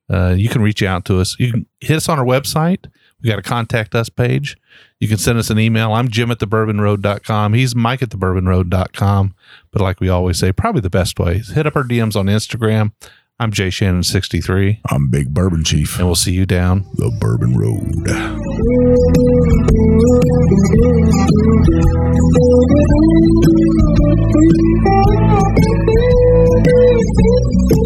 Uh, 0.09 0.35
you 0.37 0.49
can 0.49 0.63
reach 0.63 0.83
out 0.83 1.05
to 1.05 1.21
us. 1.21 1.37
You 1.39 1.53
can 1.53 1.67
hit 1.81 1.97
us 1.97 2.09
on 2.09 2.19
our 2.19 2.25
website. 2.25 2.87
We 3.23 3.29
got 3.29 3.39
a 3.39 3.43
contact 3.43 3.95
us 3.95 4.09
page. 4.09 4.57
You 4.99 5.09
can 5.09 5.19
send 5.19 5.39
us 5.39 5.51
an 5.51 5.59
email. 5.59 5.93
I'm 5.93 6.09
Jim 6.09 6.31
at 6.31 6.39
the 6.39 6.47
bourbonroad.com. 6.47 7.53
He's 7.55 7.75
Mike 7.75 8.03
at 8.03 8.11
the 8.11 8.17
bourbonroad.com. 8.17 9.35
But 9.71 9.83
like 9.83 10.01
we 10.01 10.09
always 10.09 10.39
say, 10.39 10.53
probably 10.53 10.81
the 10.81 10.91
best 10.91 11.19
way 11.19 11.37
is 11.37 11.51
hit 11.51 11.67
up 11.67 11.77
our 11.77 11.85
DMs 11.85 12.17
on 12.17 12.27
Instagram. 12.27 12.93
I'm 13.39 13.53
Jay 13.53 13.69
Shannon63, 13.69 14.81
I'm 14.91 15.09
Big 15.09 15.33
Bourbon 15.33 15.65
Chief, 15.65 15.97
and 15.97 16.05
we'll 16.07 16.15
see 16.15 16.33
you 16.33 16.45
down 16.45 16.85
the 16.97 17.11
Bourbon 17.21 17.57
Road. 17.57 18.07
Thank 20.11 20.25
you. 27.73 27.80